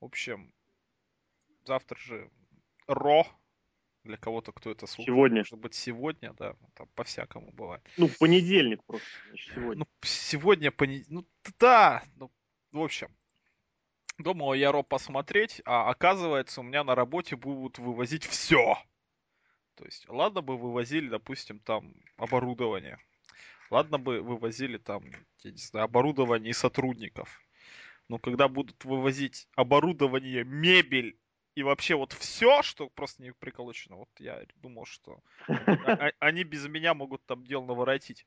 В 0.00 0.04
общем, 0.04 0.52
завтра 1.64 1.98
же 1.98 2.30
Ро. 2.86 3.26
Для 4.04 4.16
кого-то, 4.16 4.52
кто 4.52 4.70
это 4.70 4.86
слушает. 4.86 5.06
Сегодня. 5.06 5.38
Может 5.38 5.58
быть, 5.58 5.74
сегодня, 5.74 6.32
да. 6.32 6.54
Там 6.74 6.88
по-всякому 6.94 7.52
бывает. 7.52 7.86
Ну, 7.98 8.06
в 8.06 8.16
понедельник 8.16 8.82
просто. 8.84 9.06
Значит, 9.28 9.54
сегодня. 9.54 9.78
Ну, 9.80 9.86
сегодня 10.02 10.70
понедельник. 10.70 11.10
Ну, 11.10 11.26
да. 11.58 12.02
Ну, 12.16 12.30
в 12.72 12.80
общем, 12.80 13.14
думал 14.16 14.54
я 14.54 14.72
Ро 14.72 14.82
посмотреть, 14.82 15.60
а 15.64 15.90
оказывается, 15.90 16.60
у 16.60 16.64
меня 16.64 16.84
на 16.84 16.94
работе 16.94 17.36
будут 17.36 17.78
вывозить 17.78 18.24
все. 18.24 18.78
То 19.74 19.84
есть, 19.84 20.08
ладно 20.08 20.40
бы 20.40 20.56
вывозили, 20.56 21.08
допустим, 21.08 21.58
там 21.60 21.94
оборудование. 22.16 22.98
Ладно 23.70 23.98
бы 23.98 24.22
вывозили 24.22 24.78
там, 24.78 25.04
я 25.40 25.50
не 25.50 25.58
знаю, 25.58 25.84
оборудование 25.84 26.50
и 26.50 26.54
сотрудников. 26.54 27.42
Но 28.08 28.18
когда 28.18 28.48
будут 28.48 28.84
вывозить 28.84 29.48
оборудование, 29.54 30.44
мебель 30.44 31.18
и 31.54 31.62
вообще 31.62 31.94
вот 31.94 32.12
все, 32.12 32.62
что 32.62 32.88
просто 32.88 33.22
не 33.22 33.32
приколочено, 33.32 33.96
вот 33.96 34.08
я 34.18 34.44
думал, 34.56 34.86
что 34.86 35.20
а, 35.48 36.10
они 36.18 36.44
без 36.44 36.66
меня 36.68 36.94
могут 36.94 37.24
там 37.26 37.44
дело 37.44 37.66
наворотить. 37.66 38.26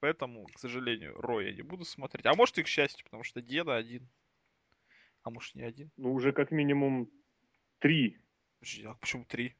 Поэтому, 0.00 0.46
к 0.46 0.58
сожалению, 0.58 1.14
Роя 1.20 1.50
я 1.50 1.54
не 1.54 1.62
буду 1.62 1.84
смотреть. 1.84 2.26
А 2.26 2.34
может 2.34 2.58
и 2.58 2.64
к 2.64 2.66
счастью, 2.66 3.04
потому 3.04 3.22
что 3.22 3.40
деда 3.40 3.76
один. 3.76 4.08
А 5.22 5.30
может 5.30 5.54
не 5.54 5.62
один. 5.62 5.92
Ну, 5.96 6.12
уже 6.12 6.32
как 6.32 6.50
минимум 6.50 7.08
три. 7.78 8.18
А 8.84 8.94
почему 8.94 9.24
три? 9.24 9.54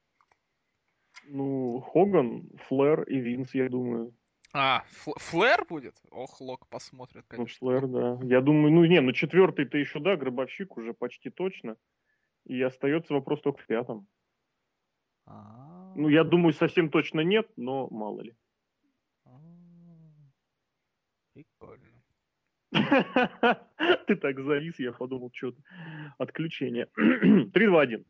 Ну, 1.26 1.80
Хоган, 1.80 2.50
Флэр 2.66 3.04
и 3.04 3.20
Винс, 3.20 3.54
я 3.54 3.68
думаю. 3.68 4.12
А, 4.54 4.84
Флэр 5.16 5.64
будет? 5.66 5.96
Ох, 6.10 6.40
Лок 6.40 6.68
посмотрит, 6.68 7.24
конечно. 7.26 7.56
Ну, 7.60 7.70
Флэр, 7.70 7.86
да. 7.86 8.18
Я 8.22 8.40
думаю, 8.42 8.72
ну 8.72 8.84
не, 8.84 9.00
ну 9.00 9.12
четвертый-то 9.12 9.78
еще, 9.78 9.98
да, 9.98 10.16
Гробовщик 10.16 10.76
уже 10.76 10.92
почти 10.92 11.30
точно. 11.30 11.76
И 12.44 12.60
остается 12.60 13.14
вопрос 13.14 13.40
только 13.40 13.62
в 13.62 13.66
пятом. 13.66 14.06
А-а-а. 15.26 15.94
Ну, 15.96 16.08
я 16.08 16.24
думаю, 16.24 16.52
совсем 16.52 16.90
точно 16.90 17.20
нет, 17.20 17.50
но 17.56 17.88
мало 17.90 18.20
ли. 18.20 18.34
Прикольно. 21.32 22.02
Ты 24.06 24.16
так 24.16 24.40
завис, 24.40 24.78
я 24.78 24.92
подумал, 24.92 25.30
что 25.32 25.54
отключение. 26.18 26.88
3, 26.94 27.50
2, 27.52 27.80
1. 27.80 28.04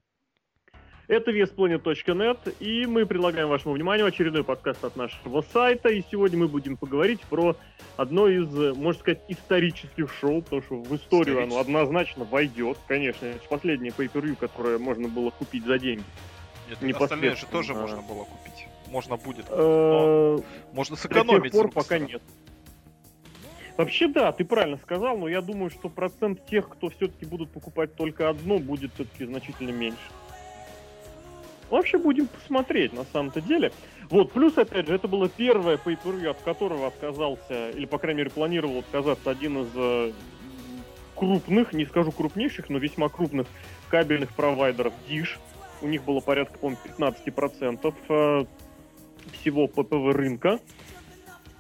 Это 1.09 1.33
VSPlanet.net, 1.33 2.55
и 2.61 2.87
мы 2.87 3.07
предлагаем 3.07 3.49
вашему 3.49 3.75
вниманию 3.75 4.07
очередной 4.07 4.45
подкаст 4.45 4.85
от 4.85 4.97
нашего 4.97 5.43
сайта, 5.53 5.89
и 5.89 6.03
сегодня 6.11 6.39
мы 6.39 6.49
будем 6.49 6.77
поговорить 6.77 7.21
про 7.23 7.57
одно 7.97 8.29
из, 8.29 8.49
можно 8.77 9.01
сказать, 9.01 9.21
исторических 9.29 10.13
шоу, 10.13 10.43
потому 10.43 10.63
что 10.63 10.77
в 10.77 10.95
историю 10.95 11.43
оно 11.43 11.59
однозначно 11.59 12.25
войдет, 12.25 12.79
конечно, 12.87 13.27
это 13.27 13.47
последнее 13.49 13.91
pay 13.91 14.37
которое 14.37 14.79
можно 14.79 15.09
было 15.09 15.31
купить 15.31 15.65
за 15.65 15.79
деньги. 15.79 16.05
Нет, 16.81 17.01
остальные 17.01 17.35
же 17.35 17.47
тоже 17.47 17.75
можно 17.75 18.01
было 18.01 18.25
купить. 18.25 18.67
Можно 18.89 19.17
будет. 19.17 19.47
Э, 19.49 20.39
можно 20.73 20.97
сэкономить. 20.97 21.53
До 21.53 21.59
тех 21.59 21.63
пор 21.63 21.71
пока 21.71 21.99
нет. 21.99 22.23
Вообще 23.77 24.07
да, 24.07 24.33
ты 24.33 24.45
правильно 24.45 24.77
сказал, 24.77 25.17
но 25.17 25.29
я 25.29 25.41
думаю, 25.41 25.71
что 25.71 25.89
процент 25.89 26.45
тех, 26.47 26.69
кто 26.69 26.91
все-таки 26.91 27.25
будут 27.25 27.51
покупать 27.51 27.95
только 27.97 28.29
одно, 28.29 28.59
будет 28.59 28.93
все-таки 28.95 29.25
значительно 29.25 29.71
меньше. 29.71 29.99
Вообще 31.73 31.97
будем 31.97 32.27
посмотреть 32.27 32.93
на 32.93 33.05
самом-то 33.05 33.41
деле. 33.41 33.73
Вот, 34.11 34.31
плюс, 34.33 34.59
опять 34.59 34.87
же, 34.89 34.95
это 34.95 35.09
было 35.09 35.31
первое 35.31 35.79
pay 35.79 35.97
per 36.05 36.27
от 36.29 36.39
которого 36.43 36.89
отказался, 36.89 37.71
или, 37.71 37.87
по 37.87 37.97
крайней 37.97 38.19
мере, 38.19 38.31
планировал 38.31 38.81
отказаться 38.81 39.31
один 39.31 39.63
из 39.63 39.69
э, 39.75 40.13
крупных, 41.17 41.73
не 41.73 41.87
скажу 41.87 42.13
крупнейших, 42.13 42.69
но 42.69 42.77
весьма 42.77 43.09
крупных 43.09 43.47
кабельных 43.89 44.35
провайдеров 44.35 44.93
Dish. 45.09 45.39
У 45.81 45.89
них 45.89 46.05
было 46.05 46.21
порядка, 46.21 46.59
по-моему, 46.59 46.79
15% 46.99 47.95
э, 48.07 48.45
всего 49.41 49.67
ППВ 49.67 50.15
рынка. 50.15 50.61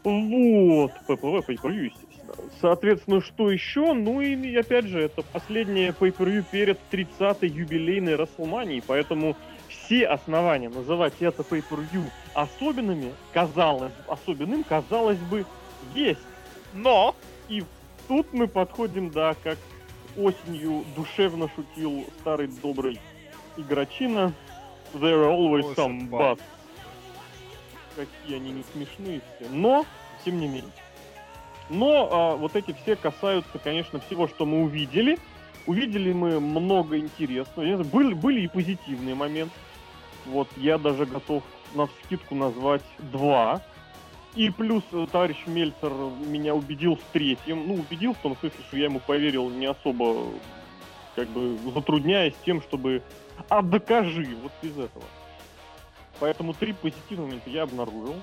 Вот, 0.05 0.93
ППВ, 1.07 1.49
pay 1.49 1.57
per 1.57 1.73
естественно. 1.73 2.35
Соответственно, 2.61 3.23
что 3.23 3.51
еще? 3.51 3.95
Ну 3.95 4.21
и, 4.21 4.57
опять 4.57 4.85
же, 4.85 5.01
это 5.01 5.23
последнее 5.23 5.95
pay 5.99 6.45
перед 6.51 6.79
30-й 6.91 7.49
юбилейной 7.49 8.17
Расселмании, 8.17 8.83
поэтому 8.87 9.37
все 9.93 10.07
основания 10.07 10.71
называть 10.71 11.13
это 11.21 11.43
pay-per-view 11.43 12.05
особенными, 12.33 13.13
казалось, 13.35 13.93
особенным, 14.09 14.65
казалось 14.65 15.19
бы, 15.19 15.45
есть. 15.95 16.21
Но! 16.73 17.15
И 17.49 17.63
тут 18.09 18.33
мы 18.33 18.49
подходим, 18.49 19.11
да, 19.11 19.37
как 19.43 19.59
осенью 20.17 20.85
душевно 20.97 21.51
шутил 21.55 22.07
старый 22.21 22.49
добрый 22.63 22.99
игрочина. 23.59 24.33
There 24.95 25.25
are 25.25 25.31
always 25.31 25.75
some 25.75 26.09
buts. 26.09 26.41
Какие 27.95 28.37
они 28.37 28.53
не 28.53 28.65
смешные 28.73 29.21
все. 29.21 29.51
Но, 29.51 29.85
тем 30.25 30.41
не 30.41 30.47
менее. 30.47 30.73
Но 31.69 32.09
а, 32.11 32.37
вот 32.37 32.57
эти 32.57 32.75
все 32.83 32.97
касаются, 32.97 33.59
конечно, 33.59 34.01
всего, 34.01 34.27
что 34.27 34.47
мы 34.47 34.63
увидели. 34.63 35.19
Увидели 35.67 36.13
мы 36.13 36.41
много 36.41 36.97
интересного. 36.97 37.85
Были, 37.85 38.15
были 38.15 38.41
и 38.41 38.49
позитивные 38.49 39.15
моменты. 39.15 39.53
Вот 40.27 40.49
я 40.57 40.79
даже 40.79 41.07
готов 41.07 41.43
на 41.75 41.87
скидку 41.87 42.35
назвать 42.35 42.85
два. 42.99 43.63
И 44.35 44.49
плюс 44.51 44.83
э, 44.93 45.07
товарищ 45.11 45.37
Мельцер 45.47 45.93
меня 46.27 46.55
убедил 46.55 46.97
в 46.97 47.03
третьем. 47.13 47.67
Ну, 47.67 47.75
убедил 47.75 48.15
в 48.15 48.19
том 48.19 48.37
смысле, 48.37 48.61
что 48.67 48.77
я 48.77 48.85
ему 48.85 49.01
поверил 49.01 49.51
не 49.51 49.67
особо, 49.67 50.25
как 51.15 51.29
бы, 51.29 51.59
затрудняясь 51.75 52.35
тем, 52.45 52.63
чтобы 52.63 53.03
«а 53.49 53.61
докажи» 53.61 54.35
вот 54.43 54.53
без 54.63 54.73
этого. 54.73 55.05
Поэтому 56.19 56.55
три 56.55 56.73
позитивных 56.73 57.27
момента 57.27 57.51
я 57.51 57.65
обнаружил. 57.65 58.15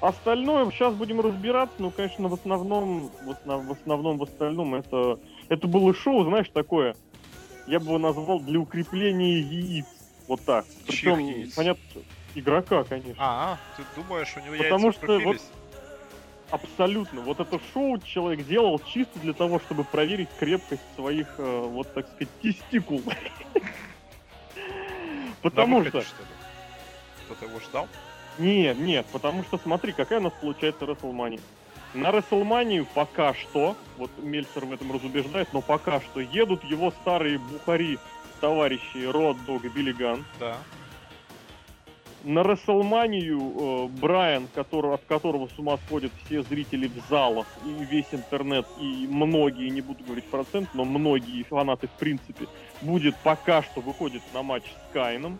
Остальное 0.00 0.70
сейчас 0.70 0.94
будем 0.94 1.20
разбираться, 1.20 1.74
ну, 1.78 1.90
конечно, 1.90 2.28
в 2.28 2.34
основном, 2.34 3.10
в, 3.24 3.30
основ, 3.30 3.64
в 3.64 3.72
основном, 3.72 4.18
в 4.18 4.22
остальном 4.22 4.76
это, 4.76 5.18
это 5.48 5.66
было 5.66 5.92
шоу, 5.92 6.22
знаешь, 6.24 6.48
такое, 6.52 6.94
я 7.66 7.80
бы 7.80 7.86
его 7.86 7.98
назвал 7.98 8.38
для 8.38 8.60
укрепления 8.60 9.40
яиц. 9.40 9.86
Вот 10.28 10.44
так. 10.44 10.66
Причем, 10.86 11.50
понятно, 11.56 11.82
игрока, 12.34 12.84
конечно. 12.84 13.16
А, 13.18 13.58
ты 13.76 13.82
думаешь, 13.96 14.28
у 14.36 14.40
него 14.40 14.62
Потому 14.62 14.92
что 14.92 15.18
вот 15.18 15.38
Абсолютно. 16.50 17.20
Вот 17.20 17.40
это 17.40 17.60
шоу 17.74 17.98
человек 17.98 18.46
делал 18.46 18.78
чисто 18.78 19.18
для 19.18 19.34
того, 19.34 19.60
чтобы 19.60 19.84
проверить 19.84 20.30
крепкость 20.38 20.82
своих, 20.96 21.26
э, 21.36 21.66
вот 21.66 21.92
так 21.92 22.06
сказать, 22.06 22.30
тестикул. 22.40 23.02
Потому 25.42 25.84
что... 25.84 26.02
Кто-то 27.26 27.44
его 27.44 27.60
ждал? 27.60 27.86
Нет, 28.38 28.78
нет, 28.78 29.04
потому 29.12 29.42
что 29.42 29.58
смотри, 29.58 29.92
какая 29.92 30.20
у 30.20 30.22
нас 30.22 30.32
получается 30.40 30.86
Расселмания. 30.86 31.40
На 31.92 32.12
Расселманию 32.12 32.86
пока 32.94 33.34
что, 33.34 33.76
вот 33.96 34.10
Мельцер 34.18 34.64
в 34.64 34.72
этом 34.72 34.92
разубеждает, 34.92 35.52
но 35.52 35.60
пока 35.60 36.00
что 36.00 36.20
едут 36.20 36.62
его 36.64 36.92
старые 37.02 37.38
бухари 37.38 37.98
товарищи 38.40 39.04
Род 39.04 39.36
Дог 39.46 39.64
и 39.64 39.68
Биллиган. 39.68 40.24
Да. 40.38 40.56
На 42.24 42.42
Расселманию 42.42 43.38
э, 43.38 43.88
Брайан, 44.00 44.48
который, 44.54 44.92
от 44.92 45.04
которого 45.04 45.46
с 45.46 45.58
ума 45.58 45.78
сходят 45.86 46.10
все 46.24 46.42
зрители 46.42 46.88
в 46.88 47.08
залах 47.08 47.46
и 47.64 47.84
весь 47.84 48.08
интернет, 48.10 48.66
и 48.80 49.06
многие, 49.08 49.68
не 49.68 49.80
буду 49.80 50.02
говорить 50.02 50.24
процент, 50.24 50.68
но 50.74 50.84
многие 50.84 51.44
фанаты 51.44 51.86
в 51.86 51.92
принципе, 51.92 52.46
будет 52.82 53.14
пока 53.22 53.62
что 53.62 53.80
выходит 53.80 54.22
на 54.34 54.42
матч 54.42 54.64
с 54.64 54.92
Кайном. 54.92 55.38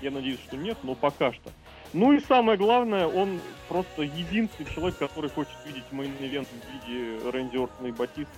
Я 0.00 0.10
надеюсь, 0.10 0.40
что 0.40 0.56
нет, 0.56 0.76
но 0.82 0.94
пока 0.94 1.32
что. 1.32 1.50
Ну 1.92 2.12
и 2.12 2.18
самое 2.18 2.58
главное, 2.58 3.06
он 3.06 3.38
просто 3.68 4.02
единственный 4.02 4.68
человек, 4.74 4.98
который 4.98 5.30
хочет 5.30 5.54
видеть 5.64 5.84
main 5.92 6.17
event 6.17 6.48
в 6.48 6.88
виде 6.88 7.30
Рэнди 7.30 7.56
Ортона 7.56 7.86
и 7.86 7.92
Батиста. 7.92 8.32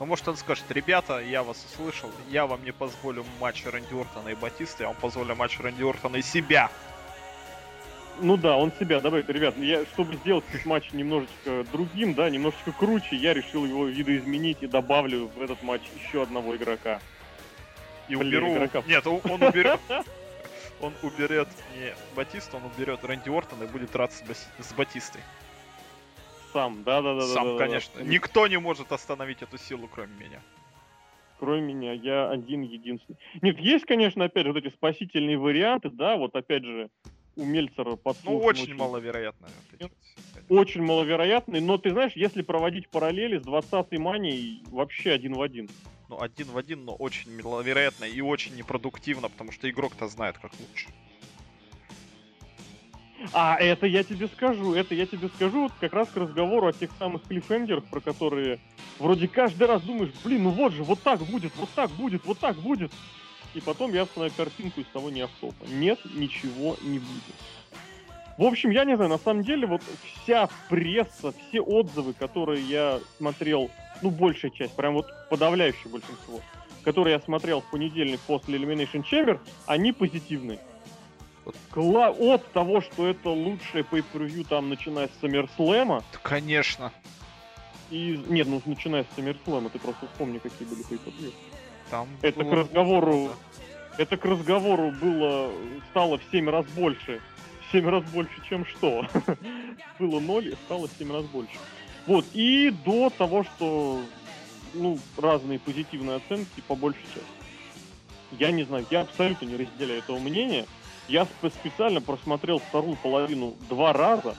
Ну, 0.00 0.06
может, 0.06 0.26
он 0.26 0.36
скажет, 0.36 0.64
ребята, 0.70 1.20
я 1.20 1.42
вас 1.44 1.64
услышал, 1.64 2.10
я 2.28 2.46
вам 2.46 2.64
не 2.64 2.72
позволю 2.72 3.24
матч 3.40 3.64
Рэнди 3.64 3.94
Ортона 3.94 4.28
и 4.28 4.34
Батиста, 4.34 4.82
я 4.82 4.88
вам 4.88 4.96
позволю 4.96 5.36
матч 5.36 5.60
Рэнди 5.60 5.82
Ортона 5.82 6.16
и 6.16 6.22
себя. 6.22 6.68
Ну 8.20 8.36
да, 8.36 8.56
он 8.56 8.72
себя, 8.78 9.00
давай, 9.00 9.24
ребят, 9.26 9.56
я, 9.56 9.84
чтобы 9.86 10.16
сделать 10.16 10.44
этот 10.52 10.66
матч 10.66 10.92
немножечко 10.92 11.64
другим, 11.72 12.14
да, 12.14 12.28
немножечко 12.28 12.72
круче, 12.72 13.16
я 13.16 13.34
решил 13.34 13.64
его 13.64 13.86
видоизменить 13.86 14.58
и 14.62 14.66
добавлю 14.66 15.30
в 15.34 15.40
этот 15.40 15.62
матч 15.62 15.82
еще 16.02 16.22
одного 16.22 16.56
игрока. 16.56 17.00
И 18.08 18.16
уберу... 18.16 18.52
Игрока. 18.52 18.82
Нет, 18.86 19.06
он, 19.06 19.20
он 19.24 19.42
уберет... 19.42 19.80
Он 20.80 20.92
уберет 21.02 21.48
не 21.76 21.94
Батиста, 22.16 22.56
он 22.56 22.64
уберет 22.64 23.04
Рэнди 23.04 23.30
Ортона 23.30 23.62
и 23.62 23.66
будет 23.68 23.92
драться 23.92 24.22
с 24.58 24.72
Батистой 24.74 25.22
сам, 26.54 26.84
да-да-да. 26.84 27.26
Сам, 27.26 27.56
да, 27.56 27.66
конечно. 27.66 27.92
Да. 27.98 28.04
Никто 28.04 28.46
не 28.46 28.58
может 28.58 28.92
остановить 28.92 29.42
эту 29.42 29.58
силу, 29.58 29.88
кроме 29.92 30.14
меня. 30.14 30.40
Кроме 31.40 31.74
меня, 31.74 31.92
я 31.92 32.30
один 32.30 32.62
единственный. 32.62 33.18
Нет, 33.42 33.58
есть, 33.58 33.84
конечно, 33.84 34.24
опять 34.24 34.46
же, 34.46 34.52
вот 34.52 34.64
эти 34.64 34.72
спасительные 34.72 35.36
варианты, 35.36 35.90
да, 35.90 36.16
вот 36.16 36.36
опять 36.36 36.64
же, 36.64 36.88
у 37.36 37.44
Мельцера 37.44 37.96
подслушан. 37.96 38.32
Ну, 38.32 38.44
очень, 38.44 38.62
очень 38.62 38.74
маловероятно. 38.76 39.48
Очень 40.48 40.82
маловероятный, 40.82 41.60
но 41.60 41.76
ты 41.76 41.90
знаешь, 41.90 42.12
если 42.14 42.42
проводить 42.42 42.88
параллели 42.88 43.38
с 43.38 43.42
20-й 43.42 43.98
манией, 43.98 44.62
вообще 44.70 45.10
один 45.10 45.34
в 45.34 45.42
один. 45.42 45.68
ну, 46.08 46.20
один 46.20 46.46
в 46.46 46.56
один, 46.56 46.84
но 46.84 46.94
очень 46.94 47.42
маловероятно 47.42 48.04
и 48.04 48.20
очень 48.20 48.54
непродуктивно, 48.54 49.28
потому 49.28 49.50
что 49.52 49.68
игрок-то 49.68 50.06
знает, 50.06 50.38
как 50.38 50.52
лучше. 50.60 50.86
А 53.32 53.56
это 53.56 53.86
я 53.86 54.02
тебе 54.04 54.28
скажу, 54.28 54.74
это 54.74 54.94
я 54.94 55.06
тебе 55.06 55.28
скажу 55.28 55.62
вот 55.62 55.72
как 55.80 55.92
раз 55.92 56.08
к 56.08 56.16
разговору 56.16 56.66
о 56.66 56.72
тех 56.72 56.90
самых 56.98 57.22
клиффхенгерах, 57.24 57.84
про 57.84 58.00
которые 58.00 58.60
вроде 58.98 59.28
каждый 59.28 59.66
раз 59.66 59.82
думаешь, 59.82 60.12
блин, 60.22 60.44
ну 60.44 60.50
вот 60.50 60.72
же, 60.72 60.82
вот 60.82 61.00
так 61.02 61.20
будет, 61.22 61.52
вот 61.56 61.68
так 61.74 61.90
будет, 61.90 62.24
вот 62.24 62.38
так 62.38 62.56
будет. 62.56 62.92
И 63.54 63.60
потом 63.60 63.92
я 63.92 64.04
смотрю 64.06 64.32
картинку 64.36 64.80
из 64.80 64.86
того 64.86 65.10
не 65.10 65.22
автопа. 65.22 65.64
Нет, 65.68 66.00
ничего 66.14 66.76
не 66.82 66.98
будет. 66.98 67.34
В 68.36 68.42
общем, 68.42 68.70
я 68.70 68.84
не 68.84 68.96
знаю, 68.96 69.10
на 69.10 69.18
самом 69.18 69.44
деле, 69.44 69.66
вот 69.66 69.80
вся 70.22 70.48
пресса, 70.68 71.32
все 71.32 71.60
отзывы, 71.60 72.14
которые 72.14 72.62
я 72.62 72.98
смотрел, 73.16 73.70
ну, 74.02 74.10
большая 74.10 74.50
часть, 74.50 74.74
прям 74.74 74.94
вот 74.94 75.06
подавляющее 75.30 75.88
большинство, 75.88 76.40
которые 76.82 77.14
я 77.14 77.20
смотрел 77.20 77.60
в 77.60 77.70
понедельник 77.70 78.18
после 78.26 78.58
Elimination 78.58 79.04
Chamber, 79.08 79.38
они 79.66 79.92
позитивные. 79.92 80.58
Кла- 81.70 82.10
от 82.10 82.50
того, 82.52 82.80
что 82.80 83.06
это 83.06 83.28
лучшее 83.30 83.84
pay 83.84 84.04
per 84.12 84.44
там, 84.48 84.68
начиная 84.68 85.08
с 85.08 85.22
SummerSlam. 85.22 86.02
Да, 86.12 86.18
конечно. 86.22 86.92
И, 87.90 88.22
нет, 88.28 88.46
ну, 88.48 88.62
начиная 88.64 89.04
с 89.04 89.18
SummerSlam, 89.18 89.68
ты 89.70 89.78
просто 89.78 90.06
вспомни, 90.06 90.38
какие 90.38 90.66
были 90.66 90.82
pay 90.88 90.98
per 91.04 91.32
Там 91.90 92.08
Это 92.22 92.40
было 92.40 92.50
к 92.50 92.52
разговору, 92.54 93.30
да. 93.96 94.02
это 94.02 94.16
к 94.16 94.24
разговору 94.24 94.90
было, 94.92 95.50
стало 95.90 96.18
в 96.18 96.22
7 96.32 96.48
раз 96.48 96.66
больше. 96.76 97.20
В 97.68 97.72
7 97.72 97.88
раз 97.88 98.04
больше, 98.04 98.34
чем 98.48 98.64
что. 98.66 99.06
было 99.98 100.20
0 100.20 100.48
и 100.48 100.54
стало 100.66 100.88
в 100.88 100.92
7 100.98 101.12
раз 101.12 101.24
больше. 101.26 101.58
Вот, 102.06 102.24
и 102.34 102.70
до 102.84 103.10
того, 103.10 103.44
что, 103.44 104.00
ну, 104.74 104.98
разные 105.16 105.58
позитивные 105.58 106.16
оценки 106.16 106.62
по 106.66 106.74
большей 106.74 107.04
части. 107.04 107.24
Я 108.32 108.50
не 108.50 108.64
знаю, 108.64 108.84
я 108.90 109.02
абсолютно 109.02 109.46
не 109.46 109.56
разделяю 109.56 110.00
этого 110.00 110.18
мнения. 110.18 110.66
Я 111.08 111.22
сп- 111.22 111.50
специально 111.50 112.00
просмотрел 112.00 112.58
вторую 112.58 112.96
половину 112.96 113.54
два 113.68 113.92
раза. 113.92 114.34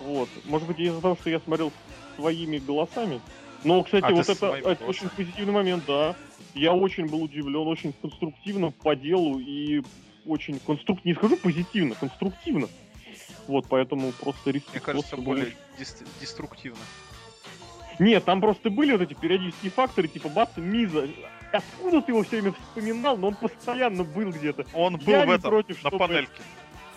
Вот. 0.00 0.28
Может 0.44 0.66
быть, 0.68 0.78
из-за 0.78 1.00
того, 1.00 1.16
что 1.16 1.30
я 1.30 1.40
смотрел 1.40 1.72
своими 2.16 2.58
голосами. 2.58 3.20
Но, 3.64 3.82
кстати, 3.82 4.04
А, 4.04 4.10
вот 4.10 4.28
это, 4.28 4.46
это 4.68 4.84
очень 4.84 5.08
позитивный 5.08 5.52
момент, 5.52 5.84
да. 5.86 6.14
Я 6.54 6.72
очень 6.72 7.06
был 7.06 7.22
удивлен, 7.22 7.66
очень 7.66 7.92
конструктивно 8.00 8.70
по 8.70 8.94
делу 8.96 9.38
и 9.38 9.82
очень 10.26 10.58
конструктивно, 10.58 11.08
не 11.10 11.14
скажу 11.14 11.36
позитивно, 11.36 11.94
конструктивно. 11.94 12.68
Вот, 13.46 13.66
поэтому 13.68 14.12
просто 14.12 14.50
респект. 14.50 14.72
Мне 14.74 14.80
кажется, 14.80 15.16
более 15.16 15.52
дис- 15.78 16.06
деструктивно. 16.20 16.78
Нет, 17.98 18.24
там 18.24 18.40
просто 18.40 18.70
были 18.70 18.92
вот 18.92 19.00
эти 19.02 19.14
периодические 19.14 19.70
факторы, 19.70 20.08
типа 20.08 20.28
бац, 20.28 20.50
Миза. 20.56 21.08
Откуда 21.56 22.02
ты 22.02 22.12
его 22.12 22.22
все 22.22 22.40
время 22.40 22.52
вспоминал, 22.52 23.16
но 23.16 23.28
он 23.28 23.34
постоянно 23.34 24.04
был 24.04 24.30
где-то. 24.30 24.64
Он 24.72 24.96
был 24.96 25.12
Я 25.12 25.26
в 25.26 25.30
этом, 25.30 25.50
против, 25.50 25.82
на 25.82 25.90
чтобы- 25.90 25.98
панельке. 25.98 26.42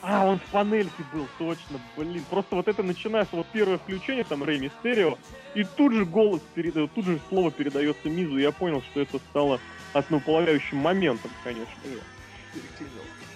А, 0.01 0.25
он 0.25 0.39
в 0.39 0.43
панельке 0.43 1.03
был, 1.13 1.27
точно, 1.37 1.79
блин. 1.97 2.23
Просто 2.29 2.55
вот 2.55 2.67
это 2.69 2.83
начинается, 2.83 3.35
вот 3.35 3.47
первое 3.51 3.77
включение, 3.77 4.23
там, 4.23 4.43
Рэй 4.43 4.59
Мистерио, 4.59 5.17
и 5.55 5.65
тут 5.65 5.93
же 5.93 6.05
голос 6.05 6.41
передает, 6.53 6.93
тут 6.93 7.05
же 7.05 7.19
слово 7.27 7.51
передается 7.51 8.09
Мизу, 8.09 8.37
и 8.37 8.41
я 8.41 8.51
понял, 8.53 8.81
что 8.91 9.01
это 9.01 9.19
стало 9.29 9.59
основополагающим 9.91 10.77
моментом, 10.77 11.31
конечно. 11.43 11.73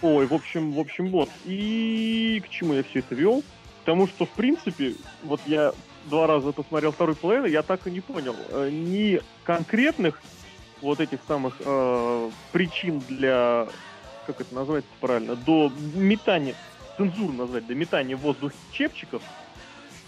Ой, 0.01 0.25
в 0.25 0.33
общем, 0.33 0.71
в 0.71 0.79
общем, 0.79 1.07
вот. 1.09 1.29
И 1.45 2.41
к 2.45 2.49
чему 2.49 2.73
я 2.73 2.83
все 2.83 2.99
это 2.99 3.15
вел? 3.15 3.41
К 3.81 3.85
тому, 3.85 4.07
что, 4.07 4.25
в 4.25 4.29
принципе, 4.29 4.95
вот 5.23 5.41
я 5.45 5.73
два 6.05 6.27
раза 6.27 6.51
посмотрел 6.51 6.91
второй 6.91 7.15
половину, 7.15 7.45
я 7.47 7.61
так 7.61 7.87
и 7.87 7.91
не 7.91 8.01
понял 8.01 8.35
э, 8.49 8.69
ни 8.71 9.21
конкретных 9.43 10.21
вот 10.83 10.99
этих 10.99 11.19
самых 11.27 11.55
э, 11.59 12.29
причин 12.51 12.99
для, 13.07 13.67
как 14.27 14.41
это 14.41 14.53
назвать 14.53 14.85
правильно, 14.99 15.35
до 15.35 15.71
метания, 15.95 16.55
цензуру 16.97 17.33
назвать, 17.33 17.65
до 17.65 17.73
метания 17.73 18.15
в 18.17 18.19
воздух 18.19 18.51
чепчиков, 18.73 19.21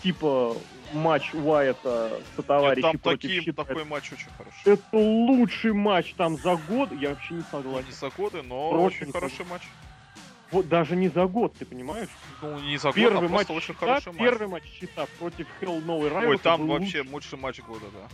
типа 0.04 0.56
матч 0.94 1.34
Уайта 1.34 2.20
со 2.36 2.60
Нет, 2.62 2.82
там 2.82 3.00
против 3.00 3.22
такие- 3.22 3.42
Щита. 3.42 3.64
такой 3.64 3.86
матч 3.86 4.12
очень 4.12 4.28
хороший. 4.38 4.62
Это 4.66 4.84
лучший 4.98 5.74
матч 5.74 6.14
там 6.16 6.38
за 6.38 6.56
год, 6.58 6.92
я 6.92 7.10
вообще 7.10 7.34
не 7.36 7.40
Ну, 7.40 7.46
согласен. 7.50 7.88
не 7.88 7.94
за 7.94 8.10
годы, 8.10 8.42
но 8.44 8.70
Просто 8.72 9.04
очень 9.04 9.12
хороший 9.14 9.46
матч. 9.50 9.62
Вот 10.52 10.68
даже 10.70 10.96
не 10.96 11.08
за 11.10 11.26
год, 11.26 11.56
ты 11.58 11.66
понимаешь? 11.66 12.10
Ну, 12.42 12.60
не 12.60 12.78
за 12.78 12.90
год, 12.90 12.96
Первый 12.96 13.18
а 13.28 13.32
матч 13.32 13.48
просто 13.48 13.54
очень 13.54 13.74
щита, 13.74 13.80
хороший 13.80 14.08
матч. 14.12 14.18
первый 14.20 14.48
матч 14.48 14.64
щита 14.80 15.06
против 15.18 15.48
Hell 15.62 15.84
No 15.86 16.00
Rivals. 16.08 16.28
Ой, 16.28 16.38
там 16.38 16.68
вообще 16.68 17.02
лучший 17.12 17.40
матч 17.40 17.62
года, 17.62 17.86
да. 17.94 18.08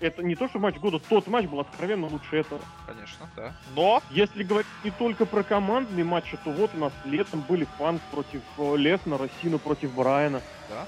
Это 0.00 0.22
не 0.22 0.36
то, 0.36 0.48
что 0.48 0.58
матч 0.60 0.76
года, 0.76 1.00
тот 1.00 1.26
матч 1.26 1.46
был 1.46 1.58
откровенно 1.60 2.06
лучше 2.06 2.36
этого. 2.36 2.60
Конечно, 2.86 3.28
да. 3.34 3.52
Но 3.74 4.00
Если 4.10 4.44
говорить 4.44 4.66
не 4.84 4.90
только 4.92 5.26
про 5.26 5.42
командные 5.42 6.04
матчи, 6.04 6.38
то 6.44 6.50
вот 6.50 6.70
у 6.74 6.78
нас 6.78 6.92
летом 7.04 7.40
были 7.48 7.66
Фанк 7.78 8.00
против 8.12 8.42
э, 8.58 8.76
Леснера, 8.76 9.28
Сина 9.42 9.58
против 9.58 9.92
Брайана. 9.94 10.40
Да. 10.68 10.86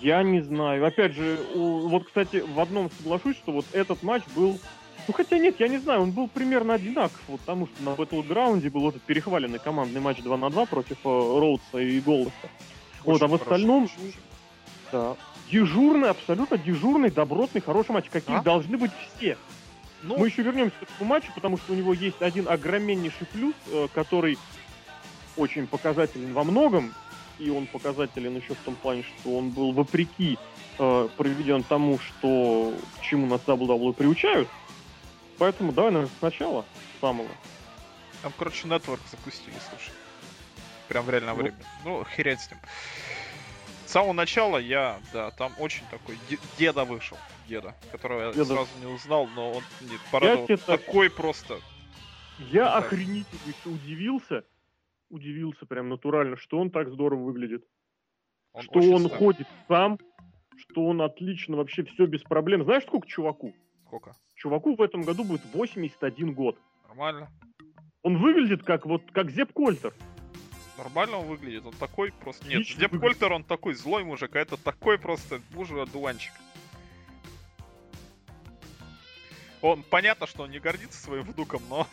Я 0.00 0.22
не 0.22 0.42
знаю. 0.42 0.84
Опять 0.84 1.12
же, 1.14 1.38
у- 1.54 1.88
вот, 1.88 2.04
кстати, 2.06 2.36
в 2.46 2.60
одном 2.60 2.90
соглашусь, 2.98 3.36
что 3.36 3.52
вот 3.52 3.64
этот 3.72 4.02
матч 4.02 4.22
был... 4.36 4.60
Ну, 5.08 5.14
хотя 5.14 5.38
нет, 5.38 5.58
я 5.60 5.68
не 5.68 5.78
знаю, 5.78 6.02
он 6.02 6.10
был 6.12 6.28
примерно 6.28 6.74
одинаков, 6.74 7.20
вот, 7.28 7.40
потому 7.40 7.66
что 7.68 7.82
на 7.82 7.90
Battleground 7.90 8.68
был 8.70 8.88
этот 8.88 9.02
перехваленный 9.02 9.58
командный 9.58 10.00
матч 10.00 10.18
2 10.22 10.36
на 10.36 10.50
2 10.50 10.66
против 10.66 10.98
э, 11.04 11.08
Роудса 11.08 11.78
и 11.78 12.00
Голлеса. 12.00 12.30
Вот, 13.04 13.20
а 13.22 13.24
очень 13.26 13.28
в 13.28 13.34
остальном- 13.42 13.88
хороший 13.88 14.06
матч. 14.06 14.14
Да. 14.92 15.16
Дежурный, 15.58 16.10
абсолютно 16.10 16.58
дежурный, 16.58 17.10
добротный, 17.10 17.60
хороший 17.60 17.92
матч, 17.92 18.06
какие 18.10 18.38
А? 18.38 18.42
должны 18.42 18.76
быть 18.76 18.90
все. 19.16 19.38
Ну, 20.02 20.18
Мы 20.18 20.26
еще 20.26 20.42
вернемся 20.42 20.74
к 20.80 20.82
этому 20.82 21.08
матчу, 21.10 21.30
потому 21.32 21.58
что 21.58 21.72
у 21.74 21.76
него 21.76 21.94
есть 21.94 22.20
один 22.20 22.48
огроменнейший 22.48 23.28
плюс, 23.28 23.54
э, 23.68 23.86
который 23.94 24.36
очень 25.36 25.68
показателен 25.68 26.32
во 26.32 26.42
многом, 26.42 26.92
и 27.38 27.50
он 27.50 27.68
показателен 27.68 28.36
еще 28.36 28.54
в 28.54 28.58
том 28.64 28.74
плане, 28.74 29.04
что 29.04 29.38
он 29.38 29.50
был 29.50 29.72
вопреки 29.72 30.38
э, 30.80 31.08
проведен 31.16 31.62
тому, 31.62 32.00
что 32.00 32.74
к 32.98 33.02
чему 33.02 33.28
нас 33.28 33.40
WWE 33.46 33.92
приучают. 33.92 34.48
Поэтому 35.38 35.70
давай, 35.70 35.92
наверное, 35.92 36.12
сначала 36.18 36.64
самого. 37.00 37.28
там, 38.22 38.32
короче, 38.36 38.66
нетворк 38.66 39.00
запустили, 39.08 39.54
слушай. 39.70 39.92
Прям 40.88 41.04
в 41.04 41.10
реальное 41.10 41.32
Ну. 41.34 41.40
время. 41.42 41.56
Ну, 41.84 42.04
херень 42.16 42.38
с 42.38 42.50
ним. 42.50 42.58
Самого 43.94 44.12
начала 44.12 44.58
я, 44.58 44.98
да, 45.12 45.30
там 45.30 45.52
очень 45.60 45.84
такой 45.88 46.18
де- 46.28 46.40
деда 46.58 46.84
вышел. 46.84 47.16
Деда, 47.48 47.76
которого 47.92 48.22
я 48.22 48.32
Деда. 48.32 48.44
сразу 48.46 48.68
не 48.80 48.86
узнал, 48.92 49.28
но 49.36 49.52
он 49.52 49.62
нет, 49.82 50.00
порадовал. 50.10 50.48
так- 50.48 50.64
Такой 50.64 51.08
просто. 51.08 51.60
Я 52.40 52.64
Да. 52.64 52.78
охренительно 52.78 53.40
удивился, 53.66 54.42
удивился 55.10 55.64
прям 55.66 55.90
натурально, 55.90 56.36
что 56.36 56.58
он 56.58 56.72
так 56.72 56.90
здорово 56.90 57.22
выглядит. 57.22 57.64
Он 58.52 58.62
что 58.64 58.80
он 58.80 59.02
старый. 59.02 59.16
ходит 59.16 59.46
сам, 59.68 60.00
что 60.56 60.86
он 60.86 61.00
отлично, 61.00 61.56
вообще 61.56 61.84
все 61.84 62.06
без 62.06 62.22
проблем. 62.22 62.64
Знаешь, 62.64 62.82
сколько 62.82 63.06
чуваку? 63.06 63.54
Сколько? 63.86 64.16
Чуваку 64.34 64.74
в 64.74 64.82
этом 64.82 65.02
году 65.02 65.22
будет 65.22 65.44
81 65.52 66.34
год. 66.34 66.58
Нормально. 66.88 67.30
Он 68.02 68.18
выглядит 68.18 68.64
как 68.64 68.86
вот 68.86 69.02
как 69.12 69.30
Зеп 69.30 69.52
Кольтер. 69.52 69.94
Нормально 70.84 71.16
он 71.16 71.26
выглядит, 71.26 71.64
он 71.64 71.72
такой 71.72 72.12
просто... 72.12 72.44
Нет, 72.44 72.56
Отлично 72.56 72.80
Деп 72.80 72.92
выглядит. 72.92 73.18
Кольтер, 73.18 73.32
он 73.32 73.42
такой 73.42 73.72
злой 73.74 74.04
мужик, 74.04 74.36
а 74.36 74.38
это 74.38 74.58
такой 74.58 74.98
просто 74.98 75.40
мужик 75.54 75.78
одуванчик. 75.78 76.32
Он, 79.62 79.82
понятно, 79.82 80.26
что 80.26 80.42
он 80.42 80.50
не 80.50 80.58
гордится 80.58 81.00
своим 81.00 81.22
внуком, 81.22 81.62
но... 81.70 81.86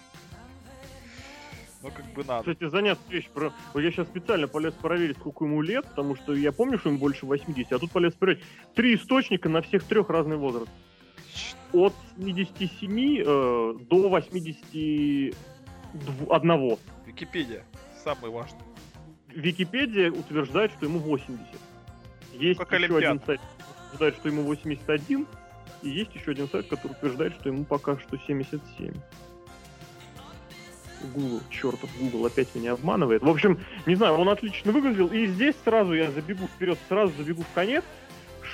Но 1.82 1.90
как 1.90 2.06
бы 2.14 2.26
надо. 2.26 2.42
Кстати, 2.42 2.70
занятная 2.70 3.16
вещь. 3.16 3.30
Про... 3.30 3.54
Вот 3.74 3.80
я 3.80 3.92
сейчас 3.92 4.08
специально 4.08 4.50
полез 4.50 4.74
проверить, 4.74 5.18
сколько 5.18 5.46
ему 5.46 5.62
лет, 5.62 5.88
потому 5.88 6.18
что 6.18 6.36
я 6.36 6.52
помню, 6.52 6.78
что 6.78 6.90
ему 6.90 7.00
больше 7.00 7.26
80, 7.26 7.72
а 7.72 7.80
тут 7.80 7.92
полез 7.92 8.14
проверить. 8.14 8.44
Три 8.76 8.96
источника 8.96 9.48
на 9.48 9.62
всех 9.62 9.86
трех 9.86 10.10
разный 10.10 10.36
возраст. 10.36 10.70
От 11.72 11.94
77 12.18 13.20
э, 13.20 13.24
до 13.90 14.10
81. 14.10 15.34
Википедия. 17.08 17.64
Самый 18.04 18.30
важный. 18.30 18.71
Википедия 19.34 20.12
утверждает, 20.12 20.72
что 20.72 20.86
ему 20.86 21.00
80. 21.00 21.46
Есть 22.34 22.60
Как 22.60 22.72
еще 22.72 22.78
Олимпиада. 22.78 23.12
один 23.12 23.22
сайт, 23.26 23.42
который 23.42 23.88
утверждает, 23.88 24.16
что 24.16 24.30
ему 24.30 24.42
81. 24.44 25.28
И 25.84 25.90
есть 25.90 26.16
еще 26.16 26.32
один 26.32 26.48
сайт, 26.50 26.68
который 26.68 26.92
утверждает, 26.92 27.34
что 27.40 27.50
ему 27.50 27.64
пока 27.66 27.98
что 27.98 28.18
77. 28.18 28.94
Google, 31.16 31.42
чертов 31.50 31.90
Google 32.00 32.28
опять 32.28 32.54
меня 32.54 32.74
обманывает. 32.74 33.24
В 33.24 33.30
общем, 33.30 33.60
не 33.86 33.96
знаю, 33.96 34.16
он 34.16 34.30
отлично 34.30 34.72
выглядел. 34.72 35.08
И 35.08 35.26
здесь 35.28 35.56
сразу 35.64 35.94
я 35.94 36.12
забегу 36.12 36.48
вперед, 36.48 36.78
сразу 36.88 37.14
забегу 37.18 37.42
в 37.44 37.54
конец. 37.56 37.84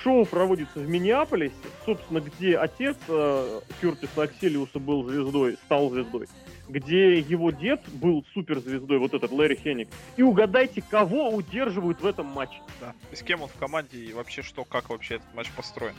Шоу 0.03 0.25
проводится 0.25 0.79
в 0.79 0.88
Миннеаполисе, 0.88 1.53
собственно, 1.86 2.22
где 2.22 2.57
отец 2.57 2.96
э, 3.07 3.60
Кертиса 3.81 4.24
Акселиуса 4.24 4.79
был 4.79 5.03
звездой, 5.10 5.57
стал 5.65 5.89
звездой, 5.89 6.27
где 6.70 7.20
его 7.20 7.52
дед 7.52 7.82
был 7.94 8.26
суперзвездой, 8.34 9.00
вот 9.00 9.14
этот 9.14 9.32
Лэри 9.32 9.56
Хенник. 9.56 9.90
И 10.18 10.24
угадайте, 10.24 10.82
кого 10.82 11.30
удерживают 11.30 12.02
в 12.02 12.06
этом 12.06 12.26
матче. 12.28 12.60
Да. 12.82 12.94
И 13.12 13.16
с 13.16 13.24
кем 13.24 13.42
он 13.42 13.50
в 13.50 13.54
команде 13.54 13.98
и 13.98 14.14
вообще 14.14 14.42
что, 14.42 14.64
как 14.64 14.90
вообще 14.90 15.16
этот 15.16 15.34
матч 15.34 15.50
построен. 15.52 15.96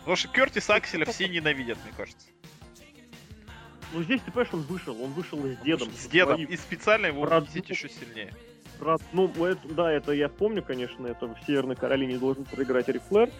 Потому 0.00 0.16
что 0.16 0.28
Кертис 0.28 0.68
Акселя 0.68 1.04
все 1.04 1.28
ненавидят, 1.28 1.78
мне 1.84 1.92
кажется. 1.96 2.26
Ну 3.92 4.02
здесь, 4.02 4.20
ты 4.22 4.30
понимаешь, 4.30 4.54
он 4.54 4.62
вышел, 4.62 5.02
он 5.02 5.12
вышел 5.12 5.38
с 5.38 5.64
дедом. 5.64 5.90
С 5.92 6.06
дедом. 6.06 6.36
своим. 6.36 6.48
И 6.48 6.56
специально 6.56 7.06
его 7.06 7.22
унизить 7.22 7.68
еще 7.68 7.88
сильнее. 7.88 8.32
Брат, 8.80 9.00
ну, 9.12 9.28
это, 9.44 9.68
да, 9.68 9.92
это 9.92 10.12
я 10.12 10.28
помню, 10.28 10.62
конечно, 10.62 11.06
это 11.06 11.26
в 11.26 11.36
Северной 11.46 11.76
Каролине 11.76 12.18
должен 12.18 12.44
проиграть 12.44 12.88
Рик 12.88 13.02
Флэр, 13.04 13.30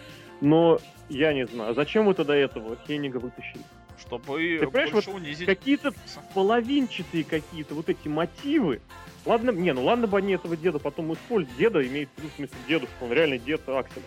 но 0.41 0.79
я 1.09 1.33
не 1.33 1.47
знаю, 1.47 1.75
зачем 1.75 2.07
вы 2.07 2.15
тогда 2.15 2.37
этого 2.37 2.77
Хеннига 2.87 3.17
вытащили? 3.17 3.63
Чтобы 4.01 4.59
Ты 4.61 4.69
больше 4.69 5.11
унизить. 5.11 5.47
Какие-то 5.47 5.93
половинчатые 6.35 7.25
какие-то 7.25 7.75
вот 7.75 7.89
эти 7.89 8.09
мотивы. 8.09 8.81
Ладно, 9.25 9.51
не, 9.51 9.73
ну 9.73 9.85
ладно 9.85 10.07
бы 10.09 10.19
они 10.19 10.33
этого 10.33 10.57
деда 10.57 10.79
потом 10.79 11.13
использовали. 11.13 11.57
Деда 11.59 11.87
имеет 11.87 12.09
в 12.15 12.19
виду, 12.19 12.29
в 12.33 12.37
смысле, 12.37 12.57
дедушка, 12.67 12.95
он 13.01 13.13
реально 13.13 13.39
дед 13.39 13.69
Акселя. 13.69 14.03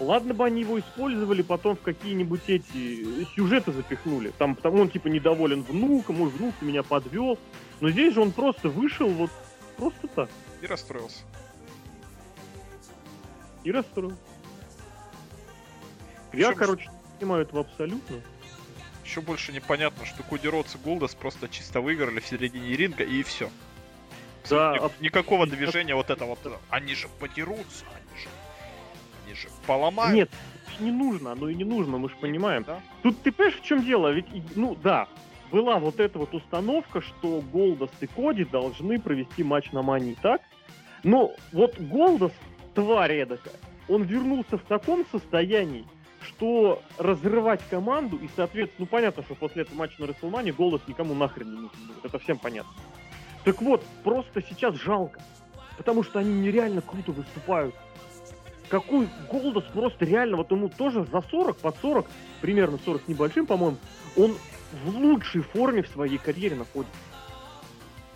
Ладно 0.00 0.34
бы 0.34 0.44
они 0.44 0.60
его 0.62 0.78
использовали, 0.78 1.42
потом 1.42 1.76
в 1.76 1.80
какие-нибудь 1.80 2.42
эти 2.48 3.24
сюжеты 3.34 3.72
запихнули. 3.72 4.32
Там, 4.38 4.54
потому 4.54 4.78
он 4.82 4.90
типа 4.90 5.08
недоволен 5.08 5.62
внуком, 5.62 6.16
мой 6.16 6.28
внук 6.30 6.54
меня 6.60 6.82
подвел. 6.82 7.38
Но 7.80 7.90
здесь 7.90 8.14
же 8.14 8.20
он 8.20 8.32
просто 8.32 8.68
вышел 8.68 9.08
вот 9.08 9.30
просто 9.76 10.06
так 10.08 10.30
И 10.62 10.66
расстроился. 10.66 11.22
и 13.64 13.72
расстроил. 13.72 14.12
Я, 16.32 16.48
Причем- 16.48 16.54
короче, 16.54 16.90
не 16.90 17.18
понимаю 17.20 17.42
этого 17.42 17.60
абсолютно. 17.60 18.16
Еще 19.06 19.20
больше 19.20 19.52
непонятно, 19.52 20.04
что 20.04 20.24
Коди 20.24 20.48
Роудс 20.48 20.74
и 20.74 20.78
Голдас 20.78 21.14
просто 21.14 21.48
чисто 21.48 21.80
выиграли 21.80 22.18
в 22.18 22.26
середине 22.26 22.74
ринга 22.76 23.04
и 23.04 23.22
все. 23.22 23.48
Да, 24.50 24.72
Ни- 24.74 24.78
аб- 24.78 25.00
никакого 25.00 25.46
движения 25.46 25.94
вот 25.94 26.10
это 26.10 26.24
вот. 26.24 26.38
Они 26.70 26.94
же 26.94 27.06
подерутся, 27.20 27.84
они 27.94 28.20
же, 28.20 28.28
они 29.24 29.34
же 29.34 29.48
поломают. 29.66 30.14
Нет, 30.14 30.30
не 30.80 30.90
нужно, 30.90 31.32
оно 31.32 31.48
и 31.48 31.54
не 31.54 31.62
нужно, 31.64 31.98
мы 31.98 32.08
же 32.10 32.16
понимаем. 32.16 32.64
Да? 32.64 32.80
Тут 33.04 33.22
ты 33.22 33.30
понимаешь, 33.30 33.60
в 33.60 33.64
чем 33.64 33.84
дело? 33.84 34.08
Ведь, 34.12 34.26
ну 34.56 34.74
да, 34.74 35.08
была 35.52 35.78
вот 35.78 36.00
эта 36.00 36.18
вот 36.18 36.34
установка, 36.34 37.00
что 37.00 37.40
Голдас 37.52 37.90
и 38.00 38.06
Коди 38.08 38.44
должны 38.44 39.00
провести 39.00 39.44
матч 39.44 39.70
на 39.70 39.82
Мании, 39.82 40.16
так? 40.20 40.42
Но 41.04 41.32
вот 41.52 41.78
Голдас, 41.78 42.32
тварь 42.74 43.14
эдакая, 43.14 43.54
он 43.88 44.02
вернулся 44.02 44.58
в 44.58 44.62
таком 44.64 45.06
состоянии, 45.12 45.86
что 46.26 46.82
разрывать 46.98 47.60
команду, 47.70 48.16
и, 48.16 48.28
соответственно, 48.36 48.80
ну 48.80 48.86
понятно, 48.86 49.22
что 49.22 49.34
после 49.34 49.62
этого 49.62 49.76
матча 49.76 50.00
на 50.00 50.06
Рестлмане 50.06 50.52
Голдас 50.52 50.82
никому 50.86 51.14
нахрен 51.14 51.46
не 51.46 51.60
нужен 51.60 51.78
будет, 51.86 52.04
это 52.04 52.18
всем 52.18 52.38
понятно. 52.38 52.72
Так 53.44 53.62
вот, 53.62 53.84
просто 54.02 54.42
сейчас 54.42 54.74
жалко, 54.74 55.20
потому 55.76 56.02
что 56.02 56.18
они 56.18 56.34
нереально 56.34 56.80
круто 56.80 57.12
выступают. 57.12 57.74
Какой 58.68 59.08
Голдас 59.30 59.64
просто 59.72 60.04
реально, 60.04 60.36
вот 60.38 60.50
ему 60.50 60.68
тоже 60.68 61.04
за 61.04 61.22
40, 61.22 61.56
под 61.58 61.76
40, 61.80 62.06
примерно 62.40 62.78
40 62.84 63.02
с 63.04 63.08
небольшим, 63.08 63.46
по-моему, 63.46 63.76
он 64.16 64.36
в 64.84 64.96
лучшей 64.96 65.42
форме 65.42 65.82
в 65.82 65.88
своей 65.88 66.18
карьере 66.18 66.56
находится. 66.56 66.96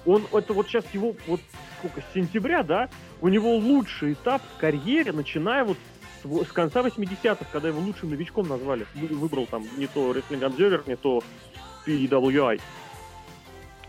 Он, 0.05 0.26
это 0.33 0.52
вот 0.52 0.67
сейчас 0.67 0.85
его, 0.93 1.14
вот 1.26 1.40
сколько, 1.79 2.00
с 2.00 2.14
сентября, 2.14 2.62
да, 2.62 2.88
у 3.21 3.29
него 3.29 3.55
лучший 3.57 4.14
этап 4.14 4.43
в 4.57 4.61
карьере, 4.61 5.12
начиная 5.12 5.64
вот 5.64 5.76
с, 6.23 6.53
конца 6.53 6.81
80-х, 6.83 7.47
когда 7.53 7.69
его 7.69 7.81
лучшим 7.81 8.11
новичком 8.11 8.49
назвали. 8.49 8.87
Вы- 8.95 9.09
Выбрал 9.17 9.47
там 9.47 9.67
не 9.77 9.87
то 9.87 10.12
Wrestling 10.12 10.41
Observer, 10.41 10.83
не 10.87 10.97
то 10.97 11.23
PWI. 11.87 12.61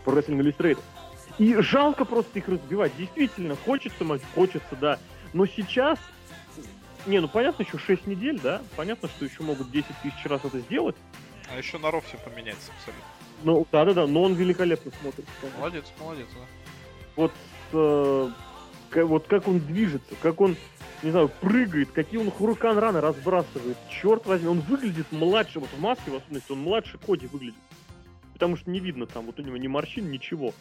Pro 0.04 0.14
Wrestling 0.14 0.40
Illustrated. 0.40 0.78
И 1.38 1.54
жалко 1.60 2.04
просто 2.04 2.38
их 2.38 2.48
разбивать. 2.48 2.92
Действительно, 2.96 3.56
хочется, 3.64 4.04
хочется, 4.34 4.76
да. 4.80 4.98
Но 5.32 5.46
сейчас 5.46 5.98
не, 7.06 7.20
ну 7.20 7.28
понятно, 7.28 7.62
еще 7.62 7.78
6 7.78 8.06
недель, 8.06 8.38
да? 8.40 8.62
Понятно, 8.76 9.08
что 9.08 9.24
еще 9.24 9.42
могут 9.42 9.70
10 9.70 9.86
тысяч 10.02 10.24
раз 10.24 10.44
это 10.44 10.60
сделать. 10.60 10.96
А 11.52 11.56
еще 11.58 11.78
на 11.78 11.90
все 12.00 12.16
поменяется 12.18 12.70
абсолютно. 12.76 13.04
Ну, 13.44 13.66
да-да-да, 13.72 14.06
но 14.06 14.22
он 14.22 14.34
великолепно 14.34 14.92
смотрится. 15.00 15.32
конечно. 15.40 15.58
Молодец, 15.58 15.84
молодец, 15.98 16.26
да. 16.34 16.46
Вот, 17.16 17.32
э, 17.72 18.30
вот 18.96 19.26
как 19.26 19.48
он 19.48 19.60
движется, 19.60 20.14
как 20.20 20.40
он, 20.40 20.56
не 21.02 21.10
знаю, 21.10 21.30
прыгает, 21.40 21.90
какие 21.92 22.20
он 22.20 22.30
хуракан 22.30 22.78
раны 22.78 23.00
разбрасывает. 23.00 23.76
Черт 23.90 24.26
возьми, 24.26 24.48
он 24.48 24.60
выглядит 24.60 25.10
младше, 25.10 25.60
вот 25.60 25.70
в 25.70 25.80
маске 25.80 26.10
в 26.10 26.16
особенности, 26.16 26.52
он 26.52 26.60
младше 26.60 26.98
Коди 26.98 27.26
выглядит. 27.26 27.54
Потому 28.34 28.56
что 28.56 28.70
не 28.70 28.80
видно 28.80 29.06
там, 29.06 29.26
вот 29.26 29.38
у 29.38 29.42
него 29.42 29.56
ни 29.56 29.68
морщин, 29.68 30.10
ничего 30.10 30.52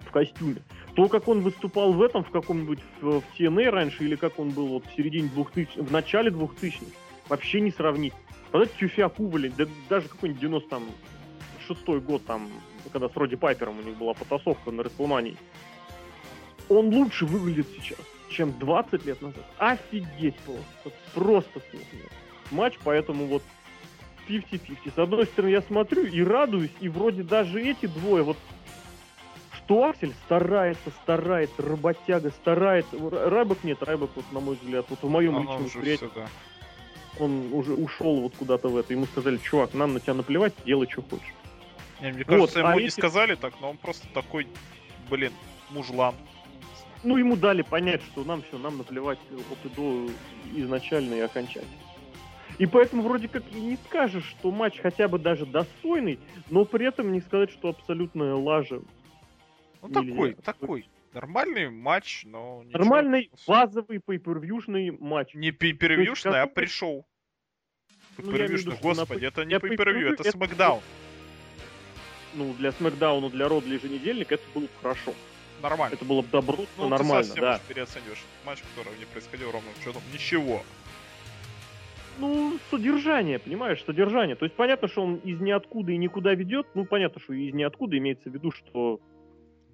в 0.00 0.10
костюме. 0.10 0.62
То, 0.94 1.08
как 1.08 1.28
он 1.28 1.40
выступал 1.40 1.92
в 1.92 2.02
этом, 2.02 2.22
в 2.24 2.30
каком-нибудь 2.30 2.80
в, 3.00 3.20
в 3.20 3.24
TNA 3.38 3.70
раньше, 3.70 4.04
или 4.04 4.16
как 4.16 4.38
он 4.38 4.50
был 4.50 4.66
вот 4.68 4.84
в 4.86 4.94
середине 4.94 5.28
2000 5.28 5.78
в 5.78 5.90
начале 5.90 6.30
2000 6.30 6.80
вообще 7.28 7.60
не 7.60 7.70
сравнить. 7.70 8.12
Вот 8.52 8.64
этот 8.64 8.76
Тюфяку, 8.76 9.26
блин, 9.28 9.54
да 9.56 9.64
даже 9.88 10.08
какой-нибудь 10.08 10.40
96 10.40 11.86
год 12.04 12.24
там, 12.26 12.48
когда 12.92 13.08
с 13.08 13.16
Роди 13.16 13.36
Пайпером 13.36 13.78
у 13.78 13.82
них 13.82 13.96
была 13.96 14.12
потасовка 14.12 14.70
на 14.70 14.82
Рестлмании. 14.82 15.36
Он 16.68 16.86
лучше 16.88 17.26
выглядит 17.26 17.66
сейчас, 17.76 17.98
чем 18.30 18.58
20 18.58 19.04
лет 19.04 19.20
назад. 19.22 19.44
Офигеть 19.58 20.36
просто. 20.40 20.98
Просто 21.14 21.60
смех 21.70 21.84
нет. 21.92 22.10
Матч, 22.50 22.74
поэтому 22.84 23.26
вот 23.26 23.42
50-50. 24.28 24.94
С 24.94 24.98
одной 24.98 25.26
стороны, 25.26 25.50
я 25.50 25.62
смотрю 25.62 26.04
и 26.06 26.22
радуюсь, 26.22 26.70
и 26.80 26.88
вроде 26.88 27.22
даже 27.22 27.60
эти 27.62 27.86
двое, 27.86 28.22
вот 28.22 28.36
что 29.56 29.84
Аксель 29.88 30.12
старается, 30.26 30.90
старается, 31.02 31.62
работяга 31.62 32.30
старается. 32.30 32.96
Райбок 33.10 33.62
нет, 33.64 33.82
Райбок, 33.82 34.10
вот, 34.14 34.24
на 34.32 34.40
мой 34.40 34.56
взгляд, 34.60 34.86
вот 34.88 35.02
в 35.02 35.08
моем 35.08 35.36
Оно 35.36 35.42
личном 35.42 35.64
восприятии, 35.64 36.10
да. 36.14 36.26
он 37.20 37.52
уже 37.52 37.74
ушел 37.74 38.20
вот 38.20 38.34
куда-то 38.36 38.68
в 38.68 38.76
это. 38.76 38.92
Ему 38.92 39.06
сказали, 39.06 39.36
чувак, 39.38 39.74
нам 39.74 39.94
на 39.94 40.00
тебя 40.00 40.14
наплевать, 40.14 40.52
делай, 40.66 40.88
что 40.90 41.02
хочешь. 41.02 41.26
Не, 42.00 42.08
мне 42.12 42.18
Вот, 42.24 42.26
кажется, 42.26 42.58
ему 42.58 42.68
а 42.70 42.76
не 42.76 42.84
эти- 42.86 42.90
сказали 42.92 43.34
так, 43.36 43.54
но 43.60 43.70
он 43.70 43.76
просто 43.76 44.06
такой, 44.12 44.46
блин, 45.08 45.32
мужлан. 45.70 46.14
Ну, 47.04 47.16
ему 47.16 47.36
дали 47.36 47.62
понять, 47.62 48.02
что 48.02 48.24
нам 48.24 48.42
все, 48.42 48.58
нам 48.58 48.78
наплевать 48.78 49.18
от 49.50 49.64
и 49.64 49.74
до 49.74 50.08
изначально 50.54 51.14
и 51.14 51.20
окончательно. 51.20 51.72
И 52.58 52.66
поэтому 52.66 53.02
вроде 53.02 53.28
как 53.28 53.42
и 53.52 53.60
не 53.60 53.76
скажешь, 53.76 54.24
что 54.24 54.50
матч 54.50 54.78
хотя 54.78 55.08
бы 55.08 55.18
даже 55.18 55.46
достойный, 55.46 56.18
но 56.50 56.64
при 56.64 56.86
этом 56.86 57.12
не 57.12 57.20
сказать, 57.20 57.50
что 57.50 57.68
абсолютная 57.70 58.34
лажа. 58.34 58.80
Ну 59.80 59.88
Нельзя. 59.88 60.10
такой, 60.10 60.34
такой. 60.34 60.88
Нормальный 61.12 61.68
матч, 61.68 62.22
но 62.24 62.62
ничего 62.64 62.78
Нормальный 62.78 63.30
базовый 63.46 63.98
пейпервьюшный 63.98 64.92
матч. 64.92 65.34
Не 65.34 65.50
пейпервьюшный, 65.50 66.40
а 66.40 66.46
пришел. 66.46 67.06
Ну, 68.16 68.30
Пейпервьюшный, 68.30 68.72
на 68.74 68.78
господи, 68.80 69.20
пей- 69.20 69.28
это 69.28 69.44
не 69.44 69.58
пейпервью, 69.58 70.10
pay-per-view, 70.10 70.14
это 70.14 70.30
смакдаун. 70.30 70.80
Ну, 72.34 72.54
для 72.54 72.72
Смакдауна, 72.72 73.28
для 73.28 73.48
Ро, 73.48 73.60
для 73.60 73.74
еженедельника 73.74 74.36
это 74.36 74.44
было 74.54 74.62
бы 74.62 74.68
хорошо. 74.80 75.12
Нормально. 75.62 75.94
Это 75.94 76.04
было 76.04 76.22
бы 76.22 76.28
добротно, 76.28 76.66
Ну, 76.76 76.88
нормально, 76.88 77.22
ты 77.22 77.28
совсем 77.28 77.44
да. 77.44 77.60
переоцениваешь 77.68 78.22
матч, 78.44 78.58
который 78.74 78.98
не 78.98 79.04
происходил 79.06 79.50
ровно 79.52 79.68
что 79.80 79.92
там. 79.92 80.02
Ничего. 80.12 80.62
Ну, 82.18 82.58
содержание, 82.70 83.38
понимаешь, 83.38 83.82
содержание. 83.84 84.36
То 84.36 84.44
есть 84.44 84.54
понятно, 84.54 84.88
что 84.88 85.02
он 85.02 85.16
из 85.16 85.40
ниоткуда 85.40 85.92
и 85.92 85.96
никуда 85.96 86.34
ведет. 86.34 86.66
Ну, 86.74 86.84
понятно, 86.84 87.20
что 87.20 87.32
из 87.32 87.54
ниоткуда 87.54 87.96
имеется 87.98 88.28
в 88.28 88.34
виду, 88.34 88.50
что 88.50 89.00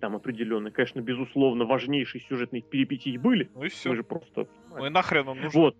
там 0.00 0.14
определенные, 0.14 0.70
конечно, 0.70 1.00
безусловно, 1.00 1.64
важнейшие 1.64 2.22
сюжетные 2.28 2.62
перипетии 2.62 3.16
были. 3.16 3.50
Ну 3.54 3.64
и 3.64 3.68
все. 3.68 3.88
Мы 3.90 3.96
же 3.96 4.04
просто... 4.04 4.46
Ну 4.70 4.86
и 4.86 4.90
нахрен 4.90 5.26
он 5.28 5.40
нужен. 5.40 5.60
Вот, 5.60 5.76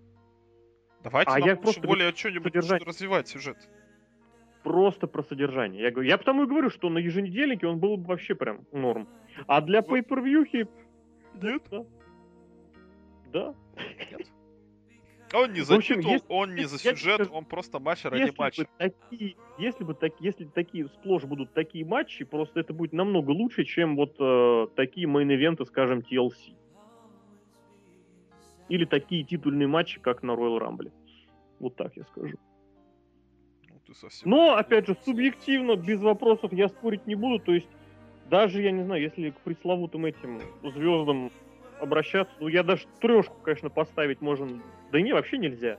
Давайте 1.04 1.30
А 1.30 1.38
нам 1.38 1.46
я 1.46 1.52
лучше 1.54 1.62
просто 1.62 1.86
более 1.86 2.12
что-нибудь 2.14 2.52
содержание. 2.52 2.84
развивать 2.86 3.28
сюжет. 3.28 3.56
Просто 4.68 5.06
про 5.06 5.22
содержание. 5.22 5.82
Я, 5.82 5.90
говорю, 5.90 6.08
я 6.08 6.18
потому 6.18 6.42
и 6.44 6.46
говорю, 6.46 6.68
что 6.70 6.90
на 6.90 6.98
еженедельнике 6.98 7.66
он 7.66 7.78
был 7.78 7.96
бы 7.96 8.04
вообще 8.08 8.34
прям 8.34 8.60
норм. 8.72 9.08
А 9.46 9.60
для 9.62 9.80
Вот. 9.80 9.90
pay-per-view 9.90 10.68
Нет? 11.42 11.62
да. 13.32 13.54
Он 15.34 15.52
не 15.52 15.60
за 15.60 15.76
общем, 15.76 15.96
титул, 15.96 16.12
если- 16.12 16.26
он 16.28 16.54
не 16.54 16.64
за 16.64 16.75
если- 16.76 16.94
сюжет, 16.94 17.28
он 17.30 17.44
просто 17.44 17.78
матч 17.80 18.04
ради 18.04 18.22
Если 18.22 18.34
матча. 18.38 18.62
бы, 18.62 18.68
такие, 18.78 19.37
если 19.58 19.84
бы 19.84 19.94
так, 19.94 20.12
если 20.20 20.44
такие 20.44 20.87
сплошь 20.88 21.25
будут 21.25 21.52
такие 21.52 21.84
матчи, 21.84 22.25
просто 22.25 22.60
это 22.60 22.72
будет 22.72 22.92
намного 22.94 23.30
лучше, 23.30 23.64
чем 23.64 23.96
вот 23.96 24.16
э, 24.18 24.66
такие 24.75 25.06
main 25.06 25.28
event 25.28 25.54
ы, 25.54 25.64
скажем, 25.66 26.00
TLC. 26.00 26.54
Или 28.70 28.84
такие 28.87 29.22
титульные 29.25 29.68
матчи, 29.68 30.00
как 30.00 30.22
на 30.22 30.32
Royal 30.32 30.58
Rumble. 30.60 30.92
Вот 31.58 31.76
так 31.76 31.94
я 31.96 32.04
скажу. 32.04 32.37
Ну, 33.88 33.95
ты 33.95 34.00
совсем... 34.00 34.30
Но, 34.30 34.54
опять 34.54 34.87
же, 34.87 34.97
субъективно, 35.04 35.76
без 35.76 36.00
вопросов 36.00 36.52
я 36.52 36.68
спорить 36.68 37.07
не 37.07 37.14
буду. 37.14 37.38
То 37.40 37.54
есть, 37.54 37.68
даже, 38.30 38.62
я 38.62 38.71
не 38.71 38.85
знаю, 38.85 39.02
если 39.02 39.30
к 39.30 39.40
пресловутым 39.40 40.07
этим 40.07 40.40
звездам 40.62 41.33
обращаться, 41.80 42.35
ну, 42.40 42.49
я 42.49 42.62
даже 42.62 42.87
трешку, 43.00 43.37
конечно, 43.42 43.71
поставить 43.71 44.21
можно. 44.21 44.61
Да 44.92 45.00
не, 45.00 45.12
вообще 45.12 45.38
нельзя. 45.38 45.78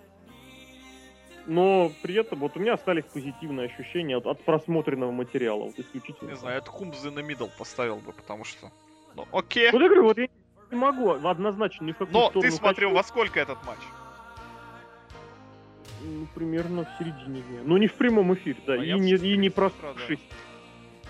Но 1.46 1.92
при 2.04 2.16
этом 2.16 2.40
вот 2.40 2.56
у 2.58 2.60
меня 2.60 2.74
остались 2.74 3.06
позитивные 3.06 3.68
ощущения 3.68 4.18
от, 4.18 4.28
от 4.28 4.44
просмотренного 4.44 5.12
материала, 5.12 5.64
вот 5.64 5.80
исключительно. 5.80 6.30
Не 6.30 6.36
знаю, 6.36 6.60
это 6.60 6.70
in 6.70 7.16
the 7.16 7.26
middle 7.26 7.50
поставил 7.58 7.98
бы, 7.98 8.12
потому 8.12 8.44
что... 8.44 8.72
Ну, 9.16 9.26
окей. 9.32 9.72
Вот 9.72 9.82
я 9.82 9.88
говорю, 9.88 10.04
вот 10.04 10.18
я 10.18 10.28
не 10.70 10.78
могу 10.78 11.12
однозначно 11.12 11.86
ни 11.86 11.92
в 11.92 11.98
какую 11.98 12.14
Но 12.14 12.30
ты 12.30 12.52
смотрел 12.52 12.90
хочу. 12.90 12.98
во 12.98 13.04
сколько 13.04 13.40
этот 13.40 13.58
матч? 13.66 13.80
Ну, 16.02 16.28
примерно 16.34 16.86
в 16.86 16.90
середине 16.98 17.42
дня. 17.42 17.62
Ну, 17.64 17.78
не 17.78 17.88
в 17.88 17.94
прямом 17.94 18.34
эфире, 18.34 18.58
да. 18.66 18.74
А 18.74 18.78
и, 18.78 18.94
не, 18.94 19.12
и 19.14 19.38
не 19.38 19.50
проснувшись. 19.50 20.20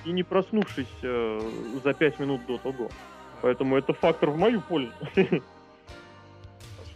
И 0.06 0.12
не 0.12 0.24
проснувшись 0.24 0.88
э, 1.04 1.42
за 1.84 1.94
пять 1.94 2.20
минут 2.20 2.46
до 2.48 2.58
того. 2.58 2.90
Поэтому 3.42 3.78
это 3.78 3.94
фактор 3.94 4.30
в 4.30 4.38
мою 4.38 4.62
пользу. 4.62 4.92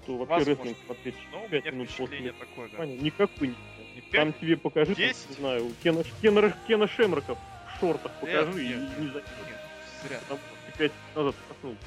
Что 0.04 0.18
вообще 0.18 0.52
рестлинг 0.52 0.78
смотреть 0.86 1.16
Ну, 1.32 1.44
у 1.46 1.50
5 1.50 1.66
меня 1.66 1.72
минут 1.72 1.90
после 1.98 2.34
да. 2.78 2.86
Никакой 2.86 3.48
не 3.48 4.02
Там 4.12 4.34
тебе 4.34 4.58
покажи, 4.58 4.94
не 4.98 5.36
знаю, 5.36 5.72
Кена, 5.82 6.88
Шемраков 6.88 7.38
в 7.76 7.80
шортах 7.80 8.12
покажи 8.20 8.64
и 8.64 8.68
не 8.68 9.08
зря. 9.08 10.20
ты 10.68 10.78
пять 10.78 10.92
минут 10.92 11.16
назад 11.16 11.36
проснулся. 11.48 11.86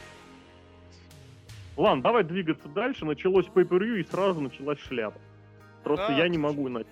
Ладно, 1.77 2.03
давай 2.03 2.25
двигаться 2.25 2.69
дальше. 2.69 3.05
Началось 3.05 3.47
pay 3.47 3.65
и 4.01 4.05
сразу 4.05 4.41
началась 4.41 4.79
шляпа. 4.79 5.21
Просто 5.87 6.09
Да. 6.09 6.17
я 6.17 6.29
не 6.29 6.37
могу 6.37 6.69
иначе 6.69 6.89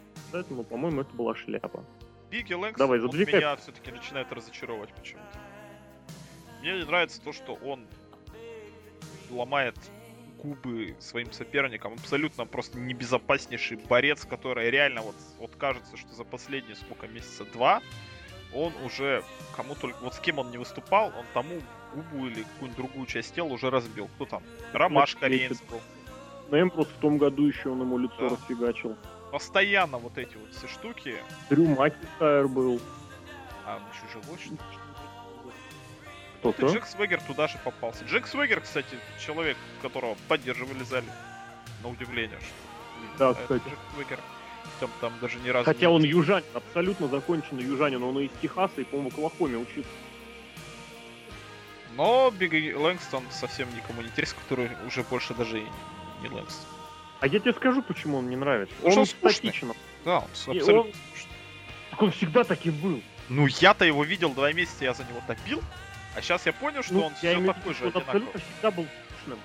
но, 0.51 0.63
по-моему, 0.63 1.01
это 1.01 1.13
была 1.15 1.35
шляпа. 1.35 1.85
Бигги 2.31 2.55
Лэнгс, 2.55 2.79
Давай, 2.79 3.01
он 3.01 3.17
меня 3.17 3.57
все-таки 3.57 3.91
начинает 3.91 4.33
разочаровывать 4.33 4.93
почему-то. 4.93 5.39
Мне 6.61 6.79
не 6.79 6.85
нравится 6.85 7.21
то, 7.21 7.33
что 7.33 7.55
он 7.55 7.87
ломает 9.31 9.77
губы 10.39 10.97
своим 11.01 11.33
соперникам. 11.33 11.95
Абсолютно 11.95 12.47
просто 12.47 12.79
небезопаснейший 12.79 13.79
борец, 13.79 14.25
который 14.25 14.71
реально 14.71 15.03
вот, 15.03 15.17
вот 15.39 15.57
кажется, 15.57 15.97
что 15.97 16.13
за 16.13 16.25
последние 16.25 16.77
сколько 16.77 17.09
месяца 17.09 17.45
два 17.45 17.81
он 18.53 18.73
уже 18.85 19.25
кому 19.57 19.75
только 19.75 19.99
вот 20.03 20.15
с 20.15 20.21
кем 20.21 20.39
он 20.39 20.51
не 20.51 20.59
выступал, 20.59 21.13
он 21.19 21.25
тому 21.33 21.61
губу 21.95 22.27
или 22.27 22.43
какую-нибудь 22.43 22.77
другую 22.77 23.07
часть 23.07 23.35
тела 23.35 23.49
уже 23.49 23.71
разбил. 23.71 24.09
Кто 24.17 24.27
там? 24.27 24.43
Ромашка 24.73 25.27
Рейнс 25.27 25.61
был. 25.63 25.81
На 26.55 26.61
Эмбрус 26.61 26.87
в 26.87 27.01
том 27.01 27.19
году 27.19 27.49
еще 27.49 27.71
он 27.71 27.81
ему 27.81 27.99
лицо 27.99 28.15
Да. 28.17 28.29
расфигачил. 28.29 28.97
Постоянно 29.33 29.99
вот 29.99 30.17
эти 30.17 30.37
вот 30.37 30.55
все 30.55 30.69
штуки. 30.69 31.17
Дрю 31.51 31.67
Макинтайр 31.67 32.47
был. 32.47 32.81
А, 33.67 33.79
он 33.79 33.83
еще 33.93 34.13
живой, 34.13 34.39
что 34.39 34.53
ли? 34.53 34.59
Кто-то. 36.39 36.67
Джек 36.67 36.87
Свегер 36.87 37.21
туда 37.23 37.49
же 37.49 37.59
попался. 37.65 38.05
Джек 38.05 38.29
Свегер, 38.29 38.61
кстати, 38.61 38.97
человек, 39.19 39.57
которого 39.83 40.17
поддерживали 40.29 40.85
зале. 40.85 41.09
На 41.83 41.89
удивление, 41.89 42.39
что... 42.39 43.19
Да, 43.19 43.31
это 43.33 43.43
кстати. 43.43 43.69
Джек 43.69 43.79
Свегер. 43.97 44.21
Там, 44.79 44.91
там 45.01 45.13
даже 45.21 45.41
ни 45.41 45.49
разу... 45.49 45.65
Хотя 45.65 45.81
не- 45.81 45.87
он 45.89 46.05
южанин, 46.05 46.47
абсолютно 46.55 47.09
законченный 47.09 47.65
южанин. 47.65 48.01
Он 48.01 48.17
из 48.21 48.31
Техаса 48.41 48.81
и, 48.81 48.85
по-моему, 48.85 49.11
в 49.11 49.15
Оклахоме 49.15 49.57
учился. 49.57 49.91
Но 51.97 52.31
Бигги 52.31 52.73
Лэнгстон 52.73 53.25
совсем 53.33 53.67
никому 53.75 54.03
не 54.03 54.07
интересен, 54.07 54.37
который 54.45 54.71
уже 54.87 55.03
больше 55.03 55.35
даже 55.35 55.59
и 55.59 55.67
не 56.23 56.29
Лэнгстон. 56.29 56.67
А 57.21 57.27
я 57.27 57.39
тебе 57.41 57.53
скажу, 57.53 57.83
почему 57.83 58.19
он 58.19 58.27
мне 58.27 58.37
нравится. 58.37 58.75
Потому 58.83 59.01
Он 59.01 59.07
статичен. 59.07 59.73
Да, 60.05 60.19
он 60.19 60.25
абсолютно... 60.25 60.73
он- 60.81 60.93
Так 61.91 62.03
он 62.03 62.11
всегда 62.13 62.45
таким 62.45 62.75
был. 62.81 63.01
Ну, 63.29 63.47
я-то 63.47 63.85
его 63.85 64.05
видел 64.05 64.31
два 64.35 64.53
месяца, 64.53 64.85
я 64.85 64.93
за 64.95 65.05
него 65.05 65.21
топил. 65.27 65.63
А 66.17 66.21
сейчас 66.21 66.45
я 66.47 66.53
понял, 66.53 66.83
что 66.83 66.93
Ну, 66.95 67.01
он 67.07 67.13
я 67.13 67.17
все 67.19 67.35
имею 67.35 67.53
в 67.53 67.55
такой 67.55 67.73
виду, 67.73 67.79
же 67.79 67.85
он 67.85 67.89
одинаковый. 67.91 68.17
абсолютно 68.29 68.41
всегда 68.41 68.71
был 68.71 68.87
скучным. 69.09 69.39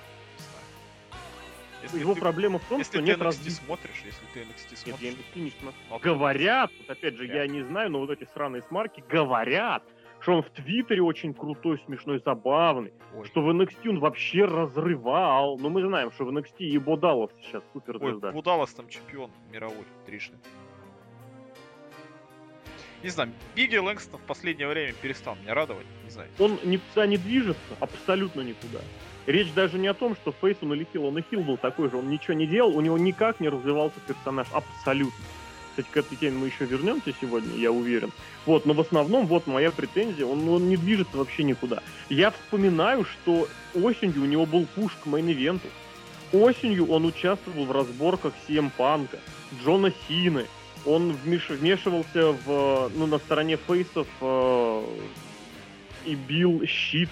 Если 1.82 2.00
Его 2.00 2.14
ты, 2.14 2.20
проблема 2.20 2.60
в 2.60 2.64
том, 2.66 2.80
если 2.80 2.92
что 2.92 3.00
ты 3.00 3.04
нет 3.06 3.20
NXT 3.20 3.24
развития. 3.24 3.62
смотришь, 3.66 4.02
если 4.06 4.26
ты 4.34 4.40
NXT 4.42 4.70
Нет, 4.70 4.80
смотришь... 4.80 5.00
я 5.02 5.12
NXT 5.12 5.40
не 5.46 5.54
смотрю. 5.62 6.00
Говорят, 6.14 6.72
вот 6.78 6.90
опять 6.90 7.16
же, 7.16 7.26
Я. 7.26 7.36
я 7.44 7.48
не 7.48 7.62
знаю, 7.64 7.90
но 7.92 8.00
вот 8.00 8.10
эти 8.10 8.28
сраные 8.34 8.62
смарки 8.64 9.02
говорят, 9.10 9.84
что 10.22 10.36
он 10.36 10.44
в 10.44 10.50
Твиттере 10.50 11.02
очень 11.02 11.34
крутой, 11.34 11.82
смешной, 11.86 12.22
забавный, 12.24 12.94
Ой, 13.16 13.26
что 13.26 13.42
в 13.42 13.50
NXT 13.50 13.90
он 13.90 14.00
вообще 14.00 14.46
разрывал. 14.46 15.58
Но 15.60 15.70
мы 15.70 15.82
знаем, 15.82 16.12
что 16.12 16.26
в 16.26 16.30
NXT 16.30 16.60
и 16.60 16.78
Бодалов 16.78 17.32
сейчас 17.42 17.64
Ой, 17.74 17.82
суперзвезда. 17.82 18.32
Будалас 18.32 18.74
там 18.74 18.88
чемпион 18.90 19.32
мировой 19.52 19.86
трижды. 20.06 20.38
Не 23.02 23.10
знаю, 23.10 23.32
Бигги 23.56 23.78
Лэнгстон 23.78 24.20
в 24.20 24.24
последнее 24.24 24.68
время 24.68 24.94
перестал 25.02 25.36
меня 25.38 25.54
радовать, 25.54 25.86
не 26.04 26.10
знаю. 26.10 26.30
Он 26.38 26.60
никуда 26.66 27.08
не 27.08 27.15
движется, 27.15 27.76
абсолютно 27.80 28.41
никуда. 28.41 28.80
Речь 29.26 29.54
даже 29.54 29.78
не 29.78 29.88
о 29.88 29.93
том, 29.93 30.15
что 30.15 30.34
Фейсу 30.41 30.65
налетел, 30.65 31.06
он 31.06 31.17
и 31.17 31.22
Хилл 31.30 31.41
был 31.41 31.56
такой 31.56 31.89
же, 31.89 31.96
он 31.98 32.10
ничего 32.10 32.34
не 32.34 32.46
делал, 32.46 32.76
у 32.76 32.82
него 32.82 32.98
никак 32.98 33.39
не 33.39 33.48
развивался 33.48 34.00
персонаж, 34.06 34.48
абсолютно. 34.52 35.24
Кстати, 35.80 35.94
к 35.94 35.98
этой 35.98 36.15
теме 36.18 36.38
мы 36.38 36.48
еще 36.48 36.65
вернемся 36.65 37.13
сегодня, 37.22 37.56
я 37.58 37.72
уверен. 37.72 38.12
Вот, 38.46 38.65
но 38.65 38.74
в 38.74 38.82
основном, 38.82 39.26
вот 39.28 39.48
моя 39.48 39.72
претензия, 39.72 40.26
он, 40.26 40.48
он 40.50 40.68
не 40.68 40.76
движется 40.78 41.18
вообще 41.18 41.44
никуда. 41.44 41.82
Я 42.10 42.32
вспоминаю, 42.32 43.06
что 43.06 43.48
осенью 43.74 44.24
у 44.24 44.26
него 44.26 44.46
был 44.46 44.65
пуш 44.76 44.94
к 45.02 45.08
мейн-ивенту. 45.08 45.68
Осенью 46.34 46.88
он 46.88 47.06
участвовал 47.06 47.65
в 47.65 47.72
разборках 47.72 48.34
CM 48.48 48.72
Панка, 48.76 49.20
Джона 49.63 49.94
Сины. 50.08 50.46
Он 50.86 51.12
вмеш- 51.12 51.54
вмешивался 51.56 52.34
в, 52.46 52.92
ну, 52.96 53.06
на 53.08 53.18
стороне 53.20 53.58
фейсов 53.58 54.08
э, 54.22 54.84
и 56.06 56.15
бил 56.15 56.65
щит. 56.65 57.10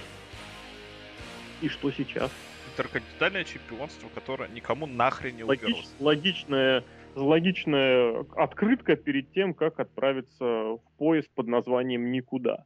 И 1.62 1.70
что 1.70 1.92
сейчас? 1.92 2.32
Интерконтинентальное 2.74 3.44
чемпионство, 3.44 4.08
которое 4.14 4.50
никому 4.50 4.86
нахрен 4.86 5.36
не 5.36 5.44
Логич- 5.44 5.64
уберось. 5.66 5.90
логичная, 6.00 6.84
логичная 7.18 8.26
открытка 8.36 8.96
перед 8.96 9.32
тем, 9.34 9.54
как 9.54 9.80
отправиться 9.80 10.46
в 10.46 10.82
поезд 10.98 11.30
под 11.34 11.48
названием 11.48 12.12
«Никуда». 12.12 12.66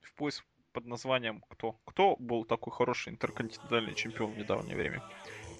В 0.00 0.14
поиск 0.14 0.44
под 0.72 0.86
названием 0.86 1.42
кто? 1.48 1.76
Кто 1.86 2.16
был 2.18 2.44
такой 2.44 2.72
хороший 2.72 3.12
интерконтинентальный 3.12 3.94
чемпион 3.94 4.32
в 4.32 4.38
недавнее 4.38 4.76
время? 4.76 5.02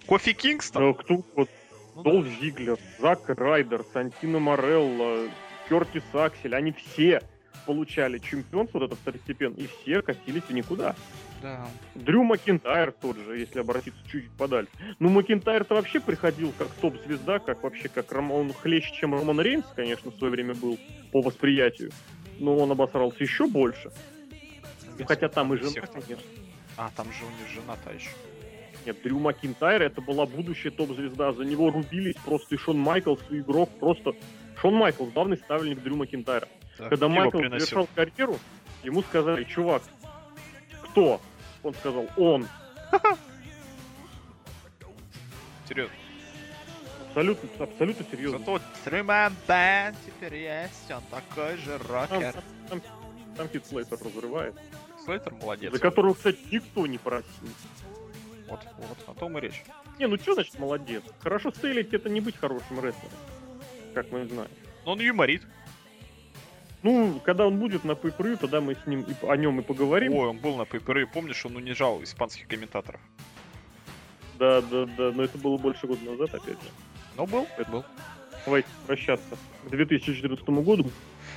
Кофи 0.07 0.35
Кингстон? 0.35 0.95
Кто 0.95 1.25
вот 1.35 1.49
Ну 1.97 2.03
да. 2.03 2.11
Долф 2.11 2.27
Зиглер, 2.41 2.79
Зак 2.99 3.29
Райдер, 3.29 3.83
Сантино 3.93 4.39
Морелло, 4.39 5.29
Кертис 5.69 6.05
Аксель, 6.13 6.55
они 6.55 6.73
все 6.73 7.23
получали 7.65 8.19
чемпионство 8.19 8.79
вот 8.79 8.93
это 8.93 9.01
второстепенно, 9.01 9.57
и 9.57 9.67
все 9.67 10.03
катились 10.03 10.45
в 10.45 10.53
никуда. 10.53 10.95
Да. 11.43 11.67
Дрю 11.95 12.23
Макинтайр 12.25 12.93
тот 12.93 13.17
же, 13.19 13.39
если 13.39 13.61
обратиться 13.61 14.01
чуть 14.11 14.31
подальше. 14.33 14.71
Ну, 14.99 15.11
Макинтайр-то 15.11 15.75
вообще 15.75 16.01
приходил 16.01 16.53
как 16.57 16.69
топ-звезда, 16.81 17.39
как 17.39 17.63
вообще, 17.63 17.89
как 17.89 18.11
Ром- 18.13 18.33
он 18.33 18.53
хлеще, 18.53 18.95
чем 18.95 19.15
Роман 19.15 19.41
Рейнс, 19.41 19.67
конечно, 19.77 20.11
в 20.11 20.17
свое 20.17 20.31
время 20.33 20.55
был 20.55 20.79
по 21.13 21.21
восприятию. 21.23 21.91
Но 22.39 22.57
он 22.57 22.71
обосрался 22.71 23.23
еще 23.23 23.47
больше. 23.47 23.91
Ну, 24.99 25.05
хотя 25.07 25.29
там 25.29 25.53
и 25.55 25.57
жена, 25.59 25.71
Всех 25.71 25.91
конечно. 25.91 26.19
А, 26.77 26.91
там 26.97 27.07
же 27.13 27.25
у 27.25 27.29
них 27.29 27.49
жена-то 27.55 27.93
еще. 27.93 28.11
Нет, 28.87 29.03
Дрю 29.03 29.19
Макинтайр 29.19 29.83
это 29.83 30.01
была 30.01 30.27
будущая 30.27 30.71
топ-звезда. 30.73 31.33
За 31.33 31.45
него 31.45 31.71
рубились 31.71 32.17
просто 32.25 32.55
и 32.55 32.59
Шон 32.59 32.79
Майклс, 32.79 33.21
и 33.31 33.39
игрок. 33.39 33.69
Просто 33.79 34.13
Шон 34.61 34.75
Майклс, 34.75 35.11
главный 35.13 35.37
ставленник 35.37 35.83
Дрю 35.83 35.97
Макинтайра. 35.97 36.49
Да, 36.79 36.89
Когда 36.89 37.07
пиво 37.09 37.19
Майкл 37.21 37.39
приносил. 37.39 37.59
завершал 37.67 37.89
карьеру, 37.95 38.39
ему 38.85 39.03
сказали, 39.03 39.45
чувак, 39.45 39.83
кто? 40.97 41.21
Он 41.63 41.75
сказал, 41.75 42.09
он. 42.17 42.49
Серьезно. 45.69 45.95
Абсолютно, 47.09 47.65
абсолютно 47.65 48.07
серьезно. 48.11 48.39
Зато 48.39 48.61
Трюман 48.85 49.35
Бэнд 49.47 49.97
теперь 50.07 50.37
есть, 50.37 50.91
он 50.91 51.03
такой 51.11 51.57
же 51.59 51.79
Там, 51.79 52.11
рокер. 52.11 52.35
там, 52.69 52.83
там 53.37 53.49
Хит 53.49 53.67
Слейтер 53.67 53.99
разрывает. 54.03 54.55
Слейтер 55.05 55.35
молодец. 55.35 55.73
За 55.73 55.79
которого, 55.79 56.15
кстати, 56.15 56.39
никто 56.51 56.87
не 56.87 56.97
просил. 56.99 57.27
Вот, 58.49 58.61
вот, 58.79 58.99
о 59.07 59.19
том 59.19 59.37
и 59.37 59.41
речь. 59.43 59.65
Не, 59.99 60.07
ну 60.07 60.17
что 60.17 60.35
значит 60.35 60.59
молодец? 60.59 61.03
Хорошо 61.21 61.51
стейлить 61.51 61.93
это 61.93 62.09
не 62.09 62.21
быть 62.21 62.39
хорошим 62.39 62.77
рестлером. 62.77 63.19
Как 63.93 64.11
мы 64.13 64.27
знаем. 64.27 64.51
Но 64.85 64.93
он 64.93 65.01
юморит. 65.01 65.43
Ну, 66.87 67.21
когда 67.25 67.49
он 67.49 67.59
будет 67.59 67.83
на 67.83 67.97
пейпрю, 67.97 68.37
тогда 68.37 68.61
мы 68.61 68.77
с 68.77 68.87
ним 68.87 69.01
и 69.01 69.27
о 69.27 69.37
нем 69.37 69.59
и 69.59 69.63
поговорим. 69.65 70.13
Ой, 70.15 70.29
он 70.29 70.39
был 70.39 70.55
на 70.55 70.65
пейпере, 70.67 71.05
помнишь, 71.05 71.45
он 71.45 71.57
унижал 71.57 72.01
испанских 72.05 72.47
комментаторов. 72.47 73.01
Да, 74.39 74.61
да, 74.61 74.87
да, 74.97 75.11
но 75.11 75.25
это 75.25 75.37
было 75.37 75.59
больше 75.59 75.89
года 75.89 76.05
назад, 76.05 76.33
опять 76.33 76.63
же. 76.63 76.69
Ну, 77.17 77.27
был, 77.27 77.49
Это- 77.59 77.71
был. 77.73 77.85
Давайте 78.45 78.69
прощаться 78.87 79.37
к 79.65 79.71
2014 79.71 80.63
году, 80.63 80.85
к 80.85 80.91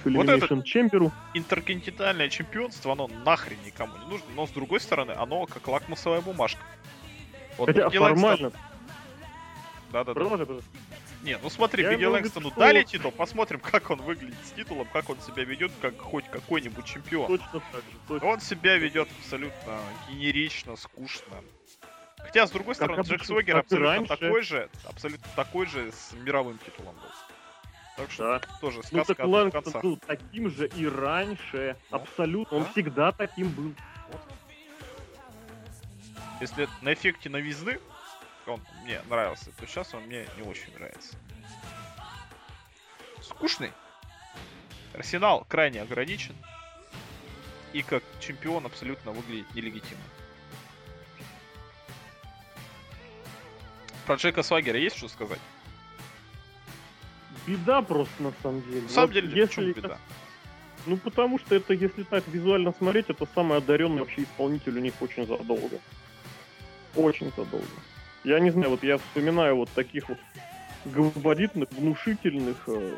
Вот 0.06 0.28
Elimination 0.28 0.62
Chamber'у. 0.64 1.12
Интерконтинентальное 1.34 2.30
чемпионство, 2.30 2.92
оно 2.92 3.08
нахрен 3.08 3.58
никому 3.66 3.98
не 3.98 4.06
нужно, 4.06 4.28
но 4.36 4.46
с 4.46 4.52
другой 4.52 4.80
стороны, 4.80 5.14
оно 5.14 5.48
как 5.48 5.68
лакмусовая 5.68 6.22
бумажка. 6.22 6.62
Вот 7.58 7.70
Хотя 7.70 7.90
формально... 7.90 8.52
Да-да-да. 9.92 10.14
Не, 11.24 11.38
ну 11.38 11.50
смотри, 11.50 11.84
виду, 11.84 12.12
Лэнгстону 12.12 12.52
дали 12.52 12.84
титул, 12.84 13.12
посмотрим, 13.12 13.60
как 13.60 13.90
он 13.90 14.02
выглядит 14.02 14.38
с 14.46 14.52
титулом, 14.52 14.88
как 14.94 15.10
он 15.10 15.20
себя 15.20 15.44
ведет, 15.44 15.72
как 15.82 15.98
хоть 16.00 16.26
какой-нибудь 16.30 16.86
чемпион. 16.86 17.28
Точно 17.28 17.60
так 17.72 17.82
же. 17.84 17.98
точно. 18.08 18.28
Он 18.28 18.40
себя 18.40 18.78
ведет 18.78 19.10
абсолютно 19.20 19.80
генерично, 20.10 20.76
скучно. 20.78 21.44
Хотя, 22.20 22.48
с 22.48 22.52
другой 22.52 22.76
Как 22.76 22.84
стороны, 22.84 23.02
Джек 23.02 23.16
обычно, 23.18 23.26
Свегер 23.36 23.56
как 23.56 23.64
абсолютно 23.66 23.90
раньше. 23.96 24.18
такой 24.18 24.42
же, 24.44 24.70
абсолютно 24.86 25.28
такой 25.36 25.66
же 25.66 25.92
с 25.92 26.14
мировым 26.14 26.58
титулом 26.60 26.96
был. 26.96 27.10
Так 27.98 28.12
что 28.12 28.24
Да. 28.24 28.42
тоже 28.62 28.78
Ну 28.78 28.84
сказка 28.84 29.16
так 29.16 29.20
о 29.20 29.28
двух 29.28 29.34
Лэнгстон 29.54 29.82
был 29.82 29.98
таким 29.98 30.50
же 30.50 30.68
и 30.68 30.88
раньше. 30.88 31.76
Ну, 31.92 31.98
Абсолютно. 31.98 32.58
Он 32.58 32.64
да. 32.64 32.70
всегда 32.72 33.12
таким 33.12 33.50
был. 33.50 33.74
Если 36.40 36.70
на 36.82 36.94
эффекте 36.94 37.30
новизны 37.30 37.80
он 38.50 38.62
мне 38.84 39.02
нравился, 39.10 39.52
то 39.52 39.66
сейчас 39.66 39.94
он 39.94 40.04
мне 40.04 40.28
не 40.38 40.44
очень 40.44 40.74
нравится. 40.74 41.16
скучный. 43.22 43.72
Арсенал 44.94 45.46
крайне 45.48 45.82
ограничен. 45.82 46.36
И 47.74 47.84
как 47.84 48.04
чемпион 48.20 48.66
абсолютно 48.66 49.12
выглядит 49.12 49.54
нелегитимно. 49.54 50.04
Про 54.08 54.16
Джека 54.16 54.42
Свагера 54.42 54.80
есть 54.80 54.98
что 54.98 55.08
сказать? 55.08 55.40
Беда 57.46 57.84
просто 57.84 58.24
на 58.24 58.34
самом 58.42 58.62
деле. 58.64 58.82
На 58.82 58.90
самом 58.90 59.08
вот 59.08 59.14
деле, 59.14 59.40
если 59.40 59.72
беда? 59.72 60.00
Ну, 60.88 60.98
потому 60.98 61.38
что 61.38 61.56
это, 61.56 61.74
если 61.74 62.04
так 62.04 62.28
визуально 62.28 62.74
смотреть, 62.74 63.10
это 63.10 63.28
самый 63.36 63.60
одаренный 63.60 64.00
вообще 64.00 64.24
исполнитель 64.24 64.78
у 64.78 64.82
них 64.82 64.94
очень 65.02 65.28
задолго. 65.28 65.80
Очень 66.96 67.30
задолго. 67.38 67.68
Я 68.24 68.40
не 68.40 68.50
знаю, 68.50 68.72
вот 68.72 68.84
я 68.84 68.98
вспоминаю 68.98 69.56
вот 69.56 69.70
таких 69.70 70.10
вот 70.10 70.18
габаритных, 70.86 71.72
внушительных, 71.72 72.58
э, 72.68 72.98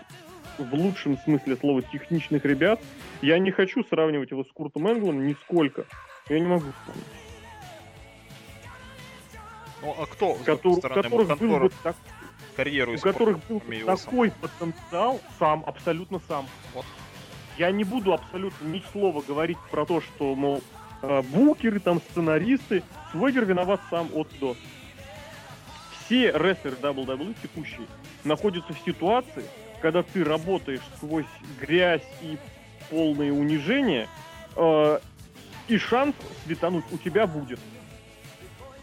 в 0.58 0.74
лучшем 0.74 1.18
смысле 1.18 1.56
слова, 1.58 1.82
техничных 1.82 2.46
ребят. 2.46 2.80
Я 3.22 3.40
не 3.40 3.52
хочу 3.52 3.84
сравнивать 3.84 4.32
его 4.32 4.44
с 4.44 4.52
Куртом 4.52 4.88
Энглом 4.88 5.26
нисколько. 5.28 5.86
Я 6.30 6.40
не 6.40 6.48
могу 6.48 6.66
вспомнить. 6.72 7.06
Ну, 9.82 9.96
а 9.98 10.06
кто, 10.06 10.36
Котор, 10.46 10.78
стороны, 10.78 11.04
которых 11.04 11.40
был 11.40 11.60
бы 11.60 11.72
так, 11.82 11.96
карьеру 12.56 12.94
у 12.94 12.98
которых 12.98 13.40
был 13.48 13.62
такой 13.86 14.30
сам. 14.30 14.38
потенциал 14.42 15.22
сам, 15.40 15.64
абсолютно 15.66 16.20
сам. 16.28 16.46
Вот. 16.74 16.86
Я 17.58 17.72
не 17.72 17.84
буду 17.84 18.14
абсолютно 18.14 18.68
ни 18.68 18.84
слова 18.92 19.24
говорить 19.28 19.58
про 19.72 19.86
то, 19.86 20.02
что, 20.02 20.36
мол, 20.36 20.62
э, 21.02 21.22
букеры, 21.24 21.80
там, 21.80 22.00
сценаристы, 22.00 22.84
Свегер 23.12 23.46
виноват 23.46 23.82
сам 23.90 24.10
от 24.14 24.28
до. 24.40 24.56
Все 26.12 26.30
рестлеры 26.34 26.76
WWE 26.76 27.34
текущие 27.42 27.88
находятся 28.26 28.74
в 28.74 28.80
ситуации, 28.80 29.46
когда 29.82 30.04
ты 30.04 30.26
работаешь 30.26 30.82
сквозь 30.98 31.24
грязь 31.58 32.06
и 32.22 32.38
полное 32.90 33.32
унижение, 33.32 34.10
э, 34.58 35.00
и 35.70 35.78
шанс 35.78 36.14
светануть 36.44 36.84
у 36.92 36.98
тебя 36.98 37.26
будет. 37.28 37.62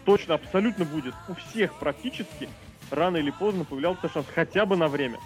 Точно, 0.07 0.37
абсолютно 0.37 0.87
будет. 0.87 1.13
У 1.29 1.35
всех 1.35 1.79
практически 1.79 2.49
рано 2.91 3.19
или 3.19 3.31
поздно 3.31 3.67
появлялся 3.67 4.09
шанс, 4.09 4.25
хотя 4.35 4.65
бы 4.65 4.79
на 4.79 4.89
время. 4.89 5.19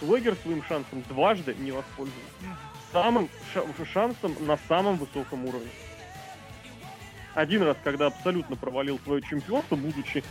Свегер 0.00 0.34
своим 0.42 0.64
шансом 0.64 1.04
дважды 1.08 1.54
не 1.60 1.70
воспользовался. 1.70 2.34
Самым 2.90 3.28
шансом 3.92 4.34
на 4.40 4.58
самом 4.66 4.96
высоком 4.96 5.44
уровне. 5.44 5.70
Один 7.36 7.62
раз, 7.62 7.76
когда 7.84 8.06
абсолютно 8.06 8.56
провалил 8.56 8.98
свое 9.04 9.22
чемпионство, 9.22 9.76
будучи 9.76 10.24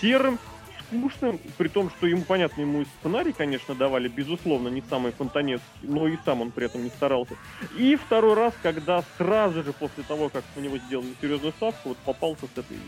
серым, 0.00 0.38
скучным, 0.86 1.40
при 1.58 1.68
том, 1.68 1.90
что 1.90 2.06
ему, 2.06 2.22
понятно, 2.22 2.60
ему 2.60 2.82
и 2.82 2.86
сценарий, 3.00 3.32
конечно, 3.32 3.74
давали, 3.74 4.08
безусловно, 4.08 4.68
не 4.68 4.82
самый 4.88 5.12
фонтанецкий, 5.12 5.66
но 5.82 6.06
и 6.08 6.16
сам 6.24 6.42
он 6.42 6.50
при 6.50 6.66
этом 6.66 6.84
не 6.84 6.90
старался. 6.90 7.34
И 7.76 7.96
второй 7.96 8.34
раз, 8.34 8.54
когда 8.62 9.02
сразу 9.16 9.62
же 9.62 9.72
после 9.72 10.04
того, 10.04 10.28
как 10.28 10.44
на 10.54 10.60
него 10.60 10.78
сделали 10.78 11.14
серьезную 11.20 11.52
ставку, 11.52 11.90
вот 11.90 11.98
попался 11.98 12.46
с 12.46 12.58
этой 12.58 12.78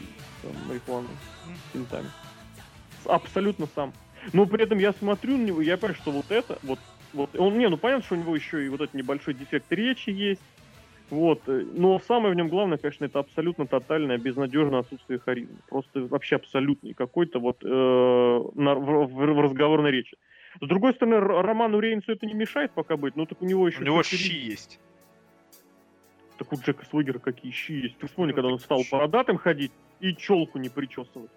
там, 0.42 0.53
марихуаной, 0.68 1.09
с 1.47 1.73
пинтами. 1.73 2.11
Абсолютно 3.05 3.68
сам. 3.75 3.92
Но 4.33 4.47
при 4.47 4.62
этом 4.62 4.79
я 4.79 4.92
смотрю 4.92 5.37
на 5.37 5.44
него, 5.44 5.62
я 5.62 5.77
понимаю, 5.77 6.01
что 6.01 6.11
вот 6.11 6.31
это, 6.31 6.59
вот, 6.62 6.79
вот, 7.12 7.31
он, 7.38 7.59
не, 7.59 7.68
ну 7.68 7.77
понятно, 7.77 8.05
что 8.05 8.14
у 8.14 8.18
него 8.18 8.37
еще 8.37 8.64
и 8.64 8.68
вот 8.68 8.81
этот 8.81 8.94
небольшой 8.94 9.35
дефект 9.35 9.71
речи 9.73 10.11
есть, 10.11 10.40
вот. 11.11 11.42
Э, 11.49 11.64
но 11.75 11.99
самое 12.01 12.33
в 12.33 12.37
нем 12.37 12.49
главное, 12.49 12.79
конечно, 12.79 13.05
это 13.05 13.18
абсолютно 13.18 13.66
тотальное, 13.66 14.18
безнадежное 14.18 14.81
отсутствие 14.81 15.18
харизмы. 15.18 15.57
Просто 15.68 16.01
вообще 16.03 16.37
абсолютный 16.37 16.94
какой-то 16.94 17.38
вот 17.38 17.64
э, 17.64 17.66
на, 18.55 18.75
в, 18.75 19.07
в 19.07 19.40
разговорной 19.40 19.90
речи. 19.90 20.16
С 20.61 20.66
другой 20.66 20.94
стороны, 20.94 21.21
Роману 21.21 21.79
Рейнсу 21.79 22.12
это 22.12 22.27
не 22.27 22.35
мешает 22.35 22.73
пока 22.73 22.97
быть, 22.97 23.16
но 23.16 23.27
так 23.27 23.40
у 23.42 23.44
него 23.44 23.68
еще... 23.68 23.81
У 23.81 23.85
него 23.85 24.03
щи 24.03 24.33
есть. 24.33 24.81
Так 26.38 26.53
у 26.53 26.57
Джека 26.57 26.85
Свегера 26.87 27.18
какие 27.18 27.53
щи 27.53 27.73
есть. 27.73 27.99
Ты 27.99 28.07
вспомни, 28.07 28.33
когда 28.33 28.49
он 28.49 28.59
стал 28.59 28.83
бородатым 28.90 29.38
ходить 29.38 29.73
и 30.01 30.14
челку 30.14 30.59
не 30.59 30.68
причесывать. 30.68 31.31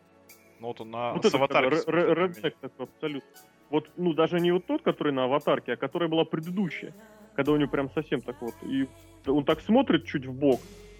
Ну 0.59 0.67
вот 0.67 0.81
он 0.81 0.91
на 0.91 1.13
вот 1.13 1.25
с 1.25 1.33
аватарки. 1.33 1.89
Реднек 1.89 2.55
такой 2.61 2.85
абсолютно. 2.85 3.29
Вот, 3.71 3.89
ну, 3.95 4.13
даже 4.13 4.39
не 4.41 4.51
вот 4.51 4.67
тот, 4.67 4.83
который 4.83 5.13
на 5.13 5.23
аватарке, 5.23 5.73
а 5.73 5.77
которая 5.77 6.09
была 6.09 6.25
предыдущая. 6.25 6.93
Когда 7.35 7.53
у 7.53 7.57
него 7.57 7.69
прям 7.69 7.89
совсем 7.89 8.19
так 8.21 8.41
вот. 8.41 8.53
И 8.63 8.87
он 9.25 9.45
так 9.45 9.61
смотрит 9.61 10.05
чуть 10.05 10.25
в 10.25 10.33
бок. 10.33 10.59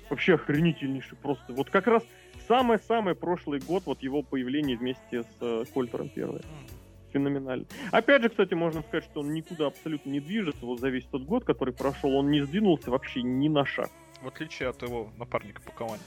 Вообще 0.09 0.35
охренительнейший 0.35 1.17
просто. 1.17 1.53
Вот 1.53 1.69
как 1.69 1.87
раз 1.87 2.03
самый-самый 2.47 3.13
прошлый 3.13 3.59
год, 3.59 3.83
вот 3.85 4.01
его 4.01 4.23
появление 4.23 4.77
вместе 4.77 5.23
с 5.23 5.37
э, 5.41 5.65
Кольтером 5.73 6.09
первое. 6.09 6.41
Феноменально. 7.11 7.65
Опять 7.91 8.21
же, 8.23 8.29
кстати, 8.29 8.53
можно 8.53 8.81
сказать, 8.83 9.03
что 9.03 9.19
он 9.19 9.33
никуда 9.33 9.67
абсолютно 9.67 10.09
не 10.09 10.21
движется. 10.21 10.65
Вот 10.65 10.79
за 10.79 10.87
весь 10.87 11.05
тот 11.05 11.23
год, 11.23 11.43
который 11.43 11.73
прошел, 11.73 12.15
он 12.15 12.31
не 12.31 12.41
сдвинулся 12.41 12.89
вообще 12.89 13.21
ни 13.21 13.49
на 13.49 13.65
шаг. 13.65 13.89
В 14.21 14.27
отличие 14.27 14.69
от 14.69 14.81
его 14.81 15.11
напарника 15.17 15.61
по 15.61 15.71
команде 15.71 16.03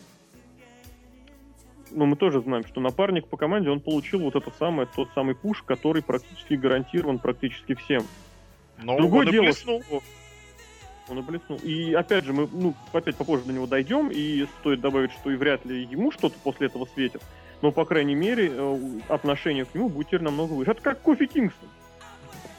но 1.90 2.06
мы 2.06 2.16
тоже 2.16 2.40
знаем, 2.40 2.64
что 2.66 2.80
напарник 2.80 3.26
по 3.28 3.36
команде, 3.36 3.70
он 3.70 3.80
получил 3.80 4.20
вот 4.20 4.36
это 4.36 4.50
самое, 4.58 4.88
тот 4.94 5.08
самый 5.14 5.34
пуш, 5.34 5.62
который 5.62 6.02
практически 6.02 6.54
гарантирован 6.54 7.18
практически 7.18 7.74
всем. 7.74 8.02
Но 8.82 8.96
Другое 8.96 9.26
он 9.26 9.32
дело, 9.32 9.44
блеснул. 9.44 9.82
Что 9.82 10.02
он 11.08 11.18
и 11.18 11.22
блеснул. 11.22 11.58
И 11.58 11.92
опять 11.92 12.24
же, 12.24 12.32
мы 12.32 12.48
ну, 12.50 12.74
опять 12.92 13.16
попозже 13.16 13.44
до 13.44 13.52
него 13.52 13.66
дойдем, 13.66 14.08
и 14.10 14.46
стоит 14.60 14.80
добавить, 14.80 15.12
что 15.12 15.30
и 15.30 15.36
вряд 15.36 15.64
ли 15.64 15.84
ему 15.84 16.10
что-то 16.10 16.36
после 16.42 16.68
этого 16.68 16.86
светит. 16.94 17.22
Но, 17.62 17.72
по 17.72 17.84
крайней 17.84 18.14
мере, 18.14 18.50
э, 18.52 19.00
отношение 19.08 19.64
к 19.64 19.74
нему 19.74 19.88
будет 19.88 20.08
теперь 20.08 20.22
намного 20.22 20.52
выше. 20.52 20.72
Это 20.72 20.82
как 20.82 21.00
Кофи 21.02 21.26
Кингстон. 21.26 21.68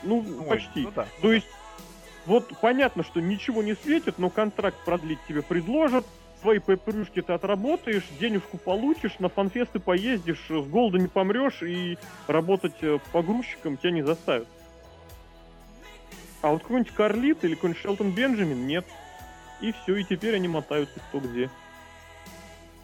Ну, 0.03 0.25
Ой, 0.41 0.47
почти. 0.47 0.81
Ну, 0.81 0.91
да. 0.95 1.07
То 1.21 1.33
есть, 1.33 1.47
вот 2.25 2.51
понятно, 2.61 3.03
что 3.03 3.19
ничего 3.19 3.61
не 3.61 3.75
светит, 3.75 4.17
но 4.17 4.29
контракт 4.29 4.77
продлить 4.85 5.19
тебе 5.27 5.41
предложат, 5.41 6.05
свои 6.41 6.59
попрюшки 6.59 7.21
ты 7.21 7.33
отработаешь, 7.33 8.05
денежку 8.19 8.57
получишь, 8.57 9.19
на 9.19 9.29
фанфесты 9.29 9.79
поездишь, 9.79 10.45
с 10.47 10.65
голода 10.67 10.97
не 10.97 11.07
помрешь 11.07 11.61
и 11.61 11.97
работать 12.27 12.75
э, 12.81 12.99
погрузчиком 13.11 13.77
тебя 13.77 13.91
не 13.91 14.01
заставят. 14.03 14.47
А 16.41 16.51
вот 16.51 16.61
какой-нибудь 16.61 16.93
Карлит 16.93 17.43
или 17.43 17.55
какой-нибудь 17.55 17.81
Шелтон 17.81 18.11
Бенджамин 18.11 18.67
нет. 18.67 18.85
И 19.61 19.71
все, 19.71 19.95
и 19.95 20.03
теперь 20.03 20.35
они 20.35 20.47
мотаются 20.47 20.99
кто 20.99 21.19
где. 21.19 21.49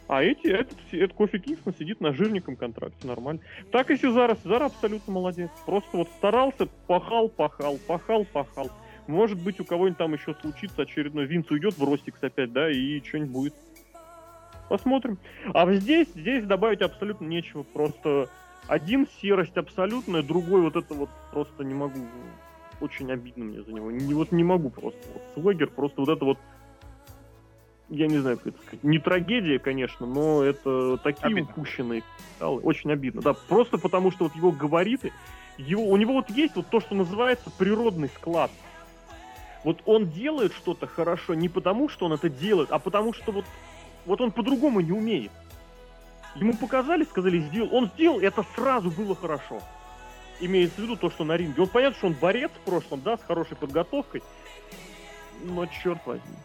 А 0.08 0.24
эти, 0.24 0.48
этот, 0.48 0.78
этот 0.92 1.14
Кофи 1.14 1.40
Кингстон 1.40 1.74
сидит 1.78 2.02
на 2.02 2.12
жирненьком 2.12 2.58
контракте, 2.58 3.08
нормально. 3.08 3.40
Так 3.72 3.92
и 3.92 3.98
Сезара. 3.98 4.36
Сезара 4.44 4.66
абсолютно 4.66 5.14
молодец. 5.14 5.50
Просто 5.66 5.96
вот 5.96 6.10
старался, 6.18 6.68
пахал, 6.88 7.30
пахал, 7.30 7.78
пахал, 7.88 8.26
пахал. 8.26 8.72
Может 9.08 9.42
быть, 9.42 9.60
у 9.60 9.66
кого-нибудь 9.66 9.98
там 9.98 10.14
еще 10.14 10.36
случится 10.36 10.84
очередной. 10.84 11.26
Винс 11.26 11.50
уйдет 11.52 11.78
в 11.78 11.84
Ростикс 11.84 12.22
опять, 12.24 12.54
да, 12.54 12.70
и 12.72 13.02
что-нибудь 13.04 13.32
будет. 13.32 13.56
Посмотрим. 14.70 15.18
А 15.54 15.72
здесь, 15.74 16.08
здесь 16.16 16.46
добавить 16.46 16.82
абсолютно 16.82 17.26
нечего. 17.26 17.64
Просто 17.64 18.30
один 18.68 19.08
серость 19.22 19.58
абсолютная, 19.58 20.24
другой 20.24 20.62
вот 20.62 20.76
это 20.76 20.94
вот 20.94 21.10
просто 21.32 21.64
не 21.64 21.74
могу. 21.74 22.00
Очень 22.80 23.12
обидно 23.12 23.46
мне 23.46 23.62
за 23.62 23.74
него. 23.74 23.92
Не, 23.92 24.14
вот 24.14 24.32
не 24.32 24.44
могу 24.44 24.70
просто. 24.70 25.00
Вот 25.14 25.44
Свегер 25.44 25.70
просто 25.70 26.02
вот 26.02 26.10
это 26.10 26.26
вот 26.26 26.38
я 27.90 28.08
не 28.08 28.20
знаю, 28.20 28.38
как 28.38 28.48
это 28.48 28.62
сказать, 28.62 28.84
не 28.86 29.00
трагедия, 29.00 29.60
конечно, 29.60 30.06
но 30.06 30.42
это 30.44 30.98
такие 30.98 31.28
обидно. 31.28 31.52
упущенные 31.52 32.04
Очень 32.40 32.94
обидно. 32.94 33.22
Да, 33.22 33.34
просто 33.34 33.78
потому 33.78 34.12
что 34.12 34.24
вот 34.24 34.36
его 34.36 34.54
габариты, 34.54 35.12
его, 35.58 35.84
у 35.84 35.98
него 35.98 36.14
вот 36.14 36.30
есть 36.30 36.56
вот 36.56 36.68
то, 36.68 36.80
что 36.80 36.96
называется 36.96 37.52
природный 37.58 38.08
склад. 38.08 38.50
Вот 39.64 39.82
он 39.86 40.10
делает 40.10 40.54
что-то 40.54 40.88
хорошо 40.88 41.34
не 41.34 41.50
потому, 41.50 41.90
что 41.90 42.06
он 42.06 42.14
это 42.14 42.30
делает, 42.30 42.72
а 42.72 42.80
потому 42.80 43.14
что 43.14 43.32
вот, 43.32 43.46
вот 44.06 44.22
он 44.22 44.32
по-другому 44.32 44.80
не 44.80 44.92
умеет. 44.92 45.32
Ему 46.36 46.56
показали, 46.56 47.04
сказали, 47.04 47.40
сделал. 47.40 47.76
Он 47.76 47.92
сделал, 47.94 48.20
это 48.20 48.44
сразу 48.56 48.90
было 48.90 49.16
хорошо. 49.16 49.62
Имеется 50.40 50.82
в 50.82 50.84
виду 50.84 50.96
то, 50.96 51.12
что 51.12 51.24
на 51.24 51.38
ринге. 51.38 51.62
Он 51.62 51.68
понятно, 51.68 51.98
что 51.98 52.08
он 52.08 52.14
борец 52.14 52.52
в 52.52 52.66
прошлом, 52.66 53.02
да, 53.02 53.18
с 53.18 53.22
хорошей 53.22 53.56
подготовкой. 53.56 54.24
Но 55.44 55.66
черт 55.68 56.00
возьми. 56.06 56.38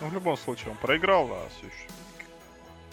Ну, 0.00 0.08
в 0.08 0.14
любом 0.14 0.36
случае, 0.36 0.70
он 0.70 0.76
проиграл, 0.76 1.30
а 1.30 1.48
все 1.50 1.66
еще 1.66 2.03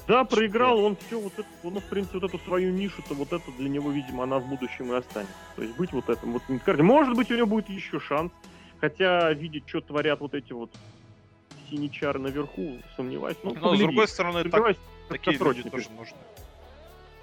да, 0.07 0.23
проиграл, 0.23 0.79
он 0.79 0.95
все, 0.95 1.19
вот 1.19 1.33
это, 1.37 1.47
он, 1.63 1.79
в 1.79 1.83
принципе, 1.85 2.19
вот 2.19 2.29
эту 2.29 2.39
свою 2.39 2.71
нишу-то, 2.71 3.13
вот 3.13 3.31
это 3.33 3.51
для 3.57 3.69
него, 3.69 3.91
видимо, 3.91 4.23
она 4.23 4.39
в 4.39 4.47
будущем 4.47 4.91
и 4.91 4.95
останется. 4.95 5.33
То 5.55 5.61
есть 5.63 5.75
быть 5.77 5.93
вот 5.93 6.09
этим 6.09 6.33
вот 6.33 6.41
мидкарде. 6.49 6.83
Может 6.83 7.15
быть, 7.15 7.31
у 7.31 7.35
него 7.35 7.47
будет 7.47 7.69
еще 7.69 7.99
шанс, 7.99 8.31
хотя 8.79 9.31
видеть, 9.33 9.63
что 9.67 9.81
творят 9.81 10.19
вот 10.19 10.33
эти 10.33 10.53
вот 10.53 10.71
синичары 11.69 12.19
наверху, 12.19 12.77
сомневаюсь. 12.95 13.37
Ну, 13.43 13.55
Но, 13.59 13.75
с 13.75 13.79
другой 13.79 14.07
стороны, 14.07 14.43
так, 14.49 14.75
такие 15.07 15.37
люди 15.37 15.69
тоже 15.69 15.87
нужны. 15.97 16.17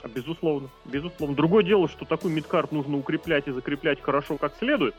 А, 0.03 0.09
безусловно, 0.09 0.69
безусловно. 0.85 1.37
Другое 1.37 1.65
дело, 1.65 1.89
что 1.89 2.05
такой 2.05 2.31
мидкарт 2.31 2.73
нужно 2.73 2.97
укреплять 2.97 3.49
и 3.49 3.51
закреплять 3.51 4.01
хорошо 4.01 4.37
как 4.37 4.57
следует, 4.59 4.95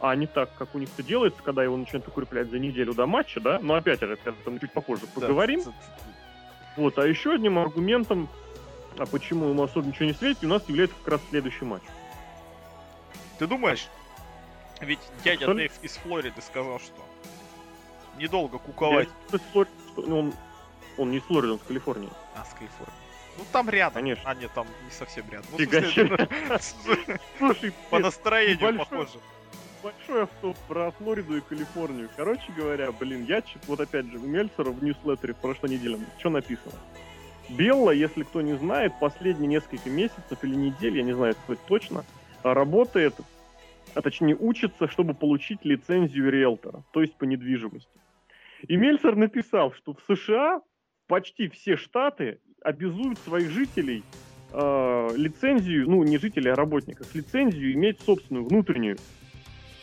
а 0.00 0.14
не 0.14 0.26
так, 0.26 0.54
как 0.56 0.74
у 0.74 0.78
них 0.78 0.88
это 0.96 1.06
делается, 1.06 1.42
когда 1.42 1.64
его 1.64 1.76
начинают 1.76 2.06
укреплять 2.08 2.50
за 2.50 2.58
неделю 2.58 2.94
до 2.94 3.06
матча, 3.06 3.40
да? 3.40 3.58
Но 3.60 3.74
опять 3.74 4.00
же, 4.00 4.18
об 4.24 4.34
этом 4.40 4.60
чуть 4.60 4.72
попозже 4.72 5.06
поговорим. 5.12 5.62
Да, 5.64 5.72
вот, 6.76 6.98
а 6.98 7.06
еще 7.06 7.34
одним 7.34 7.58
аргументом, 7.58 8.28
а 8.98 9.06
почему 9.06 9.48
ему 9.48 9.62
особо 9.62 9.86
ничего 9.86 10.06
не 10.06 10.14
светит, 10.14 10.44
у 10.44 10.48
нас 10.48 10.68
является 10.68 10.96
как 10.98 11.14
раз 11.14 11.20
следующий 11.30 11.64
матч. 11.64 11.82
Ты 13.38 13.46
думаешь, 13.46 13.88
ведь 14.80 15.00
дядя 15.22 15.44
Что? 15.44 15.54
Дэйв 15.54 15.72
из 15.82 15.92
Флориды 15.96 16.40
сказал, 16.42 16.78
что 16.78 17.04
недолго 18.16 18.58
куковать. 18.58 19.08
Я 19.32 19.38
Флор- 19.52 19.68
ну, 19.96 20.18
Он, 20.18 20.34
он 20.98 21.10
не 21.10 21.18
из 21.18 21.22
Флориды, 21.24 21.52
он 21.52 21.58
из 21.58 21.62
Калифорнии. 21.62 22.10
А, 22.34 22.44
с 22.44 22.54
Калифорнией. 22.54 23.04
Ну 23.36 23.44
там 23.52 23.68
рядом. 23.68 24.02
Конечно. 24.02 24.30
А, 24.30 24.34
нет, 24.34 24.50
там 24.54 24.66
не 24.84 24.90
совсем 24.90 25.28
рядом. 25.30 25.46
Ну, 25.50 25.58
Фига 25.58 25.80
смысле. 25.82 27.20
Слушай, 27.38 27.72
по 27.90 27.98
настроению 27.98 28.78
похоже. 28.78 29.18
Большой 29.84 30.22
авто 30.22 30.54
про 30.66 30.90
Флориду 30.92 31.36
и 31.36 31.40
Калифорнию. 31.42 32.08
Короче 32.16 32.50
говоря, 32.56 32.90
блин, 32.90 33.26
я 33.28 33.42
вот 33.66 33.80
опять 33.80 34.06
же, 34.06 34.18
у 34.18 34.26
Мельцера 34.26 34.70
в 34.70 34.82
ньюслеттере 34.82 35.34
в 35.34 35.36
прошлой 35.36 35.70
неделе, 35.70 35.98
что 36.18 36.30
написано? 36.30 36.74
Белла, 37.50 37.90
если 37.90 38.22
кто 38.22 38.40
не 38.40 38.54
знает, 38.54 38.94
последние 38.98 39.48
несколько 39.48 39.90
месяцев 39.90 40.42
или 40.42 40.54
недель, 40.54 40.96
я 40.96 41.02
не 41.02 41.12
знаю 41.12 41.34
точно, 41.68 42.04
работает, 42.42 43.14
а 43.92 44.00
точнее 44.00 44.36
учится, 44.36 44.88
чтобы 44.88 45.12
получить 45.12 45.62
лицензию 45.64 46.30
риэлтора, 46.30 46.82
то 46.92 47.02
есть 47.02 47.14
по 47.16 47.24
недвижимости. 47.24 47.90
И 48.66 48.76
Мельцер 48.76 49.14
написал, 49.14 49.74
что 49.74 49.92
в 49.92 50.00
США 50.14 50.62
почти 51.06 51.50
все 51.50 51.76
штаты 51.76 52.40
обязуют 52.62 53.18
своих 53.18 53.50
жителей 53.50 54.02
э, 54.50 55.08
лицензию, 55.14 55.90
ну 55.90 56.02
не 56.02 56.16
жителей, 56.16 56.52
а 56.52 56.56
работников, 56.56 57.14
лицензию 57.14 57.74
иметь 57.74 58.00
собственную, 58.00 58.46
внутреннюю. 58.46 58.96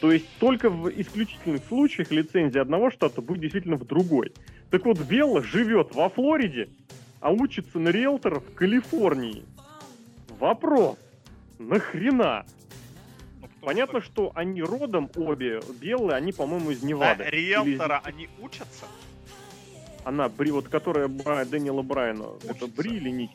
То 0.01 0.11
есть 0.11 0.25
только 0.39 0.71
в 0.71 0.89
исключительных 0.89 1.63
случаях 1.67 2.09
лицензия 2.09 2.63
одного 2.63 2.89
штата 2.89 3.21
будет 3.21 3.41
действительно 3.41 3.75
в 3.75 3.85
другой. 3.85 4.33
Так 4.71 4.83
вот, 4.85 4.99
Белла 4.99 5.43
живет 5.43 5.93
во 5.93 6.09
Флориде, 6.09 6.69
а 7.19 7.31
учится 7.31 7.77
на 7.77 7.89
риэлтора 7.89 8.39
в 8.39 8.53
Калифорнии. 8.55 9.45
Вопрос. 10.39 10.97
Нахрена? 11.59 12.47
Понятно, 13.61 14.01
что 14.01 14.31
они 14.33 14.63
родом 14.63 15.07
обе 15.15 15.61
белые, 15.79 16.15
они, 16.17 16.31
по-моему, 16.31 16.71
из 16.71 16.81
Невады. 16.81 17.25
Или 17.25 17.51
из- 17.51 17.65
риэлтора 17.67 18.01
они 18.03 18.27
учатся? 18.41 18.85
Она, 20.03 20.29
Бри, 20.29 20.49
вот 20.49 20.67
которая 20.67 21.07
Бра- 21.07 21.45
Дэниела 21.45 21.83
Брайана, 21.83 22.25
это 22.43 22.65
Учится. 22.65 22.67
Бри 22.75 22.97
или 22.97 23.09
Ник? 23.11 23.29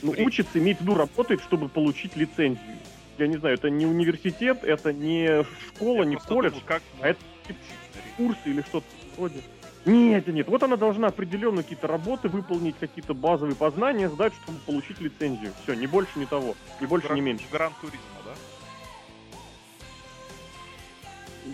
Ну, 0.00 0.12
учится, 0.12 0.58
имеет 0.58 0.78
в 0.78 0.80
виду, 0.80 0.94
работает, 0.94 1.42
чтобы 1.42 1.68
получить 1.68 2.16
лицензию. 2.16 2.78
Я 3.20 3.26
не 3.26 3.36
знаю, 3.36 3.56
это 3.56 3.68
не 3.68 3.84
университет, 3.84 4.64
это 4.64 4.94
не 4.94 5.44
школа, 5.68 5.98
Я 5.98 6.04
не 6.06 6.16
колледж, 6.16 6.52
думаю, 6.52 6.66
как 6.66 6.82
а 7.02 7.08
это 7.08 7.20
курсы 8.16 8.40
или 8.46 8.62
что-то 8.62 8.86
вроде. 9.18 9.42
Нет, 9.84 10.26
нет, 10.28 10.48
вот 10.48 10.62
она 10.62 10.76
должна 10.76 11.08
определенно 11.08 11.62
какие-то 11.62 11.86
работы 11.86 12.28
выполнить, 12.28 12.76
какие-то 12.80 13.12
базовые 13.12 13.56
познания 13.56 14.08
сдать, 14.08 14.32
чтобы 14.42 14.58
получить 14.60 15.00
лицензию. 15.02 15.52
Все, 15.62 15.74
ни 15.74 15.86
больше, 15.86 16.18
ни 16.18 16.24
того. 16.24 16.54
Ни 16.80 16.86
больше, 16.86 17.08
Гран- 17.08 17.16
ни 17.18 17.20
меньше. 17.20 17.44
Гран 17.52 17.72
Туризма, 17.82 18.00
да? 18.24 18.32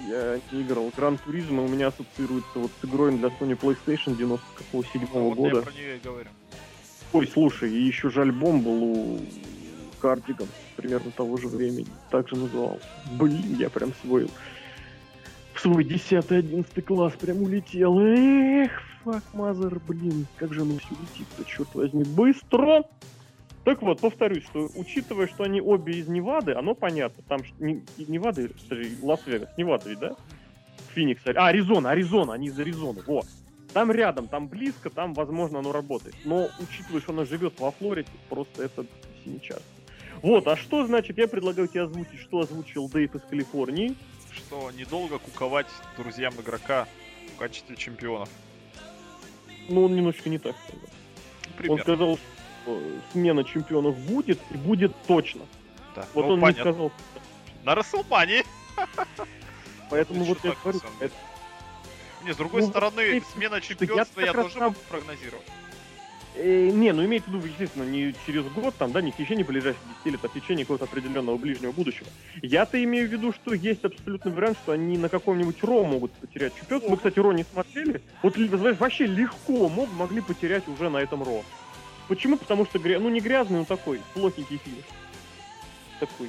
Я 0.09 0.40
не 0.52 0.62
играл. 0.62 0.92
Гран 0.96 1.18
Туризма 1.18 1.62
у 1.64 1.68
меня 1.68 1.88
ассоциируется 1.88 2.50
вот 2.61 2.70
с 2.81 2.85
игрой 2.85 3.16
для 3.18 3.29
Sony 3.29 3.59
PlayStation 3.59 4.16
97 4.16 5.07
Ну, 5.12 5.31
вот 5.31 5.38
я 5.38 5.50
года. 5.50 5.62
про 5.62 5.72
нее 5.72 5.96
и 5.96 5.98
говорю. 6.00 6.29
Ой, 7.12 7.26
слушай, 7.26 7.72
и 7.72 7.83
еще 7.83 8.11
же 8.11 8.22
альбом 8.22 8.61
был 8.61 8.83
у 8.83 9.20
Кардиган 10.00 10.48
примерно 10.76 11.11
того 11.11 11.37
же 11.37 11.48
времени. 11.48 11.88
Так 12.11 12.28
же 12.28 12.37
назывался. 12.37 12.87
Блин, 13.18 13.56
я 13.59 13.70
прям 13.70 13.92
свой 14.02 14.28
в 15.56 15.61
свой 15.61 15.85
10-11 15.85 16.82
класс 16.82 17.14
прям 17.14 17.42
улетел. 17.42 17.98
Эх, 17.98 18.70
fuck, 19.04 19.24
mother, 19.32 19.80
блин, 19.88 20.26
как 20.37 20.52
же 20.52 20.62
оно 20.62 20.78
все 20.78 20.90
летит-то, 20.90 21.44
черт 21.44 21.74
возьми, 21.74 22.04
быстро! 22.04 22.85
Так 23.64 23.82
вот, 23.82 24.00
повторюсь, 24.00 24.44
что 24.44 24.68
учитывая, 24.76 25.26
что 25.26 25.42
они 25.42 25.61
обе 25.61 25.94
из 25.94 26.06
Невады, 26.06 26.52
оно 26.52 26.74
понятно. 26.74 27.24
Там 27.26 27.42
ж 27.42 27.48
не, 27.59 27.82
Невады, 27.98 28.50
Лас-Вегас, 29.02 29.48
Невада 29.56 29.96
да? 29.96 30.16
Феникс, 30.94 31.22
а, 31.26 31.48
Аризона, 31.48 31.90
Аризона, 31.90 32.35
они 32.35 32.46
из 32.46 32.59
Аризоны, 32.59 33.02
вот. 33.06 33.26
Там 33.72 33.90
рядом, 33.90 34.28
там 34.28 34.46
близко, 34.46 34.88
там, 34.88 35.14
возможно, 35.14 35.59
оно 35.59 35.72
работает. 35.72 36.14
Но, 36.24 36.48
учитывая, 36.61 37.00
что 37.00 37.12
она 37.12 37.24
живет 37.24 37.59
во 37.59 37.72
Флориде, 37.72 38.09
просто 38.28 38.62
это 38.62 38.87
синичарство. 39.24 39.75
Вот, 40.26 40.48
а 40.48 40.56
что 40.56 40.84
значит, 40.84 41.18
я 41.18 41.28
предлагаю 41.28 41.68
тебе 41.68 41.82
озвучить, 41.82 42.18
что 42.20 42.40
озвучил 42.40 42.88
Дэйв 42.88 43.14
из 43.14 43.20
Калифорнии. 43.22 43.94
Что 44.32 44.72
недолго 44.72 45.20
куковать 45.20 45.68
друзьям 45.96 46.34
игрока 46.40 46.88
в 47.32 47.38
качестве 47.38 47.76
чемпионов. 47.76 48.28
Ну, 49.68 49.84
он 49.84 49.94
немножечко 49.94 50.28
не 50.28 50.38
так 50.38 50.56
сказал. 50.66 50.82
Он 51.46 51.52
Примерно. 51.56 51.82
сказал, 51.84 52.18
что 52.64 52.82
смена 53.12 53.44
чемпионов 53.44 53.96
будет, 53.98 54.40
и 54.50 54.56
будет 54.56 54.92
точно. 55.06 55.42
Да. 55.94 56.04
Вот 56.12 56.26
Ну, 56.26 56.32
он 56.32 56.40
понятно. 56.40 56.58
не 56.58 56.72
сказал. 56.72 56.92
На 57.62 57.74
Расселмании. 57.76 58.42
Поэтому 59.90 60.24
Это 60.24 60.28
вот 60.30 60.38
я 60.44 60.56
говорю, 60.60 60.80
Не, 62.24 62.32
с 62.34 62.36
другой 62.36 62.62
Ну, 62.62 62.68
стороны, 62.70 63.22
смена 63.32 63.60
чемпионства 63.60 64.20
я, 64.22 64.32
тоже 64.32 64.58
могу 64.58 64.74
прогнозировать. 64.88 65.46
Э, 66.38 66.70
не, 66.70 66.92
ну 66.92 67.03
имеется 67.05 67.31
в 67.31 67.35
виду, 67.35 67.46
естественно, 67.46 67.85
не 67.85 68.14
через 68.27 68.44
год, 68.53 68.75
там, 68.77 68.92
да, 68.92 69.01
не 69.01 69.11
в 69.11 69.16
течение 69.16 69.44
ближайших 69.44 69.81
10 70.05 70.12
лет, 70.12 70.20
а 70.25 70.29
в 70.29 70.33
течение 70.35 70.64
какого-то 70.64 70.85
определенного 70.85 71.38
ближнего 71.38 71.72
будущего. 71.72 72.07
Я-то 72.42 72.83
имею 72.85 73.09
в 73.09 73.12
виду, 73.12 73.33
что 73.33 73.55
есть 73.55 73.85
абсолютный 73.85 74.33
вариант, 74.33 74.59
что 74.62 74.72
они 74.72 74.99
на 74.99 75.09
каком-нибудь 75.09 75.62
Ро 75.62 75.85
могут 75.85 76.12
потерять 76.12 76.55
чемпионство. 76.59 76.90
Мы, 76.90 76.96
кстати, 76.99 77.18
Ро 77.18 77.33
не 77.33 77.44
смотрели. 77.44 78.03
Вот 78.22 78.37
знаешь, 78.37 78.77
вообще 78.79 79.07
легко 79.07 79.68
мог, 79.70 79.90
могли 79.92 80.20
потерять 80.20 80.68
уже 80.68 80.90
на 80.90 80.99
этом 80.99 81.22
Ро. 81.22 81.42
Почему? 82.09 82.37
Потому 82.37 82.66
что, 82.66 82.79
ну 82.79 83.09
не 83.09 83.20
грязный, 83.20 83.61
но 83.61 83.64
такой, 83.64 84.01
плохенький 84.12 84.59
финиш. 84.59 84.85
Такой. 86.01 86.29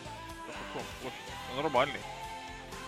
Ну, 1.03 1.61
Нормальный. 1.61 1.99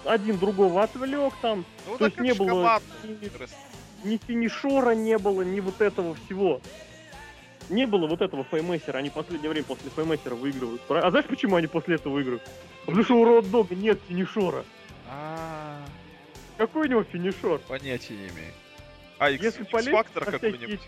Один 0.06 0.38
другого 0.38 0.84
отвлек 0.84 1.34
там, 1.42 1.66
Ну, 1.86 1.98
То 1.98 2.06
есть 2.06 2.18
не 2.20 2.34
было- 2.34 2.80
ни, 3.04 4.12
ни 4.14 4.18
финишора 4.18 4.92
не 4.92 5.18
было, 5.18 5.42
ни 5.42 5.60
вот 5.60 5.82
этого 5.82 6.16
всего. 6.16 6.62
Не 7.70 7.86
было 7.86 8.08
вот 8.08 8.22
этого 8.22 8.44
Fameasser 8.44 8.88
а, 8.88 8.98
они 8.98 9.10
в 9.10 9.14
последнее 9.14 9.50
время 9.50 9.66
после 9.66 9.90
Fameasser 9.92 10.31
а 10.31 10.36
выигрывают. 10.36 10.82
А 10.90 11.10
знаешь, 11.12 11.28
почему 11.28 11.56
они 11.56 11.68
после 11.68 11.96
этого 11.96 12.14
выигрывают? 12.14 12.44
Потому 12.86 13.04
что 13.04 13.16
у 13.16 13.26
Роуд 13.26 13.50
Дога 13.52 13.76
нет 13.76 14.00
finisher 14.08 14.54
а. 14.54 14.66
А, 15.08 15.80
Какой 16.58 16.88
у 16.88 16.90
него 16.90 17.04
finisher? 17.04 17.60
Понятия 17.68 18.14
не 18.16 18.28
имею. 18.30 18.54
А, 19.20 19.30
Если 19.30 19.64
на 19.64 20.04
какой-нибудь. 20.04 20.80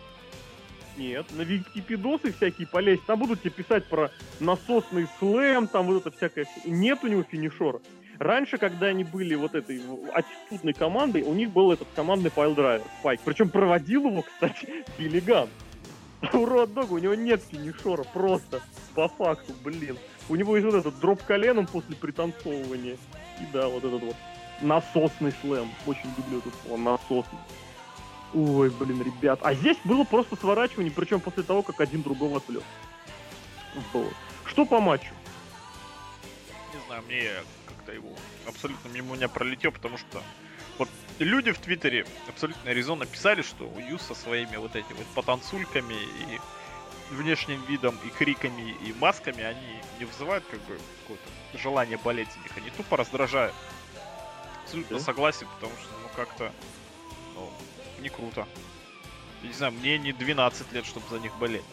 Нет, 0.98 1.26
на 1.32 1.42
википедосы 1.44 2.34
всякие 2.34 2.68
полезть, 2.68 3.06
там 3.06 3.20
будут 3.20 3.42
тебе 3.42 3.52
писать 3.52 3.86
про 3.86 4.12
насосный 4.40 5.08
slam, 5.20 5.68
там 5.68 5.86
вот 5.86 6.06
это 6.06 6.16
всякое. 6.16 6.48
Нет 6.66 7.00
у 7.04 7.08
него 7.08 7.24
finisher 7.24 7.69
а. 7.69 7.80
Раньше, 8.20 8.58
когда 8.58 8.88
они 8.88 9.04
были 9.04 9.34
вот 9.36 9.56
этой 9.56 9.82
аттитудной 10.14 10.74
командой, 10.74 11.24
у 11.24 11.34
них 11.34 11.50
был 11.50 11.72
этот 11.72 11.88
командный 11.96 12.30
piledriver, 12.30 12.84
spike. 13.00 13.22
Причем 13.24 13.50
проводил 13.50 14.06
его, 14.08 14.22
кстати, 14.34 14.86
Билли 14.98 15.20
Ган. 15.20 15.48
А 15.48 15.71
у 16.34 16.68
Дога 16.68 16.94
у 16.94 16.98
него 17.00 17.16
нет 17.16 17.42
финишора, 17.44 18.04
просто, 18.04 18.62
по 18.94 19.08
факту, 19.08 19.54
блин. 19.64 19.98
У 20.30 20.36
него 20.36 20.56
есть 20.56 20.66
вот 20.66 20.76
этот 20.76 21.00
дроп 21.00 21.24
коленом 21.24 21.66
после 21.66 21.96
пританцовывания. 21.96 22.98
И 23.40 23.46
да, 23.52 23.68
вот 23.68 23.84
этот 23.84 24.04
вот 24.04 24.16
насосный 24.62 25.34
слэм. 25.42 25.70
Очень 25.88 26.14
люблю 26.18 26.40
это 26.40 26.50
слово, 26.64 26.78
насосный. 26.78 27.40
Ой, 28.34 28.70
блин, 28.70 29.02
ребят. 29.02 29.40
А 29.42 29.54
здесь 29.54 29.78
было 29.84 30.04
просто 30.04 30.36
сворачивание, 30.36 30.92
причем 30.92 31.20
после 31.20 31.44
того, 31.44 31.64
как 31.64 31.82
один 31.82 32.04
другого 32.04 32.38
отвлек. 32.38 32.64
Вот. 33.92 34.14
Что 34.46 34.66
по 34.66 34.80
матчу? 34.80 35.14
Не 36.74 36.86
знаю, 36.88 37.04
мне 37.08 37.30
как-то 37.66 37.92
его 37.92 38.10
абсолютно 38.48 38.90
мимо 38.90 39.16
меня 39.16 39.28
пролетел, 39.28 39.72
потому 39.72 39.98
что 39.98 40.22
вот 40.78 40.88
люди 41.26 41.52
в 41.52 41.60
Твиттере 41.60 42.06
абсолютно 42.28 42.70
резонно 42.70 43.06
писали, 43.06 43.42
что 43.42 43.66
у 43.66 43.80
Ю 43.80 43.98
со 44.00 44.16
своими 44.16 44.56
вот 44.58 44.76
этими 44.76 44.98
вот 44.98 45.08
потанцульками 45.16 45.94
и 45.94 46.40
внешним 47.14 47.64
видом, 47.66 47.98
и 48.06 48.10
криками, 48.10 48.76
и 48.86 48.94
масками, 48.94 49.44
они 49.44 49.82
не 50.00 50.06
вызывают 50.06 50.46
как 50.50 50.60
бы 50.62 50.80
какое-то 51.02 51.58
желание 51.58 51.98
болеть 51.98 52.32
за 52.32 52.40
них, 52.40 52.52
они 52.58 52.70
тупо 52.70 52.98
раздражают. 52.98 53.54
Абсолютно 54.64 54.98
Да? 54.98 55.04
согласен, 55.04 55.48
потому 55.56 55.74
что, 55.80 55.90
ну, 56.02 56.10
как-то, 56.16 56.52
ну, 57.36 57.52
не 58.00 58.10
круто. 58.10 58.48
Я 59.42 59.48
не 59.48 59.54
знаю, 59.54 59.74
мне 59.74 59.98
не 59.98 60.14
12 60.14 60.72
лет, 60.72 60.86
чтобы 60.86 61.06
за 61.10 61.20
них 61.20 61.36
болеть. 61.38 61.66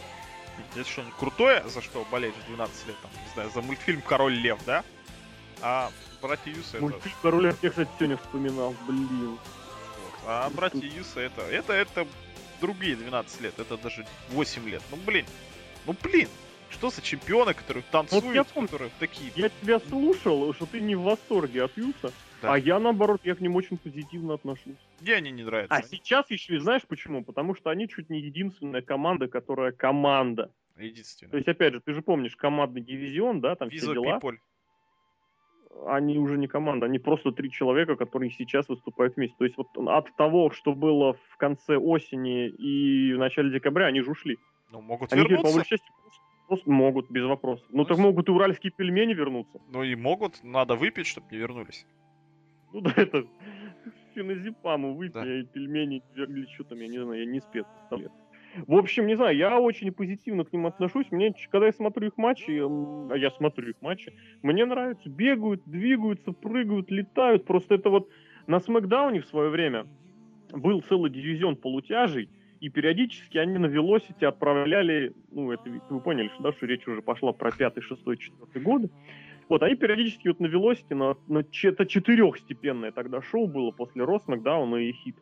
Это 0.75 0.89
что, 0.89 1.05
крутое, 1.21 1.63
за 1.69 1.81
что 1.81 2.05
болеть 2.11 2.35
в 2.35 2.47
12 2.47 2.89
лет, 2.89 2.97
там, 3.01 3.11
не 3.25 3.33
знаю, 3.35 3.51
за 3.51 3.63
мультфильм 3.63 4.03
Король 4.03 4.35
Лев, 4.35 4.59
да? 4.67 4.83
А 5.61 5.93
братья 6.21 6.51
Юса 6.51 6.77
это... 6.77 6.81
Мультфильм 6.81 7.15
Король 7.23 7.47
я, 7.63 7.71
кстати, 7.71 7.89
сегодня 7.99 8.17
вспоминал, 8.17 8.75
блин. 8.87 9.31
вот. 9.31 9.41
А 10.27 10.51
братья 10.51 10.79
Юса 10.87 11.21
это... 11.21 11.43
Это, 11.43 11.73
это 11.73 12.07
другие 12.61 12.97
12 12.97 13.41
лет, 13.41 13.55
это 13.59 13.77
даже 13.77 14.07
8 14.31 14.69
лет. 14.69 14.83
Ну, 14.91 14.97
блин. 15.07 15.25
Ну, 15.87 15.95
блин. 16.03 16.29
Что 16.71 16.91
за 16.91 17.01
чемпионы, 17.01 17.55
которые 17.55 17.83
танцуют, 17.91 18.35
я 18.35 18.45
помню. 18.45 18.69
которые 18.69 18.91
такие... 18.99 19.33
Я 19.37 19.49
тебя 19.49 19.81
слушал, 19.81 20.53
что 20.53 20.67
ты 20.67 20.81
не 20.81 20.95
в 20.95 21.01
восторге 21.03 21.65
от 21.65 21.75
Юса, 21.79 22.13
Да. 22.43 22.53
а 22.53 22.59
я, 22.59 22.79
наоборот, 22.79 23.23
я 23.25 23.35
к 23.35 23.41
ним 23.41 23.57
очень 23.57 23.79
позитивно 23.79 24.35
отношусь. 24.35 24.77
Мне 25.01 25.15
они 25.15 25.31
не 25.31 25.45
нравятся. 25.45 25.75
А 25.75 25.83
сейчас 25.83 26.31
еще 26.31 26.57
и 26.57 26.59
знаешь 26.59 26.83
почему? 26.87 27.25
Потому 27.25 27.55
что 27.55 27.71
они 27.71 27.89
чуть 27.89 28.11
не 28.11 28.21
единственная 28.21 28.83
команда, 28.83 29.29
которая 29.29 29.73
команда. 29.73 30.53
То 30.77 30.83
Единственное. 30.83 31.37
есть, 31.37 31.49
опять 31.49 31.73
же, 31.73 31.81
ты 31.81 31.95
же 31.95 32.03
помнишь 32.03 32.37
командный 32.37 32.83
дивизион, 32.83 33.41
да, 33.41 33.55
там 33.57 33.71
все 33.71 33.81
Виза 33.81 33.93
дела. 33.95 34.19
People. 34.19 34.37
Они 35.87 36.19
уже 36.19 36.39
не 36.39 36.47
команда, 36.49 36.87
они 36.87 36.99
просто 36.99 37.33
три 37.33 37.51
человека, 37.51 37.97
которые 37.97 38.31
сейчас 38.31 38.69
выступают 38.69 39.17
вместе. 39.17 39.37
То 39.39 39.45
есть 39.45 39.57
вот 39.57 39.69
от 39.77 40.15
того, 40.17 40.51
что 40.51 40.75
было 40.75 41.15
в 41.15 41.37
конце 41.37 41.77
осени 41.77 42.49
и 42.49 43.15
в 43.15 43.19
начале 43.19 43.51
декабря, 43.51 43.87
они 43.87 44.01
же 44.03 44.11
ушли. 44.11 44.39
Ну, 44.71 44.81
могут 44.81 45.13
Они 45.13 45.23
теперь, 45.23 45.37
по 45.37 45.41
вернуться. 45.41 45.57
большей 45.57 45.71
части, 45.79 45.87
просто, 46.03 46.21
просто 46.49 46.71
могут, 46.71 47.11
без 47.11 47.25
вопросов. 47.25 47.67
Ну, 47.71 47.85
так 47.85 47.99
могут 47.99 48.29
и 48.29 48.33
уральские 48.33 48.71
пельмени 48.71 49.15
вернуться. 49.15 49.61
Ну 49.73 49.83
и 49.83 49.95
могут, 49.95 50.43
надо 50.45 50.75
выпить, 50.75 51.07
чтобы 51.07 51.27
не 51.31 51.39
вернулись. 51.39 51.87
Ну 52.73 52.81
да, 52.83 52.93
это 52.97 53.25
феназепаму 54.15 54.95
выпить, 54.95 55.15
Да. 55.15 55.25
и 55.27 55.43
пельмени 55.45 56.03
или 56.17 56.47
что 56.55 56.65
там, 56.65 56.81
я 56.81 56.89
не 56.89 56.99
знаю, 56.99 57.21
я 57.21 57.27
не 57.27 57.41
спец. 57.41 57.67
В 58.67 58.75
общем, 58.75 59.07
не 59.07 59.15
знаю, 59.15 59.37
я 59.37 59.59
очень 59.61 59.93
позитивно 59.93 60.45
к 60.45 60.53
ним 60.53 60.67
отношусь. 60.67 61.07
Мне, 61.11 61.35
когда 61.51 61.67
я 61.67 61.73
смотрю 61.73 62.09
их 62.09 62.17
матчи, 62.17 62.61
а 62.61 63.17
я 63.17 63.31
смотрю 63.31 63.71
их 63.71 63.77
матчи, 63.81 64.13
мне 64.43 64.65
нравится. 64.65 65.09
Бегают, 65.09 65.63
двигаются, 65.67 66.33
прыгают, 66.33 66.91
летают. 66.91 67.45
Просто 67.45 67.75
это 67.75 67.91
вот 67.91 68.09
на 68.47 68.61
Смакдауне 68.61 69.21
в 69.21 69.27
свое 69.27 69.51
время 69.51 69.87
был 70.53 70.83
целый 70.83 71.11
дивизион 71.11 71.57
полутяжей, 71.57 72.31
и 72.61 72.69
периодически 72.71 73.39
они 73.39 73.59
на 73.59 73.67
велосите 73.67 74.27
отправляли, 74.27 75.13
ну, 75.31 75.53
это 75.53 75.71
вы 75.91 76.01
поняли, 76.01 76.29
что, 76.29 76.43
да, 76.43 76.53
что 76.53 76.67
речь 76.67 76.87
уже 76.89 77.03
пошла 77.03 77.33
про 77.33 77.53
пятый, 77.53 77.83
шестой, 77.83 78.17
четвертый 78.17 78.63
годы. 78.63 78.91
Вот, 79.49 79.63
они 79.63 79.77
периодически 79.77 80.29
вот 80.29 80.41
на 80.41 80.47
велосите, 80.47 80.95
на, 80.95 81.17
на 81.27 81.39
это 81.63 81.87
четырехстепенное 81.87 82.91
тогда 82.91 83.23
шоу 83.23 83.47
было 83.47 83.71
после 83.71 84.05
Рос, 84.05 84.23
Макдауна 84.27 84.77
и 84.77 84.93
Хит. 84.93 85.17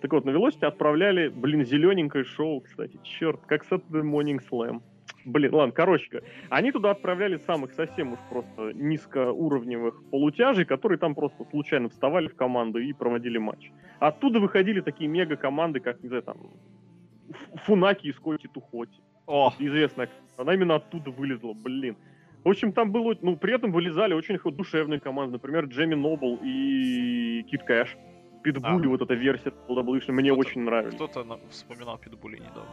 Так 0.00 0.12
вот, 0.12 0.24
на 0.24 0.30
велосите 0.30 0.66
отправляли, 0.66 1.28
блин, 1.28 1.64
зелененькое 1.64 2.24
шоу, 2.24 2.60
кстати, 2.60 2.98
черт, 3.02 3.40
как 3.46 3.64
Saturday 3.64 4.02
Morning 4.02 4.40
Slam. 4.50 4.82
Блин, 5.26 5.54
ладно, 5.54 5.72
короче, 5.72 6.22
они 6.48 6.72
туда 6.72 6.92
отправляли 6.92 7.36
самых 7.36 7.72
совсем 7.72 8.14
уж 8.14 8.18
просто 8.30 8.72
низкоуровневых 8.72 10.02
полутяжей, 10.10 10.64
которые 10.64 10.98
там 10.98 11.14
просто 11.14 11.44
случайно 11.50 11.90
вставали 11.90 12.28
в 12.28 12.36
команду 12.36 12.78
и 12.78 12.92
проводили 12.92 13.36
матч. 13.36 13.70
Оттуда 13.98 14.40
выходили 14.40 14.80
такие 14.80 15.08
мега-команды, 15.10 15.80
как, 15.80 16.02
не 16.02 16.08
знаю, 16.08 16.22
там, 16.22 16.38
Фунаки 17.66 18.06
и 18.06 18.12
Скотти 18.12 18.48
Тухоти. 18.48 19.00
О, 19.26 19.52
Известная. 19.58 20.08
Она 20.36 20.54
именно 20.54 20.76
оттуда 20.76 21.10
вылезла, 21.10 21.52
блин. 21.52 21.96
В 22.42 22.48
общем, 22.48 22.72
там 22.72 22.90
было, 22.90 23.14
ну, 23.20 23.36
при 23.36 23.54
этом 23.54 23.70
вылезали 23.70 24.14
очень 24.14 24.38
душевные 24.38 24.98
команды. 24.98 25.34
Например, 25.34 25.66
Джемми 25.66 25.94
Нобл 25.94 26.38
и 26.42 27.44
Кит 27.50 27.62
Кэш. 27.64 27.96
Питбули, 28.42 28.86
А. 28.86 28.88
вот 28.90 29.02
эта 29.02 29.14
версия 29.14 29.52
WWE, 29.68 30.12
мне 30.12 30.32
очень 30.32 30.62
нравились. 30.62 30.94
кто-то 30.94 31.24
на- 31.24 31.38
вспоминал 31.50 31.98
Питбули 31.98 32.36
недавно. 32.36 32.64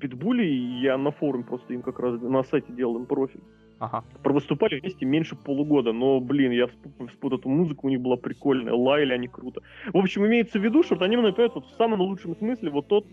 Питбули, 0.00 0.44
я 0.82 0.98
на 0.98 1.10
форуме 1.10 1.44
просто 1.44 1.72
им 1.72 1.82
как 1.82 1.98
раз 2.00 2.20
на 2.20 2.42
сайте 2.42 2.72
делал 2.72 2.96
им 2.96 3.06
профиль. 3.06 3.40
Ага. 3.78 4.04
Провыступали 4.22 4.80
вместе 4.80 5.04
меньше 5.06 5.36
полугода, 5.36 5.92
но, 5.92 6.18
блин, 6.20 6.50
я 6.50 6.66
вспомнил 6.66 7.38
эту 7.38 7.48
музыку, 7.48 7.86
у 7.86 7.90
них 7.90 8.00
была 8.00 8.16
прикольная, 8.16 8.72
лаяли 8.74 9.12
они 9.12 9.28
круто. 9.28 9.60
В 9.92 9.98
общем, 9.98 10.26
имеется 10.26 10.58
в 10.58 10.62
виду, 10.64 10.82
что 10.82 10.94
вот 10.94 11.02
они 11.02 11.16
например, 11.16 11.50
вот 11.54 11.66
в 11.66 11.76
самом 11.76 12.00
лучшем 12.00 12.36
смысле 12.36 12.70
вот 12.70 12.88
тот, 12.88 13.06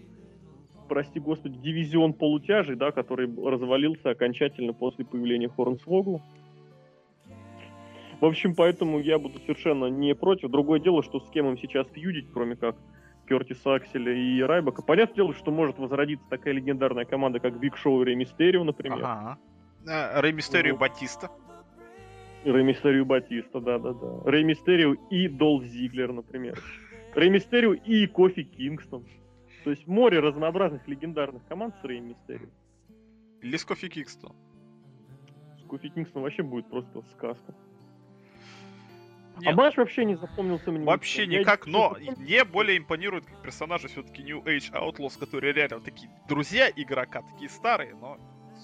прости 0.88 1.20
господи, 1.20 1.58
дивизион 1.60 2.14
полутяжей, 2.14 2.76
да, 2.76 2.92
который 2.92 3.30
развалился 3.46 4.12
окончательно 4.12 4.74
после 4.74 5.04
появления 5.06 5.50
Хорнсвогла. 5.50 6.22
В 8.24 8.26
общем, 8.26 8.56
поэтому 8.56 9.02
я 9.02 9.20
буду 9.20 9.38
совершенно 9.42 9.88
не 9.88 10.16
против. 10.16 10.50
Другое 10.50 10.80
дело, 10.80 11.04
что 11.04 11.20
с 11.20 11.30
кем 11.30 11.46
им 11.50 11.58
сейчас 11.58 11.86
фьюдить, 11.90 12.32
кроме 12.32 12.56
как 12.56 12.78
Кертиса 13.28 13.76
Акселя 13.76 14.14
и 14.14 14.42
Райбака. 14.42 14.82
Понятное 14.82 15.16
дело, 15.16 15.34
что 15.34 15.52
может 15.52 15.78
возродиться 15.78 16.26
такая 16.30 16.54
легендарная 16.54 17.04
команда, 17.04 17.42
как 17.42 17.60
Биг 17.60 17.76
Шоу 17.76 18.02
и 18.02 18.06
Рей 18.06 18.16
Мистерио, 18.16 18.64
например. 18.64 19.00
Ага. 19.04 19.38
Э, 19.86 20.22
Рэй 20.22 20.32
Мистерио 20.32 20.76
Вот. 20.76 20.80
Батиста. 20.80 21.32
Рэй 22.46 22.64
Мистерио 22.64 23.04
Батиста, 23.04 23.60
да-да-да. 23.60 24.22
Рэй 24.24 24.46
Мистерио 24.46 24.94
и 25.10 25.28
Долф 25.28 25.66
Зиглер, 25.66 26.14
например. 26.14 26.58
Рэй 27.16 27.30
Мистерио 27.30 27.74
и 27.74 28.08
Кофи 28.08 28.44
Кингстон. 28.44 29.06
То 29.66 29.70
есть 29.70 29.86
море 29.86 30.22
разнообразных 30.22 30.88
легендарных 30.88 31.46
команд 31.50 31.76
с 31.82 31.84
Рэй 31.84 32.00
Мистерио. 32.00 32.48
Или 33.42 33.58
с 33.58 33.66
Кофи 33.66 33.90
Кингстон. 33.90 34.34
С 35.62 35.68
Кофи 35.68 35.90
Кингстон 35.90 36.22
вообще 36.22 36.42
будет 36.44 36.70
просто 36.70 37.02
сказка. 37.12 37.54
Нет. 39.40 39.54
А 39.54 39.56
матч 39.56 39.78
вообще 39.78 40.06
не 40.06 40.16
запомнился 40.16 40.72
мне. 40.72 40.86
Вообще 40.86 41.26
Я 41.26 41.40
никак, 41.40 41.66
но 41.66 41.98
мне 42.18 42.44
более 42.44 42.78
импонируют 42.78 43.26
как 43.26 43.42
персонажи 43.42 43.88
все-таки 43.88 44.24
New 44.24 44.42
Age 44.42 44.72
Outlaws, 44.72 45.18
которые 45.20 45.54
реально 45.54 45.82
такие 45.82 46.10
друзья 46.28 46.70
игрока, 46.70 47.24
такие 47.34 47.50
старые, 47.50 47.96
но, 47.96 48.18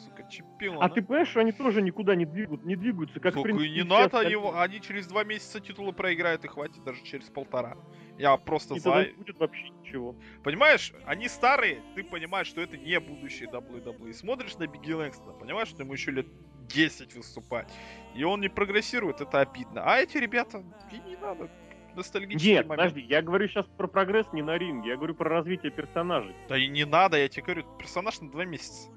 сука, 0.04 0.30
чемпионы. 0.30 0.80
А 0.80 0.90
ты 0.90 1.02
понимаешь, 1.02 1.36
они 1.38 1.52
тоже 1.52 1.82
никуда 1.82 2.16
не 2.16 2.26
двигают, 2.26 2.64
не 2.66 2.76
двигаются, 2.76 3.20
как 3.20 3.34
Сука, 3.34 3.50
и 3.50 3.70
не 3.70 3.84
надо 3.84 4.22
его, 4.22 4.60
они 4.60 4.80
через 4.82 5.08
два 5.08 5.24
месяца 5.24 5.60
титулы 5.60 5.92
проиграют 5.92 6.46
и 6.46 6.48
хватит 6.48 6.84
даже 6.84 7.04
через 7.04 7.26
полтора. 7.30 7.78
Я 8.18 8.38
просто 8.38 8.76
И 8.76 8.80
за... 8.80 9.06
не 9.06 9.14
будет 9.14 9.40
вообще 9.40 9.70
ничего. 9.70 10.16
Понимаешь, 10.44 10.94
они 11.06 11.28
старые, 11.28 11.82
ты 11.96 12.04
понимаешь, 12.04 12.48
что 12.48 12.62
это 12.62 12.78
не 12.78 13.00
будущее 13.00 13.50
WWE. 13.50 14.14
Смотришь 14.14 14.58
на 14.58 14.68
Бигги 14.68 14.92
Лэнгстона, 14.92 15.34
понимаешь, 15.34 15.70
что 15.70 15.84
ему 15.84 15.94
еще 15.94 16.12
лет 16.12 16.28
10 16.70 17.16
выступать. 17.16 17.72
И 18.16 18.24
он 18.24 18.42
не 18.42 18.50
прогрессирует, 18.50 19.22
это 19.22 19.42
обидно. 19.42 19.84
А 19.84 19.98
эти 19.98 20.18
ребята, 20.18 20.64
и 20.92 21.00
не 21.10 21.16
надо. 21.18 21.50
Ностальгический 21.96 22.54
Нет, 22.54 22.68
момент. 22.68 22.92
подожди, 22.92 23.08
я 23.10 23.22
говорю 23.22 23.48
сейчас 23.48 23.66
про 23.78 23.88
прогресс 23.88 24.28
не 24.32 24.42
на 24.42 24.58
ринге, 24.58 24.90
я 24.90 24.96
говорю 24.96 25.16
про 25.16 25.30
развитие 25.30 25.72
персонажей. 25.72 26.36
Да 26.48 26.58
и 26.58 26.68
не 26.68 26.86
надо, 26.86 27.18
я 27.18 27.28
тебе 27.28 27.44
говорю, 27.44 27.66
персонаж 27.78 28.22
на 28.22 28.30
два 28.32 28.46
месяца. 28.46 28.90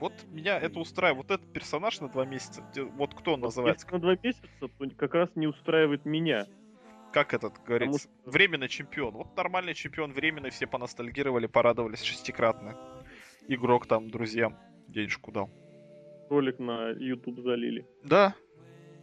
Вот 0.00 0.12
меня 0.28 0.58
это 0.58 0.78
устраивает. 0.78 1.26
Вот 1.28 1.40
этот 1.40 1.52
персонаж 1.52 2.00
на 2.00 2.08
два 2.08 2.26
месяца. 2.26 2.62
Вот 2.96 3.14
кто 3.14 3.34
он 3.34 3.40
называется? 3.40 3.86
Если 3.86 3.94
на 3.94 4.00
два 4.00 4.16
месяца, 4.22 4.46
то 4.60 4.70
как 4.96 5.14
раз 5.14 5.30
не 5.34 5.46
устраивает 5.46 6.04
меня. 6.04 6.46
Как 7.12 7.32
этот 7.32 7.62
говорится? 7.64 8.00
что- 8.00 8.30
Временный 8.30 8.68
чемпион. 8.68 9.14
Вот 9.14 9.34
нормальный 9.36 9.72
чемпион 9.74 10.12
временный, 10.12 10.50
все 10.50 10.66
поностальгировали, 10.66 11.46
порадовались 11.46 12.02
шестикратно. 12.02 12.76
Игрок 13.48 13.86
там 13.86 14.10
друзьям 14.10 14.58
денежку 14.88 15.32
дал. 15.32 15.50
Ролик 16.30 16.58
на 16.58 16.90
YouTube 16.90 17.40
залили. 17.40 17.86
Да. 18.04 18.34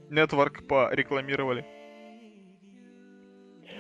Нетворк 0.10 0.68
порекламировали. 0.68 1.66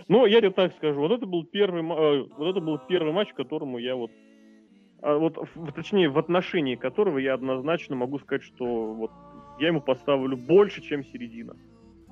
Ну, 0.07 0.25
я 0.25 0.39
тебе 0.39 0.51
так 0.51 0.73
скажу, 0.73 0.99
вот 0.99 1.11
это 1.11 1.25
был 1.25 1.45
первый, 1.45 1.81
э, 1.81 2.27
вот 2.37 2.47
это 2.49 2.59
был 2.59 2.77
первый 2.87 3.13
матч, 3.13 3.31
к 3.33 3.35
которому 3.37 3.77
я 3.77 3.95
вот, 3.95 4.11
а, 5.01 5.17
вот, 5.17 5.37
в- 5.55 5.71
точнее, 5.71 6.09
в 6.09 6.17
отношении 6.17 6.75
которого 6.75 7.17
я 7.19 7.33
однозначно 7.33 7.95
могу 7.95 8.19
сказать, 8.19 8.43
что 8.43 8.65
вот 8.93 9.11
я 9.59 9.67
ему 9.67 9.81
поставлю 9.81 10.35
больше, 10.37 10.81
чем 10.81 11.03
середина. 11.05 11.55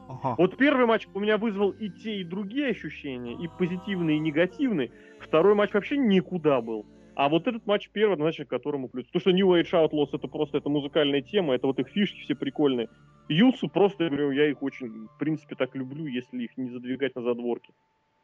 Ага. 0.08 0.36
Вот 0.38 0.58
первый 0.58 0.86
матч 0.86 1.08
у 1.14 1.20
меня 1.20 1.38
вызвал 1.38 1.72
и 1.72 1.90
те, 1.90 2.18
и 2.18 2.24
другие 2.24 2.70
ощущения, 2.70 3.34
и 3.34 3.48
позитивные, 3.60 4.18
и 4.18 4.20
негативные. 4.22 4.92
Второй 5.20 5.56
матч 5.56 5.74
вообще 5.74 5.98
никуда 5.98 6.62
был. 6.62 6.86
А 7.16 7.30
вот 7.30 7.48
этот 7.48 7.66
матч 7.66 7.90
первый, 7.90 8.16
значит, 8.16 8.48
к 8.48 8.50
которому 8.50 8.88
плюс. 8.88 9.06
То, 9.08 9.20
что 9.20 9.32
New 9.32 9.48
Age 9.50 9.72
Outlaws 9.72 10.10
это 10.14 10.28
просто 10.28 10.58
это 10.58 10.70
музыкальная 10.70 11.22
тема, 11.22 11.54
это 11.54 11.68
вот 11.68 11.80
их 11.80 11.90
фишки 11.90 12.22
все 12.22 12.36
прикольные. 12.36 12.90
Юсу 13.28 13.68
просто, 13.68 14.06
я 14.06 14.10
говорю, 14.10 14.32
я 14.32 14.50
их 14.50 14.64
очень, 14.64 15.08
в 15.08 15.18
принципе, 15.20 15.56
так 15.56 15.76
люблю, 15.76 16.06
если 16.06 16.44
их 16.44 16.58
не 16.58 16.70
задвигать 16.70 17.16
на 17.16 17.22
задворки. 17.22 17.74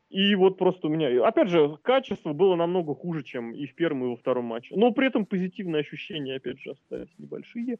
И 0.10 0.36
вот 0.36 0.58
просто 0.58 0.88
у 0.88 0.90
меня... 0.90 1.28
Опять 1.28 1.50
же, 1.50 1.78
качество 1.82 2.32
было 2.32 2.56
намного 2.56 2.96
хуже, 2.96 3.24
чем 3.24 3.54
и 3.54 3.66
в 3.66 3.76
первом, 3.76 4.06
и 4.06 4.08
во 4.08 4.16
втором 4.16 4.46
матче. 4.46 4.74
Но 4.76 4.92
при 4.92 5.08
этом 5.08 5.26
позитивные 5.26 5.82
ощущения, 5.82 6.36
опять 6.36 6.62
же, 6.62 6.72
остались 6.72 7.10
небольшие. 7.18 7.78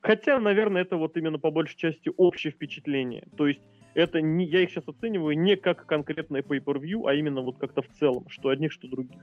Хотя, 0.00 0.40
наверное, 0.40 0.82
это 0.82 0.96
вот 0.96 1.16
именно 1.16 1.38
по 1.38 1.50
большей 1.50 1.76
части 1.76 2.10
общее 2.16 2.52
впечатление. 2.52 3.24
То 3.36 3.46
есть 3.46 3.60
это 3.94 4.20
не, 4.20 4.46
я 4.46 4.62
их 4.62 4.70
сейчас 4.70 4.88
оцениваю 4.88 5.38
не 5.38 5.56
как 5.56 5.86
конкретное 5.86 6.42
pay-per-view, 6.42 7.08
а 7.08 7.14
именно 7.14 7.40
вот 7.42 7.58
как-то 7.58 7.82
в 7.82 7.88
целом, 7.88 8.28
что 8.28 8.48
одних, 8.48 8.72
что 8.72 8.88
других. 8.88 9.22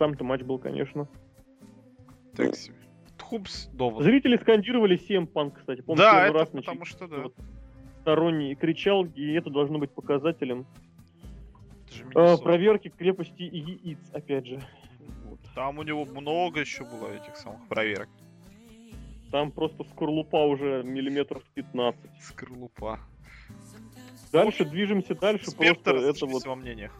Сам-то 0.00 0.24
матч 0.24 0.40
был, 0.40 0.58
конечно. 0.58 1.06
Так 2.34 2.56
себе. 2.56 2.74
Тхупс 3.18 3.66
довод. 3.74 4.02
Зрители 4.02 4.38
скандировали 4.38 4.98
CM 4.98 5.30
Punk, 5.30 5.58
кстати. 5.58 5.82
Помню, 5.82 5.98
Да, 6.02 6.12
первый 6.12 6.28
это 6.30 6.38
раз 6.38 6.48
потому 6.48 6.84
что 6.86 7.06
да. 7.06 7.16
вот 7.18 7.34
сторонний 8.00 8.54
кричал, 8.54 9.04
и 9.04 9.32
это 9.34 9.50
должно 9.50 9.78
быть 9.78 9.90
показателем 9.90 10.64
Это 11.84 11.94
же 11.94 12.04
Миннесота. 12.04 12.42
проверки 12.42 12.88
крепости 12.88 13.42
яиц, 13.42 13.98
опять 14.14 14.46
же. 14.46 14.62
Вот. 15.26 15.38
Там 15.54 15.78
у 15.78 15.82
него 15.82 16.06
много 16.06 16.60
еще 16.60 16.84
было 16.86 17.08
этих 17.08 17.36
самых 17.36 17.68
проверок. 17.68 18.08
Там 19.30 19.52
просто 19.52 19.84
скорлупа 19.84 20.46
уже 20.46 20.82
миллиметров 20.82 21.42
15. 21.52 22.00
Скорлупа. 22.22 23.00
Дальше 24.32 24.64
движемся 24.64 25.14
дальше, 25.14 25.50
Спектр 25.50 25.90
просто 25.90 26.08
это 26.08 26.26
вот... 26.26 26.46
во 26.46 26.54
мнениях. 26.56 26.96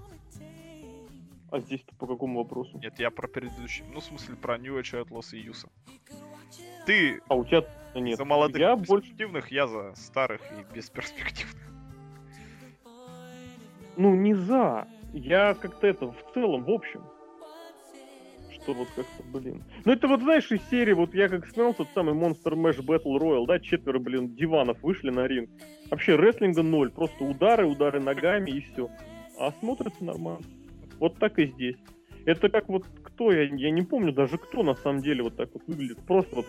А 1.51 1.59
здесь-то 1.61 1.95
по 1.97 2.07
какому 2.07 2.43
вопросу? 2.43 2.79
Нет, 2.79 2.99
я 2.99 3.11
про 3.11 3.27
предыдущий. 3.27 3.85
Ну, 3.93 4.01
в 4.01 4.05
смысле, 4.05 4.37
про 4.37 4.57
New 4.59 4.79
Age 4.79 5.05
Outlaws 5.05 5.33
и 5.33 5.39
Юса. 5.41 5.69
Ты 6.87 7.21
А 7.29 7.35
у 7.35 7.45
тебя 7.45 7.65
нет. 7.95 8.17
за 8.17 8.25
молодых 8.25 8.61
я 8.61 8.73
и 8.73 8.77
больше... 8.77 9.09
перспективных, 9.09 9.51
я 9.51 9.67
за 9.67 9.93
старых 9.97 10.41
и 10.53 10.75
бесперспективных. 10.75 11.57
Ну, 13.97 14.15
не 14.15 14.35
за. 14.35 14.87
Я 15.13 15.55
как-то 15.55 15.87
это, 15.89 16.07
в 16.13 16.33
целом, 16.33 16.65
в 16.65 16.71
общем. 16.71 17.03
что 18.55 18.73
вот 18.75 18.89
как-то, 18.95 19.23
блин. 19.25 19.65
Ну 19.85 19.93
это 19.93 20.07
вот, 20.07 20.21
знаешь, 20.21 20.51
из 20.53 20.63
серии, 20.71 20.93
вот 20.93 21.15
я 21.15 21.29
как 21.29 21.47
смотрел 21.47 21.75
тот 21.75 21.89
самый 21.95 22.15
Monster 22.15 22.55
Mash 22.55 22.81
Battle 22.85 23.19
Royale, 23.19 23.47
да, 23.47 23.59
четверо, 23.59 23.99
блин, 23.99 24.35
диванов 24.35 24.81
вышли 24.83 25.11
на 25.11 25.27
ринг. 25.27 25.51
Вообще 25.91 26.15
рестлинга 26.17 26.63
ноль, 26.63 26.91
просто 26.91 27.25
удары, 27.25 27.67
удары 27.67 28.01
ногами 28.01 28.51
и 28.51 28.61
все. 28.61 28.89
А 29.39 29.53
смотрится 29.61 30.05
нормально. 30.05 30.47
Вот 31.01 31.19
так 31.19 31.39
и 31.39 31.47
здесь. 31.47 31.77
Это 32.27 32.49
как 32.51 32.69
вот 32.69 32.85
кто, 33.03 33.33
я, 33.33 33.43
я 33.43 33.71
не 33.71 33.83
помню 33.83 34.13
даже 34.13 34.39
кто 34.39 34.63
на 34.63 34.75
самом 34.75 35.01
деле 35.01 35.23
вот 35.25 35.37
так 35.37 35.49
вот 35.55 35.63
выглядит. 35.67 35.99
Просто 36.07 36.37
вот 36.37 36.47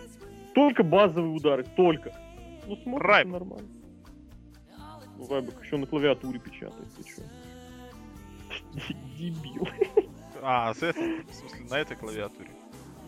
только 0.54 0.84
базовые 0.84 1.32
удары, 1.32 1.64
только. 1.76 2.14
Ну 2.66 2.76
смотрится 2.76 3.08
Райб. 3.08 3.28
нормально. 3.28 3.68
Ну, 5.18 5.28
Райбок 5.28 5.64
еще 5.64 5.76
на 5.78 5.86
клавиатуре 5.86 6.38
печатает, 6.38 6.88
ты 6.96 7.04
чё? 7.04 7.22
Дебил. 9.18 9.66
А, 10.42 10.74
с 10.74 10.82
этой, 10.82 11.22
в 11.22 11.34
смысле, 11.34 11.66
на 11.70 11.78
этой 11.78 11.96
клавиатуре. 11.96 12.50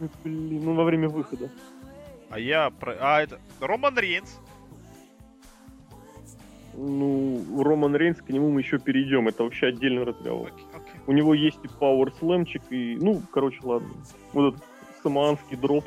Ну, 0.01 0.09
Блин, 0.23 0.65
ну 0.65 0.75
во 0.75 0.85
время 0.85 1.09
выхода. 1.09 1.51
А 2.31 2.39
я 2.39 2.71
про... 2.71 2.97
А, 3.01 3.23
это... 3.23 3.41
Роман 3.61 3.99
Рейнс. 3.99 4.41
Ну, 6.75 7.63
Роман 7.63 7.95
Рейнс, 7.95 8.21
к 8.21 8.29
нему 8.31 8.51
мы 8.51 8.61
еще 8.61 8.79
перейдем. 8.79 9.29
Это 9.29 9.45
вообще 9.45 9.69
отдельный 9.69 10.05
разговор. 10.05 10.49
Окей. 10.49 10.74
У 11.07 11.13
него 11.13 11.35
есть 11.35 11.59
и 11.63 11.67
Power 11.67 12.13
Slamчик, 12.21 12.63
и... 12.71 12.97
Ну, 12.97 13.23
короче, 13.33 13.59
ладно. 13.63 13.91
Вот 14.33 14.55
этот 14.55 14.65
самоанский 15.03 15.57
дроп. 15.57 15.85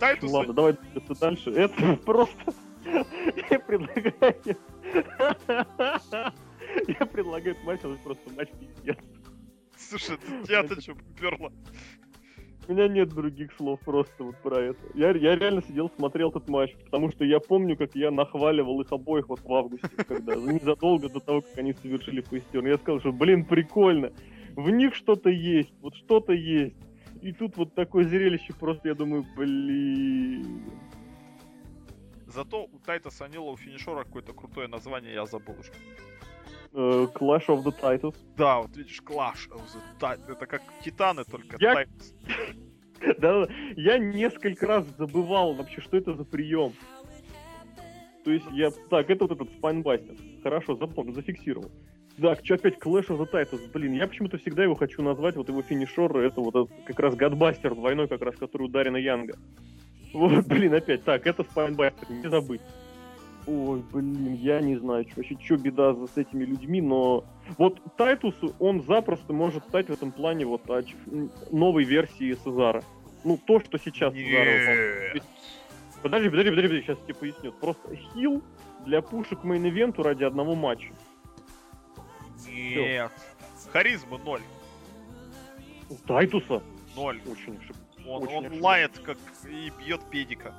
Тайтус. 0.00 0.30
Ладно, 0.30 0.52
давай 0.52 0.72
двигаться 0.74 1.14
дальше. 1.20 1.50
Это 1.50 1.96
просто... 2.04 2.54
Я 2.84 3.58
предлагаю... 3.60 4.36
Я 6.88 7.06
предлагаю 7.06 7.54
этот 7.54 7.64
матч, 7.64 7.80
это 7.80 7.96
просто 8.02 8.30
матч 8.36 8.48
пиздец. 8.58 8.98
Слушай, 9.76 10.16
тебя-то 10.44 10.80
что 10.80 10.94
поперло? 10.94 11.52
У 12.66 12.72
меня 12.72 12.88
нет 12.88 13.10
других 13.10 13.52
слов 13.52 13.78
просто 13.80 14.24
вот 14.24 14.36
про 14.36 14.58
это. 14.58 14.78
Я, 14.94 15.10
я 15.10 15.36
реально 15.36 15.62
сидел, 15.62 15.90
смотрел 15.96 16.30
этот 16.30 16.48
матч, 16.48 16.74
потому 16.84 17.10
что 17.10 17.24
я 17.24 17.38
помню, 17.38 17.76
как 17.76 17.94
я 17.94 18.10
нахваливал 18.10 18.80
их 18.80 18.90
обоих 18.90 19.28
вот 19.28 19.40
в 19.40 19.52
августе, 19.52 19.88
когда 20.08 20.34
незадолго 20.34 21.10
до 21.10 21.20
того, 21.20 21.42
как 21.42 21.58
они 21.58 21.74
совершили 21.74 22.22
фейстерн. 22.22 22.66
Я 22.66 22.78
сказал, 22.78 23.00
что, 23.00 23.12
блин, 23.12 23.44
прикольно, 23.44 24.12
в 24.56 24.70
них 24.70 24.94
что-то 24.94 25.30
есть, 25.30 25.72
вот 25.80 25.94
что-то 25.94 26.32
есть. 26.32 26.76
И 27.22 27.32
тут 27.32 27.56
вот 27.56 27.74
такое 27.74 28.04
зрелище 28.04 28.52
просто, 28.58 28.88
я 28.88 28.94
думаю, 28.94 29.24
блин. 29.36 30.62
Зато 32.26 32.64
у 32.64 32.78
Тайтаса 32.78 33.28
Нила 33.28 33.50
у 33.50 33.56
финишера 33.56 34.04
какое-то 34.04 34.32
крутое 34.32 34.68
название, 34.68 35.14
я 35.14 35.26
забыл 35.26 35.54
уже. 35.58 35.72
Э, 36.72 37.06
Clash 37.14 37.46
of 37.46 37.62
the 37.62 37.72
Titans. 37.80 38.16
Да, 38.36 38.60
вот 38.60 38.76
видишь, 38.76 39.00
Clash 39.00 39.48
of 39.50 39.62
the 39.72 40.00
Titans. 40.00 40.32
Это 40.32 40.46
как 40.46 40.62
Титаны, 40.82 41.24
только 41.24 41.56
Я- 41.60 41.74
Тайтанс. 41.74 42.14
Да, 43.18 43.46
я 43.76 43.98
несколько 43.98 44.66
раз 44.66 44.86
забывал 44.96 45.54
вообще, 45.54 45.80
что 45.82 45.96
это 45.96 46.14
за 46.14 46.24
прием. 46.24 46.72
То 48.24 48.30
есть 48.30 48.46
я... 48.52 48.70
Так, 48.88 49.10
это 49.10 49.26
вот 49.26 49.32
этот 49.32 49.52
спайнбастер. 49.52 50.16
Хорошо, 50.42 50.76
запомнил, 50.76 51.12
зафиксировал. 51.12 51.70
Так, 52.20 52.44
что 52.44 52.54
опять 52.54 52.78
Clash 52.78 53.08
of 53.08 53.18
the 53.18 53.30
Titans? 53.30 53.70
Блин, 53.72 53.94
я 53.94 54.06
почему-то 54.06 54.38
всегда 54.38 54.62
его 54.62 54.74
хочу 54.74 55.02
назвать, 55.02 55.36
вот 55.36 55.48
его 55.48 55.62
финишер, 55.62 56.16
это 56.18 56.40
вот 56.40 56.54
этот 56.54 56.84
как 56.84 57.00
раз 57.00 57.16
Гадбастер 57.16 57.74
двойной, 57.74 58.06
как 58.06 58.22
раз, 58.22 58.36
который 58.36 58.64
у 58.64 58.68
Дарина 58.68 58.96
Янга. 58.96 59.36
Вот, 60.12 60.46
блин, 60.46 60.74
опять. 60.74 61.02
Так, 61.02 61.26
это 61.26 61.42
spinebuster, 61.42 62.08
не 62.10 62.28
забыть. 62.28 62.60
Ой, 63.46 63.82
блин, 63.92 64.34
я 64.34 64.60
не 64.60 64.76
знаю, 64.76 65.04
чё, 65.04 65.12
вообще, 65.16 65.36
что 65.44 65.56
беда 65.56 65.94
с 65.94 66.16
этими 66.16 66.44
людьми, 66.44 66.80
но 66.80 67.24
вот 67.58 67.78
Тайтус, 67.96 68.34
он 68.58 68.82
запросто 68.84 69.32
может 69.32 69.64
стать 69.64 69.88
в 69.88 69.92
этом 69.92 70.12
плане 70.12 70.46
вот 70.46 70.62
м, 70.70 71.30
новой 71.50 71.84
версии 71.84 72.38
Сезара. 72.42 72.82
Ну, 73.22 73.38
то, 73.44 73.60
что 73.60 73.76
сейчас 73.76 74.14
Сезара. 74.14 75.20
Подожди, 76.02 76.28
подожди, 76.30 76.50
подожди, 76.50 76.68
подожди, 76.68 76.82
сейчас 76.86 76.98
тебе 77.04 77.14
поясню. 77.14 77.52
Просто 77.52 77.96
хил 77.96 78.42
для 78.86 79.02
пушек 79.02 79.40
мейн-ивенту 79.42 80.02
ради 80.02 80.24
одного 80.24 80.54
матча. 80.54 80.88
Нет. 82.48 83.12
Харизма 83.72 84.18
ноль. 84.18 84.42
У 85.90 85.94
Тайтуса 86.06 86.62
Ноль. 86.96 87.20
очень 87.26 87.54
шик- 87.54 87.76
Он, 88.06 88.22
Очень 88.22 88.34
он 88.36 88.44
ошибаюсь. 88.46 88.62
лает 88.62 88.98
как 89.00 89.18
и 89.48 89.70
бьет 89.78 90.00
педика. 90.10 90.54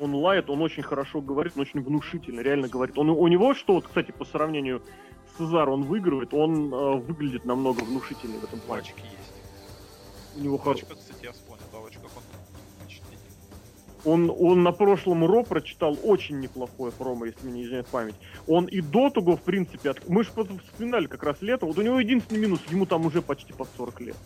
Он 0.00 0.14
лает, 0.14 0.48
он 0.50 0.62
очень 0.62 0.82
хорошо 0.82 1.20
говорит, 1.20 1.52
он 1.56 1.62
очень 1.62 1.80
внушительно, 1.82 2.40
реально 2.40 2.68
говорит. 2.68 2.96
Он, 2.98 3.10
у 3.10 3.28
него 3.28 3.54
что, 3.54 3.74
вот, 3.74 3.86
кстати, 3.86 4.10
по 4.12 4.24
сравнению 4.24 4.82
с 5.34 5.38
Сезаром 5.38 5.74
он 5.74 5.82
выигрывает, 5.84 6.32
он 6.34 6.72
э, 6.72 6.96
выглядит 6.96 7.44
намного 7.44 7.80
внушительнее 7.82 8.40
в 8.40 8.44
этом 8.44 8.60
плане. 8.60 8.82
Пачки 8.82 9.02
есть. 9.02 10.36
У 10.36 10.40
него 10.40 10.56
хор- 10.58 10.74
Пачка, 10.76 10.94
кстати, 10.94 11.24
я 11.24 11.32
вспомнил, 11.32 11.64
да, 11.72 11.78
очень 11.80 12.00
как 12.00 12.10
он. 12.16 12.22
Он, 14.04 14.30
он 14.30 14.62
на 14.62 14.72
прошлом 14.72 15.24
Ро 15.24 15.42
прочитал 15.42 15.96
очень 16.02 16.40
неплохое 16.40 16.92
промо, 16.92 17.26
если 17.26 17.46
мне 17.46 17.60
не 17.60 17.64
изменяет 17.64 17.86
память. 17.88 18.14
Он 18.46 18.64
и 18.64 18.80
до 18.80 19.10
того, 19.10 19.36
в 19.36 19.42
принципе, 19.42 19.90
от... 19.90 20.08
мы 20.08 20.24
же 20.24 20.30
вспоминали 20.30 21.06
как 21.06 21.22
раз 21.22 21.42
лето, 21.42 21.66
вот 21.66 21.76
у 21.78 21.82
него 21.82 22.00
единственный 22.00 22.40
минус, 22.40 22.60
ему 22.70 22.86
там 22.86 23.04
уже 23.04 23.20
почти 23.20 23.52
под 23.52 23.68
40 23.76 24.00
лет. 24.00 24.16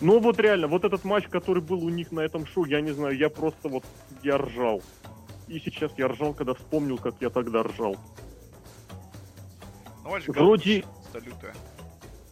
Но 0.00 0.18
вот 0.18 0.38
реально, 0.40 0.66
вот 0.66 0.84
этот 0.84 1.04
матч, 1.04 1.26
который 1.28 1.62
был 1.62 1.84
у 1.84 1.88
них 1.88 2.12
на 2.12 2.20
этом 2.20 2.46
шоу, 2.46 2.64
я 2.64 2.80
не 2.80 2.92
знаю, 2.92 3.16
я 3.16 3.30
просто 3.30 3.68
вот, 3.68 3.84
я 4.22 4.36
ржал. 4.36 4.82
И 5.46 5.58
сейчас 5.60 5.92
я 5.96 6.08
ржал, 6.08 6.34
когда 6.34 6.54
вспомнил, 6.54 6.98
как 6.98 7.14
я 7.20 7.30
тогда 7.30 7.62
ржал. 7.62 7.96
Ну, 10.04 10.18
Вроде- 10.28 10.84
лютое. 11.14 11.54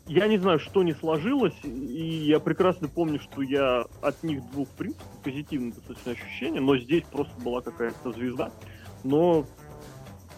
Я 0.07 0.27
не 0.27 0.37
знаю, 0.37 0.59
что 0.59 0.83
не 0.83 0.93
сложилось, 0.93 1.59
и 1.63 2.25
я 2.27 2.39
прекрасно 2.39 2.89
помню, 2.89 3.19
что 3.21 3.41
я 3.41 3.87
от 4.03 4.23
них 4.23 4.43
двух, 4.51 4.69
в 4.69 4.73
принципе, 4.73 5.05
позитивное 5.23 5.73
достаточно 5.73 6.13
ощущение, 6.13 6.61
но 6.61 6.77
здесь 6.77 7.05
просто 7.05 7.41
была 7.41 7.63
какая-то 7.63 8.13
звезда. 8.13 8.51
Но 9.03 9.47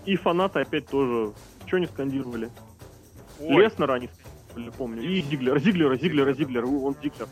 и 0.05 0.15
фанаты 0.17 0.61
опять 0.61 0.87
тоже, 0.87 1.33
что 1.67 1.79
не 1.79 1.87
скандировали? 1.87 2.51
Ой, 3.41 3.65
Леснера 3.65 3.95
они 3.95 4.09
скандировали, 4.09 4.77
помню, 4.77 5.03
и 5.03 5.21
Зиглера, 5.21 5.59
Зиглера, 5.59 5.97
Зиглера, 5.97 6.33
Зиглера, 6.33 6.67
он 6.67 6.95
Зиглер. 7.03 7.29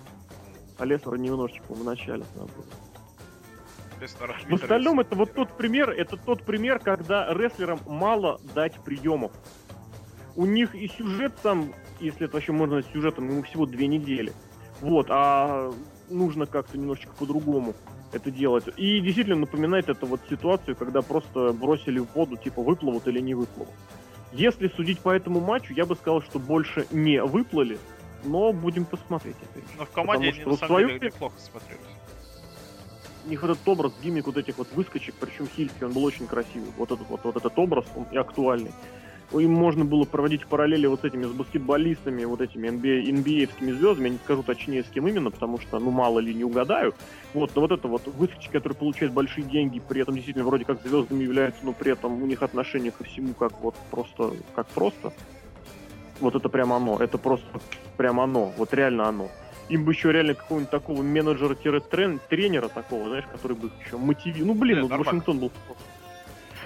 А 0.78 0.85
Леснера 0.85 1.16
немножечко 1.16 1.72
в 1.72 1.85
начале. 1.85 2.24
надо 2.35 2.53
было. 2.53 2.66
В 4.49 4.55
остальном 4.55 5.01
это 5.01 5.14
вот 5.14 5.32
тот 5.35 5.57
пример, 5.57 5.91
это 5.91 6.16
тот 6.16 6.43
пример, 6.43 6.78
когда 6.78 7.32
рестлерам 7.32 7.78
мало 7.87 8.41
дать 8.55 8.74
приемов. 8.85 9.32
У 10.37 10.47
них 10.47 10.74
и 10.74 10.89
сюжет 10.89 11.32
сам, 11.43 11.72
если 12.01 12.26
это 12.26 12.34
вообще 12.34 12.53
можно 12.53 12.76
назвать 12.76 12.92
сюжетом, 12.92 13.28
ему 13.28 13.42
всего 13.42 13.66
две 13.66 13.86
недели. 13.86 14.32
Вот, 14.80 15.07
а 15.11 15.72
нужно 16.11 16.47
как-то 16.47 16.76
немножечко 16.76 17.12
по-другому 17.18 17.74
это 18.12 18.30
делать. 18.30 18.64
И 18.76 19.01
действительно 19.01 19.36
напоминает 19.36 19.88
это 19.88 20.07
вот 20.07 20.20
ситуацию, 20.30 20.76
когда 20.76 21.03
просто 21.03 21.53
бросили 21.53 21.99
в 21.99 22.07
воду, 22.14 22.36
типа 22.36 22.62
выплывут 22.62 23.07
или 23.09 23.20
не 23.20 23.34
выплывут. 23.34 23.74
Если 24.32 24.68
судить 24.68 25.01
по 25.01 25.11
этому 25.11 25.40
матчу, 25.40 25.72
я 25.74 25.86
бы 25.86 25.95
сказал, 25.95 26.22
что 26.22 26.38
больше 26.38 26.86
не 26.90 27.22
выплыли, 27.22 27.78
но 28.24 28.53
будем 28.53 28.84
посмотреть 28.84 29.36
опять. 29.42 29.64
Но 29.78 29.84
в 29.84 29.90
команде 29.90 30.30
Потому 30.30 30.32
они 30.32 30.40
что 30.40 30.51
на 30.51 30.57
самом 30.57 30.68
свою 30.68 30.88
деле 30.88 31.01
неплохо 31.07 31.40
смотрелись. 31.40 31.80
у 33.24 33.28
них 33.28 33.42
вот 33.42 33.51
этот 33.53 33.68
образ, 33.68 33.92
гиммик 34.03 34.26
вот 34.26 34.36
этих 34.36 34.59
вот 34.59 34.68
выскочек, 34.74 35.14
причем 35.20 35.47
хильский, 35.47 35.86
он 35.86 35.92
был 35.92 36.05
очень 36.05 36.26
красивый. 36.26 36.70
Вот 36.76 36.90
этот 36.90 37.09
вот, 37.09 37.20
вот 37.24 37.36
этот 37.36 37.59
образ, 37.59 37.84
он 37.95 38.07
и 38.11 38.16
актуальный. 38.16 38.72
Им 39.33 39.53
можно 39.53 39.85
было 39.85 40.05
проводить 40.05 40.47
параллели 40.47 40.87
вот 40.87 41.01
с 41.01 41.05
этими, 41.05 41.25
с 41.25 41.31
баскетболистами, 41.31 42.25
вот 42.25 42.41
этими 42.41 42.68
NBA, 42.68 43.07
NBA-евскими 43.07 43.72
звездами, 43.72 44.09
я 44.09 44.12
не 44.12 44.18
скажу 44.18 44.43
точнее, 44.43 44.85
с 44.85 44.87
кем 44.87 45.09
именно, 45.09 45.31
потому 45.31 45.59
что, 45.59 45.79
ну, 45.79 45.91
мало 45.91 46.20
ли, 46.20 46.35
не 46.35 46.45
угадаю. 46.45 46.95
Вот, 47.33 47.51
но 47.55 47.62
вот 47.62 47.72
это 47.72 47.89
вот 47.89 48.07
выскочки, 48.07 48.53
которые 48.53 48.77
получают 48.77 49.12
большие 49.12 49.45
деньги, 49.45 49.81
при 49.81 50.03
этом 50.03 50.14
действительно 50.14 50.45
вроде 50.45 50.64
как 50.64 50.83
звездами 50.83 51.25
являются, 51.25 51.64
но 51.64 51.72
при 51.72 51.93
этом 51.93 52.22
у 52.22 52.27
них 52.27 52.43
отношение 52.43 52.93
ко 52.93 53.03
всему 53.05 53.35
как 53.35 53.61
вот 53.61 53.75
просто, 53.91 54.33
как 54.55 54.68
просто. 54.68 55.12
Вот 56.20 56.37
это 56.37 56.49
прям 56.49 56.72
оно, 56.72 56.99
это 56.99 57.18
просто 57.18 57.47
прям 57.97 58.20
оно, 58.20 58.53
вот 58.57 58.72
реально 58.72 59.09
оно. 59.09 59.29
Им 59.68 59.85
бы 59.85 59.93
еще 59.93 60.12
реально 60.12 60.35
какого-нибудь 60.35 60.70
такого 60.70 61.03
менеджера-тренера 61.03 62.68
такого, 62.68 63.09
знаешь, 63.09 63.25
который 63.33 63.57
бы 63.57 63.68
их 63.68 63.72
еще 63.87 63.97
мотивировал. 63.97 64.55
Ну, 64.55 64.61
блин, 64.61 64.77
Не, 64.77 64.83
ну, 64.83 64.89
нормально. 64.89 65.05
Вашингтон 65.05 65.39
был 65.39 65.51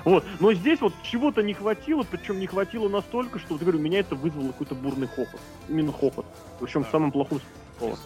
вот, 0.09 0.25
но 0.41 0.53
здесь 0.53 0.81
вот 0.81 0.93
чего-то 1.03 1.43
не 1.43 1.55
хватило, 1.55 2.05
причем 2.09 2.39
не 2.41 2.47
хватило 2.47 2.89
настолько, 2.89 3.39
что, 3.39 3.55
вот 3.55 3.61
говорю, 3.63 3.79
меня 3.79 4.01
это 4.01 4.15
вызвало 4.15 4.49
какой-то 4.49 4.75
бурный 4.75 5.07
хохот. 5.09 5.41
Именно 5.69 5.93
хохот. 5.93 6.27
Причем 6.61 6.83
Да. 6.83 6.89
в 6.89 6.91
самом 6.93 7.13
плохом 7.13 7.41
знаю. 7.79 7.97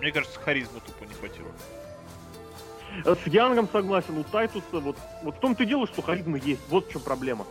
Мне 0.00 0.12
кажется, 0.12 0.38
харизмы 0.40 0.80
тупо 0.86 1.04
не 1.08 1.14
хватило. 1.14 1.48
Э, 3.04 3.14
С 3.14 3.26
Янгом 3.26 3.68
согласен, 3.70 4.16
у 4.18 4.24
Тайтуса 4.24 4.64
вот, 4.80 4.96
вот 5.22 5.36
в 5.36 5.40
том-то 5.40 5.64
и 5.64 5.66
дело, 5.66 5.86
что 5.86 6.02
харизма 6.02 6.38
есть. 6.38 6.60
Вот 6.68 6.88
в 6.88 6.92
чем 6.92 7.02
проблема. 7.02 7.46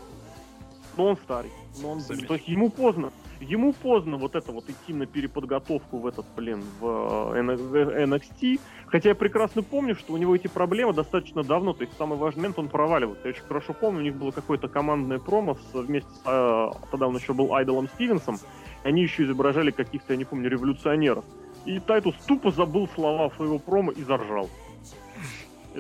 Но 0.98 1.06
он 1.06 1.18
старый. 1.18 1.52
Но 1.82 1.92
он, 1.92 2.02
то 2.28 2.34
есть 2.34 2.48
ему 2.48 2.70
поздно. 2.70 3.12
Ему 3.40 3.72
поздно 3.72 4.18
вот 4.18 4.34
это 4.36 4.52
вот 4.52 4.68
идти 4.68 4.94
на 4.94 5.06
переподготовку 5.06 6.00
в 6.00 6.08
этот, 6.08 6.26
блин, 6.36 6.64
в 6.80 7.34
э, 7.36 8.06
NXT. 8.06 8.60
Хотя 8.88 9.10
я 9.10 9.16
прекрасно 9.16 9.62
помню, 9.62 9.96
что 9.96 10.14
у 10.14 10.18
него 10.18 10.36
эти 10.36 10.48
проблемы 10.48 10.94
достаточно 10.94 11.44
давно. 11.44 11.74
То 11.74 11.84
есть 11.84 11.96
самый 11.98 12.18
важный 12.18 12.42
момент 12.42 12.58
он 12.58 12.68
проваливается. 12.68 13.28
Я 13.28 13.34
очень 13.36 13.44
хорошо 13.44 13.74
помню, 13.74 14.00
у 14.00 14.04
них 14.04 14.16
было 14.16 14.32
какое-то 14.32 14.68
командное 14.68 15.20
промо 15.20 15.56
с- 15.56 15.74
вместе 15.76 16.10
с... 16.10 16.22
э, 16.26 16.72
тогда 16.90 17.08
он 17.08 17.16
еще 17.16 17.34
был 17.34 17.54
Айдолом 17.54 17.88
Стивенсом. 17.90 18.40
и 18.84 18.88
Они 18.88 19.04
еще 19.04 19.24
изображали 19.24 19.70
каких-то, 19.70 20.14
я 20.14 20.18
не 20.18 20.26
помню, 20.26 20.50
революционеров. 20.50 21.24
И 21.66 21.80
Тайтус 21.80 22.16
тупо 22.28 22.50
забыл 22.50 22.88
слова 22.96 23.30
своего 23.36 23.60
промо 23.60 23.92
и 23.92 24.02
заржал. 24.02 24.50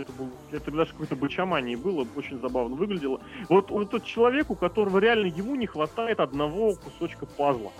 Это, 0.01 0.11
был, 0.13 0.29
это 0.51 0.71
даже 0.71 0.91
какой-то 0.91 1.15
бычамании 1.15 1.75
было, 1.75 2.07
очень 2.15 2.39
забавно 2.39 2.75
выглядело. 2.75 3.19
Вот, 3.49 3.71
вот 3.71 3.89
тот 3.89 4.03
человек, 4.03 4.49
у 4.49 4.55
которого 4.55 4.99
реально 4.99 5.27
ему 5.27 5.55
не 5.55 5.65
хватает 5.65 6.19
одного 6.19 6.75
кусочка 6.75 7.25
пазла 7.25 7.71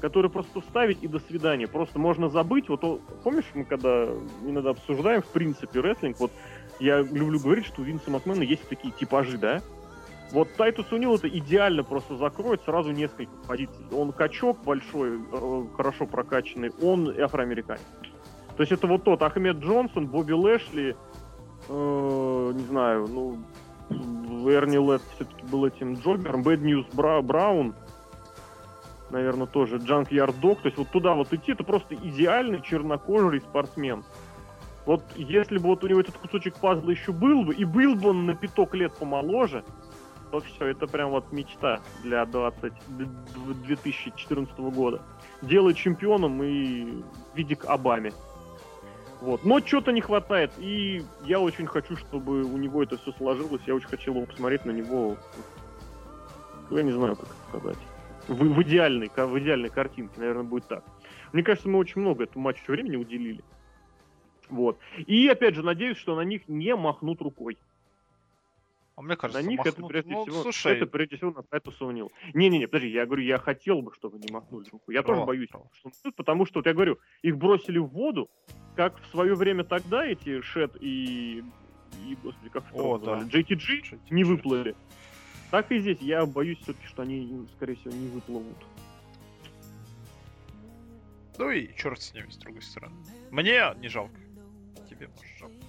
который 0.00 0.30
просто 0.30 0.60
вставить 0.60 1.02
и 1.02 1.08
до 1.08 1.18
свидания. 1.20 1.66
Просто 1.66 1.98
можно 1.98 2.28
забыть. 2.28 2.68
Вот 2.68 2.82
помнишь, 3.24 3.46
мы 3.54 3.64
когда 3.64 4.06
иногда 4.44 4.70
обсуждаем, 4.70 5.22
в 5.22 5.28
принципе, 5.28 5.80
рестлинг, 5.80 6.20
вот 6.20 6.30
я 6.78 6.98
люблю 6.98 7.40
говорить, 7.40 7.64
что 7.64 7.80
у 7.80 7.84
Винса 7.84 8.10
Макмена 8.10 8.42
есть 8.42 8.68
такие 8.68 8.92
типажи, 8.92 9.38
да? 9.38 9.62
Вот 10.32 10.52
Тайтус 10.56 10.90
Унил 10.92 11.14
это 11.14 11.28
идеально 11.28 11.84
просто 11.84 12.16
закроет 12.16 12.60
сразу 12.64 12.90
несколько 12.90 13.32
позиций. 13.46 13.86
Он 13.92 14.12
качок 14.12 14.62
большой, 14.64 15.18
э, 15.18 15.64
хорошо 15.76 16.06
прокачанный, 16.06 16.72
он 16.82 17.08
афроамериканец. 17.18 17.80
То 18.56 18.62
есть 18.62 18.72
это 18.72 18.86
вот 18.86 19.04
тот 19.04 19.22
Ахмед 19.22 19.58
Джонсон, 19.58 20.06
Бобби 20.06 20.32
Лэшли, 20.32 20.96
э, 21.68 22.52
не 22.54 22.64
знаю, 22.64 23.06
ну, 23.08 23.38
Эрни 24.48 24.78
Лэдд 24.78 25.02
все-таки 25.14 25.44
был 25.46 25.66
этим 25.66 25.94
jobber 25.94 26.26
ом, 26.26 26.42
Бэд 26.42 26.60
Ньюс 26.60 26.86
Бра 26.92 27.20
Браун, 27.22 27.74
наверное, 29.10 29.46
тоже 29.46 29.76
Junkyard 29.78 30.10
Dog. 30.10 30.60
То 30.60 30.68
есть 30.68 30.78
вот 30.78 30.88
туда 30.90 31.14
вот 31.14 31.32
идти, 31.32 31.52
это 31.52 31.64
просто 31.64 31.94
идеальный 31.94 32.60
чернокожий 32.62 33.40
спортсмен. 33.40 34.04
Вот 34.84 35.02
если 35.16 35.58
бы 35.58 35.64
вот 35.64 35.82
у 35.82 35.88
него 35.88 36.00
этот 36.00 36.16
кусочек 36.16 36.56
пазла 36.56 36.90
еще 36.90 37.12
был 37.12 37.44
бы, 37.44 37.54
и 37.54 37.64
был 37.64 37.96
бы 37.96 38.10
он 38.10 38.26
на 38.26 38.34
пяток 38.34 38.74
лет 38.74 38.94
помоложе, 38.94 39.64
то 40.30 40.40
все, 40.40 40.66
это 40.66 40.86
прям 40.86 41.10
вот 41.10 41.32
мечта 41.32 41.80
для 42.02 42.24
20, 42.24 42.72
2014 43.64 44.58
года. 44.58 45.02
Делать 45.42 45.76
чемпионом 45.76 46.42
и 46.42 47.02
виде 47.34 47.56
к 47.56 47.64
Обаме. 47.64 48.12
Вот. 49.20 49.44
Но 49.44 49.60
что-то 49.60 49.92
не 49.92 50.00
хватает, 50.00 50.52
и 50.58 51.02
я 51.24 51.40
очень 51.40 51.66
хочу, 51.66 51.96
чтобы 51.96 52.44
у 52.44 52.56
него 52.56 52.82
это 52.82 52.98
все 52.98 53.12
сложилось. 53.12 53.62
Я 53.66 53.74
очень 53.74 53.88
хотел 53.88 54.14
его 54.14 54.26
посмотреть 54.26 54.64
на 54.64 54.72
него. 54.72 55.16
Я 56.70 56.82
не 56.82 56.92
знаю, 56.92 57.16
как 57.16 57.26
это 57.26 57.34
сказать. 57.48 57.78
В, 58.28 58.34
в, 58.34 58.62
идеальной, 58.62 59.08
в 59.08 59.38
идеальной 59.38 59.70
картинке, 59.70 60.14
наверное, 60.18 60.42
будет 60.42 60.66
так. 60.66 60.84
Мне 61.32 61.42
кажется, 61.42 61.68
мы 61.68 61.78
очень 61.78 62.00
много 62.00 62.24
этому 62.24 62.44
матчу 62.44 62.72
времени 62.72 62.96
уделили. 62.96 63.42
Вот. 64.48 64.78
И 65.06 65.26
опять 65.28 65.54
же, 65.54 65.62
надеюсь, 65.62 65.96
что 65.96 66.14
на 66.16 66.22
них 66.22 66.48
не 66.48 66.74
махнут 66.76 67.20
рукой. 67.20 67.58
А 68.96 69.02
мне 69.02 69.14
кажется, 69.14 69.42
на 69.42 69.46
них 69.46 69.58
махнут... 69.58 69.74
это 69.74 69.86
прежде 69.86 70.10
ну, 70.10 70.22
всего, 70.22 70.42
слушай... 70.42 70.74
это 70.74 70.86
прежде 70.86 71.16
всего 71.16 71.30
на 71.30 71.42
Тайтуса 71.42 71.84
Унил. 71.84 72.10
Не-не-не, 72.32 72.66
подожди, 72.66 72.88
я 72.88 73.04
говорю, 73.04 73.22
я 73.24 73.38
хотел 73.38 73.82
бы, 73.82 73.92
чтобы 73.92 74.18
не 74.18 74.32
махнули 74.32 74.66
руку. 74.70 74.90
Я 74.90 75.02
тоже 75.02 75.22
боюсь, 75.24 75.50
о. 75.52 75.68
что 75.74 76.12
потому 76.12 76.46
что, 76.46 76.60
вот 76.60 76.66
я 76.66 76.72
говорю, 76.72 76.98
их 77.20 77.36
бросили 77.36 77.76
в 77.76 77.88
воду, 77.88 78.30
как 78.74 78.98
в 78.98 79.06
свое 79.10 79.34
время 79.34 79.64
тогда 79.64 80.06
эти 80.06 80.40
Шет 80.40 80.76
и, 80.80 81.44
и 82.06 82.16
господи, 82.22 82.48
как 82.48 82.64
О, 82.64 82.68
второго 82.68 82.98
звали, 82.98 83.24
да. 83.24 83.38
JTG 83.38 84.00
не 84.10 84.24
выплыли. 84.24 84.74
Так 85.50 85.70
и 85.70 85.78
здесь. 85.78 85.98
Я 86.00 86.24
боюсь 86.24 86.58
все-таки, 86.60 86.86
что 86.86 87.02
они, 87.02 87.46
скорее 87.56 87.76
всего, 87.76 87.92
не 87.92 88.08
выплывут. 88.08 88.56
Ну 91.38 91.50
и 91.50 91.74
черт 91.76 92.00
с 92.00 92.14
ними, 92.14 92.30
с 92.30 92.38
другой 92.38 92.62
стороны. 92.62 92.96
Мне 93.30 93.62
не 93.78 93.88
жалко. 93.88 94.18
Тебе, 94.88 95.08
может, 95.08 95.38
жалко. 95.38 95.65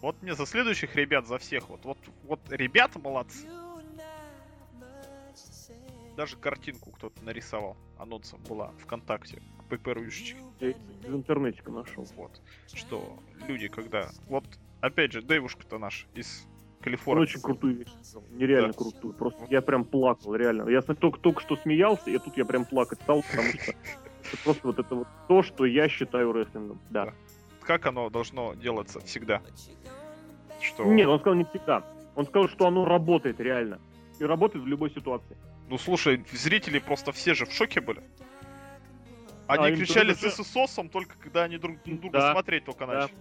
Вот 0.00 0.22
мне 0.22 0.34
за 0.34 0.46
следующих 0.46 0.94
ребят, 0.94 1.26
за 1.26 1.38
всех, 1.38 1.68
вот, 1.68 1.84
вот, 1.84 1.98
вот 2.24 2.40
ребята 2.50 2.98
молодцы. 2.98 3.46
Даже 6.16 6.36
картинку 6.36 6.90
кто-то 6.92 7.22
нарисовал. 7.24 7.76
Анонсом 7.96 8.40
была 8.48 8.72
ВКонтакте. 8.78 9.40
ППРУшечки. 9.68 10.36
Я 10.60 10.74
в 11.02 11.14
интернете 11.14 11.62
нашел. 11.66 12.06
Вот. 12.16 12.40
Что 12.72 13.18
люди, 13.46 13.68
когда... 13.68 14.08
Вот, 14.28 14.44
опять 14.80 15.12
же, 15.12 15.22
Дэйвушка-то 15.22 15.78
наш 15.78 16.06
из 16.14 16.44
Он 16.78 16.84
Калифорнии. 16.84 17.22
очень 17.22 17.40
крутую 17.40 17.76
вещь 17.76 17.88
сказал. 18.02 18.24
Нереально 18.30 18.68
Да. 18.72 18.78
крутую. 18.78 19.14
Просто 19.14 19.46
я 19.50 19.62
прям 19.62 19.84
плакал, 19.84 20.34
реально. 20.34 20.68
Я 20.68 20.80
только, 20.82 21.20
только 21.20 21.40
что 21.40 21.56
смеялся, 21.56 22.10
и 22.10 22.18
тут 22.18 22.36
я 22.36 22.44
прям 22.44 22.64
плакать 22.64 23.00
стал, 23.02 23.22
потому 23.22 23.48
что 23.52 23.70
это 23.72 24.42
просто 24.42 24.66
вот 24.66 24.78
это 24.78 24.94
вот 24.94 25.08
то, 25.28 25.42
что 25.42 25.66
я 25.66 25.88
считаю 25.88 26.32
рестлингом. 26.32 26.80
Да. 26.90 27.14
Как 27.60 27.86
оно 27.86 28.08
должно 28.10 28.54
делаться 28.54 28.98
всегда? 29.00 29.42
Что... 30.60 30.84
Нет, 30.84 31.06
он 31.08 31.20
сказал 31.20 31.36
не 31.36 31.44
всегда. 31.44 31.84
Он 32.14 32.26
сказал, 32.26 32.48
что 32.48 32.66
оно 32.66 32.84
работает 32.84 33.40
реально. 33.40 33.78
И 34.18 34.24
работает 34.24 34.64
в 34.64 34.66
любой 34.66 34.90
ситуации. 34.90 35.36
Ну 35.68 35.78
слушай, 35.78 36.24
зрители 36.32 36.78
просто 36.78 37.12
все 37.12 37.34
же 37.34 37.46
в 37.46 37.52
шоке 37.52 37.80
были. 37.80 38.02
А, 39.46 39.54
Они 39.54 39.68
им 39.70 39.76
кричали 39.76 40.12
тоже- 40.14 40.30
с 40.30 40.46
сосом 40.46 40.88
только 40.88 41.16
когда 41.18 41.44
они 41.44 41.58
друг 41.58 41.76
на 41.86 41.96
друга 41.98 42.18
Да, 42.18 42.32
смотреть 42.32 42.64
только 42.64 42.86
да. 42.86 42.92
начали. 42.94 43.14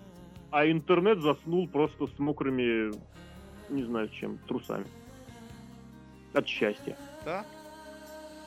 А 0.50 0.66
интернет 0.70 1.20
заснул 1.22 1.68
просто 1.68 2.08
с 2.08 2.20
мокрыми, 2.20 2.92
не 3.70 3.84
знаю 3.84 4.10
чем, 4.10 4.38
трусами. 4.40 4.86
От 6.34 6.48
счастья. 6.48 6.98
Да? 7.26 7.46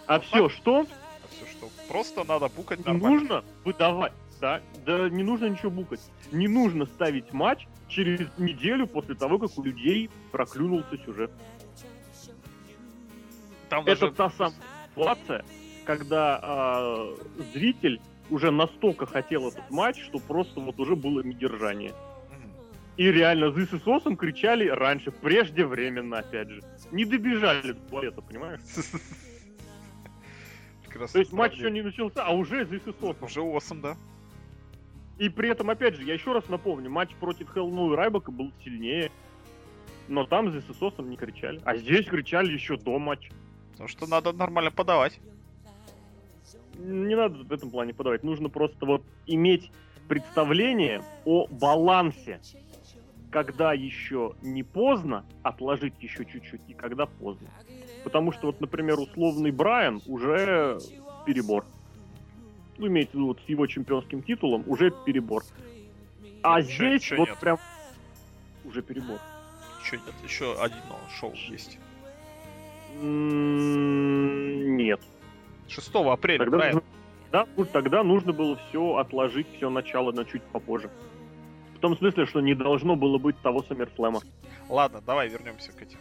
А 0.07 0.15
Вот 0.15 0.25
все, 0.25 0.49
что? 0.49 0.81
А 0.81 1.29
все 1.31 1.47
что? 1.47 1.69
Просто 1.89 2.25
надо 2.25 2.49
букать 2.49 2.79
Не 2.81 2.93
нормально. 2.93 3.19
нужно 3.21 3.45
выдавать. 3.65 4.13
Да, 4.41 4.63
да 4.87 5.11
не 5.11 5.23
нужно 5.23 5.47
ничего 5.47 5.71
букать. 5.71 6.01
Не 6.33 6.49
нужно 6.49 6.87
ставить 6.87 7.33
матч 7.33 7.67
через 7.89 8.27
неделю 8.39 8.87
после 8.87 9.15
того, 9.15 9.39
как 9.39 9.57
у 9.59 9.63
людей 9.63 10.09
проклюнулся 10.33 10.97
сюжет. 11.05 11.31
Там 13.69 13.85
Это 13.85 14.01
даже... 14.01 14.13
та 14.15 14.31
самая 14.31 14.55
ситуация, 14.91 15.45
когда 15.85 16.41
а, 16.43 17.15
зритель 17.53 18.01
уже 18.31 18.51
настолько 18.51 19.07
хотел 19.07 19.49
этот 19.49 19.71
матч, 19.71 20.03
что 20.03 20.19
просто 20.19 20.61
вот 20.61 20.79
уже 20.81 20.97
было 20.97 21.21
недержание. 21.23 21.93
И 22.97 23.11
реально 23.11 23.47
This 23.47 23.73
is 23.73 23.85
Awesome 23.85 24.17
кричали 24.17 24.69
раньше, 24.69 25.11
преждевременно, 25.11 26.19
опять 26.19 26.49
же. 26.49 26.63
Не 26.91 27.05
добежали 27.05 27.73
до 27.73 27.81
туалета, 27.89 28.21
понимаешь? 28.21 28.61
Прекрасно 30.87 31.13
То 31.13 31.19
есть 31.21 31.33
матч 31.33 31.55
еще 31.55 31.71
не 31.71 31.83
начался, 31.83 32.25
а 32.25 32.33
уже 32.33 32.65
This 32.65 32.85
is 32.85 32.95
Awesome. 33.01 33.25
Уже 33.27 33.41
осом, 33.41 33.81
да? 33.81 33.97
И 35.21 35.29
при 35.29 35.51
этом, 35.51 35.69
опять 35.69 35.97
же, 35.97 36.03
я 36.03 36.15
еще 36.15 36.33
раз 36.33 36.49
напомню, 36.49 36.89
матч 36.89 37.15
против 37.17 37.53
Хелл 37.53 37.93
и 37.93 37.95
Райбака 37.95 38.33
был 38.33 38.53
сильнее. 38.65 39.13
Но 40.09 40.25
там 40.25 40.49
is 40.49 40.65
Awesome 40.67 41.09
не 41.09 41.19
кричали. 41.19 41.61
А 41.63 41.77
здесь 41.77 42.07
кричали 42.07 42.51
еще 42.51 42.79
до 42.79 42.99
матча. 42.99 43.31
Потому 43.73 43.89
что 43.89 44.07
надо 44.07 44.33
нормально 44.33 44.71
подавать. 44.71 45.21
Не 46.79 47.15
надо 47.15 47.45
в 47.45 47.53
этом 47.53 47.71
плане 47.71 47.93
подавать. 47.93 48.23
Нужно 48.23 48.49
просто 48.49 48.87
вот 48.87 49.03
иметь 49.27 49.71
представление 50.09 51.03
о 51.27 51.47
балансе. 51.49 52.41
Когда 53.31 53.75
еще 53.75 54.33
не 54.41 54.63
поздно, 54.63 55.27
отложить 55.43 55.93
еще 56.01 56.25
чуть-чуть, 56.25 56.63
и 56.67 56.73
когда 56.73 57.05
поздно. 57.05 57.51
Потому 58.05 58.33
что 58.33 58.47
вот, 58.47 58.63
например, 58.63 58.99
условный 58.99 59.51
Брайан 59.51 60.01
уже 60.07 60.79
перебор. 61.27 61.67
Ну, 62.81 62.87
имеется 62.87 63.13
в 63.13 63.15
виду 63.17 63.27
вот 63.27 63.39
с 63.45 63.49
его 63.49 63.67
чемпионским 63.67 64.23
титулом 64.23 64.65
уже 64.67 64.91
перебор. 65.05 65.43
А 66.43 66.61
Еще- 66.61 66.73
здесь 66.73 67.03
еще 67.03 67.17
вот 67.17 67.29
нет. 67.29 67.39
прям 67.39 67.59
уже 68.65 68.81
перебор. 68.81 69.19
Еще 69.85 69.97
нет, 69.99 70.15
еще 70.25 70.55
одно 70.59 70.99
шоу 71.15 71.35
есть. 71.51 71.79
М, 73.03 74.77
Нет. 74.79 75.01
6 75.69 76.11
апреля, 76.11 76.39
Тогда, 76.39 76.57
правильно? 76.59 76.81
нужно- 76.81 76.91
да, 77.33 77.47
ну, 77.57 77.65
тогда 77.67 78.03
нужно 78.03 78.33
было 78.33 78.57
все 78.69 78.97
отложить, 78.97 79.47
все 79.57 79.69
начало 79.69 80.11
на 80.13 80.25
чуть 80.25 80.43
попозже. 80.45 80.91
В 81.77 81.81
том 81.81 81.97
смысле, 81.99 82.25
что 82.27 82.41
не 82.41 82.55
должно 82.55 82.97
было 82.97 83.19
быть 83.19 83.39
того 83.43 83.63
Саммерслэма. 83.63 84.21
Ладно, 84.71 85.03
давай 85.07 85.29
вернемся 85.29 85.71
к 85.73 85.83
этим 85.83 85.99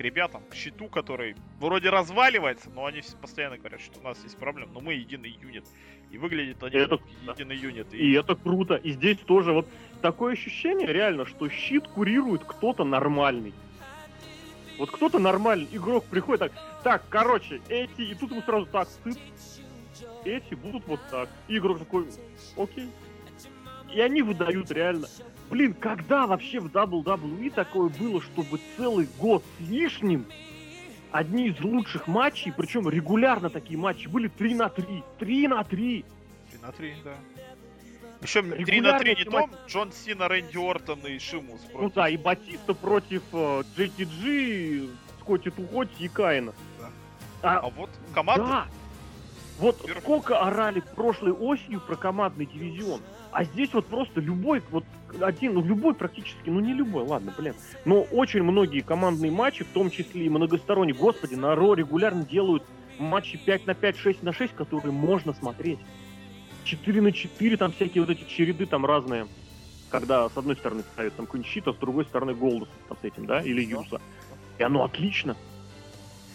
к 0.00 0.02
ребятам, 0.02 0.42
к 0.48 0.54
щиту, 0.54 0.86
который 0.86 1.36
вроде 1.58 1.90
разваливается, 1.90 2.70
но 2.70 2.86
они 2.86 3.02
постоянно 3.20 3.58
говорят, 3.58 3.82
что 3.82 4.00
у 4.00 4.02
нас 4.02 4.16
есть 4.22 4.38
проблемы, 4.38 4.72
но 4.72 4.80
мы 4.80 4.94
единый 4.94 5.28
юнит. 5.42 5.66
И 6.10 6.16
выглядит 6.16 6.62
они 6.62 6.76
Это 6.76 6.96
как 6.96 7.06
единый 7.36 7.58
юнит. 7.58 7.92
И 7.92 8.12
это 8.12 8.34
круто. 8.34 8.76
И 8.76 8.92
здесь 8.92 9.18
тоже 9.18 9.52
вот 9.52 9.68
такое 10.00 10.32
ощущение 10.32 10.86
реально, 10.86 11.26
что 11.26 11.50
щит 11.50 11.86
курирует 11.86 12.44
кто-то 12.46 12.82
нормальный. 12.82 13.52
Вот 14.78 14.90
кто-то 14.90 15.18
нормальный 15.18 15.68
игрок 15.70 16.06
приходит 16.06 16.40
так, 16.40 16.52
так, 16.82 17.02
короче, 17.10 17.60
эти, 17.68 18.00
и 18.00 18.14
тут 18.14 18.30
ему 18.30 18.40
сразу 18.40 18.64
так, 18.64 18.88
цып, 19.04 19.18
эти 20.24 20.54
будут 20.54 20.86
вот 20.86 21.00
так. 21.10 21.28
И 21.46 21.58
игрок 21.58 21.78
такой, 21.78 22.06
окей. 22.56 22.88
И 23.92 24.00
они 24.00 24.22
выдают 24.22 24.70
реально. 24.70 25.08
Блин, 25.50 25.74
когда 25.74 26.26
вообще 26.28 26.60
в 26.60 26.66
WWE 26.66 27.50
такое 27.50 27.88
было, 27.88 28.22
чтобы 28.22 28.60
целый 28.76 29.08
год 29.18 29.42
с 29.58 29.68
лишним 29.68 30.24
одни 31.10 31.48
из 31.48 31.60
лучших 31.60 32.06
матчей, 32.06 32.52
причем 32.56 32.88
регулярно 32.88 33.50
такие 33.50 33.76
матчи 33.76 34.06
были 34.06 34.28
3 34.28 34.54
на 34.54 34.68
3. 34.68 35.02
3 35.18 35.48
на 35.48 35.64
3. 35.64 36.04
3 36.52 36.60
на 36.62 36.72
3, 36.72 36.94
да. 37.04 37.14
Еще 38.22 38.42
3 38.42 38.50
на 38.50 38.56
3 38.56 38.64
Регулярно 38.64 39.04
не 39.04 39.12
эти 39.12 39.24
том, 39.24 39.50
Джон 39.66 39.92
Сина, 39.92 40.28
Рэнди 40.28 40.56
Ортон 40.56 41.00
и 41.06 41.18
Шимус 41.18 41.60
Ну 41.72 41.78
против. 41.78 41.94
да, 41.94 42.08
и 42.08 42.16
Батиста 42.16 42.74
против 42.74 43.22
э, 43.32 43.62
JTG, 43.76 44.88
Скотти 45.20 45.50
Тухотти 45.50 46.04
и 46.04 46.08
Каина. 46.08 46.52
Да. 46.78 46.88
А, 47.42 47.58
А 47.58 47.70
вот 47.70 47.90
команда, 48.14 48.46
да. 48.46 48.66
Вот 49.58 49.76
сколько 50.00 50.38
орали 50.40 50.80
прошлой 50.94 51.32
осенью 51.32 51.80
про 51.80 51.96
командный 51.96 52.46
дивизион. 52.46 53.00
А 53.32 53.44
здесь 53.44 53.72
вот 53.72 53.86
просто 53.86 54.20
любой, 54.20 54.62
вот 54.70 54.84
один, 55.20 55.54
ну 55.54 55.62
любой 55.62 55.94
практически, 55.94 56.50
ну 56.50 56.60
не 56.60 56.74
любой, 56.74 57.04
ладно, 57.04 57.32
блин. 57.36 57.54
Но 57.84 58.02
очень 58.02 58.42
многие 58.42 58.80
командные 58.80 59.30
матчи, 59.30 59.64
в 59.64 59.68
том 59.68 59.90
числе 59.90 60.26
и 60.26 60.28
многосторонние, 60.28 60.96
господи, 60.96 61.34
на 61.34 61.54
РО 61.54 61.74
регулярно 61.74 62.24
делают 62.24 62.64
матчи 62.98 63.38
5 63.38 63.66
на 63.66 63.74
5, 63.74 63.96
6 63.96 64.22
на 64.22 64.32
6, 64.32 64.54
которые 64.54 64.92
можно 64.92 65.32
смотреть. 65.32 65.78
4 66.64 67.00
на 67.00 67.12
4, 67.12 67.56
там 67.56 67.72
всякие 67.72 68.02
вот 68.04 68.10
эти 68.10 68.24
череды 68.28 68.66
там 68.66 68.84
разные. 68.84 69.26
Когда 69.90 70.28
с 70.28 70.36
одной 70.36 70.56
стороны 70.56 70.82
ставят 70.82 71.14
там 71.16 71.26
какой-нибудь 71.26 71.66
а 71.66 71.72
с 71.72 71.76
другой 71.76 72.04
стороны 72.04 72.34
Голдус 72.34 72.68
там 72.88 72.96
с 73.00 73.04
этим, 73.04 73.26
да, 73.26 73.40
или 73.40 73.62
Юса. 73.62 74.00
И 74.58 74.62
оно 74.62 74.84
отлично. 74.84 75.36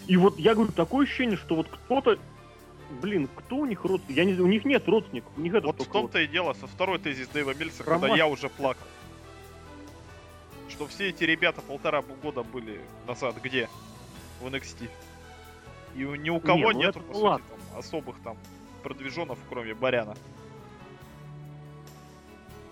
И 0.06 0.16
вот 0.16 0.38
я 0.38 0.54
говорю, 0.54 0.72
такое 0.72 1.06
ощущение, 1.06 1.36
что 1.36 1.56
вот 1.56 1.68
кто-то 1.68 2.18
блин, 2.90 3.28
кто 3.34 3.56
у 3.56 3.66
них 3.66 3.84
родственник? 3.84 4.16
Я 4.16 4.24
не 4.24 4.34
у 4.34 4.46
них 4.46 4.64
нет 4.64 4.86
родственников, 4.88 5.32
у 5.36 5.40
них 5.40 5.54
это 5.54 5.66
Вот 5.66 5.80
в 5.80 5.86
том-то 5.90 6.20
и 6.20 6.26
дело, 6.26 6.52
со 6.54 6.66
второй 6.66 6.98
тезис 6.98 7.28
Дэйва 7.28 7.54
Мельца, 7.54 7.84
Роман. 7.84 8.00
когда 8.00 8.16
я 8.16 8.26
уже 8.26 8.48
плакал. 8.48 8.86
Что 10.68 10.86
все 10.86 11.08
эти 11.08 11.24
ребята 11.24 11.62
полтора 11.62 12.02
года 12.02 12.42
были 12.42 12.80
назад 13.06 13.36
где? 13.42 13.68
В 14.40 14.46
NXT. 14.46 14.90
И 15.94 16.00
ни 16.00 16.30
у 16.30 16.40
кого 16.40 16.72
Не, 16.72 16.72
ну 16.72 16.78
нету, 16.78 17.00
по 17.00 17.14
сути, 17.14 17.24
ладно. 17.24 17.46
там, 17.48 17.78
особых 17.78 18.16
там 18.22 18.36
продвиженов, 18.82 19.38
кроме 19.48 19.74
Баряна. 19.74 20.14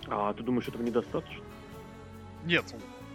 А 0.07 0.33
ты 0.35 0.43
думаешь, 0.43 0.69
этого 0.69 0.83
недостаточно? 0.83 1.43
Нет, 2.45 2.75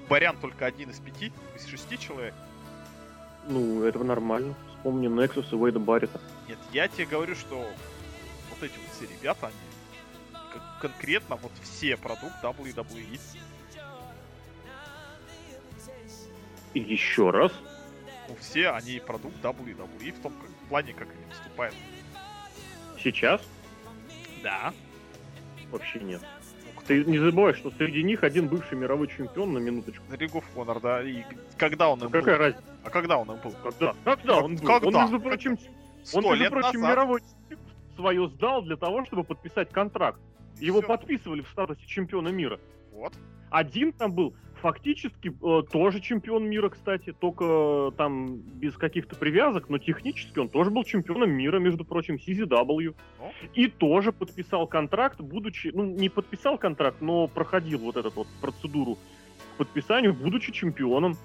Барян 0.10 0.36
только 0.38 0.66
один 0.66 0.90
из 0.90 1.00
пяти, 1.00 1.32
из 1.56 1.66
шести 1.68 2.00
человек. 2.00 2.34
Ну, 3.48 3.84
этого 3.84 4.04
нормально. 4.04 4.56
Вспомни 4.80 5.10
Nexus 5.10 5.46
и 5.52 5.56
Уэйда 5.56 5.80
Баррета. 5.80 6.22
Нет, 6.48 6.58
я 6.72 6.88
тебе 6.88 7.06
говорю, 7.06 7.36
что 7.36 7.58
вот 8.50 8.64
эти 8.64 8.72
вот 8.78 8.88
все 8.96 9.14
ребята, 9.14 9.48
они 9.48 10.42
кон- 10.54 10.62
конкретно 10.92 11.36
вот 11.36 11.52
все 11.64 11.98
продукт 11.98 12.34
WWE. 12.42 13.20
И 16.74 16.80
еще 16.80 17.30
раз. 17.32 17.52
Ну, 18.30 18.36
все 18.40 18.70
они 18.70 19.00
продукт 19.00 19.36
WWE 19.44 20.14
в 20.14 20.22
том 20.22 20.34
как, 20.40 20.50
в 20.50 20.70
плане, 20.70 20.94
как 20.94 21.10
они 21.10 21.26
выступают. 21.26 21.76
Сейчас 23.04 23.42
Да. 24.44 24.74
вообще 25.72 26.00
нет. 26.00 26.22
Ты 26.90 27.06
не 27.06 27.20
забывай, 27.20 27.54
что 27.54 27.70
среди 27.78 28.02
них 28.02 28.24
один 28.24 28.48
бывший 28.48 28.76
мировой 28.76 29.08
чемпион 29.10 29.54
на 29.54 29.60
минуточку. 29.60 30.04
Риг 30.12 30.34
оф 30.34 30.44
Honor, 30.56 30.82
да. 30.82 31.04
И 31.04 31.24
когда 31.56 31.88
он 31.88 32.02
им 32.02 32.10
Какая 32.10 32.36
был? 32.36 32.44
разница? 32.46 32.64
А 32.84 32.90
когда 32.90 33.18
он 33.20 33.32
им 33.32 33.38
был? 33.44 33.52
Когда? 33.62 33.94
Когда 34.04 34.38
он 34.40 34.56
был? 34.56 34.66
Когда? 34.66 34.88
Он, 34.88 35.04
между 35.04 35.20
прочим, 35.20 35.60
он, 36.16 36.24
между 36.24 36.50
прочим, 36.50 36.82
назад. 36.82 36.92
мировой 36.98 37.22
свое 37.96 38.28
сдал 38.30 38.64
для 38.64 38.76
того, 38.76 39.06
чтобы 39.06 39.24
подписать 39.24 39.70
контракт. 39.70 40.20
Его 40.60 40.80
Всё. 40.80 40.88
подписывали 40.88 41.42
в 41.42 41.50
статусе 41.50 41.86
чемпиона 41.86 42.30
мира. 42.30 42.60
Вот. 42.92 43.14
Один 43.50 43.92
там 43.92 44.14
был 44.14 44.34
фактически 44.62 45.30
э, 45.42 45.64
тоже 45.72 46.00
чемпион 46.00 46.50
мира, 46.50 46.70
кстати, 46.70 47.14
только 47.14 47.46
э, 47.46 47.92
там 47.98 48.38
без 48.38 48.76
каких-то 48.76 49.16
привязок, 49.16 49.70
но 49.70 49.78
технически 49.78 50.40
он 50.40 50.50
тоже 50.50 50.70
был 50.70 50.84
чемпионом 50.84 51.32
мира, 51.32 51.60
между 51.60 51.86
прочим, 51.86 52.16
CZW. 52.16 52.96
Ну. 53.20 53.32
И 53.54 53.68
тоже 53.68 54.12
подписал 54.12 54.68
контракт, 54.68 55.20
будучи, 55.20 55.72
ну, 55.74 55.86
не 55.86 56.10
подписал 56.10 56.58
контракт, 56.58 57.02
но 57.02 57.28
проходил 57.28 57.80
вот 57.80 57.98
эту 57.98 58.12
вот 58.12 58.28
процедуру 58.42 58.98
к 59.56 59.58
подписанию, 59.58 60.14
будучи 60.14 60.52
чемпионом. 60.52 61.16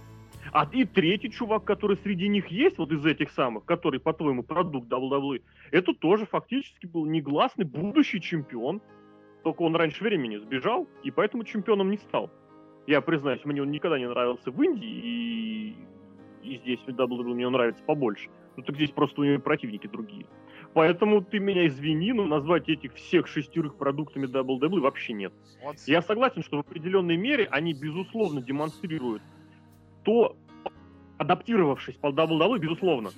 А 0.52 0.68
и 0.70 0.84
третий 0.84 1.30
чувак, 1.30 1.64
который 1.64 1.96
среди 2.02 2.28
них 2.28 2.48
есть, 2.48 2.78
вот 2.78 2.92
из 2.92 3.04
этих 3.04 3.30
самых, 3.30 3.64
который, 3.64 3.98
по-твоему, 3.98 4.42
продукт 4.42 4.88
WWE, 4.88 5.42
это 5.72 5.94
тоже 5.94 6.26
фактически 6.26 6.86
был 6.86 7.06
негласный 7.06 7.64
будущий 7.64 8.20
чемпион. 8.20 8.80
Только 9.44 9.62
он 9.62 9.76
раньше 9.76 10.02
времени 10.02 10.38
сбежал, 10.38 10.88
и 11.02 11.10
поэтому 11.10 11.44
чемпионом 11.44 11.90
не 11.90 11.98
стал. 11.98 12.30
Я 12.86 13.00
признаюсь, 13.02 13.44
мне 13.44 13.62
он 13.62 13.70
никогда 13.70 13.98
не 13.98 14.08
нравился 14.08 14.50
в 14.50 14.62
Индии, 14.62 14.88
и, 14.88 15.76
и 16.42 16.56
здесь 16.58 16.80
в 16.80 16.88
WWE 16.88 17.34
мне 17.34 17.46
он 17.46 17.52
нравится 17.52 17.82
побольше. 17.84 18.30
Ну 18.56 18.62
так 18.62 18.74
здесь 18.76 18.90
просто 18.90 19.20
у 19.20 19.24
него 19.24 19.40
противники 19.40 19.86
другие. 19.86 20.26
Поэтому 20.72 21.22
ты 21.22 21.38
меня 21.38 21.66
извини, 21.66 22.12
но 22.12 22.24
назвать 22.24 22.68
этих 22.68 22.94
всех 22.94 23.26
шестерых 23.26 23.76
продуктами 23.76 24.26
WWE 24.26 24.80
вообще 24.80 25.12
нет. 25.12 25.32
Вот. 25.62 25.76
Я 25.86 26.02
согласен, 26.02 26.42
что 26.42 26.56
в 26.56 26.60
определенной 26.60 27.16
мере 27.16 27.46
они, 27.50 27.74
безусловно, 27.74 28.40
демонстрируют 28.40 29.22
то, 30.04 30.36
адаптировавшись 31.18 31.96
по 31.96 32.08
WWE, 32.08 32.58
безусловно. 32.58 33.10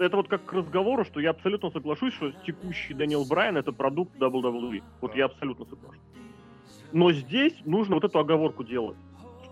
Это 0.00 0.16
вот 0.16 0.28
как 0.28 0.46
к 0.46 0.52
разговору, 0.54 1.04
что 1.04 1.20
я 1.20 1.30
абсолютно 1.30 1.70
соглашусь, 1.70 2.14
что 2.14 2.32
текущий 2.46 2.94
Дэниел 2.94 3.26
Брайан 3.26 3.58
это 3.58 3.70
продукт 3.70 4.16
WWE. 4.16 4.82
Вот 5.02 5.14
я 5.14 5.26
абсолютно 5.26 5.66
соглашусь. 5.66 6.00
Но 6.92 7.12
здесь 7.12 7.54
нужно 7.66 7.96
вот 7.96 8.04
эту 8.04 8.18
оговорку 8.18 8.64
делать. 8.64 8.96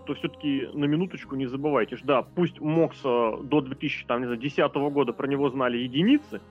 Что 0.03 0.15
все-таки 0.15 0.67
на 0.73 0.85
минуточку 0.85 1.35
не 1.35 1.45
забывайте, 1.45 1.97
что 1.97 2.07
да, 2.07 2.21
пусть 2.23 2.59
Мокса 2.59 3.37
до 3.43 3.61
2000, 3.61 4.07
там, 4.07 4.21
не 4.21 4.25
знаю, 4.25 4.41
10 4.41 4.73
года 4.91 5.13
про 5.13 5.27
него 5.27 5.51
знали 5.51 5.77
единицы, 5.77 6.41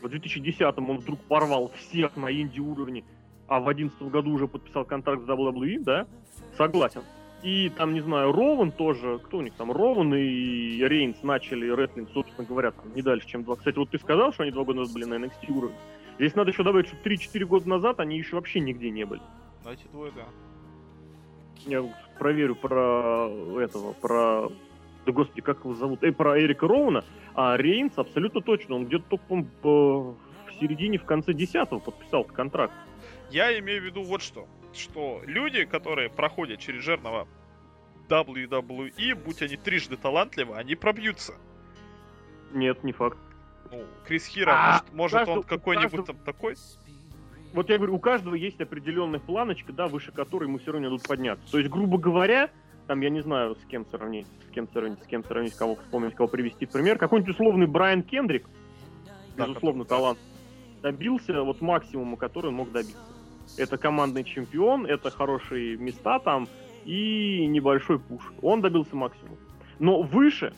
в 0.00 0.08
2010 0.08 0.78
он 0.78 0.96
вдруг 0.96 1.20
порвал 1.20 1.70
всех 1.76 2.16
на 2.16 2.32
инди 2.32 2.60
уровне, 2.60 3.04
а 3.46 3.60
в 3.60 3.64
2011 3.64 4.02
году 4.10 4.32
уже 4.32 4.48
подписал 4.48 4.86
контракт 4.86 5.22
с 5.22 5.28
WWE, 5.28 5.80
да, 5.80 6.06
согласен. 6.56 7.02
И 7.44 7.68
там, 7.68 7.92
не 7.92 8.00
знаю, 8.00 8.32
Рован 8.32 8.72
тоже, 8.72 9.18
кто 9.18 9.36
у 9.36 9.42
них 9.42 9.52
там, 9.52 9.70
Рован 9.70 10.14
и 10.14 10.82
Рейнс 10.82 11.22
начали 11.22 11.70
рестлинг, 11.70 12.08
собственно 12.14 12.48
говоря, 12.48 12.70
там, 12.70 12.94
не 12.94 13.02
дальше, 13.02 13.28
чем 13.28 13.44
два. 13.44 13.56
Кстати, 13.56 13.76
вот 13.76 13.90
ты 13.90 13.98
сказал, 13.98 14.32
что 14.32 14.44
они 14.44 14.50
два 14.50 14.64
года 14.64 14.78
назад 14.78 14.94
были 14.94 15.04
на 15.04 15.22
NXT 15.22 15.52
уровне. 15.52 15.76
Здесь 16.18 16.34
надо 16.34 16.52
еще 16.52 16.62
добавить, 16.62 16.86
что 16.86 16.96
3-4 16.96 17.44
года 17.44 17.68
назад 17.68 18.00
они 18.00 18.16
еще 18.16 18.36
вообще 18.36 18.60
нигде 18.60 18.88
не 18.88 19.04
были. 19.04 19.20
Ну, 19.62 19.70
эти 19.70 19.86
двое, 19.92 20.10
да. 20.16 20.24
Я 21.66 21.84
проверю 22.18 22.56
про 22.56 23.28
этого, 23.60 23.92
про... 23.92 24.48
Да 25.04 25.12
господи, 25.12 25.42
как 25.42 25.58
его 25.60 25.74
зовут? 25.74 26.02
Э, 26.02 26.12
про 26.12 26.40
Эрика 26.40 26.66
Роуна. 26.66 27.04
А 27.34 27.58
Рейнс 27.58 27.92
абсолютно 27.98 28.40
точно. 28.40 28.76
Он 28.76 28.86
где-то 28.86 29.18
только 29.18 29.36
в 29.36 30.16
середине, 30.58 30.96
в 30.96 31.04
конце 31.04 31.34
10 31.34 31.68
подписал 31.68 32.24
контракт. 32.24 32.72
Я 33.30 33.58
имею 33.58 33.82
в 33.82 33.84
виду 33.84 34.02
вот 34.02 34.22
что. 34.22 34.48
Что 34.74 35.22
люди, 35.24 35.64
которые 35.64 36.10
проходят 36.10 36.58
через 36.60 36.82
жирного 36.82 37.26
WWE, 38.08 39.14
будь 39.14 39.42
они 39.42 39.56
трижды 39.56 39.96
талантливы, 39.96 40.56
они 40.56 40.74
пробьются. 40.74 41.34
Нет, 42.52 42.84
не 42.84 42.92
факт. 42.92 43.18
Ну, 43.70 43.82
Крис 44.06 44.26
Хира, 44.26 44.52
А, 44.52 44.70
может, 44.72 44.92
может 44.94 45.18
каждого- 45.18 45.36
он 45.38 45.42
какой-нибудь 45.44 45.90
каждого- 45.90 46.06
там 46.06 46.16
такой? 46.24 46.56
Вот 47.52 47.70
я 47.70 47.76
говорю, 47.78 47.94
у 47.94 47.98
каждого 47.98 48.34
есть 48.34 48.60
определенная 48.60 49.20
планочка, 49.20 49.72
да, 49.72 49.86
выше 49.86 50.12
которой 50.12 50.44
ему 50.44 50.58
все 50.58 50.72
равно 50.72 50.88
идут 50.88 51.06
подняться. 51.06 51.50
То 51.50 51.58
есть, 51.58 51.70
грубо 51.70 51.98
говоря, 51.98 52.50
там, 52.86 53.00
я 53.00 53.10
не 53.10 53.22
знаю, 53.22 53.54
с 53.56 53.64
кем 53.66 53.86
сравнить, 53.86 54.26
с 54.48 54.52
кем 54.52 54.68
сравнить, 54.72 55.02
с 55.02 55.06
кем 55.06 55.24
сравнить, 55.24 55.54
кого 55.54 55.76
вспомнить, 55.76 56.14
кого 56.14 56.28
привести 56.28 56.66
в 56.66 56.70
пример. 56.70 56.98
Какой-нибудь 56.98 57.34
условный 57.34 57.66
Брайан 57.66 58.02
Кендрик, 58.02 58.46
Да, 59.36 59.46
безусловно, 59.46 59.84
который- 59.84 59.98
талант, 59.98 60.18
добился 60.82 61.42
вот 61.42 61.60
максимума, 61.60 62.16
который 62.16 62.48
он 62.48 62.54
мог 62.54 62.70
добиться. 62.72 62.98
Это 63.56 63.76
командный 63.78 64.24
чемпион, 64.24 64.86
это 64.86 65.10
хорошие 65.10 65.76
места 65.76 66.18
там 66.18 66.48
и 66.84 67.46
небольшой 67.46 67.98
пуш. 67.98 68.22
Он 68.42 68.60
добился 68.60 68.96
максимума. 68.96 69.36
Но 69.78 70.02
выше, 70.02 70.54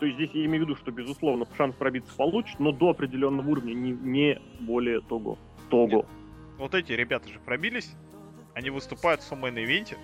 то 0.00 0.06
есть 0.06 0.16
здесь 0.16 0.30
я 0.34 0.44
имею 0.46 0.64
в 0.64 0.68
виду, 0.68 0.76
что, 0.76 0.90
безусловно, 0.90 1.46
шанс 1.56 1.74
пробиться 1.74 2.14
получит, 2.16 2.58
но 2.60 2.72
до 2.72 2.90
определенного 2.90 3.48
уровня, 3.48 3.74
не, 3.74 3.92
не 3.92 4.40
более 4.60 5.00
того. 5.00 5.38
Того. 5.70 6.06
Вот 6.58 6.74
эти 6.74 6.92
ребята 6.92 7.28
же 7.28 7.38
пробились. 7.44 7.92
Они 8.54 8.70
выступают 8.70 9.20
в 9.20 9.24
самом 9.24 9.56
ивенте. 9.58 9.96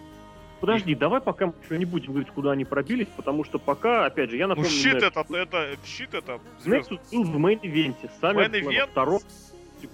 Подожди, 0.61 0.95
давай 0.95 1.21
пока 1.21 1.47
мы 1.49 1.55
еще 1.63 1.77
не 1.79 1.85
будем 1.85 2.13
говорить, 2.13 2.31
куда 2.31 2.53
они 2.53 2.65
пробились, 2.65 3.09
потому 3.17 3.45
что 3.45 3.59
пока, 3.59 4.07
опять 4.07 4.31
же, 4.31 4.37
я 4.37 4.47
Ну, 4.47 4.51
напомню... 4.51 4.71
щит 4.71 4.95
Nexus. 4.95 5.07
это, 5.07 5.37
это, 5.37 5.77
щит 5.85 6.15
это. 6.15 6.41
Nexus 6.65 7.01
был 7.13 7.25
в 7.25 7.37
мейн-ивенте, 7.37 8.11
сами 8.21 8.47
Main-event? 8.47 8.87
второго 8.91 9.21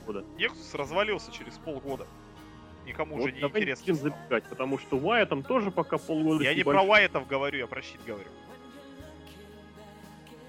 года. 0.07 0.25
Nexus 0.39 0.77
развалился 0.77 1.33
через 1.33 1.55
полгода. 1.55 2.07
Никому 2.87 3.17
Вот 3.17 3.25
уже 3.25 3.33
не 3.33 3.41
интересно. 3.41 3.95
забегать, 3.95 4.45
потому 4.45 4.79
что 4.79 4.97
Уайя 4.97 5.27
там 5.27 5.43
тоже 5.43 5.71
пока 5.71 5.99
полгода... 5.99 6.43
Я 6.43 6.55
не 6.55 6.63
про 6.63 6.73
небольшим. 6.73 6.91
Уайтов 6.91 7.27
говорю, 7.29 7.59
я 7.59 7.67
про 7.67 7.83
щит 7.83 8.01
говорю. 8.07 8.29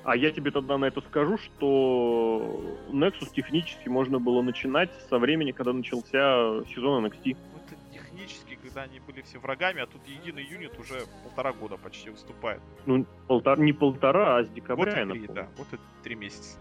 А 0.03 0.15
я 0.15 0.31
тебе 0.31 0.49
тогда 0.49 0.77
на 0.77 0.85
это 0.85 1.01
скажу, 1.01 1.37
что 1.37 2.59
Nexus 2.89 3.31
технически 3.33 3.87
можно 3.87 4.19
было 4.19 4.41
начинать 4.41 4.89
со 5.09 5.19
времени, 5.19 5.51
когда 5.51 5.73
начался 5.73 6.63
сезон 6.73 7.05
NXT. 7.05 7.35
Ну, 7.35 7.59
это 7.67 7.75
технически, 7.93 8.57
когда 8.63 8.81
они 8.83 8.99
были 8.99 9.21
все 9.21 9.37
врагами, 9.37 9.81
а 9.81 9.85
тут 9.85 10.01
единый 10.07 10.43
юнит 10.43 10.79
уже 10.79 11.03
полтора 11.23 11.53
года 11.53 11.77
почти 11.77 12.09
выступает. 12.09 12.61
Ну, 12.87 13.05
полтора, 13.27 13.61
не 13.61 13.73
полтора, 13.73 14.37
а 14.37 14.43
с 14.43 14.49
декабря, 14.49 14.97
я 14.97 15.03
и 15.03 15.09
три, 15.09 15.27
да. 15.27 15.47
Вот 15.57 15.67
это 15.71 15.83
три 16.03 16.15
месяца. 16.15 16.57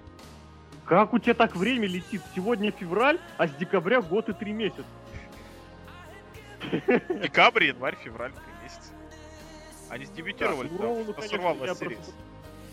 Как 0.85 1.15
у 1.15 1.19
тебя 1.19 1.35
так 1.35 1.57
время 1.57 1.87
летит? 1.87 2.21
Сегодня 2.35 2.73
февраль, 2.73 3.19
а 3.39 3.47
с 3.47 3.55
декабря 3.55 4.03
год 4.03 4.29
и 4.29 4.33
три 4.35 4.53
месяца. 4.53 4.85
Декабрь, 7.23 7.65
январь, 7.65 7.97
февраль, 7.97 8.33
три 8.33 8.63
месяца. 8.63 8.93
Они 9.89 10.07
дебютировали 10.07 10.69
Да, 10.69 10.77
там, 10.79 10.89
ну, 10.89 11.05
на 11.05 11.13
конечно, 11.13 11.55
просто- 11.75 12.13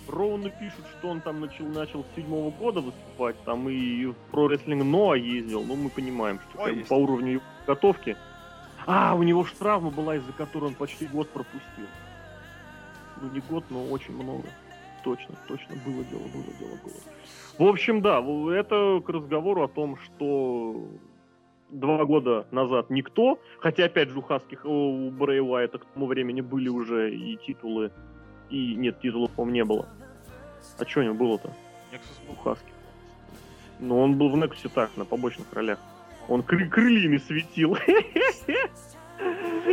Роуну 0.07 0.49
пишут, 0.49 0.85
что 0.97 1.09
он 1.09 1.21
там 1.21 1.41
начал, 1.41 1.65
начал 1.65 2.03
с 2.03 2.15
седьмого 2.15 2.51
года 2.51 2.81
выступать, 2.81 3.35
там 3.43 3.67
и 3.69 4.05
в 4.05 4.15
про 4.31 4.47
рестлинг 4.47 4.83
Ноа 4.83 5.15
ездил, 5.15 5.63
ну 5.63 5.75
мы 5.75 5.89
понимаем, 5.89 6.39
что 6.49 6.63
О, 6.63 6.85
по 6.87 6.93
уровню 6.93 7.41
подготовки. 7.59 8.15
А, 8.85 9.15
у 9.15 9.23
него 9.23 9.43
же 9.43 9.53
травма 9.55 9.89
была, 9.89 10.15
из-за 10.15 10.31
которой 10.31 10.65
он 10.65 10.75
почти 10.75 11.07
год 11.07 11.29
пропустил. 11.29 11.87
Ну 13.21 13.29
не 13.31 13.41
год, 13.41 13.65
но 13.69 13.83
очень 13.85 14.13
много. 14.13 14.47
Точно, 15.03 15.35
точно, 15.47 15.75
было 15.85 16.03
дело, 16.05 16.21
было 16.27 16.43
дело, 16.59 16.77
было. 16.83 16.93
В 17.57 17.63
общем, 17.63 18.01
да, 18.01 18.19
это 18.19 19.01
к 19.05 19.09
разговору 19.09 19.63
о 19.63 19.67
том, 19.67 19.97
что 19.97 20.87
два 21.69 22.05
года 22.05 22.47
назад 22.51 22.89
никто, 22.89 23.39
хотя 23.59 23.85
опять 23.85 24.09
же 24.09 24.19
у 24.19 24.21
Хаских, 24.21 24.65
у 24.65 25.09
Брэй 25.11 25.41
Уайта 25.41 25.79
к 25.79 25.85
тому 25.85 26.07
времени 26.07 26.41
были 26.41 26.69
уже 26.69 27.13
и 27.13 27.37
титулы, 27.37 27.91
и 28.49 28.75
нет, 28.75 28.99
титулов, 29.01 29.31
по-моему, 29.31 29.55
не 29.55 29.63
было. 29.65 29.87
А 30.79 30.85
что 30.85 31.01
у 31.01 31.03
него 31.03 31.15
было-то 31.15 31.53
у. 32.29 32.35
Хаски? 32.35 32.65
Ну, 33.79 33.99
он 33.99 34.17
был 34.17 34.29
в 34.29 34.37
Нексусе 34.37 34.69
так, 34.69 34.95
на 34.97 35.05
побочных 35.05 35.51
ролях. 35.53 35.79
Он 36.27 36.41
кры- 36.41 36.67
крыльями 36.67 37.17
светил. 37.17 37.77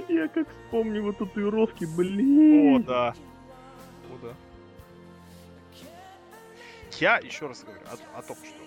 Я 0.08 0.28
как 0.28 0.48
вспомню 0.48 1.02
вот 1.02 1.18
татуировки, 1.18 1.84
О, 1.84 1.96
блин. 1.96 2.82
да. 2.82 3.14
О, 4.10 4.18
да. 4.22 4.34
Я 7.00 7.18
еще 7.18 7.48
раз 7.48 7.64
говорю 7.64 7.80
о, 7.86 8.18
о 8.18 8.22
том, 8.22 8.36
что 8.36 8.63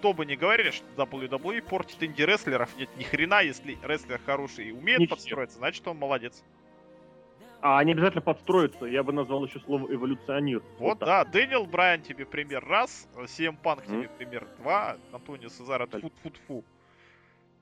кто 0.00 0.14
бы 0.14 0.24
ни 0.24 0.34
говорили, 0.34 0.70
что 0.70 0.86
WWE 0.96 1.60
портит 1.60 2.02
инди-рестлеров, 2.02 2.74
нет 2.78 2.88
ни 2.96 3.02
хрена, 3.02 3.42
если 3.42 3.78
рестлер 3.82 4.18
хороший 4.24 4.68
и 4.68 4.72
умеет 4.72 4.98
Не 5.00 5.06
все. 5.06 5.14
подстроиться, 5.14 5.58
значит 5.58 5.86
он 5.86 5.98
молодец. 5.98 6.42
А 7.60 7.78
они 7.78 7.92
обязательно 7.92 8.22
подстроятся. 8.22 8.86
Я 8.86 9.02
бы 9.02 9.12
назвал 9.12 9.44
еще 9.44 9.60
слово 9.60 9.92
эволюционер. 9.92 10.62
Вот, 10.78 11.00
так. 11.00 11.06
да, 11.06 11.24
Дэниел 11.26 11.66
Брайан 11.66 12.00
тебе 12.00 12.24
пример 12.24 12.64
раз, 12.64 13.06
CM 13.14 13.58
Панк 13.62 13.86
М. 13.88 14.00
тебе 14.04 14.08
пример 14.08 14.46
два, 14.58 14.96
Антонио 15.12 15.50
Так. 15.86 16.00
тфу 16.00 16.30
тфу 16.30 16.64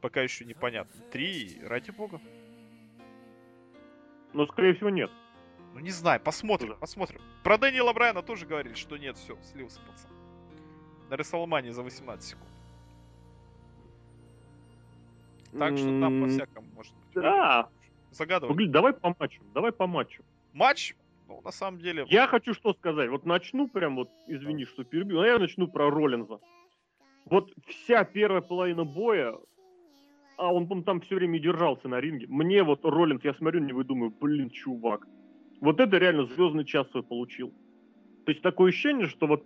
Пока 0.01 0.23
еще 0.23 0.45
непонятно. 0.45 1.03
Три, 1.11 1.61
ради 1.65 1.91
бога. 1.91 2.21
Но, 4.33 4.47
скорее 4.47 4.75
всего, 4.75 4.91
нет. 4.91 5.11
Ну 5.75 5.81
не 5.81 5.91
знаю, 5.91 6.21
посмотрим, 6.21 6.69
Да. 6.71 6.75
посмотрим. 6.77 7.21
Про 7.43 7.59
Дэниела 7.59 7.93
Брайана 7.93 8.23
тоже 8.23 8.47
говорили, 8.47 8.75
что 8.75 8.97
нет, 8.97 9.17
все, 9.17 9.37
слился 9.43 9.81
пацан. 9.81 10.13
На 11.09 11.17
Рестлмании 11.17 11.71
за 11.71 11.83
18 11.83 12.31
секунд. 12.31 12.49
Так 15.53 15.79
что 15.79 16.01
там 16.01 16.23
по-всякому 16.23 16.69
может 16.75 16.93
быть. 16.95 17.23
Да. 17.23 17.69
Загадывай. 18.11 18.55
Погоди, 18.55 18.71
давай 18.71 18.93
по 18.93 19.15
матчу. 19.19 19.43
Давай 19.55 19.73
по 19.73 19.87
матчу. 19.87 20.23
Матч, 20.53 20.95
ну, 21.29 21.41
на 21.45 21.51
самом 21.51 21.81
деле... 21.81 22.07
Я 22.09 22.27
хочу 22.27 22.55
что 22.55 22.75
сказать. 22.75 23.11
Вот 23.11 23.27
начну 23.27 23.69
прям 23.69 23.97
вот, 23.97 24.11
извини, 24.27 24.65
что 24.65 24.85
перебью, 24.85 25.17
но 25.17 25.27
я 25.27 25.39
начну 25.39 25.69
про 25.69 25.91
Роллинза. 25.91 26.39
Вот 27.27 27.53
вся 27.67 28.05
первая 28.05 28.41
половина 28.41 28.85
боя, 28.85 29.35
а 30.37 30.53
он, 30.53 30.67
по 30.67 30.81
там 30.83 31.01
все 31.01 31.17
время 31.17 31.39
и 31.39 31.43
держался 31.43 31.89
на 31.89 32.01
ринге. 32.01 32.27
Мне 32.29 32.63
вот 32.63 32.85
Роллинз, 32.85 33.23
я 33.25 33.35
смотрю 33.35 33.61
на 33.61 33.67
него 33.67 33.83
и 33.83 33.85
думаю, 33.85 34.11
блин, 34.11 34.51
чувак. 34.51 35.07
Вот 35.61 35.81
это 35.81 35.99
реально 35.99 36.25
звездный 36.27 36.65
час 36.65 36.89
свой 36.91 37.03
получил. 37.03 37.53
То 38.25 38.33
есть 38.33 38.43
такое 38.43 38.71
ощущение, 38.71 39.07
что 39.07 39.27
вот 39.27 39.45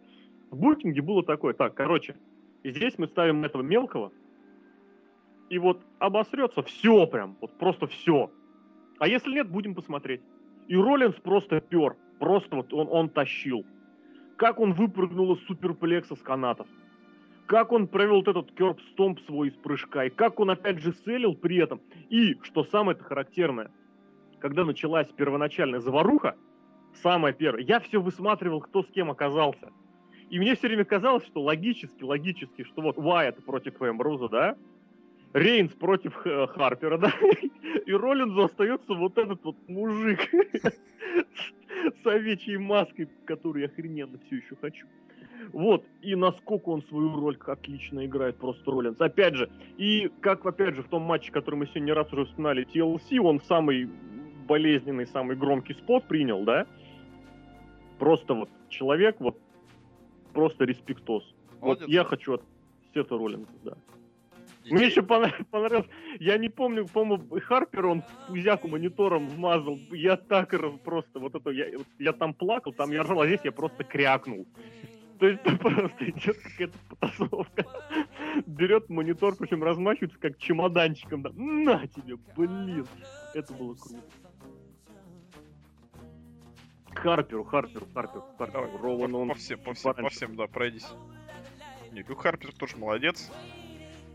в 0.52 0.56
букинге 0.58 1.00
было 1.00 1.24
такое, 1.24 1.54
так, 1.54 1.74
короче, 1.74 2.14
здесь 2.62 2.98
мы 2.98 3.08
ставим 3.08 3.42
этого 3.42 3.62
мелкого, 3.62 4.12
и 5.48 5.58
вот 5.58 5.82
обосрется 5.98 6.62
все 6.62 7.06
прям, 7.06 7.36
вот 7.40 7.58
просто 7.58 7.86
все. 7.86 8.30
А 8.98 9.08
если 9.08 9.32
нет, 9.32 9.48
будем 9.48 9.74
посмотреть. 9.74 10.20
И 10.68 10.76
Роллинс 10.76 11.16
просто 11.16 11.60
пер. 11.60 11.96
Просто 12.20 12.54
вот 12.54 12.72
он, 12.72 12.86
он 12.90 13.08
тащил. 13.08 13.64
Как 14.36 14.60
он 14.60 14.74
выпрыгнул 14.74 15.34
из 15.34 15.44
суперплекса 15.46 16.14
с 16.14 16.20
канатов. 16.20 16.66
Как 17.46 17.72
он 17.72 17.88
провел 17.88 18.16
вот 18.16 18.28
этот 18.28 18.52
керп 18.52 18.80
стомп 18.92 19.20
свой 19.20 19.48
из 19.48 19.54
прыжка. 19.54 20.04
И 20.04 20.10
как 20.10 20.38
он 20.38 20.50
опять 20.50 20.78
же 20.78 20.92
селил 21.04 21.34
при 21.34 21.56
этом. 21.56 21.80
И, 22.10 22.38
что 22.42 22.64
самое-то 22.64 23.02
характерное, 23.02 23.70
когда 24.38 24.64
началась 24.64 25.08
первоначальная 25.08 25.80
заваруха, 25.80 26.36
самое 27.02 27.34
первое, 27.34 27.62
я 27.62 27.80
все 27.80 28.00
высматривал, 28.00 28.60
кто 28.60 28.82
с 28.82 28.86
кем 28.86 29.10
оказался. 29.10 29.72
И 30.32 30.38
мне 30.38 30.56
все 30.56 30.68
время 30.68 30.86
казалось, 30.86 31.26
что 31.26 31.42
логически, 31.42 32.02
логически, 32.02 32.64
что 32.64 32.80
вот 32.80 32.96
Уайт 32.96 33.44
против 33.44 33.82
Эмбруза, 33.82 34.30
да, 34.30 34.56
Рейнс 35.34 35.74
против 35.74 36.26
э, 36.26 36.46
Харпера, 36.46 36.96
да, 36.98 37.12
и 37.84 37.92
Роллинзу 37.92 38.44
остается 38.44 38.94
вот 38.94 39.18
этот 39.18 39.44
вот 39.44 39.56
мужик 39.68 40.20
с 42.02 42.06
овечьей 42.06 42.56
маской, 42.56 43.10
которую 43.26 43.64
я 43.64 43.68
охрененно 43.68 44.18
все 44.26 44.36
еще 44.36 44.56
хочу. 44.58 44.86
Вот, 45.52 45.84
и 46.00 46.14
насколько 46.14 46.70
он 46.70 46.82
свою 46.84 47.14
роль 47.14 47.36
отлично 47.46 48.06
играет 48.06 48.38
просто 48.38 48.70
Роллинс. 48.70 48.98
Опять 49.02 49.34
же, 49.34 49.50
и 49.76 50.10
как, 50.22 50.46
опять 50.46 50.76
же, 50.76 50.82
в 50.82 50.88
том 50.88 51.02
матче, 51.02 51.30
который 51.30 51.56
мы 51.56 51.66
сегодня 51.66 51.92
раз 51.92 52.10
уже 52.10 52.24
вспоминали, 52.24 52.66
TLC, 52.72 53.18
он 53.18 53.42
самый 53.42 53.86
болезненный, 54.48 55.06
самый 55.08 55.36
громкий 55.36 55.74
спот 55.74 56.04
принял, 56.08 56.42
да? 56.44 56.66
Просто 57.98 58.32
вот 58.32 58.48
человек, 58.70 59.16
вот, 59.18 59.38
просто 60.32 60.64
респектос. 60.64 61.24
Вот 61.60 61.80
Молодец. 61.80 61.88
я 61.88 62.04
хочу 62.04 62.34
от 62.34 62.42
Сета 62.94 63.16
Роллинза, 63.16 63.52
да. 63.64 63.72
Идея. 64.64 64.74
Мне 64.74 64.86
еще 64.86 65.02
понрав- 65.02 65.46
понравилось, 65.50 65.88
я 66.20 66.38
не 66.38 66.48
помню, 66.48 66.86
по-моему, 66.86 67.24
Харпер 67.40 67.86
он 67.86 68.04
пузяку 68.28 68.68
монитором 68.68 69.28
вмазал. 69.28 69.78
Я 69.90 70.16
так 70.16 70.54
просто 70.84 71.18
вот 71.18 71.34
это, 71.34 71.50
я, 71.50 71.76
вот 71.76 71.86
я 71.98 72.12
там 72.12 72.32
плакал, 72.32 72.72
там 72.72 72.92
я 72.92 73.02
ржал, 73.02 73.20
а 73.22 73.26
здесь 73.26 73.40
я 73.44 73.52
просто 73.52 73.82
крякнул. 73.82 74.46
То 75.18 75.28
есть 75.28 75.42
там 75.42 75.58
просто 75.58 76.10
идет 76.10 76.36
какая-то 76.38 76.78
потасовка. 76.88 77.66
Берет 78.46 78.88
монитор, 78.88 79.34
причем 79.36 79.62
размахивается 79.62 80.18
как 80.18 80.38
чемоданчиком. 80.38 81.22
Да. 81.22 81.30
На 81.34 81.86
тебе, 81.88 82.16
блин. 82.36 82.86
Это 83.34 83.52
было 83.52 83.74
круто. 83.74 84.02
Харперу, 86.94 87.44
Харперу, 87.44 87.86
Харперу, 87.94 88.24
Давай, 88.38 88.52
Харперу. 88.52 88.82
Ролан, 88.82 89.12
по, 89.12 89.16
он 89.16 89.28
по 89.28 89.34
всем, 89.34 89.58
по 89.60 89.74
всем, 89.74 89.94
по 89.94 90.08
всем, 90.08 90.36
да, 90.36 90.46
пройдись. 90.46 90.86
Не, 91.90 92.02
Люк 92.02 92.22
Харпер 92.22 92.52
тоже 92.52 92.76
молодец. 92.76 93.30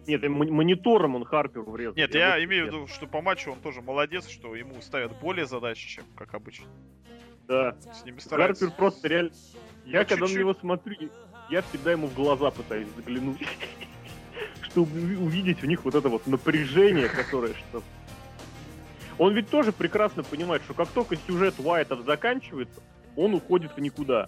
Нет, 0.07 0.23
монитором 0.29 1.15
он 1.15 1.25
Харперу 1.25 1.69
врезал. 1.69 1.95
Нет, 1.95 2.13
Я 2.15 2.37
я 2.37 2.43
имею 2.45 2.63
в 2.63 2.65
нет. 2.67 2.75
виду, 2.75 2.87
что 2.87 3.07
по 3.07 3.21
матчу 3.21 3.51
он 3.51 3.59
тоже 3.59 3.81
молодец, 3.81 4.27
что 4.29 4.55
ему 4.55 4.81
ставят 4.81 5.17
более 5.19 5.45
задач, 5.45 5.77
чем 5.77 6.05
как 6.15 6.33
обычно. 6.33 6.67
Да. 7.47 7.75
С 7.93 8.05
ними 8.05 8.19
стараются. 8.19 8.65
Харпер 8.65 8.77
просто 8.77 9.07
реально... 9.07 9.31
Я 9.85 9.99
Ну, 10.01 10.05
когда 10.05 10.15
на 10.21 10.27
чуть-чуть. 10.27 10.39
него 10.39 10.53
смотрю, 10.53 11.09
я 11.49 11.61
всегда 11.61 11.91
ему 11.91 12.07
в 12.07 12.13
глаза 12.13 12.51
пытаюсь 12.51 12.87
заглянуть. 12.95 13.37
Чтобы 14.61 14.97
уви- 14.99 15.17
увидеть 15.17 15.61
в 15.61 15.65
них 15.65 15.83
вот 15.85 15.95
это 15.95 16.09
вот 16.09 16.25
напряжение, 16.27 17.09
которое 17.09 17.53
что... 17.53 17.81
Он 19.17 19.33
ведь 19.33 19.49
тоже 19.49 19.71
прекрасно 19.71 20.23
понимает, 20.23 20.61
что 20.63 20.73
как 20.73 20.89
только 20.89 21.15
сюжет 21.15 21.55
Уайтов 21.59 22.05
заканчивается, 22.05 22.81
он 23.15 23.33
уходит 23.33 23.75
в 23.75 23.79
никуда. 23.79 24.27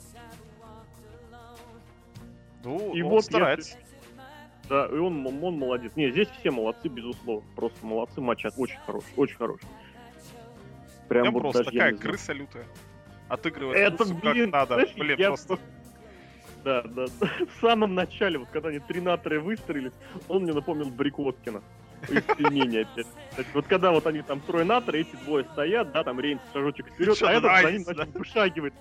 Ну, 2.63 2.93
И 2.93 3.01
он 3.01 3.09
вот 3.09 3.25
старается. 3.25 3.77
Да, 4.67 4.85
и 4.85 4.97
он, 4.97 5.25
он 5.25 5.57
молодец. 5.57 5.93
Не, 5.95 6.11
здесь 6.11 6.27
все 6.39 6.51
молодцы, 6.51 6.87
безусловно. 6.89 7.47
Просто 7.55 7.83
молодцы, 7.85 8.21
матч 8.21 8.45
очень 8.57 8.77
хороший, 8.85 9.09
очень 9.15 9.35
хороший. 9.35 9.67
Прям 11.07 11.31
вот 11.31 11.39
просто 11.41 11.63
такая 11.63 11.95
крыса 11.95 12.33
лютая. 12.33 12.65
Отыгрывает 13.29 13.93
Это, 13.93 14.05
как 14.05 14.19
блин, 14.19 14.49
надо. 14.51 14.75
знаешь, 14.75 14.93
Блин, 14.95 15.19
я 15.19 15.27
просто... 15.27 15.47
просто- 15.47 15.65
Да, 16.63 16.81
да, 16.83 17.05
да. 17.19 17.27
В 17.57 17.61
самом 17.61 17.95
начале, 17.95 18.37
вот 18.39 18.49
когда 18.49 18.69
они 18.69 18.79
три 18.79 19.01
натрия 19.01 19.39
выстрелили, 19.39 19.91
он 20.27 20.43
мне 20.43 20.53
напомнил 20.53 20.89
Брикоткина. 20.89 21.63
Пельменей 22.07 22.83
опять. 22.83 23.07
Вот 23.53 23.67
когда 23.67 23.91
вот 23.91 24.05
они 24.07 24.21
там 24.21 24.39
трое 24.41 24.65
натрия, 24.65 25.01
эти 25.01 25.15
двое 25.23 25.45
стоят, 25.53 25.91
да, 25.91 26.03
там 26.03 26.19
Рейнс 26.19 26.41
шажочек 26.53 26.87
вперед, 26.87 27.17
а 27.21 27.31
этот 27.31 27.61
за 27.61 27.71
ним 27.71 27.83
начал 27.85 28.11
вышагивать. 28.13 28.73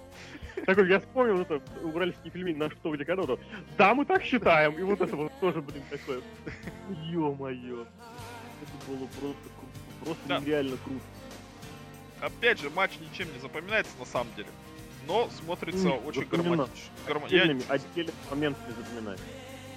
Такой, 0.67 0.89
я 0.89 1.01
вспомнил 1.01 1.41
это 1.43 1.61
уральский 1.83 2.31
пельмень 2.31 2.57
на 2.57 2.69
что, 2.71 2.95
где 2.95 3.05
когда 3.05 3.37
да, 3.77 3.95
мы 3.95 4.05
так 4.05 4.23
считаем, 4.25 4.73
и 4.79 4.83
вот 4.83 5.01
это 5.01 5.15
вот 5.15 5.33
тоже, 5.41 5.63
блин, 5.63 5.83
такое, 5.91 6.21
ё-моё. 7.11 7.83
Это 8.63 8.91
было 8.91 9.07
просто 9.21 9.49
просто 10.05 10.23
Да. 10.29 10.39
нереально 10.41 10.77
круто. 10.85 11.01
Опять 12.21 12.61
же, 12.61 12.71
матч 12.71 12.93
ничем 13.01 13.33
не 13.33 13.39
запоминается 13.41 13.93
на 13.99 14.05
самом 14.05 14.33
деле. 14.35 14.49
Но 15.07 15.29
смотрится 15.31 15.91
очень 15.91 16.25
гармонично. 16.25 16.67
Гармо- 17.07 17.27
Я- 17.29 17.43
отдельными, 17.43 17.63
отдельными 17.69 18.17
моментами 18.31 18.75
запоминать. 18.77 19.21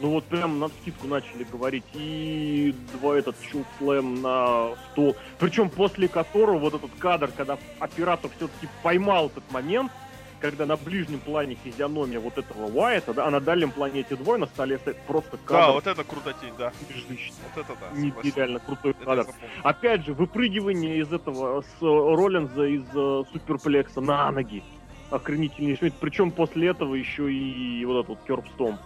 Ну 0.02 0.10
вот 0.10 0.24
прям 0.26 0.60
на 0.60 0.68
скидку 0.68 1.08
начали 1.08 1.44
говорить. 1.44 1.84
И 1.94 2.74
два 2.94 3.16
этот 3.18 3.36
чулслэм 3.42 4.22
на 4.22 4.76
стол. 4.92 5.16
Причем 5.38 5.70
после 5.70 6.08
которого 6.08 6.58
вот 6.58 6.74
этот 6.74 6.92
кадр, 6.98 7.30
когда 7.36 7.58
оператор 7.80 8.32
все-таки 8.36 8.68
поймал 8.82 9.28
этот 9.28 9.50
момент, 9.52 9.92
когда 10.40 10.66
на 10.66 10.76
ближнем 10.76 11.20
плане 11.20 11.56
физиономия 11.64 12.20
вот 12.20 12.40
этого 12.40 12.66
Уайта, 12.66 13.14
да, 13.14 13.28
а 13.28 13.30
на 13.30 13.40
дальнем 13.40 13.70
плане 13.70 14.00
эти 14.00 14.16
двое 14.16 14.40
на 14.40 14.48
столе 14.48 14.80
стоят 14.80 15.00
просто 15.06 15.38
Да, 15.38 15.44
кадр 15.46 15.74
вот 15.74 15.86
это 15.86 16.04
крутотень, 16.04 16.54
да. 16.58 16.74
бежищный. 16.90 17.38
Вот 17.54 17.64
это 17.64 17.78
да. 17.80 17.96
Нереально 17.96 18.60
крутой 18.60 18.92
Это 18.92 19.06
кадр. 19.06 19.28
Опять 19.62 20.04
же, 20.04 20.16
выпрыгивание 20.16 20.98
из 20.98 21.14
этого 21.14 21.62
с 21.62 21.82
Роллинза 21.82 22.64
из 22.66 22.86
э, 22.96 23.24
суперплекса 23.32 24.02
на 24.02 24.32
ноги. 24.32 24.64
охренительнейший. 25.12 25.94
Причем 26.00 26.32
после 26.32 26.70
этого 26.70 26.96
еще 26.96 27.32
и 27.32 27.86
вот 27.86 28.00
этот 28.00 28.10
вот 28.10 28.20
керпстом. 28.26 28.80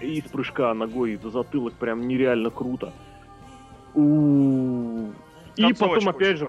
С 0.00 0.30
прыжка 0.30 0.74
ногой 0.74 1.16
за 1.16 1.30
затылок 1.30 1.74
прям 1.74 2.06
нереально 2.06 2.50
круто. 2.50 2.92
И 5.56 5.72
потом 5.72 6.08
опять 6.08 6.36
же... 6.36 6.48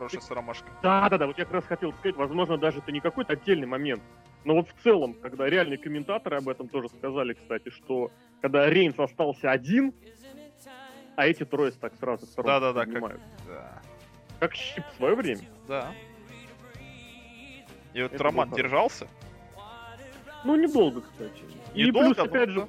Да, 0.84 1.10
да, 1.10 1.18
да, 1.18 1.28
вот 1.28 1.38
я 1.38 1.46
как 1.46 1.54
раз 1.54 1.66
хотел 1.66 1.94
сказать, 1.94 2.16
возможно, 2.18 2.58
даже 2.58 2.80
это 2.80 2.92
не 2.92 3.00
какой-то 3.00 3.34
отдельный 3.34 3.68
момент. 3.68 4.02
Но 4.44 4.56
вот 4.56 4.68
в 4.70 4.84
целом, 4.84 5.14
когда 5.14 5.50
реальные 5.50 5.78
комментаторы 5.78 6.38
об 6.38 6.50
этом 6.50 6.68
тоже 6.68 6.90
сказали, 6.90 7.34
кстати, 7.34 7.70
что 7.70 8.12
когда 8.42 8.70
Рейнс 8.70 8.98
остался 9.00 9.52
один, 9.52 9.94
а 11.16 11.26
эти 11.26 11.44
трое 11.44 11.72
так 11.72 11.96
сразу 11.96 12.26
сторон 12.26 12.48
да, 12.48 12.60
да, 12.60 12.74
да, 12.74 12.86
как, 12.86 13.20
да. 13.48 13.82
как 14.40 14.56
щип 14.56 14.84
в 14.94 14.98
свое 14.98 15.16
время. 15.16 15.42
Да. 15.68 15.92
И 17.94 18.02
вот 18.02 18.14
это 18.14 18.24
Роман 18.24 18.52
держался? 18.52 19.08
Ну, 20.46 20.56
недолго, 20.56 21.02
кстати. 21.02 21.42
Недолго, 21.74 22.12
и 22.12 22.14
плюс, 22.14 22.20
опять 22.20 22.50
же, 22.50 22.68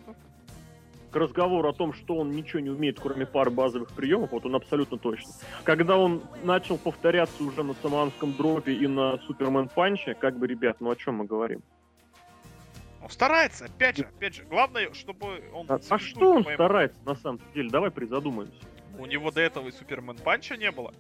к 1.10 1.16
разговору 1.16 1.68
о 1.68 1.72
том, 1.72 1.92
что 1.92 2.16
он 2.16 2.32
ничего 2.32 2.60
не 2.60 2.70
умеет, 2.70 3.00
кроме 3.00 3.26
пары 3.26 3.50
базовых 3.50 3.90
приемов, 3.92 4.32
вот 4.32 4.44
он 4.46 4.54
абсолютно 4.54 4.98
точно. 4.98 5.32
Когда 5.64 5.96
он 5.96 6.22
начал 6.42 6.78
повторяться 6.78 7.42
уже 7.42 7.62
на 7.62 7.74
саманском 7.74 8.32
дропе 8.34 8.72
и 8.72 8.86
на 8.86 9.18
Супермен 9.18 9.68
Панче, 9.68 10.14
как 10.14 10.38
бы, 10.38 10.46
ребят, 10.46 10.80
ну 10.80 10.90
о 10.90 10.96
чем 10.96 11.16
мы 11.16 11.24
говорим? 11.24 11.62
Он 13.02 13.10
старается, 13.10 13.66
опять 13.66 13.96
же, 13.96 14.04
опять 14.04 14.34
же. 14.34 14.44
Главное, 14.44 14.92
чтобы 14.92 15.42
он... 15.54 15.66
А, 15.68 15.78
а 15.88 15.98
что 15.98 16.30
он 16.30 16.42
моему... 16.42 16.54
старается, 16.54 16.98
на 17.04 17.14
самом 17.14 17.40
деле? 17.54 17.70
Давай 17.70 17.90
призадумаемся. 17.90 18.60
У 18.98 19.06
него 19.06 19.30
до 19.30 19.40
этого 19.40 19.68
и 19.68 19.70
Супермен 19.70 20.16
Панча 20.16 20.56
не 20.56 20.70
было. 20.70 20.92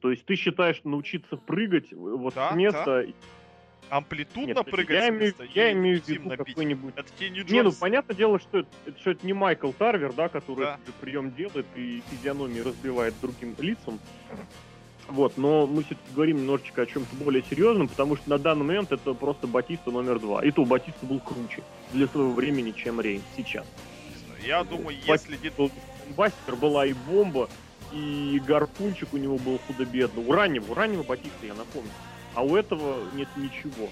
То 0.00 0.10
есть 0.10 0.24
ты 0.26 0.34
считаешь 0.36 0.80
научиться 0.84 1.36
прыгать 1.36 1.92
вот 1.92 2.34
да, 2.34 2.52
с 2.52 2.54
места... 2.54 2.84
Да 3.06 3.12
амплитудно 3.90 4.54
Нет, 4.54 4.70
прыгать 4.70 4.90
я 4.90 5.08
имею, 5.08 5.34
я 5.54 5.72
имею 5.72 6.02
в 6.02 6.08
виду 6.08 6.30
какой-нибудь... 6.30 6.94
Это 6.96 7.08
тебе 7.18 7.30
не 7.30 7.40
Не, 7.44 7.62
ну, 7.62 7.72
понятное 7.72 8.14
дело, 8.14 8.38
что 8.38 8.58
это, 8.58 8.68
что 9.00 9.10
это 9.10 9.26
не 9.26 9.32
Майкл 9.32 9.72
Тарвер, 9.72 10.12
да, 10.12 10.28
который 10.28 10.66
да. 10.66 10.78
прием 11.00 11.34
делает 11.34 11.66
и 11.74 12.02
физиономии 12.10 12.60
разбивает 12.60 13.14
другим 13.20 13.54
лицам. 13.58 13.98
Вот, 15.08 15.38
но 15.38 15.66
мы 15.66 15.84
все-таки 15.84 16.12
говорим 16.14 16.36
немножечко 16.38 16.82
о 16.82 16.86
чем-то 16.86 17.16
более 17.16 17.42
серьезном, 17.42 17.88
потому 17.88 18.16
что 18.16 18.28
на 18.28 18.38
данный 18.38 18.64
момент 18.64 18.92
это 18.92 19.14
просто 19.14 19.46
Батиста 19.46 19.90
номер 19.90 20.18
два. 20.18 20.44
И 20.44 20.50
то 20.50 20.66
Батиста 20.66 21.06
был 21.06 21.18
круче 21.20 21.62
для 21.92 22.06
своего 22.08 22.32
времени, 22.32 22.72
чем 22.72 23.00
Рейн 23.00 23.22
сейчас. 23.36 23.66
Я 24.44 24.64
думаю, 24.64 24.96
если 25.06 25.36
где-то... 25.36 25.70
Бастер 26.16 26.56
была 26.56 26.86
и 26.86 26.94
бомба, 26.94 27.50
и 27.92 28.40
гарпунчик 28.46 29.12
у 29.12 29.18
него 29.18 29.36
был 29.36 29.58
худо-бедно. 29.66 30.22
У 30.22 30.32
раннего, 30.32 30.72
у 30.72 30.74
раннего 30.74 31.02
Батиста, 31.02 31.44
я 31.46 31.54
напомню. 31.54 31.90
А 32.38 32.42
у 32.42 32.54
этого 32.54 32.98
нет 33.14 33.28
ничего. 33.34 33.88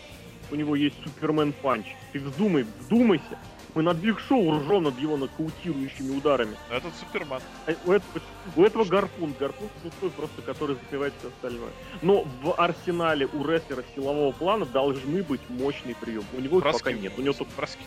У 0.53 0.55
него 0.55 0.77
есть 0.77 0.95
Superman 1.03 1.53
Punch. 1.53 1.85
Ты 2.13 2.21
вздумай, 2.21 2.65
вдумайся. 2.79 3.41
Мы 3.75 3.83
над 3.83 3.97
Биг 3.97 4.21
Шоу 4.21 4.61
ржем 4.61 4.85
над 4.85 4.97
его 5.01 5.17
нокаутирующими 5.17 6.17
ударами. 6.17 6.57
Этот 6.71 6.95
Супермен. 6.95 7.41
А 7.67 7.75
у 7.85 7.91
этого, 7.91 8.23
у 8.55 8.63
этого 8.63 8.85
гарпун. 8.85 9.35
Гарпун 9.41 9.69
пустой 9.83 10.11
просто, 10.11 10.43
который 10.43 10.77
закрывает 10.77 11.13
все 11.19 11.27
остальное. 11.27 11.73
Но 12.03 12.25
в 12.41 12.55
арсенале 12.57 13.27
у 13.27 13.45
рестлера 13.45 13.83
силового 13.97 14.31
плана 14.31 14.65
должны 14.65 15.25
быть 15.25 15.41
мощные 15.49 15.97
приемы. 15.97 16.27
У 16.33 16.41
него 16.41 16.59
их 16.59 16.65
пока 16.73 16.93
нет. 16.93 17.15
У 17.19 17.23
него 17.23 17.35
только... 17.35 17.53
Броски. 17.57 17.83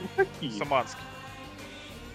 Ну, 0.00 0.08
какие? 0.16 0.50
Саманский. 0.58 0.98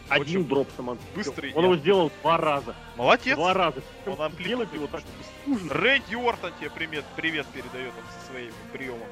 Один 0.10 0.42
Очень 0.42 0.50
дроп 0.50 0.68
Саманский. 0.76 1.08
Быстрый. 1.16 1.54
Он 1.54 1.64
его 1.64 1.78
сделал 1.78 2.12
два 2.22 2.36
раза. 2.36 2.76
Молодец. 2.98 3.38
Два 3.38 3.54
раза. 3.54 3.82
Он 4.06 4.22
амплитуд 4.22 4.74
его 4.74 4.88
так 4.88 5.04
Рэнди 5.48 6.16
Ортон 6.16 6.52
тебе 6.60 6.70
привет, 6.70 7.06
привет 7.16 7.48
передает 7.48 7.94
он 7.98 8.04
со 8.20 8.32
своими 8.32 8.54
приемами. 8.74 9.06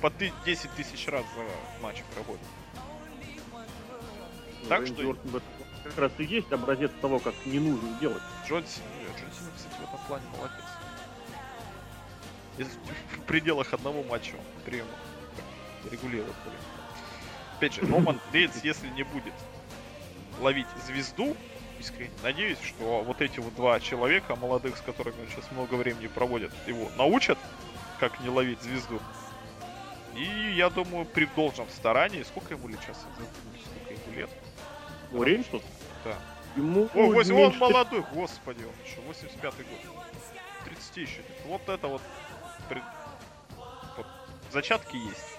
По 0.00 0.10
10 0.10 0.70
тысяч 0.72 1.06
раз 1.06 1.24
за 1.36 1.82
матч 1.82 2.02
работает. 2.16 2.48
Ну, 4.62 4.68
так 4.68 4.80
Рэнди 4.80 5.02
что... 5.02 5.10
Ортон 5.10 5.42
как 5.84 5.98
раз 5.98 6.12
и 6.18 6.24
есть 6.24 6.50
образец 6.52 6.90
того, 7.00 7.20
как 7.20 7.34
не 7.46 7.60
нужно 7.60 7.96
делать. 8.00 8.22
Джон 8.48 8.64
Сина, 8.66 8.86
Джон 9.18 9.30
Сина, 9.32 9.50
кстати, 9.56 9.74
в 9.80 9.84
этом 9.84 10.06
плане 10.08 10.24
молодец. 10.36 10.64
Если 12.58 12.78
в 13.16 13.20
пределах 13.26 13.72
одного 13.72 14.02
матча 14.02 14.34
приема 14.64 14.90
регулирует. 15.90 16.34
Опять 17.56 17.74
же, 17.74 17.82
Роман 17.82 18.20
Рейнс, 18.32 18.64
если 18.64 18.88
не 18.88 19.04
будет 19.04 19.34
ловить 20.40 20.66
звезду, 20.86 21.36
искренне 21.82 22.10
надеюсь, 22.22 22.58
что 22.62 23.02
вот 23.02 23.20
эти 23.20 23.40
вот 23.40 23.54
два 23.54 23.80
человека 23.80 24.36
молодых, 24.36 24.76
с 24.76 24.80
которыми 24.80 25.20
он 25.20 25.26
сейчас 25.28 25.50
много 25.50 25.74
времени 25.74 26.06
проводит, 26.06 26.52
его 26.66 26.88
научат, 26.96 27.38
как 27.98 28.20
не 28.20 28.28
ловить 28.28 28.62
звезду. 28.62 29.00
И 30.14 30.52
я 30.56 30.70
думаю, 30.70 31.04
при 31.04 31.26
должном 31.36 31.68
старании, 31.70 32.22
сколько 32.22 32.54
ему 32.54 32.68
лет 32.68 32.78
сейчас? 32.84 32.98
Сколько 32.98 33.92
ему 33.92 34.16
лет? 34.16 34.30
Ну, 35.10 35.22
Рейнсу? 35.22 35.62
Да. 36.04 36.14
Ему 36.56 36.88
О, 36.94 36.98
он 36.98 37.14
меньше... 37.14 37.58
молодой, 37.58 38.04
господи, 38.12 38.62
он 38.64 38.74
еще 38.86 39.00
85-й 39.00 39.64
год. 39.64 40.04
30 40.64 40.96
еще. 40.96 41.20
Вот 41.46 41.68
это 41.68 41.88
вот, 41.88 42.02
вот 43.96 44.06
зачатки 44.52 44.96
есть 44.96 45.31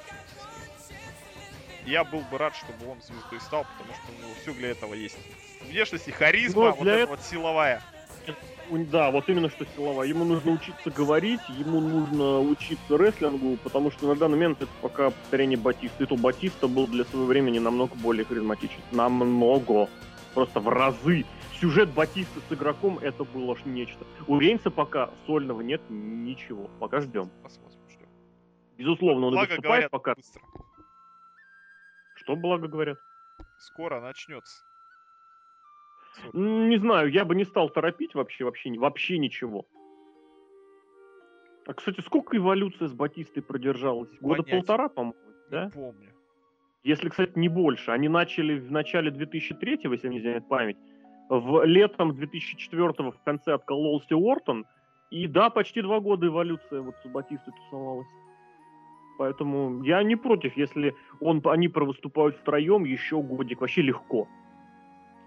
я 1.86 2.04
был 2.04 2.22
бы 2.32 2.38
рад, 2.38 2.56
чтобы 2.56 2.92
он 2.92 3.02
звездой 3.02 3.40
стал, 3.42 3.66
потому 3.78 3.94
что 3.94 4.12
у 4.12 4.22
него 4.24 4.34
все 4.42 4.54
для 4.54 4.72
этого 4.72 4.94
есть. 4.94 5.18
Внешность 5.70 6.08
и 6.08 6.12
харизма, 6.12 6.70
ну, 6.70 6.76
вот 6.76 6.88
эта 6.88 7.08
вот 7.08 7.22
силовая. 7.22 7.82
Да, 8.70 9.12
вот 9.12 9.28
именно 9.28 9.50
что 9.50 9.66
силовая. 9.76 10.08
Ему 10.08 10.24
нужно 10.24 10.54
учиться 10.54 10.90
говорить, 10.90 11.42
ему 11.50 11.82
нужно 11.82 12.40
учиться 12.40 12.96
рестлингу, 12.98 13.58
потому 13.58 13.92
что 13.92 14.08
на 14.08 14.16
данный 14.16 14.38
момент 14.38 14.62
это 14.62 14.72
пока 14.82 15.10
повторение 15.10 15.58
Батиста. 15.58 16.04
И 16.04 16.08
то 16.08 16.16
Батиста 16.16 16.68
был 16.68 16.88
для 16.88 17.04
своего 17.04 17.28
времени 17.28 17.60
намного 17.60 17.96
более 17.96 18.26
харизматичен. 18.26 18.80
Намного. 18.92 19.90
Просто 20.34 20.60
в 20.60 20.70
разы. 20.70 21.26
Сюжет 21.60 21.90
Батиста 21.90 22.40
с 22.50 22.54
игроком 22.54 23.00
это 23.00 23.24
было 23.24 23.54
аж 23.54 23.64
нечто. 23.66 24.06
У 24.28 24.40
Рейнса 24.40 24.72
пока 24.72 25.12
сольного 25.28 25.62
нет 25.62 25.82
ничего. 25.90 26.70
Пока 26.80 27.02
ждем. 27.02 27.30
Посмотрим, 27.44 27.80
ждем. 27.90 28.08
Безусловно, 28.78 29.28
он 29.28 29.34
Благо, 29.34 29.50
выступает 29.50 29.64
говорят, 29.64 29.92
пока. 29.92 30.16
Быстро. 30.16 30.42
Что 32.24 32.36
благо 32.36 32.68
говорят? 32.68 32.98
Скоро 33.58 34.00
начнется. 34.00 34.64
Не 36.32 36.78
знаю, 36.78 37.12
я 37.12 37.26
бы 37.26 37.36
не 37.36 37.44
стал 37.44 37.70
торопить 37.70 38.14
вообще, 38.16 38.46
вообще, 38.46 38.72
вообще 38.78 39.18
ничего. 39.18 39.66
А, 41.66 41.74
кстати, 41.74 42.02
сколько 42.02 42.38
эволюция 42.38 42.88
с 42.88 42.94
Батистой 42.94 43.42
продержалась? 43.42 44.10
Года 44.22 44.44
Понятия. 44.44 44.58
полтора, 44.58 44.90
по-моему, 44.90 45.18
да? 45.50 45.66
Не 45.66 45.72
помню. 45.72 46.14
Если, 46.84 47.10
кстати, 47.10 47.32
не 47.36 47.50
больше. 47.50 47.92
Они 47.92 48.10
начали 48.10 48.60
в 48.60 48.72
начале 48.72 49.10
2003, 49.12 49.80
если 49.84 50.08
мне 50.08 50.20
изменяет 50.20 50.48
память. 50.48 50.78
В 51.30 51.64
летом 51.66 52.16
2004 52.16 53.12
в 53.12 53.24
конце 53.24 53.54
откололся 53.54 54.16
Уортон. 54.16 54.66
И 55.10 55.28
да, 55.28 55.50
почти 55.50 55.82
два 55.82 56.00
года 56.00 56.28
эволюция 56.28 56.82
вот 56.82 56.96
с 57.04 57.08
Батистой 57.08 57.54
тусовалась. 57.54 58.08
Поэтому 59.18 59.84
я 59.84 60.04
не 60.04 60.16
против, 60.16 60.58
если 60.58 60.96
он, 61.20 61.42
они 61.46 61.68
провыступают 61.68 62.38
втроем 62.38 62.84
еще 62.84 63.22
годик, 63.22 63.62
вообще 63.62 63.82
легко. 63.82 64.28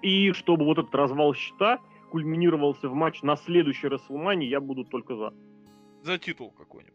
И 0.02 0.32
чтобы 0.32 0.64
вот 0.64 0.78
этот 0.78 0.94
развал 0.94 1.34
счета 1.34 1.80
кульминировался 2.10 2.88
в 2.88 2.94
матч 2.94 3.22
на 3.22 3.36
следующей 3.36 3.88
Расселмане, 3.88 4.46
я 4.46 4.60
буду 4.60 4.84
только 4.84 5.16
за. 5.16 5.34
За 6.02 6.18
титул 6.18 6.50
какой-нибудь. 6.50 6.94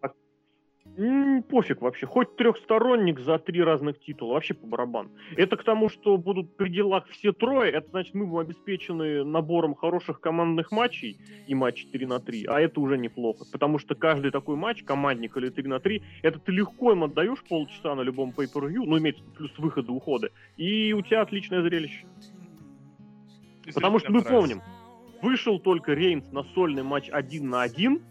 А 0.86 1.42
пофиг 1.42 1.82
вообще. 1.82 2.06
Хоть 2.06 2.36
трехсторонник 2.36 3.20
за 3.20 3.38
три 3.40 3.64
разных 3.64 4.00
титула. 4.00 4.34
Вообще 4.34 4.54
по 4.54 4.68
барабану. 4.68 5.10
Это 5.36 5.58
к 5.58 5.64
тому, 5.64 5.90
что 5.90 6.18
будут 6.18 6.56
при 6.58 6.70
делах 6.70 7.08
все 7.10 7.32
трое. 7.32 7.72
Это 7.72 7.90
значит, 7.90 8.14
мы 8.14 8.40
обеспечены 8.40 9.24
набором 9.24 9.76
хороших 9.76 10.20
командных 10.20 10.72
матчей 10.72 11.18
и 11.48 11.56
матч 11.56 11.86
3 11.92 12.06
на 12.06 12.20
3. 12.20 12.46
А 12.46 12.60
это 12.60 12.80
уже 12.80 12.98
неплохо. 12.98 13.46
Потому 13.52 13.80
что 13.80 13.96
каждый 13.96 14.32
такой 14.32 14.56
матч, 14.56 14.84
командник 14.84 15.38
или 15.38 15.50
3 15.50 15.68
на 15.68 15.80
3, 15.80 16.04
это 16.24 16.40
ты 16.40 16.52
легко 16.52 16.92
им 16.92 17.04
отдаешь 17.04 17.44
полчаса 17.48 17.96
на 17.96 18.02
любом 18.02 18.32
pay 18.32 18.48
per 18.52 18.70
ну, 18.70 18.98
имеется 18.98 19.24
плюс 19.38 19.58
выходы, 19.58 19.92
уходы. 19.92 20.32
И 20.58 20.94
у 20.94 21.02
тебя 21.02 21.22
отличное 21.22 21.62
зрелище. 21.62 22.06
Потому 23.74 24.00
что 24.00 24.12
мы 24.12 24.24
помним, 24.24 24.62
вышел 25.22 25.60
только 25.60 25.94
Рейнс 25.94 26.32
на 26.32 26.44
сольный 26.56 26.84
матч 26.84 27.10
один 27.10 27.50
на 27.50 27.62
один, 27.62 28.02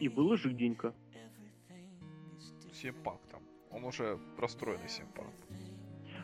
и 0.00 0.08
было 0.08 0.36
жиденько. 0.36 0.94
Симпанк 2.82 3.20
там. 3.30 3.40
Он 3.70 3.84
уже 3.84 4.18
расстроенный 4.38 4.88
Симпанк. 4.88 5.32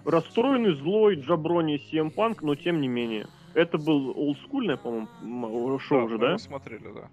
Расстроенный, 0.05 0.75
злой 0.75 1.17
Джаброни 1.17 1.79
Симпанк, 1.79 2.43
но 2.43 2.55
тем 2.55 2.81
не 2.81 2.89
менее. 2.89 3.27
Это 3.55 3.79
был 3.79 4.13
олдскульное, 4.17 4.77
по-моему, 4.77 5.79
шоу 5.79 6.01
да, 6.01 6.05
уже, 6.05 6.19
да? 6.19 6.39
смотрели, 6.39 6.93
да. 6.93 7.09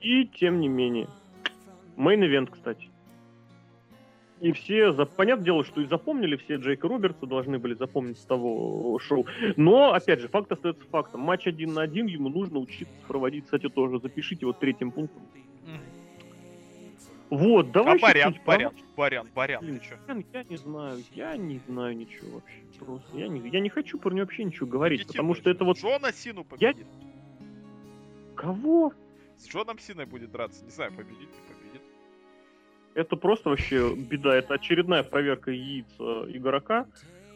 И 0.00 0.26
тем 0.26 0.60
не 0.60 0.68
менее. 0.68 1.08
Мейн-эвент, 1.96 2.50
кстати. 2.50 2.90
И 4.40 4.52
все, 4.52 4.92
за... 4.92 5.04
понятное 5.04 5.46
дело, 5.46 5.64
что 5.64 5.80
и 5.80 5.86
запомнили 5.86 6.36
все 6.36 6.56
Джейка 6.56 6.86
Робертса, 6.86 7.26
должны 7.26 7.58
были 7.58 7.74
запомнить 7.74 8.18
с 8.18 8.24
того 8.24 8.98
шоу. 9.00 9.26
Но, 9.56 9.92
опять 9.92 10.20
же, 10.20 10.28
факт 10.28 10.52
остается 10.52 10.84
фактом. 10.90 11.22
Матч 11.22 11.48
один 11.48 11.72
на 11.74 11.82
один 11.82 12.06
ему 12.06 12.28
нужно 12.28 12.60
учиться 12.60 12.94
проводить. 13.08 13.46
Кстати, 13.46 13.68
тоже 13.68 13.98
запишите 13.98 14.46
вот 14.46 14.60
третьим 14.60 14.92
пунктом. 14.92 15.22
Вот, 17.30 17.72
давай 17.72 17.96
а 17.96 18.00
Барян, 18.00 18.34
Барян, 18.46 18.72
Барян, 18.96 19.28
Барян, 19.34 19.60
ты 19.60 19.80
чё? 19.80 19.96
Я 20.32 20.44
не 20.44 20.56
знаю, 20.56 20.98
я 21.12 21.36
не 21.36 21.58
знаю 21.66 21.96
ничего 21.96 22.36
вообще. 22.36 22.62
Просто 22.78 23.18
я 23.18 23.28
не, 23.28 23.46
я 23.50 23.60
не 23.60 23.68
хочу 23.68 23.98
про 23.98 24.10
него 24.10 24.20
вообще 24.20 24.44
ничего 24.44 24.66
говорить, 24.66 25.00
Идите 25.00 25.12
потому 25.12 25.34
что 25.34 25.50
это 25.50 25.64
вот 25.64 25.78
Джона 25.78 26.12
Сину 26.12 26.46
Я- 26.58 26.72
победит. 26.72 26.86
кого? 28.34 28.92
С 29.36 29.48
Джоном 29.48 29.78
Синой 29.78 30.06
будет 30.06 30.32
драться. 30.32 30.64
Не 30.64 30.70
знаю, 30.70 30.92
победит, 30.92 31.28
не 31.28 31.54
победит. 31.54 31.82
Это 32.94 33.16
просто 33.16 33.50
вообще 33.50 33.94
беда. 33.94 34.34
Это 34.34 34.54
очередная 34.54 35.02
проверка 35.02 35.50
яиц 35.50 35.86
э, 35.98 36.02
игрока. 36.30 36.86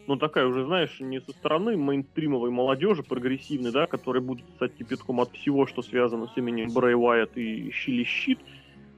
Ну, 0.07 0.17
такая 0.17 0.45
уже, 0.45 0.65
знаешь, 0.65 0.99
не 0.99 1.21
со 1.21 1.31
стороны 1.31 1.77
мейнстримовой 1.77 2.51
молодежи, 2.51 3.03
прогрессивной, 3.03 3.71
да, 3.71 3.87
которая 3.87 4.21
будет 4.21 4.49
стать 4.55 4.75
кипятком 4.75 5.21
от 5.21 5.31
всего, 5.31 5.65
что 5.65 5.81
связано 5.81 6.27
с 6.27 6.35
именем 6.35 6.73
Брэй 6.73 6.95
Уайт 6.95 7.37
и 7.37 7.71
Щили 7.71 8.03
Щит. 8.03 8.39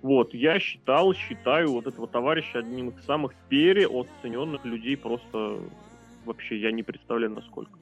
Вот, 0.05 0.35
я 0.35 0.59
считал, 0.59 1.15
считаю 1.15 1.71
вот 1.71 1.87
этого 1.87 2.07
товарища 2.07 2.59
одним 2.59 2.89
из 2.89 3.03
самых 3.05 3.33
переоцененных 3.49 4.63
людей 4.63 4.95
просто 4.95 5.59
вообще 6.25 6.59
я 6.59 6.71
не 6.71 6.83
представляю 6.83 7.31
насколько. 7.31 7.79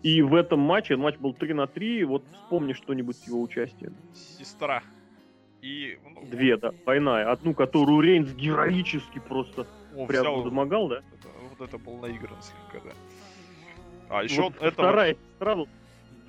И 0.00 0.22
в 0.22 0.36
этом 0.36 0.60
матче, 0.60 0.94
матч 0.94 1.16
был 1.16 1.34
3 1.34 1.52
на 1.52 1.66
3, 1.66 2.04
вот 2.04 2.22
вспомни 2.32 2.74
что-нибудь 2.74 3.16
с 3.16 3.26
его 3.26 3.42
участием. 3.42 3.92
Сестра. 4.14 4.84
И... 5.62 5.98
ну, 6.04 6.24
Две, 6.30 6.56
да, 6.58 6.70
двойная. 6.84 7.28
Одну, 7.28 7.54
которую 7.54 8.02
Рейнс 8.02 8.32
героически 8.34 9.18
просто 9.18 9.66
он 9.96 10.06
прям 10.06 10.22
взял- 10.22 10.44
домогал, 10.44 10.86
да? 10.86 10.98
это- 10.98 11.28
вот 11.58 11.68
это 11.68 11.76
был 11.78 11.96
наигран 11.96 12.40
слегка, 12.40 12.86
да. 12.88 12.94
А 14.10 14.22
еще 14.22 14.42
Вот 14.42 14.54
это... 14.60 14.70
вторая, 14.70 15.16
сестра, 15.16 15.56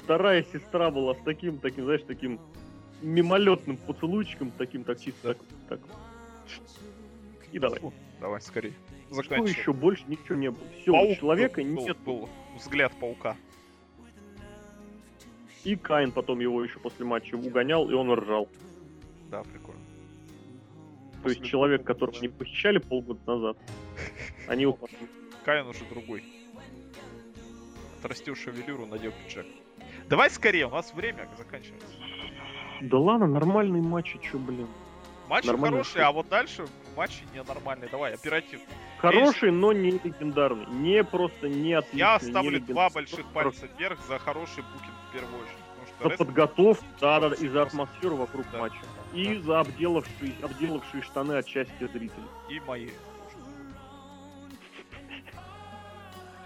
вторая 0.03 0.43
сестра 0.51 0.89
была 0.89 1.13
с 1.13 1.19
таким, 1.19 1.59
таким, 1.59 1.83
знаешь, 1.83 2.01
таким 2.07 2.39
мимолетным 3.01 3.77
поцелуйчиком, 3.77 4.51
таким 4.57 4.83
так 4.83 4.99
чисто, 4.99 5.33
так, 5.33 5.37
так. 5.69 5.79
И 7.51 7.59
давай. 7.59 7.79
Давай, 8.19 8.41
скорее. 8.41 8.73
Что 9.07 9.15
Заканчивай. 9.15 9.49
еще 9.49 9.73
больше 9.73 10.03
ничего 10.07 10.35
не 10.35 10.51
было. 10.51 10.67
Все, 10.81 10.91
Паук 10.91 11.11
у 11.11 11.15
человека 11.15 11.61
был, 11.61 11.69
нет. 11.69 11.97
Был, 11.99 12.19
был 12.21 12.29
взгляд 12.57 12.91
паука. 12.99 13.35
И 15.63 15.75
Кайн 15.75 16.11
потом 16.11 16.39
его 16.39 16.63
еще 16.63 16.79
после 16.79 17.05
матча 17.05 17.35
угонял, 17.35 17.89
и 17.89 17.93
он 17.93 18.11
ржал. 18.13 18.47
Да, 19.31 19.43
прикольно. 19.43 19.81
То 21.23 21.29
есть 21.29 21.39
После 21.39 21.51
человек, 21.51 21.81
такого 21.81 21.93
которого 21.93 22.17
они 22.19 22.27
похищали 22.27 22.77
полгода 22.77 23.19
назад, 23.25 23.57
они 24.47 24.63
его 24.63 24.77
Каин 25.43 25.67
уже 25.67 25.85
другой. 25.89 26.23
Отрастил 27.99 28.35
шевелюру, 28.35 28.85
надел 28.85 29.11
пиджак. 29.11 29.45
Давай 30.07 30.29
скорее, 30.29 30.67
у 30.67 30.71
нас 30.71 30.93
время 30.93 31.27
заканчивается. 31.37 31.87
Да 32.82 32.97
ладно, 32.97 33.28
нормальные 33.28 33.82
матчи, 33.82 34.19
чё, 34.19 34.38
блин. 34.38 34.67
Матчи 35.28 35.47
Нормально, 35.47 35.78
хорошие, 35.78 35.91
что- 36.01 36.07
а 36.07 36.11
вот 36.11 36.30
дальше 36.30 36.65
матчи 36.95 37.23
ненормальные. 37.34 37.89
Давай, 37.89 38.13
оперативно. 38.13 38.65
Хороший, 38.99 39.51
но 39.51 39.73
не 39.73 39.91
легендарный. 39.91 40.65
Не 40.67 41.03
просто 41.03 41.49
не 41.49 41.73
отличный. 41.73 41.99
Я 41.99 42.19
ставлю 42.19 42.59
два 42.61 42.89
больших 42.89 43.26
пальца 43.28 43.67
вверх 43.78 43.99
за 44.07 44.19
хороший 44.19 44.63
букинг 44.63 44.93
в 45.09 45.13
первую 45.13 45.36
очередь. 45.41 45.57
За 46.03 46.09
подготовку, 46.09 46.86
да, 46.99 47.19
да, 47.21 47.30
да, 47.30 47.36
и 47.36 47.47
за 47.47 47.63
атмосферу 47.63 48.17
вокруг 48.17 48.45
Да, 48.51 48.59
матча. 48.59 48.78
И 49.13 49.36
да. 49.36 49.41
за 49.41 49.59
обделавшие, 49.61 50.34
обделавшие 50.43 51.01
штаны 51.03 51.34
от 51.34 51.47
счастья 51.47 51.88
зрителей. 51.88 52.28
И 52.49 52.59
мои. 52.67 52.89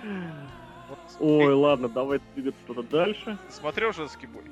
Вот. 0.04 1.00
Ой, 1.20 1.54
ладно, 1.54 1.90
давай 1.90 2.20
двигаться 2.36 2.62
туда 2.66 2.82
дальше. 2.84 3.38
смотрел 3.50 3.92
женский 3.94 4.28
бой? 4.28 4.44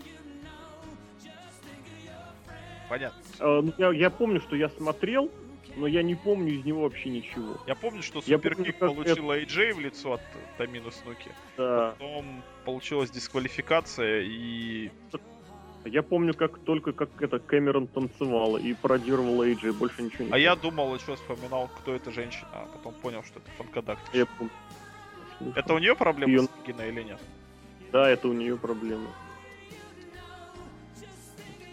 Понятно. 2.89 3.19
Э, 3.39 3.61
ну, 3.61 3.73
я, 3.77 3.91
я 3.91 4.09
помню, 4.09 4.39
что 4.39 4.55
я 4.55 4.69
смотрел, 4.69 5.29
но 5.75 5.87
я 5.87 6.03
не 6.03 6.15
помню 6.15 6.53
из 6.53 6.65
него 6.65 6.81
вообще 6.83 7.09
ничего. 7.09 7.57
Я 7.67 7.75
помню, 7.75 8.01
что 8.01 8.21
Я 8.25 8.37
суперкик 8.37 8.77
получил 8.79 9.31
AJ 9.31 9.73
в 9.73 9.79
лицо 9.79 10.13
от 10.13 10.21
Тамину 10.57 10.91
Снуки. 10.91 11.31
Да. 11.57 11.95
Потом 11.97 12.43
получилась 12.65 13.11
дисквалификация 13.11 14.21
и... 14.21 14.89
Я 15.85 16.03
помню, 16.03 16.33
как 16.33 16.59
только 16.59 16.91
как 16.91 17.09
это 17.21 17.39
Кэмерон 17.39 17.87
танцевала 17.87 18.57
и 18.57 18.73
пародировала 18.73 19.43
Эйджи, 19.43 19.71
больше 19.71 20.01
ничего 20.01 20.25
не 20.25 20.31
А 20.33 20.37
я 20.37 20.55
помню. 20.55 20.71
думал, 20.71 20.95
еще 20.95 21.15
вспоминал, 21.15 21.69
кто 21.79 21.93
эта 21.93 22.11
женщина, 22.11 22.49
а 22.51 22.67
потом 22.73 22.93
понял, 22.93 23.23
что 23.23 23.39
это 23.39 23.49
фанкадак. 23.57 23.97
Я 24.11 24.25
помню. 24.25 24.51
Это 25.55 25.73
у 25.73 25.77
нее 25.77 25.95
проблема 25.95 26.31
Её- 26.33 26.43
с 26.43 26.49
вагиной 26.57 26.89
или 26.89 27.03
нет? 27.03 27.19
Да, 27.93 28.09
это 28.09 28.27
у 28.27 28.33
нее 28.33 28.57
проблема. 28.57 29.07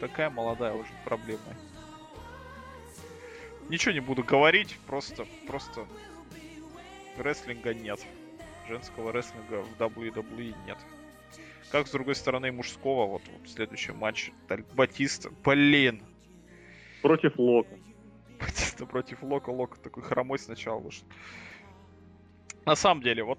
Такая 0.01 0.31
молодая 0.31 0.75
уже 0.75 0.91
проблема. 1.05 1.41
Ничего 3.69 3.93
не 3.93 4.01
буду 4.01 4.23
говорить, 4.23 4.79
просто, 4.87 5.27
просто 5.47 5.87
рестлинга 7.17 7.73
нет. 7.73 8.01
Женского 8.69 9.13
рестлинга 9.13 9.63
в 9.63 9.81
WWE 9.81 10.55
нет. 10.67 10.79
Как 11.71 11.87
с 11.87 11.91
другой 11.91 12.15
стороны 12.15 12.53
мужского, 12.53 13.07
вот, 13.07 13.23
вот 13.27 13.49
следующий 13.49 13.93
матч 13.93 14.31
Батиста, 14.75 15.31
блин, 15.45 16.03
Против 17.05 17.39
Лока. 17.39 17.79
Батиста 18.41 18.87
против 18.87 19.23
Лока, 19.23 19.51
Лока 19.51 19.79
такой 19.79 20.03
хромой 20.03 20.39
сначала 20.39 20.81
вышел. 20.81 21.07
На 22.65 22.77
самом 22.77 23.03
деле, 23.03 23.23
вот 23.23 23.39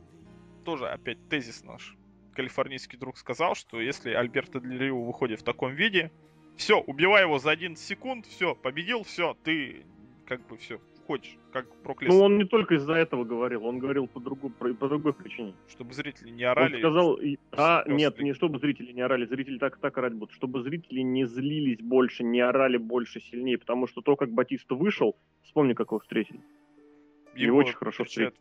тоже 0.64 0.88
опять 0.88 1.30
тезис 1.30 1.64
наш. 1.64 1.98
Калифорнийский 2.36 3.00
друг 3.00 3.18
сказал, 3.18 3.56
что 3.56 3.82
если 3.82 4.12
Альберто 4.14 4.60
Дель 4.60 4.78
Рио 4.78 5.04
выходит 5.04 5.42
в 5.42 5.44
таком 5.44 5.74
виде, 5.74 6.12
все, 6.58 6.80
убивай 6.80 7.24
его 7.24 7.40
за 7.40 7.52
11 7.52 7.84
секунд, 7.84 8.26
все, 8.26 8.56
победил, 8.56 9.04
все, 9.04 9.36
ты 9.44 9.86
как 10.26 10.46
бы 10.48 10.58
все, 10.58 10.80
входишь, 11.04 11.38
как 11.52 11.68
Брок 11.84 12.02
Ну, 12.02 12.20
он 12.22 12.38
не 12.38 12.46
только 12.46 12.76
из-за 12.76 12.94
этого 12.94 13.24
говорил, 13.24 13.66
он 13.66 13.78
говорил 13.80 14.08
по, 14.08 14.20
другу, 14.20 14.50
по, 14.50 14.74
другой 14.88 15.14
причине. 15.14 15.54
чтобы 15.68 15.94
зрители 15.94 16.30
не 16.32 16.44
Он 16.46 16.52
орали. 16.52 16.80
сказал, 16.80 17.16
и- 17.16 17.38
а, 17.52 17.84
нет, 17.88 18.20
не 18.20 18.34
чтобы 18.34 18.60
зрители 18.60 18.92
не 18.92 19.02
орали, 19.02 19.26
зрители 19.26 19.58
так 19.58 19.78
так 19.78 19.98
орать 19.98 20.14
будут, 20.14 20.34
чтобы 20.34 20.64
зрители 20.64 21.02
не 21.02 21.26
злились 21.26 21.80
больше, 21.80 22.24
не 22.24 22.40
орали 22.42 22.78
больше, 22.78 23.22
сильнее, 23.22 23.58
потому 23.58 23.88
что 23.88 24.02
то, 24.02 24.16
как 24.16 24.32
Батиста 24.32 24.76
вышел, 24.76 25.16
вспомни, 25.44 25.74
как 25.74 25.88
его 25.92 26.00
встретили. 26.00 26.42
его 27.36 27.58
очень 27.58 27.76
хорошо 27.76 28.06
так. 28.06 28.34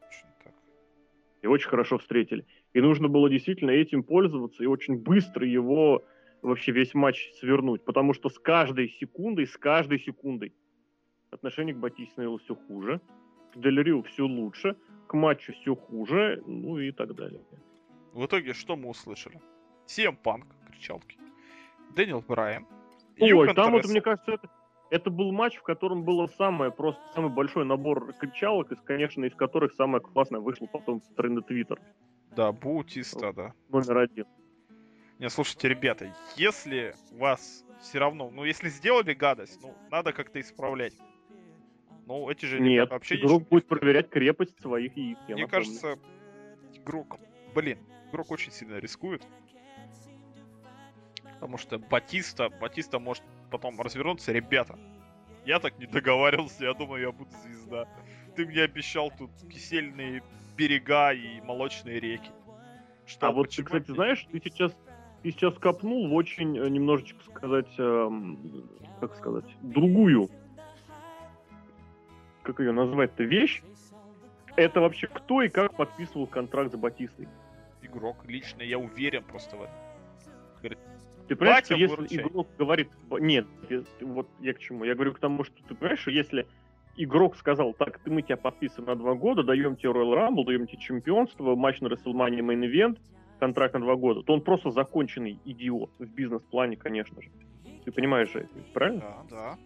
И 1.43 1.47
очень 1.47 1.69
хорошо 1.69 1.99
встретили. 1.99 2.47
И 2.73 2.81
нужно 2.81 3.09
было 3.09 3.29
действительно 3.29 3.71
этим 3.71 4.03
пользоваться 4.03 4.63
и 4.63 4.67
очень 4.67 4.97
быстро 4.97 5.47
его 5.47 6.03
вообще 6.45 6.73
весь 6.73 6.95
матч 6.95 7.31
свернуть, 7.41 7.85
потому 7.85 8.13
что 8.15 8.29
с 8.29 8.39
каждой 8.39 8.89
секундой, 8.89 9.47
с 9.47 9.57
каждой 9.57 9.99
секундой 9.99 10.53
отношение 11.31 11.75
к 11.75 11.79
Батисте 11.79 12.13
становилось 12.13 12.43
все 12.43 12.55
хуже, 12.55 13.01
к 13.53 13.59
Дель 13.61 13.83
Рио 13.83 14.03
все 14.03 14.25
лучше, 14.27 14.77
к 15.07 15.15
матчу 15.15 15.53
все 15.53 15.75
хуже, 15.75 16.43
ну 16.47 16.79
и 16.79 16.93
так 16.93 17.15
далее. 17.15 17.41
В 18.13 18.27
итоге 18.27 18.53
что 18.53 18.77
мы 18.77 18.91
услышали? 18.91 19.41
CM 19.87 20.17
Панк, 20.23 20.47
кричалки. 20.71 21.19
Дэниел 21.97 22.23
Брайан. 22.27 22.67
Ой, 23.21 23.29
Юхан 23.29 23.55
там 23.55 23.73
вот, 23.73 23.79
Тресса. 23.83 23.93
мне 23.93 24.01
кажется, 24.01 24.33
это, 24.33 24.49
это 24.91 25.11
был 25.11 25.33
матч, 25.33 25.57
в 25.57 25.63
котором 25.63 26.05
было 26.05 26.27
самое 26.27 26.71
просто, 26.71 27.01
самый 27.15 27.31
большой 27.31 27.65
набор 27.65 28.13
кричалок, 28.15 28.73
из, 28.73 28.81
конечно, 28.81 29.25
из 29.25 29.35
которых 29.35 29.73
самое 29.75 30.03
классное 30.03 30.41
вышло 30.41 30.67
потом 30.67 31.01
в 31.01 31.15
тренды 31.15 31.43
Твиттер, 31.43 31.81
Да, 32.37 32.53
Баутиста, 32.53 33.33
да. 33.33 33.53
номер 33.69 33.99
один. 33.99 34.27
Не, 35.25 35.31
слушайте, 35.31 35.69
ребята, 35.71 36.15
если 36.37 36.95
вас 37.13 37.65
все 37.81 37.99
равно, 37.99 38.29
ну, 38.29 38.45
если 38.45 38.69
сделали 38.69 39.15
гадость, 39.15 39.59
ну, 39.63 39.75
надо 39.91 40.13
как-то 40.13 40.39
исправлять. 40.39 40.93
Ну, 42.05 42.29
эти 42.29 42.45
же 42.45 42.61
Нет, 42.61 42.91
вообще 42.91 43.15
игрок 43.15 43.31
ничего 43.31 43.41
будет 43.41 43.67
проверять 43.67 44.11
крепость 44.11 44.61
своих 44.61 44.95
яиц, 44.99 45.17
Мне 45.27 45.37
напомню. 45.37 45.49
кажется, 45.49 45.99
игрок, 46.75 47.19
блин, 47.55 47.79
игрок 48.11 48.33
очень 48.33 48.53
сильно 48.53 48.77
рискует. 48.77 49.27
Потому 51.23 51.57
что 51.57 51.79
Батиста, 51.79 52.51
Батиста 52.51 52.99
может 52.99 53.25
потом 53.51 53.81
развернуться, 53.81 54.31
ребята. 54.31 54.79
Я 55.47 55.59
так 55.59 55.79
не 55.79 55.87
договаривался, 55.87 56.67
я 56.67 56.75
думаю, 56.75 57.01
я 57.01 57.13
буду 57.13 57.31
звезда. 57.43 57.89
Ты 58.37 58.45
мне 58.45 58.61
обещал 58.61 59.11
тут 59.11 59.31
кисельные 59.51 60.23
берега 60.55 61.15
и 61.15 61.41
молочные 61.41 61.99
реки. 61.99 62.31
Что, 63.07 63.29
А 63.29 63.31
вот 63.33 63.51
ты, 63.51 63.63
кстати, 63.63 63.91
знаешь, 63.91 64.27
ты 64.31 64.41
сейчас, 64.43 64.73
ты 65.25 65.31
сейчас 65.31 65.55
копнул 65.55 66.07
в 66.07 66.15
очень 66.15 66.59
э, 66.59 66.69
немножечко 66.69 67.19
сказать, 67.25 67.73
эм, 67.79 68.69
как 69.01 69.17
сказать, 69.17 69.47
другую, 69.63 70.29
как 72.43 72.61
ее 72.61 72.73
назвать-то, 72.73 73.25
вещь. 73.25 73.63
Это 74.55 74.83
вообще 74.83 75.07
кто 75.07 75.41
и 75.41 75.49
как 75.49 75.75
подписывал 75.75 76.27
контракт 76.27 76.73
с 76.73 76.77
Батистой? 76.77 77.27
игрок 77.81 78.25
лично, 78.27 78.63
я 78.63 78.79
уверен 78.79 79.25
просто 79.25 79.57
в 79.57 79.63
этом. 79.63 80.77
Ты 81.27 81.37
понимаешь, 81.37 81.63
Батя 81.63 81.67
что 81.67 81.75
если 81.77 81.97
выручай. 81.97 82.19
игрок 82.19 82.49
говорит... 82.59 82.91
Нет, 83.11 83.47
вот 84.03 84.29
я 84.41 84.53
к 84.53 84.59
чему. 84.59 84.85
Я 84.85 84.95
говорю 84.95 85.15
к 85.15 85.19
тому, 85.19 85.45
что 85.45 85.55
ты 85.67 85.75
понимаешь, 85.75 86.01
что 86.01 86.11
если 86.11 86.47
игрок 86.97 87.37
сказал, 87.37 87.73
так, 87.73 87.99
мы 88.05 88.21
тебя 88.21 88.37
подписываем 88.37 88.89
на 88.89 88.97
два 88.97 89.15
года, 89.15 89.43
даем 89.43 89.77
тебе 89.77 89.91
Royal 89.91 90.15
Rumble, 90.15 90.45
даем 90.45 90.67
тебе 90.67 90.79
чемпионство, 90.79 91.55
матч 91.55 91.81
на 91.81 91.87
WrestleMania 91.87 92.41
Main 92.41 92.71
Event, 92.71 92.99
контракт 93.45 93.75
на 93.75 93.81
два 93.81 93.97
года, 93.97 94.23
то 94.23 94.33
он 94.33 94.41
просто 94.41 94.71
законченный 94.71 95.39
идиот 95.45 95.91
в 95.99 96.07
бизнес-плане, 96.07 96.77
конечно 96.77 97.21
же. 97.21 97.29
Ты 97.85 97.93
понимаешь 97.93 98.33
же 98.33 98.41
это, 98.41 98.49
правильно? 98.73 99.01
Да, 99.01 99.25
да. 99.31 99.59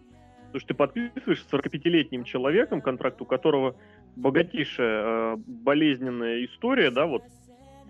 Потому 0.47 0.59
что 0.59 0.67
ты 0.67 0.73
подписываешь 0.73 1.41
с 1.41 1.53
45-летним 1.53 2.25
человеком 2.25 2.81
контракт, 2.81 3.21
у 3.21 3.25
которого 3.25 3.77
богатейшая 4.17 5.03
э, 5.03 5.37
болезненная 5.37 6.43
история, 6.43 6.91
да, 6.91 7.05
вот 7.05 7.23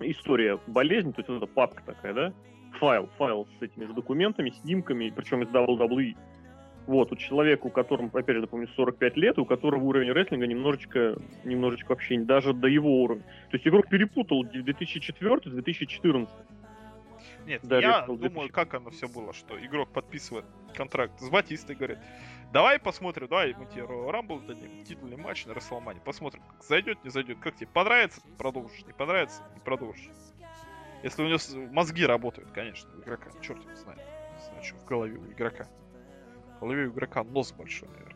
история 0.01 0.59
болезни, 0.67 1.11
то 1.11 1.21
есть 1.21 1.29
вот 1.29 1.37
эта 1.37 1.47
папка 1.47 1.81
такая, 1.83 2.13
да, 2.13 2.33
файл, 2.79 3.09
файл 3.17 3.47
с 3.59 3.63
этими 3.63 3.85
с 3.85 3.93
документами, 3.95 4.51
снимками, 4.61 5.11
причем 5.15 5.41
из 5.41 5.47
WWE. 5.47 6.15
Вот, 6.89 7.11
у 7.11 7.15
человека, 7.15 7.67
у 7.67 7.69
которого, 7.69 8.09
опять 8.11 8.37
же, 8.37 8.41
напомню, 8.41 8.67
45 8.69 9.15
лет, 9.15 9.37
у 9.37 9.45
которого 9.45 9.83
уровень 9.83 10.11
рестлинга 10.11 10.47
немножечко, 10.47 11.17
немножечко 11.43 11.89
вообще 11.89 12.17
даже 12.17 12.51
до 12.51 12.67
его 12.67 13.03
уровня. 13.03 13.21
То 13.51 13.57
есть 13.57 13.67
игрок 13.67 13.87
перепутал 13.89 14.43
2004 14.43 15.39
с 15.45 15.53
2014. 15.53 16.35
Нет, 17.45 17.61
да, 17.61 17.77
я 17.79 18.01
думаю, 18.07 18.49
как 18.51 18.73
оно 18.73 18.89
все 18.89 19.07
было, 19.07 19.33
что 19.33 19.63
игрок 19.63 19.89
подписывает 19.89 20.45
контракт 20.73 21.19
с 21.19 21.29
Батистой, 21.29 21.75
говорит, 21.75 21.99
давай 22.51 22.79
посмотрим, 22.79 23.27
давай 23.27 23.53
мы 23.53 23.67
тебе 23.67 23.83
Рамбл 23.85 24.39
дадим, 24.39 24.83
титульный 24.83 25.17
матч 25.17 25.45
на 25.45 25.53
Расселмане, 25.53 26.01
посмотрим, 26.03 26.41
как 26.41 26.63
зайдет, 26.63 27.03
не 27.03 27.11
зайдет, 27.11 27.37
как 27.37 27.55
тебе 27.55 27.67
понравится, 27.67 28.19
продолжишь, 28.39 28.83
не 28.87 28.93
понравится, 28.93 29.43
не 29.53 29.59
продолжишь. 29.59 30.09
Если 31.03 31.21
у 31.21 31.27
него 31.27 31.71
мозги 31.71 32.03
работают, 32.03 32.49
конечно, 32.49 32.89
у 32.97 33.01
игрока, 33.01 33.29
черт 33.41 33.63
его 33.63 33.75
знает, 33.75 34.01
не 34.39 34.43
знаю, 34.43 34.63
что 34.63 34.75
в 34.77 34.85
голове 34.85 35.19
у 35.19 35.31
игрока. 35.31 35.67
Голове 36.59 36.87
у 36.87 36.91
игрока 36.91 37.23
нос 37.23 37.51
большой, 37.51 37.89
наверное. 37.89 38.15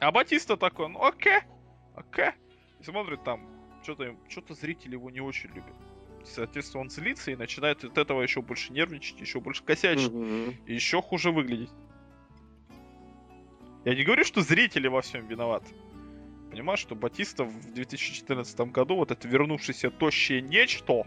А 0.00 0.10
Батиста 0.10 0.56
такой, 0.56 0.88
ну 0.88 1.02
окей, 1.02 1.40
окей. 1.94 2.30
И 2.80 2.84
смотрит 2.84 3.22
там, 3.24 3.48
что-то 3.82 4.16
что 4.28 4.54
зрители 4.54 4.92
его 4.92 5.10
не 5.10 5.20
очень 5.20 5.50
любят. 5.50 5.74
Соответственно, 6.24 6.82
он 6.82 6.90
злится 6.90 7.30
и 7.30 7.36
начинает 7.36 7.84
от 7.84 7.98
этого 7.98 8.22
еще 8.22 8.42
больше 8.42 8.72
нервничать, 8.72 9.20
еще 9.20 9.40
больше 9.40 9.64
косячить. 9.64 10.12
Mm-hmm. 10.12 10.54
И 10.66 10.74
еще 10.74 11.02
хуже 11.02 11.30
выглядеть. 11.30 11.70
Я 13.84 13.94
не 13.94 14.04
говорю, 14.04 14.24
что 14.24 14.40
зрители 14.40 14.86
во 14.86 15.02
всем 15.02 15.26
виноваты. 15.26 15.74
Понимаешь, 16.50 16.80
что 16.80 16.94
Батиста 16.94 17.44
в 17.44 17.72
2014 17.72 18.60
году, 18.72 18.96
вот 18.96 19.10
это 19.10 19.26
вернувшееся 19.26 19.90
тощее 19.90 20.40
нечто, 20.40 21.06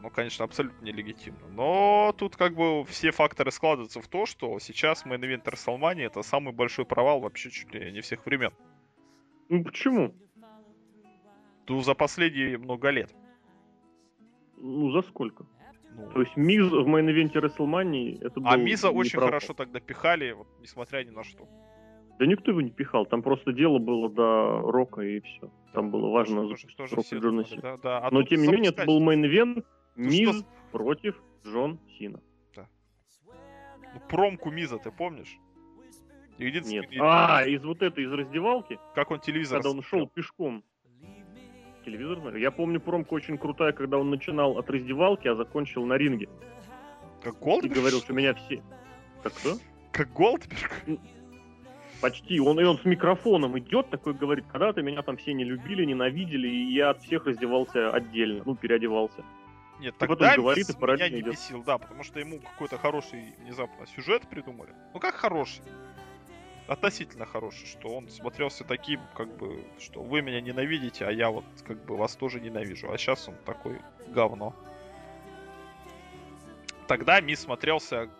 оно, 0.00 0.10
конечно, 0.10 0.44
абсолютно 0.44 0.82
нелегитимно. 0.84 1.46
Но 1.48 2.14
тут 2.16 2.36
как 2.36 2.54
бы 2.54 2.84
все 2.84 3.10
факторы 3.10 3.50
складываются 3.50 4.00
в 4.00 4.08
то, 4.08 4.26
что 4.26 4.58
сейчас 4.58 5.04
Main 5.04 5.20
Event 5.20 5.44
WrestleMania 5.44 6.06
это 6.06 6.22
самый 6.22 6.54
большой 6.54 6.86
провал 6.86 7.20
вообще 7.20 7.50
чуть 7.50 7.72
ли 7.74 7.92
не 7.92 8.00
всех 8.00 8.24
времен. 8.24 8.52
Ну 9.50 9.62
почему? 9.62 10.14
Ну, 11.68 11.80
за 11.82 11.94
последние 11.94 12.58
много 12.58 12.90
лет. 12.90 13.14
Ну, 14.56 14.90
за 14.90 15.02
сколько? 15.02 15.46
Ну. 15.94 16.10
То 16.10 16.20
есть 16.20 16.36
Миз 16.36 16.66
в 16.66 16.88
main 16.88 17.06
event 17.06 17.29
е 17.29 17.34
WrestleMania 17.34 18.18
это 18.24 18.40
А 18.44 18.56
Миза 18.56 18.90
очень 18.90 19.20
хорошо 19.20 19.54
тогда 19.54 19.78
пихали, 19.78 20.32
вот, 20.32 20.48
несмотря 20.60 21.04
ни 21.04 21.10
на 21.10 21.22
что. 21.22 21.46
Да 22.18 22.26
никто 22.26 22.50
его 22.50 22.60
не 22.60 22.70
пихал, 22.70 23.06
там 23.06 23.22
просто 23.22 23.52
дело 23.52 23.78
было 23.78 24.10
до 24.10 24.60
Рока 24.62 25.02
и 25.02 25.20
все. 25.20 25.50
Там 25.72 25.92
было 25.92 26.10
важно 26.10 26.56
что, 26.56 26.68
что, 26.68 26.86
что 26.86 26.96
Рока 26.96 27.16
Джона 27.16 27.44
да, 27.62 27.76
да. 27.76 27.98
А 27.98 28.10
Но 28.10 28.24
тем 28.24 28.42
не 28.42 28.48
менее 28.48 28.72
это 28.72 28.84
был 28.84 29.00
main 29.00 29.28
event 29.28 29.64
Миз 29.96 30.36
что... 30.36 30.46
против 30.72 31.20
Джон 31.44 31.78
Сина. 31.98 32.20
Да. 32.54 32.68
Ну, 33.26 34.00
промку 34.08 34.50
Миза 34.50 34.78
ты 34.78 34.90
помнишь? 34.90 35.38
Единственный... 36.38 36.80
Нет. 36.80 37.00
А, 37.00 37.44
из 37.44 37.62
вот 37.64 37.82
этой, 37.82 38.04
из 38.04 38.12
раздевалки? 38.12 38.78
Как 38.94 39.10
он 39.10 39.20
телевизор 39.20 39.58
Когда 39.58 39.70
он 39.76 39.82
шел 39.82 40.06
пешком. 40.06 40.64
Телевизор? 41.84 42.36
Я 42.36 42.50
помню 42.50 42.80
промку 42.80 43.14
очень 43.14 43.38
крутая, 43.38 43.72
когда 43.72 43.98
он 43.98 44.10
начинал 44.10 44.58
от 44.58 44.68
раздевалки, 44.70 45.28
а 45.28 45.34
закончил 45.34 45.84
на 45.86 45.94
ринге. 45.94 46.28
Как 47.22 47.38
Голдберг? 47.38 47.72
И 47.72 47.78
говорил, 47.78 48.00
что 48.00 48.12
меня 48.12 48.34
все... 48.34 48.62
Как 49.22 49.34
кто? 49.34 49.56
Как 49.92 50.12
Голдберг? 50.12 50.84
Почти. 52.00 52.40
Он, 52.40 52.58
и 52.58 52.64
он 52.64 52.78
с 52.78 52.84
микрофоном 52.84 53.58
идет, 53.58 53.90
такой 53.90 54.14
говорит, 54.14 54.46
когда-то 54.50 54.82
меня 54.82 55.02
там 55.02 55.18
все 55.18 55.34
не 55.34 55.44
любили, 55.44 55.84
ненавидели, 55.84 56.48
и 56.48 56.72
я 56.72 56.90
от 56.90 57.02
всех 57.02 57.26
раздевался 57.26 57.90
отдельно, 57.90 58.42
ну, 58.46 58.56
переодевался. 58.56 59.22
Нет, 59.80 59.94
и 59.94 59.98
тогда 59.98 60.36
говорит, 60.36 60.68
и 60.68 60.72
меня 60.74 61.08
не 61.08 61.20
идет. 61.20 61.32
бесил, 61.32 61.62
да, 61.62 61.78
потому 61.78 62.04
что 62.04 62.20
ему 62.20 62.38
какой-то 62.38 62.76
хороший 62.76 63.34
внезапно 63.38 63.86
сюжет 63.86 64.28
придумали. 64.28 64.74
Ну 64.92 65.00
как 65.00 65.14
хороший? 65.14 65.62
Относительно 66.68 67.24
хороший, 67.24 67.66
что 67.66 67.88
он 67.88 68.08
смотрелся 68.10 68.62
таким, 68.64 69.00
как 69.16 69.34
бы, 69.38 69.64
что 69.78 70.02
вы 70.02 70.20
меня 70.20 70.40
ненавидите, 70.40 71.06
а 71.06 71.10
я 71.10 71.30
вот 71.30 71.44
как 71.66 71.82
бы 71.84 71.96
вас 71.96 72.14
тоже 72.14 72.40
ненавижу. 72.40 72.92
А 72.92 72.98
сейчас 72.98 73.26
он 73.26 73.34
такой 73.46 73.80
говно. 74.08 74.54
Тогда 76.86 77.20
Мисс 77.20 77.40
смотрелся... 77.40 78.10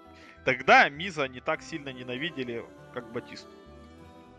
Тогда 0.44 0.88
Миза 0.88 1.28
не 1.28 1.40
так 1.40 1.61
сильно 1.61 1.90
ненавидели, 1.90 2.64
как 2.94 3.12
Батисту. 3.12 3.50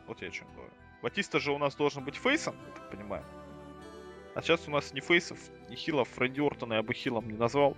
Вот 0.07 0.21
я 0.21 0.29
о 0.29 0.31
чем 0.31 0.47
говорю. 0.55 0.73
Батиста 1.03 1.39
же 1.39 1.51
у 1.51 1.59
нас 1.59 1.75
должен 1.75 2.03
быть 2.03 2.15
фейсом, 2.15 2.55
я 2.67 2.73
так 2.73 2.89
понимаю. 2.89 3.23
А 4.33 4.41
сейчас 4.41 4.67
у 4.67 4.71
нас 4.71 4.93
ни 4.93 5.01
фейсов, 5.01 5.39
ни 5.69 5.75
хилов. 5.75 6.17
Рэнди 6.17 6.39
Ортона 6.39 6.75
я 6.75 6.83
бы 6.83 6.93
хилом 6.93 7.29
не 7.29 7.37
назвал. 7.37 7.75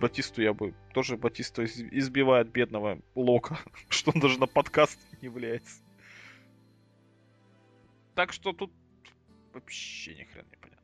Батисту 0.00 0.42
я 0.42 0.52
бы... 0.52 0.74
Тоже 0.92 1.16
Батиста 1.16 1.64
избивает 1.64 2.50
бедного 2.50 3.00
Лока, 3.14 3.58
что 3.88 4.12
он 4.14 4.20
даже 4.20 4.38
на 4.38 4.46
подкаст 4.46 4.98
не 5.20 5.26
является. 5.26 5.82
Так 8.14 8.32
что 8.32 8.52
тут 8.52 8.70
вообще 9.54 10.14
ни 10.14 10.24
хрена 10.24 10.48
не 10.50 10.56
понятно. 10.56 10.80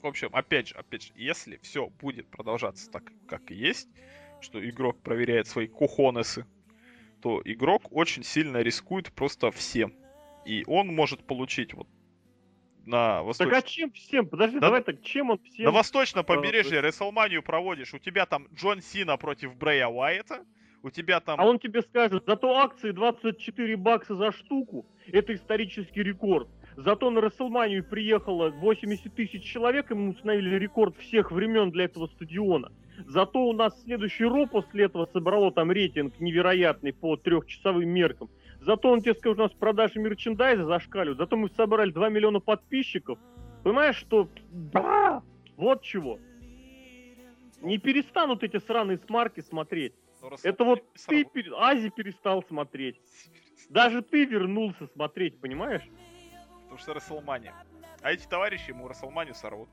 В 0.00 0.06
общем, 0.06 0.30
опять 0.32 0.68
же, 0.68 0.74
опять 0.74 1.04
же, 1.04 1.12
если 1.16 1.56
все 1.58 1.88
будет 1.88 2.28
продолжаться 2.28 2.90
так, 2.90 3.12
как 3.28 3.50
и 3.50 3.54
есть, 3.54 3.88
что 4.40 4.68
игрок 4.68 5.00
проверяет 5.02 5.46
свои 5.46 5.68
кухонесы, 5.68 6.46
то 7.22 7.40
игрок 7.44 7.82
очень 7.90 8.24
сильно 8.24 8.58
рискует 8.58 9.12
просто 9.12 9.50
всем. 9.50 9.94
И 10.44 10.64
он 10.66 10.88
может 10.88 11.24
получить 11.24 11.72
вот 11.72 11.86
на 12.84 13.22
восточном... 13.22 13.54
Так 13.54 13.64
а 13.64 13.68
чем 13.68 13.92
всем? 13.92 14.26
Подожди, 14.26 14.58
да? 14.58 14.66
давай 14.66 14.82
так, 14.82 15.02
чем 15.02 15.30
он 15.30 15.38
всем... 15.38 15.66
На 15.66 15.70
восточном 15.70 16.24
побережье 16.24 16.80
Рестлманию 16.80 17.42
проводишь, 17.42 17.94
у 17.94 17.98
тебя 17.98 18.26
там 18.26 18.48
Джон 18.54 18.82
Сина 18.82 19.16
против 19.16 19.56
Брэя 19.56 19.86
Уайта, 19.86 20.44
у 20.82 20.90
тебя 20.90 21.20
там... 21.20 21.40
А 21.40 21.44
он 21.44 21.60
тебе 21.60 21.82
скажет, 21.82 22.24
зато 22.26 22.56
акции 22.56 22.90
24 22.90 23.76
бакса 23.76 24.16
за 24.16 24.32
штуку, 24.32 24.86
это 25.06 25.32
исторический 25.34 26.02
рекорд. 26.02 26.48
Зато 26.76 27.10
на 27.10 27.20
Расселманию 27.20 27.84
приехало 27.84 28.50
80 28.50 29.14
тысяч 29.14 29.44
человек, 29.44 29.90
и 29.90 29.94
мы 29.94 30.10
установили 30.10 30.56
рекорд 30.56 30.96
всех 30.96 31.30
времен 31.30 31.70
для 31.70 31.84
этого 31.84 32.06
стадиона. 32.08 32.72
Зато 33.06 33.40
у 33.40 33.52
нас 33.52 33.80
следующий 33.82 34.24
Ро 34.24 34.46
после 34.46 34.84
этого 34.84 35.06
собрало 35.12 35.52
там 35.52 35.70
рейтинг 35.70 36.18
невероятный 36.20 36.92
по 36.92 37.16
трехчасовым 37.16 37.88
меркам. 37.88 38.30
Зато 38.60 38.90
он 38.90 39.00
тебе 39.00 39.14
скажет, 39.14 39.38
у 39.38 39.42
нас 39.42 39.52
продажи 39.52 39.98
мерчендайза 39.98 40.64
зашкаливают. 40.64 41.18
Зато 41.18 41.36
мы 41.36 41.48
собрали 41.50 41.90
2 41.90 42.08
миллиона 42.10 42.40
подписчиков. 42.40 43.18
Понимаешь, 43.64 43.96
что... 43.96 44.28
Да! 44.50 45.22
Вот 45.56 45.82
чего. 45.82 46.18
Не 47.60 47.78
перестанут 47.78 48.42
эти 48.42 48.58
сраные 48.58 48.98
смарки 48.98 49.40
смотреть. 49.40 49.94
Ну, 50.20 50.30
Это 50.42 50.64
вот 50.64 50.82
ты, 51.08 51.26
Ази 51.56 51.90
перестал 51.90 52.42
смотреть. 52.44 53.00
Даже 53.68 54.02
ты 54.02 54.24
вернулся 54.24 54.86
смотреть, 54.86 55.40
понимаешь? 55.40 55.82
Потому 56.62 56.78
что 56.78 56.94
Расселмания. 56.94 57.54
А 58.02 58.12
эти 58.12 58.26
товарищи 58.26 58.70
ему 58.70 58.88
Расселманию 58.88 59.34
сорвут. 59.34 59.68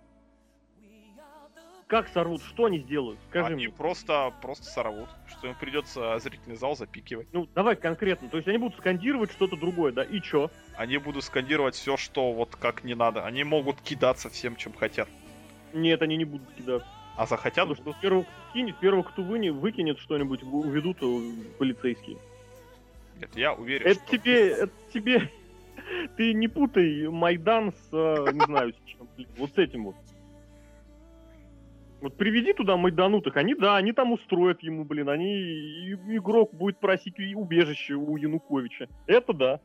Как 1.89 2.07
сорвут? 2.09 2.43
Что 2.43 2.65
они 2.65 2.77
сделают? 2.77 3.19
Скажи 3.29 3.47
они 3.47 3.65
мне. 3.65 3.75
просто, 3.75 4.31
просто 4.43 4.65
сорвут. 4.65 5.09
Что 5.27 5.47
им 5.47 5.55
придется 5.55 6.19
зрительный 6.19 6.55
зал 6.55 6.75
запикивать. 6.75 7.27
Ну, 7.33 7.49
давай 7.55 7.75
конкретно. 7.75 8.29
То 8.29 8.37
есть 8.37 8.47
они 8.47 8.59
будут 8.59 8.77
скандировать 8.77 9.31
что-то 9.31 9.57
другое, 9.57 9.91
да? 9.91 10.03
И 10.03 10.21
чё? 10.21 10.51
Они 10.77 10.99
будут 10.99 11.23
скандировать 11.23 11.73
все, 11.73 11.97
что 11.97 12.31
вот 12.31 12.55
как 12.55 12.83
не 12.83 12.93
надо. 12.93 13.25
Они 13.25 13.43
могут 13.43 13.81
кидаться 13.81 14.29
всем, 14.29 14.55
чем 14.55 14.71
хотят. 14.73 15.09
Нет, 15.73 16.03
они 16.03 16.15
не 16.15 16.25
будут 16.25 16.47
кидаться. 16.51 16.87
А 17.17 17.25
захотят? 17.25 17.67
Потому 17.67 17.93
что 17.93 17.99
первого 17.99 18.25
кинет, 18.53 18.79
первого, 18.79 19.01
кто 19.01 19.23
вынет, 19.23 19.55
выкинет 19.55 19.97
что-нибудь, 19.97 20.43
уведут 20.43 20.99
полицейские. 21.57 22.19
Нет, 23.19 23.35
я 23.35 23.53
уверен, 23.53 23.87
это 23.87 23.99
что... 23.99 24.17
тебе, 24.17 24.49
это 24.49 24.73
тебе... 24.93 25.31
Ты 26.17 26.33
не 26.35 26.47
путай 26.47 27.07
Майдан 27.07 27.73
с, 27.73 27.89
э, 27.91 28.31
не 28.31 28.41
знаю, 28.41 28.73
с 28.73 28.89
чем, 28.89 29.07
вот 29.37 29.49
с 29.55 29.57
этим 29.57 29.85
вот. 29.85 29.95
Вот 32.01 32.15
приведи 32.15 32.53
туда 32.53 32.77
майданутых, 32.77 33.35
они, 33.35 33.55
да, 33.55 33.75
они 33.75 33.91
там 33.91 34.13
устроят 34.13 34.63
ему, 34.63 34.85
блин, 34.85 35.09
они, 35.09 35.91
игрок 36.15 36.53
будет 36.53 36.79
просить 36.79 37.19
убежище 37.35 37.95
у 37.95 38.15
Януковича. 38.15 38.87
Это 39.05 39.33
да. 39.33 39.59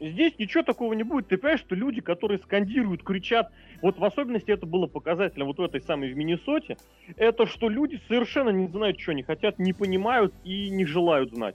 Здесь 0.00 0.36
ничего 0.38 0.64
такого 0.64 0.94
не 0.94 1.04
будет. 1.04 1.28
Ты 1.28 1.36
понимаешь, 1.36 1.60
что 1.60 1.76
люди, 1.76 2.00
которые 2.00 2.38
скандируют, 2.38 3.04
кричат, 3.04 3.52
вот 3.82 3.98
в 3.98 4.04
особенности 4.04 4.50
это 4.50 4.66
было 4.66 4.86
показательно 4.86 5.44
вот 5.44 5.58
в 5.58 5.62
этой 5.62 5.80
самой 5.80 6.12
в 6.12 6.16
Миннесоте, 6.16 6.76
это 7.16 7.46
что 7.46 7.68
люди 7.68 8.00
совершенно 8.08 8.50
не 8.50 8.66
знают, 8.66 8.98
что 8.98 9.12
они 9.12 9.22
хотят, 9.22 9.58
не 9.58 9.72
понимают 9.72 10.34
и 10.44 10.70
не 10.70 10.86
желают 10.86 11.32
знать. 11.32 11.54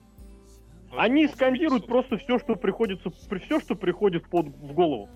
Но 0.92 1.00
они 1.00 1.28
скандируют 1.28 1.88
просто 1.88 2.18
все, 2.18 2.40
что 2.40 2.56
приходится, 2.56 3.10
все, 3.10 3.60
что 3.60 3.76
приходит 3.76 4.30
под, 4.30 4.48
в 4.48 4.74
голову. 4.74 5.10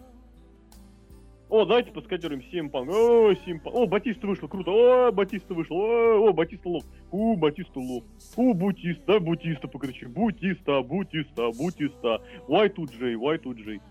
О, 1.51 1.65
давайте 1.65 1.91
поскандируем 1.91 2.41
Симпанк. 2.43 2.89
О, 2.89 3.33
Симпанк. 3.45 3.75
О, 3.75 3.85
Батиста 3.85 4.25
вышел, 4.25 4.47
круто. 4.47 4.71
О, 4.71 5.11
Батиста 5.11 5.53
вышел. 5.53 5.75
О, 5.75 6.29
о 6.29 6.31
Батиста 6.31 6.69
лов. 6.69 6.85
У, 7.11 7.35
Батиста 7.35 7.77
лов. 7.77 8.05
У, 8.37 8.53
Бутиста, 8.53 9.19
Бутиста 9.19 9.67
покричи. 9.67 10.05
Бутиста, 10.05 10.81
Бутиста, 10.81 11.51
Бутиста. 11.51 12.21
Y2J, 12.47 13.15
Y2J. 13.15 13.81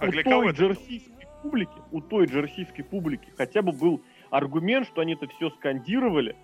А 0.00 0.06
у 0.06 0.10
для 0.10 0.22
той 0.24 0.32
кого 0.32 0.50
это? 0.50 0.58
джерсийской 0.58 1.28
публики, 1.40 1.82
у 1.92 2.00
той 2.00 2.26
джерсийской 2.26 2.84
публики 2.84 3.28
хотя 3.36 3.62
бы 3.62 3.70
был 3.70 4.02
аргумент, 4.30 4.88
что 4.88 5.02
они 5.02 5.12
это 5.12 5.28
все 5.28 5.50
скандировали 5.50 6.32
э, 6.32 6.34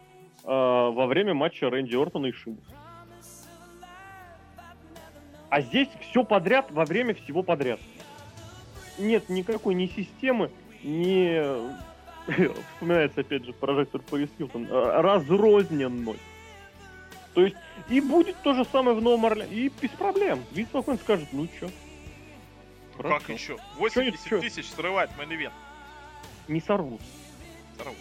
во 0.45 1.07
время 1.07 1.35
матча 1.35 1.69
Рэнди 1.69 1.97
Ортона 1.97 2.27
и 2.27 2.33
Шимус. 2.33 2.63
А 5.49 5.61
здесь 5.63 5.89
все 6.01 6.23
подряд 6.23 6.71
во 6.71 6.85
время 6.85 7.13
всего 7.15 7.43
подряд. 7.43 7.81
Нет 9.01 9.29
никакой 9.29 9.75
ни 9.75 9.87
системы, 9.87 10.51
ни... 10.83 11.41
Вспоминается 12.75 13.21
опять 13.23 13.45
же 13.45 13.53
прожектор 13.53 14.01
Пэрис 14.03 14.29
Хилтон. 14.39 14.67
э, 14.71 15.01
Разрозненной. 15.01 16.19
То 17.35 17.45
есть, 17.45 17.57
и 17.89 18.01
будет 18.01 18.37
то 18.43 18.55
же 18.55 18.65
самое 18.67 18.97
в 18.97 19.03
Новом 19.03 19.27
Орлеане. 19.27 19.53
И 19.55 19.73
без 19.81 19.91
проблем. 19.91 20.41
Винс 20.53 20.69
Макмен 20.73 20.99
скажет, 20.99 21.29
ну 21.33 21.47
чё, 21.59 21.69
Ну 22.99 23.03
Как 23.03 23.23
хорошо. 23.23 23.33
еще? 23.33 23.57
Чё 23.57 23.63
80 23.79 24.29
чё? 24.29 24.41
тысяч 24.41 24.67
срывает 24.71 25.11
мейн 25.17 25.51
не 26.49 26.61
сорвут. 26.61 27.01
Сорвут. 27.79 27.97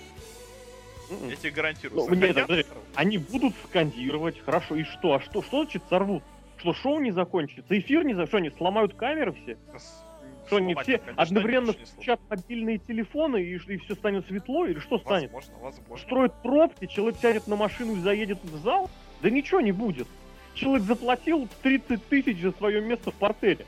М-м. 1.12 1.30
Я 1.30 1.36
тебе 1.36 1.52
гарантирую. 1.52 2.06
Ну, 2.10 2.16
нет, 2.16 2.36
подожди. 2.36 2.66
Они 2.96 3.18
будут 3.18 3.54
скандировать, 3.66 4.40
хорошо, 4.44 4.76
и 4.76 4.84
что? 4.84 5.14
А 5.14 5.22
что, 5.22 5.42
что 5.44 5.64
значит 5.64 5.84
сорвут? 5.90 6.24
Что, 6.58 6.74
шоу 6.74 7.00
не 7.00 7.12
закончится? 7.12 7.78
Эфир 7.78 8.04
не 8.04 8.14
закончится? 8.14 8.28
Что, 8.28 8.38
они 8.38 8.50
сломают 8.50 8.96
камеры 8.96 9.32
все? 9.34 9.58
Что, 10.50 10.58
они 10.58 10.74
сломать, 10.74 10.88
все 10.88 10.98
конечно, 10.98 11.22
одновременно 11.22 11.72
не 11.78 11.86
включат 11.86 12.20
мобильные 12.28 12.78
телефоны, 12.80 13.38
и, 13.38 13.56
и 13.56 13.78
все 13.78 13.96
станет 13.96 14.26
светло? 14.28 14.66
Или 14.66 14.80
что 14.80 14.98
станет? 14.98 15.32
Возможно, 15.32 15.64
возможно. 15.64 16.06
Строят 16.06 16.42
пробки, 16.42 16.88
человек 16.88 17.20
сядет 17.22 17.46
на 17.48 17.56
машину 17.56 17.96
и 17.96 18.00
заедет 18.00 18.44
в 18.44 18.58
зал? 18.58 18.90
Да 19.22 19.30
ничего 19.30 19.62
не 19.62 19.72
будет. 19.72 20.08
Человек 20.56 20.88
заплатил 20.88 21.48
30 21.62 22.04
тысяч 22.08 22.42
за 22.42 22.52
свое 22.54 22.82
место 22.82 23.12
в 23.12 23.14
портере. 23.14 23.66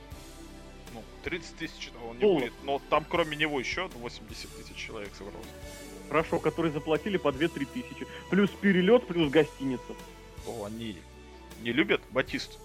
Ну, 0.93 1.03
30 1.23 1.55
тысяч 1.55 1.91
он 2.09 2.15
не 2.15 2.21
Долларов. 2.21 2.49
будет. 2.49 2.53
Но 2.63 2.81
там 2.89 3.05
кроме 3.07 3.37
него 3.37 3.59
еще 3.59 3.87
80 3.99 4.49
тысяч 4.57 4.75
человек 4.75 5.13
собралось. 5.13 5.45
Хорошо, 6.09 6.39
которые 6.39 6.73
заплатили 6.73 7.17
по 7.17 7.29
2-3 7.29 7.67
тысячи. 7.73 8.07
Плюс 8.31 8.49
перелет, 8.49 9.05
плюс 9.05 9.31
гостиница. 9.31 9.93
О, 10.47 10.65
они 10.65 10.97
не 11.61 11.71
любят 11.71 12.01
Батисту. 12.09 12.57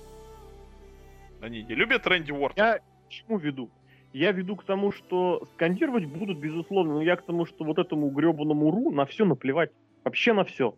Они 1.43 1.63
не 1.63 1.75
любят 1.75 2.07
Рэнди 2.07 2.33
Уорта. 2.33 2.61
Я 2.61 2.79
к 2.79 3.11
чему 3.11 3.39
веду? 3.39 3.71
Я 4.17 4.33
веду 4.33 4.57
к 4.57 4.65
тому, 4.65 4.93
что 4.93 5.47
скандировать 5.53 6.07
будут, 6.07 6.39
безусловно, 6.39 6.95
но 6.95 7.03
я 7.03 7.17
к 7.17 7.27
тому, 7.27 7.45
что 7.45 7.65
вот 7.65 7.77
этому 7.77 8.09
гребаному 8.09 8.71
РУ 8.71 8.91
на 8.91 9.05
все 9.05 9.27
наплевать. 9.27 9.73
Вообще 10.05 10.33
на 10.33 10.47
все. 10.47 10.75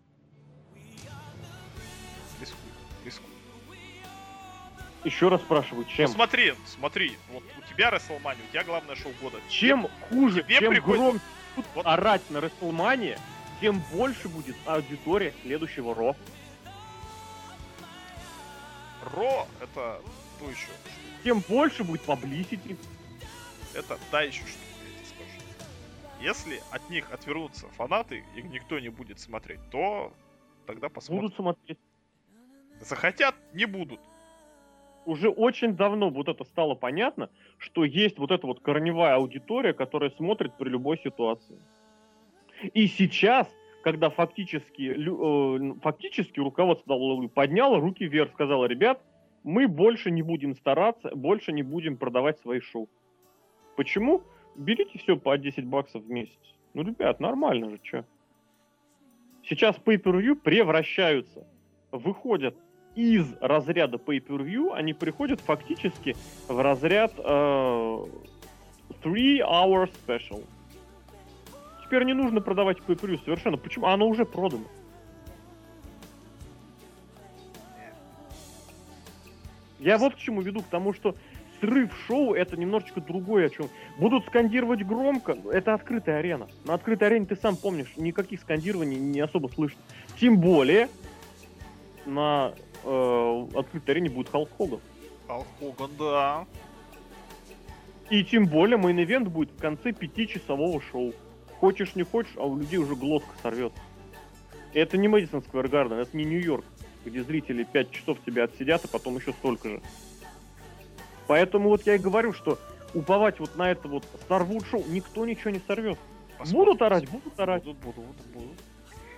Рискуй, 2.41 2.59
рискуй. 3.05 3.31
Еще 5.05 5.29
раз 5.29 5.41
спрашиваю, 5.43 5.85
чем? 5.85 6.07
Ну 6.07 6.15
смотри, 6.15 6.55
смотри, 6.67 7.13
вот 7.33 7.45
у 7.57 7.73
тебя 7.73 7.91
WrestleMania, 7.91 8.39
у 8.49 8.53
тебя 8.53 8.65
главное 8.65 8.97
шоу 8.97 9.13
года. 9.23 9.39
чем 9.49 9.87
хуже, 10.09 10.43
тебе 10.43 10.59
чем 10.59 10.73
приходится- 10.73 11.05
громче 11.05 11.25
Вот. 11.77 11.87
орать 11.87 12.29
на 12.31 12.41
Расселмане, 12.41 13.19
тем 13.61 13.81
больше 13.93 14.29
будет 14.29 14.57
аудитория 14.67 15.33
следующего 15.43 15.95
Ро. 15.95 16.17
Ро 19.15 19.47
это 19.61 20.03
то 20.41 20.51
еще. 20.51 20.73
Тем 21.23 21.41
больше 21.49 21.85
будет 21.85 22.03
паблисити. 22.03 22.77
Это 23.75 23.99
та 24.11 24.23
еще 24.23 24.41
штука, 24.41 24.67
я 24.85 24.95
тебе 24.95 25.05
скажу. 25.07 25.39
Если 26.21 26.61
от 26.71 26.89
них 26.91 27.13
отвернутся 27.13 27.67
фанаты, 27.69 28.25
и 28.37 28.43
никто 28.43 28.79
не 28.79 28.89
будет 28.89 29.21
смотреть, 29.21 29.61
то 29.71 30.13
тогда 30.67 30.89
посмотрим. 30.89 31.23
Будут 31.23 31.37
смотреть. 31.37 31.79
Захотят, 32.81 33.35
не 33.53 33.67
будут. 33.67 34.01
Уже 35.05 35.31
очень 35.31 35.75
давно 35.75 36.11
вот 36.11 36.29
это 36.29 36.45
стало 36.45 36.75
понятно, 36.75 37.31
что 37.57 37.85
есть 37.85 38.19
вот 38.19 38.31
эта 38.31 38.47
вот 38.47 38.61
корневая 38.61 39.15
аудитория, 39.15 39.73
которая 39.73 40.11
смотрит 40.11 40.53
при 40.59 40.69
любой 40.69 40.99
ситуации. 40.99 41.59
И 42.75 42.87
сейчас, 42.89 43.49
когда 43.83 44.11
фактически, 44.11 44.95
э, 44.97 45.75
фактически 45.81 46.41
руководство 46.41 46.95
WWE 46.95 47.29
подняло 47.29 47.81
руки 47.81 48.07
вверх, 48.07 48.33
сказало, 48.33 48.67
ребят, 48.67 49.01
мы 49.45 49.67
больше 49.67 50.11
не 50.11 50.23
будем 50.23 50.55
стараться, 50.55 51.15
больше 51.15 51.53
не 51.53 51.63
будем 51.63 51.97
продавать 51.97 52.39
свои 52.41 52.61
шоу. 52.61 52.89
Почему? 53.79 54.25
Берите 54.57 54.99
все 54.99 55.17
по 55.17 55.39
10 55.39 55.65
баксов 55.65 56.03
в 56.03 56.11
месяц. 56.11 56.37
Ну, 56.75 56.83
ребят, 56.83 57.21
нормально 57.21 57.71
же, 57.71 57.79
что? 57.81 58.05
Сейчас 59.45 59.77
pay-per-view 59.77 60.35
превращаются, 60.35 61.47
выходят 61.93 62.57
из 62.97 63.33
разряда 63.41 63.99
pay-per-view, 63.99 64.75
они 64.75 64.95
приходят 64.95 65.41
фактически 65.41 66.17
в 66.49 66.61
разряд 66.61 67.13
э, 67.19 67.23
three 69.05 69.39
hour 69.39 69.89
special. 70.05 70.45
Теперь 71.85 72.03
не 72.03 72.15
нужно 72.15 72.41
продавать 72.41 72.79
pay-per-view 72.79 73.23
совершенно. 73.25 73.59
Почему? 73.59 73.87
Оно 73.87 74.09
уже 74.09 74.27
продано. 74.27 74.65
Я 79.79 79.99
вот 79.99 80.17
к 80.17 80.19
чему 80.19 80.41
веду, 80.41 80.63
к 80.63 80.67
тому, 80.67 80.93
что 80.93 81.15
срыв 81.61 81.91
шоу 82.07 82.35
это 82.35 82.57
немножечко 82.57 83.01
другое, 83.01 83.47
о 83.47 83.51
чем. 83.51 83.69
Будут 83.99 84.27
скандировать 84.27 84.85
громко, 84.87 85.37
это 85.53 85.75
открытая 85.75 86.19
арена. 86.19 86.49
На 86.65 86.75
открытой 86.75 87.09
арене 87.09 87.27
ты 87.27 87.37
сам 87.37 87.57
помнишь, 87.57 87.93
никаких 87.97 88.41
скандирований 88.41 88.97
не 88.97 89.21
особо 89.21 89.49
слышно. 89.49 89.81
Тем 90.21 90.39
более 90.39 90.89
на 92.07 92.53
э, 92.85 93.47
открытой 93.55 93.95
арене 93.95 94.11
будет 94.11 94.29
Халк 94.29 94.49
Хоган. 94.57 94.81
Халк 95.27 95.47
Хоган, 95.61 95.91
да. 95.99 96.47
И 98.11 98.25
тем 98.25 98.47
более 98.47 98.79
main 98.79 99.01
event 99.01 99.29
будет 99.29 99.51
в 99.51 99.61
конце 99.61 99.93
пятичасового 99.93 100.81
шоу. 100.81 101.13
Хочешь 101.61 101.95
не 101.95 102.05
хочешь, 102.05 102.33
а 102.37 102.47
у 102.47 102.57
людей 102.57 102.79
уже 102.79 102.95
глотка 102.95 103.31
сорвется. 103.43 103.81
Это 104.73 104.97
не 104.97 105.09
Мэдисон 105.09 105.43
Сквер 105.43 105.69
Гарден, 105.69 105.99
это 105.99 106.17
не 106.17 106.25
Нью-Йорк, 106.25 106.65
где 107.05 107.23
зрители 107.23 107.65
5 107.65 107.91
часов 107.91 108.19
тебя 108.25 108.45
отсидят, 108.45 108.85
а 108.85 108.89
потом 108.89 109.17
еще 109.17 109.33
столько 109.33 109.69
же. 109.69 109.83
Поэтому 111.29 111.69
вот 111.69 111.87
я 111.87 111.95
и 111.95 111.99
говорю, 111.99 112.33
что 112.33 112.59
уповать 112.95 113.39
вот 113.39 113.55
на 113.57 113.71
это 113.71 113.87
вот 113.87 114.05
сорвут 114.27 114.65
шоу, 114.67 114.83
никто 114.89 115.25
ничего 115.27 115.51
не 115.51 115.61
сорвет. 115.61 115.99
Посмотрим. 116.39 116.65
Будут 116.65 116.83
орать, 116.83 117.11
будут 117.11 117.41
орать. 117.41 117.65
Будут, 117.65 117.79
будут, 117.81 118.05
будут, 118.07 118.27
будут. 118.29 118.59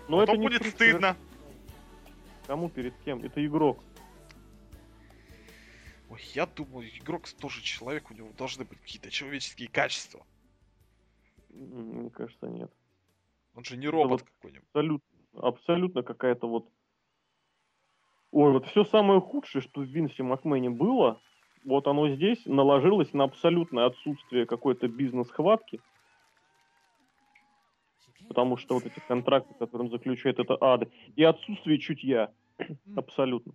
Но 0.09 0.19
Потом 0.19 0.35
это 0.35 0.37
не 0.37 0.49
будет 0.49 0.63
труд 0.63 0.75
стыдно. 0.75 1.17
Кому 2.47 2.69
перед 2.69 2.95
кем? 3.05 3.23
Это 3.23 3.47
игрок. 3.47 3.79
Ой, 6.11 6.21
я 6.35 6.47
думаю, 6.47 6.89
игрок 6.99 7.29
тоже 7.29 7.63
человек, 7.63 8.11
у 8.11 8.15
него 8.15 8.31
должны 8.37 8.65
быть 8.65 8.81
какие-то 8.81 9.11
человеческие 9.11 9.69
качества. 9.69 10.27
Мне 11.51 12.11
кажется, 12.11 12.49
нет. 12.49 12.73
Он 13.55 13.63
же 13.63 13.77
не 13.77 13.87
робот 13.89 14.23
вот- 14.23 14.23
какой-нибудь. 14.23 14.67
абсолютно, 14.73 15.09
абсолютно 15.35 16.03
какая-то 16.03 16.49
вот... 16.49 16.69
Ой, 18.33 18.53
вот 18.53 18.67
все 18.67 18.85
самое 18.85 19.21
худшее, 19.21 19.63
что 19.63 19.81
в 19.83 19.85
Винсе 19.85 20.25
Макмене 20.25 20.71
было, 20.71 21.21
вот 21.65 21.87
оно 21.87 22.09
здесь 22.09 22.45
наложилось 22.47 23.13
на 23.13 23.25
абсолютное 23.25 23.87
отсутствие 23.87 24.47
какой-то 24.47 24.89
бизнес-хватки. 24.89 25.81
Потому 28.29 28.57
что 28.57 28.75
вот 28.75 28.87
эти 28.87 29.01
контракты, 29.09 29.55
которые 29.55 29.87
он 29.87 29.91
заключает, 29.91 30.39
это 30.39 30.57
ады. 30.61 30.89
И 31.17 31.25
отсутствие 31.25 31.79
чутья. 31.79 32.33
Абсолютно. 32.97 33.55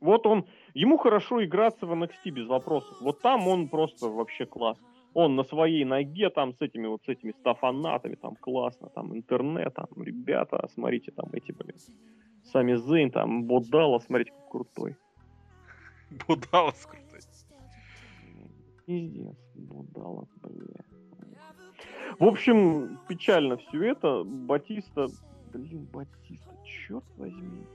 Вот 0.00 0.26
он, 0.26 0.46
ему 0.74 0.98
хорошо 0.98 1.44
играться 1.44 1.86
в 1.86 1.92
NXT 1.92 2.30
без 2.30 2.46
вопросов. 2.46 2.96
Вот 3.00 3.22
там 3.22 3.48
он 3.48 3.68
просто 3.68 4.08
вообще 4.08 4.44
класс. 4.44 4.78
Он 5.14 5.36
на 5.36 5.44
своей 5.44 5.84
ноге 5.84 6.28
там 6.28 6.52
с 6.54 6.60
этими 6.60 6.88
вот 6.88 7.02
с 7.04 7.08
этими 7.08 7.30
стафанатами, 7.30 8.16
там 8.16 8.34
классно, 8.34 8.88
там 8.88 9.16
интернет, 9.16 9.72
там 9.72 9.86
ребята, 9.96 10.68
смотрите, 10.74 11.12
там 11.12 11.26
эти, 11.32 11.52
блин, 11.52 11.76
сами 12.42 12.74
Зейн, 12.74 13.12
там 13.12 13.44
Бодала, 13.44 14.00
смотрите, 14.00 14.32
как 14.32 14.50
крутой. 14.50 14.96
Будалас 16.26 16.84
крутой. 16.84 17.03
Пиздец, 18.86 19.36
Бодала, 19.54 20.26
блин. 20.42 20.68
В 22.18 22.24
общем, 22.24 22.98
печально 23.08 23.56
все 23.56 23.90
это. 23.90 24.24
Батиста, 24.24 25.06
блин, 25.52 25.88
Батиста, 25.92 26.54
черт 26.64 27.04
возьми. 27.16 27.66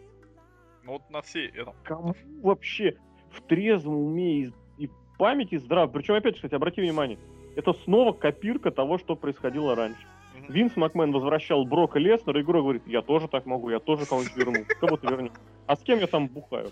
Ну 0.83 0.93
вот 0.93 1.09
на 1.09 1.21
всей 1.21 1.47
этом. 1.47 1.73
Кому 1.83 2.15
вообще 2.41 2.97
в 3.31 3.41
трезвом 3.41 3.95
уме 3.95 4.39
и, 4.39 4.53
и 4.77 4.89
памяти 5.17 5.57
здрав? 5.57 5.91
Причем, 5.91 6.13
опять 6.13 6.35
же, 6.35 6.37
кстати, 6.37 6.55
обрати 6.55 6.81
внимание, 6.81 7.17
это 7.55 7.73
снова 7.73 8.13
копирка 8.13 8.71
того, 8.71 8.97
что 8.97 9.15
происходило 9.15 9.75
раньше. 9.75 10.05
Винс 10.47 10.75
Макмен 10.75 11.11
возвращал 11.11 11.65
Брока 11.65 11.99
Леснера, 11.99 12.39
и 12.39 12.43
Грок 12.43 12.63
говорит, 12.63 12.87
я 12.87 13.01
тоже 13.01 13.27
так 13.27 13.45
могу, 13.45 13.69
я 13.69 13.79
тоже 13.79 14.05
кого-нибудь 14.05 14.35
верну. 14.37 14.65
Кого-то 14.79 15.07
вернет. 15.09 15.33
А 15.67 15.75
с 15.75 15.81
кем 15.81 15.99
я 15.99 16.07
там 16.07 16.27
бухаю? 16.27 16.69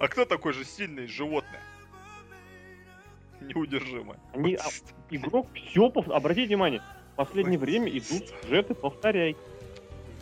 А 0.00 0.08
кто 0.08 0.24
такой 0.24 0.52
же 0.52 0.64
сильный 0.64 1.06
животное? 1.06 1.60
неудержимая. 3.54 4.18
Они, 4.32 4.54
а, 4.54 4.66
игрок 5.10 5.48
все, 5.54 5.92
обратите 6.08 6.48
внимание, 6.48 6.82
в 7.12 7.16
последнее 7.16 7.58
время 7.58 7.88
идут 7.90 8.28
сюжеты 8.42 8.74
повторяй. 8.74 9.36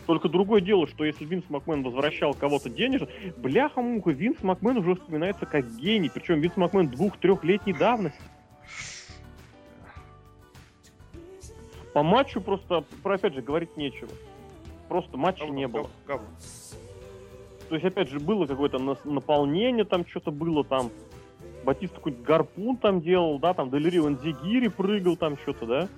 Только 0.05 0.29
другое 0.29 0.61
дело, 0.61 0.87
что 0.87 1.03
если 1.03 1.25
Винс 1.25 1.45
Макмен 1.49 1.83
возвращал 1.83 2.33
кого-то 2.33 2.69
денежно, 2.69 3.07
бляха-муха, 3.37 4.11
Винс 4.11 4.41
Макмен 4.43 4.77
уже 4.77 4.95
вспоминается 4.95 5.45
как 5.47 5.75
гений. 5.77 6.11
Причем 6.13 6.41
Винс 6.41 6.55
Макмен 6.55 6.89
двух-трехлетней 6.89 7.73
давности. 7.73 8.21
По 11.93 12.03
матчу 12.03 12.39
просто, 12.39 12.83
про 13.01 13.15
опять 13.15 13.33
же, 13.33 13.41
говорить 13.41 13.77
нечего. 13.77 14.11
Просто 14.89 15.17
матча 15.17 15.45
говно, 15.45 15.55
не 15.55 15.67
было. 15.67 15.89
Говно. 16.05 16.27
То 17.69 17.75
есть, 17.75 17.85
опять 17.87 18.09
же, 18.09 18.19
было 18.19 18.45
какое-то 18.45 18.77
наполнение, 19.05 19.85
там 19.85 20.05
что-то 20.05 20.31
было 20.31 20.63
там. 20.63 20.91
Батиста 21.65 21.95
какой-то 21.95 22.21
гарпун 22.21 22.77
там 22.77 23.01
делал, 23.01 23.39
да, 23.39 23.53
там 23.53 23.71
Делирио 23.71 24.09
Зигири 24.11 24.67
прыгал 24.67 25.17
там 25.17 25.37
что-то, 25.39 25.65
да. 25.65 25.89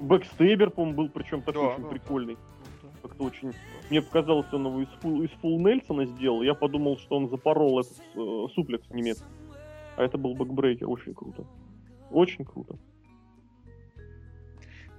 Backstabber, 0.00 0.70
по-моему, 0.70 0.96
был, 0.96 1.08
причем 1.08 1.42
такой 1.42 1.62
да, 1.62 1.68
очень 1.68 1.82
да, 1.84 1.88
прикольный. 1.88 2.36
Да. 2.82 2.88
Как-то 3.02 3.24
очень... 3.24 3.52
Мне 3.90 4.02
показалось, 4.02 4.52
он 4.52 4.66
его 4.66 4.80
из 4.82 4.88
full, 5.00 5.22
из 5.22 5.30
full 5.40 5.60
nelson 5.60 5.98
а 5.98 6.04
сделал. 6.04 6.42
Я 6.42 6.54
подумал, 6.54 6.98
что 6.98 7.16
он 7.16 7.28
запорол 7.28 7.80
этот 7.80 7.98
э, 8.14 8.46
суплекс 8.54 8.88
немецкий. 8.90 9.24
А 9.96 10.02
это 10.02 10.18
был 10.18 10.34
backbreaker. 10.34 10.88
Очень 10.88 11.14
круто. 11.14 11.44
Очень 12.10 12.44
круто. 12.44 12.76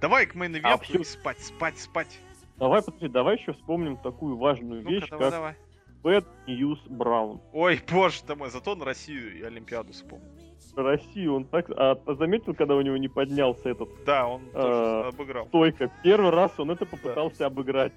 Давай 0.00 0.26
к 0.26 0.34
main 0.34 0.56
а, 0.62 0.78
все... 0.78 1.04
спать, 1.04 1.40
спать, 1.40 1.78
спать. 1.78 2.18
Давай, 2.56 2.82
подожди, 2.82 3.08
давай 3.08 3.36
еще 3.36 3.52
вспомним 3.52 3.96
такую 3.96 4.36
важную 4.36 4.82
ну 4.82 4.90
вещь, 4.90 5.08
давай, 5.08 5.24
как 5.24 5.30
давай. 5.30 5.56
Bad 6.02 6.24
News 6.46 6.78
Brown. 6.88 7.40
Ой, 7.52 7.80
боже 7.90 8.22
ты 8.26 8.34
мой, 8.34 8.50
зато 8.50 8.74
на 8.74 8.84
Россию 8.84 9.38
и 9.38 9.42
Олимпиаду 9.42 9.92
вспомнил. 9.92 10.30
Россию 10.76 11.34
он 11.34 11.44
так... 11.44 11.70
А 11.70 11.96
заметил, 12.14 12.54
когда 12.54 12.76
у 12.76 12.80
него 12.80 12.96
не 12.96 13.08
поднялся 13.08 13.70
этот... 13.70 13.88
Да, 14.04 14.28
он 14.28 14.42
тоже 14.50 14.68
а, 14.68 15.08
обыграл. 15.08 15.46
Стойка. 15.46 15.90
Первый 16.02 16.30
раз 16.30 16.52
он 16.58 16.70
это 16.70 16.86
попытался 16.86 17.40
да. 17.40 17.46
обыграть. 17.46 17.92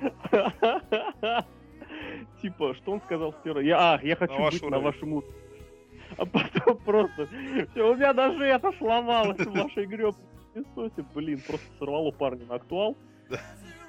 Типа, 2.42 2.74
что 2.74 2.92
он 2.92 3.00
сказал 3.02 3.34
первый? 3.44 3.66
Я, 3.66 3.94
а, 3.94 4.00
я 4.02 4.16
хочу 4.16 4.36
быть 4.36 4.62
на 4.62 4.80
вашем 4.80 5.12
уровне. 5.14 5.34
А 6.16 6.24
потом 6.24 6.78
просто... 6.78 7.28
Все, 7.72 7.90
у 7.90 7.94
меня 7.94 8.12
даже 8.12 8.44
это 8.44 8.72
сломалось 8.78 9.38
в 9.38 9.52
вашей 9.52 9.84
игре. 9.84 10.10
Блин, 11.14 11.40
просто 11.46 11.66
сорвало 11.78 12.10
парня 12.10 12.46
на 12.46 12.56
актуал. 12.56 12.96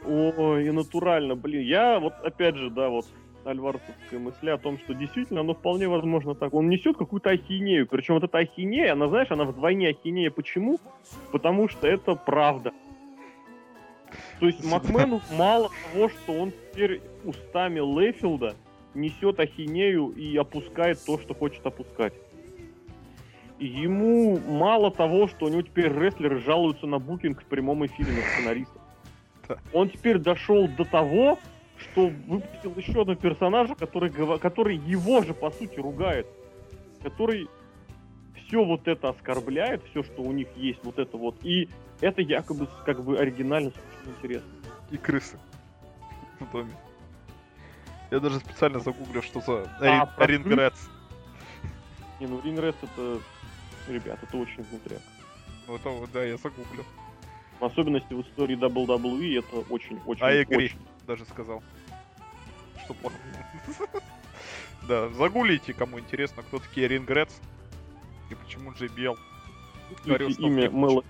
Ой, 0.06 0.68
и 0.68 0.72
натурально, 0.72 1.36
блин. 1.36 1.62
Я 1.62 2.00
вот, 2.00 2.14
опять 2.24 2.56
же, 2.56 2.70
да, 2.70 2.90
вот 2.90 3.06
альварцевская 3.46 4.20
мысль 4.20 4.50
о 4.50 4.58
том, 4.58 4.78
что 4.80 4.94
действительно 4.94 5.42
оно 5.42 5.54
вполне 5.54 5.88
возможно 5.88 6.36
так. 6.36 6.54
Он 6.54 6.70
несет 6.70 6.98
какую-то 6.98 7.30
ахинею. 7.30 7.88
Причем 7.88 8.16
вот 8.16 8.24
эта 8.24 8.40
ахинея, 8.40 8.94
она, 8.94 9.08
знаешь, 9.08 9.32
она 9.32 9.46
вдвойне 9.46 9.90
ахинея. 9.90 10.32
Почему? 10.32 10.80
Потому 11.32 11.70
что 11.70 11.88
это 11.88 12.16
правда. 12.16 12.72
То 14.40 14.48
есть 14.48 14.64
Макмену 14.64 15.22
мало 15.38 15.70
того, 15.92 16.10
что 16.10 16.34
он 16.34 16.52
теперь 16.52 17.02
устами 17.24 17.80
Лейфилда 17.80 18.56
несет 18.94 19.40
ахинею 19.40 20.10
и 20.10 20.36
опускает 20.38 21.04
то, 21.06 21.20
что 21.20 21.34
хочет 21.34 21.66
опускать. 21.66 22.14
Ему 23.60 24.38
мало 24.40 24.92
того, 24.92 25.28
что 25.28 25.46
у 25.46 25.50
него 25.50 25.62
теперь 25.62 25.88
рестлеры 25.88 26.40
жалуются 26.40 26.88
на 26.88 27.00
букинг 27.00 27.42
в 27.42 27.46
прямом 27.46 27.86
эфире 27.86 28.12
на 28.12 28.22
сценаристов. 28.22 28.82
Он 29.74 29.90
теперь 29.90 30.18
дошел 30.18 30.68
до 30.68 30.84
того, 30.84 31.40
что 31.78 32.08
выпустил 32.08 32.74
еще 32.76 33.02
одного 33.02 33.16
персонажа, 33.16 33.76
который, 33.76 34.12
который 34.40 34.78
его 34.78 35.22
же, 35.22 35.34
по 35.34 35.52
сути, 35.52 35.80
ругает. 35.80 36.28
Который 37.04 37.48
все 38.36 38.64
вот 38.64 38.88
это 38.88 39.10
оскорбляет, 39.10 39.84
все, 39.90 40.04
что 40.04 40.22
у 40.22 40.32
них 40.32 40.48
есть, 40.56 40.80
вот 40.84 41.00
это 41.00 41.18
вот. 41.18 41.36
И 41.44 41.70
это 42.02 42.22
якобы 42.22 42.68
как 42.86 43.04
бы 43.04 43.18
оригинально 43.18 43.72
слишком 43.72 44.14
интересно. 44.18 44.52
И 44.92 44.98
крысы 44.98 45.38
в 46.40 46.52
доме. 46.52 46.72
Я 48.12 48.20
даже 48.20 48.40
специально 48.40 48.80
загуглил, 48.80 49.24
что 49.24 49.42
за 49.42 49.70
а, 49.82 50.26
Рингрэдс. 50.26 50.88
Не, 52.20 52.28
ну 52.28 52.40
Рингрэдс 52.44 52.78
это... 52.82 53.20
Ребят, 53.88 54.18
это 54.24 54.38
очень 54.38 54.64
внутряк. 54.64 55.02
Ну 55.68 55.76
это, 55.76 55.90
да, 56.12 56.24
я 56.24 56.38
загуглил. 56.38 56.86
В 57.60 57.66
особенности 57.66 58.14
в 58.14 58.22
истории 58.22 58.58
WWE 58.58 59.40
это 59.40 59.72
очень-очень... 59.72 60.24
А 60.24 60.42
игре 60.42 60.72
даже 61.06 61.26
сказал. 61.26 61.64
Что 62.84 62.94
плохо. 62.94 63.16
Да, 64.88 65.10
загуглите, 65.10 65.74
кому 65.74 66.00
интересно, 66.00 66.44
кто 66.44 66.60
такие 66.60 66.88
Рингрэдс 66.88 67.34
и 68.30 68.36
почему 68.36 68.72
JBL. 68.72 69.18
имя 70.06 70.70
Мэла 70.70 71.04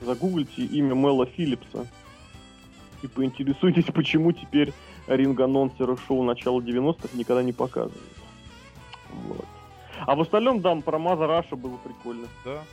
Загуглите 0.00 0.62
имя 0.64 0.96
Мэла 0.96 1.26
Филлипса 1.26 1.86
и 3.02 3.06
поинтересуйтесь, 3.06 3.84
почему 3.84 4.32
теперь 4.32 4.72
ринг-анонсеры 5.06 5.96
шоу 5.96 6.24
начала 6.24 6.60
90-х 6.60 7.16
никогда 7.16 7.44
не 7.44 7.52
показывают. 7.52 8.02
Вот. 9.10 9.46
А 10.00 10.14
в 10.14 10.20
остальном, 10.20 10.60
да, 10.60 10.74
про 10.76 10.98
Маза 10.98 11.26
Раша 11.26 11.54
было 11.56 11.76
прикольно. 11.76 12.26
Да. 12.44 12.64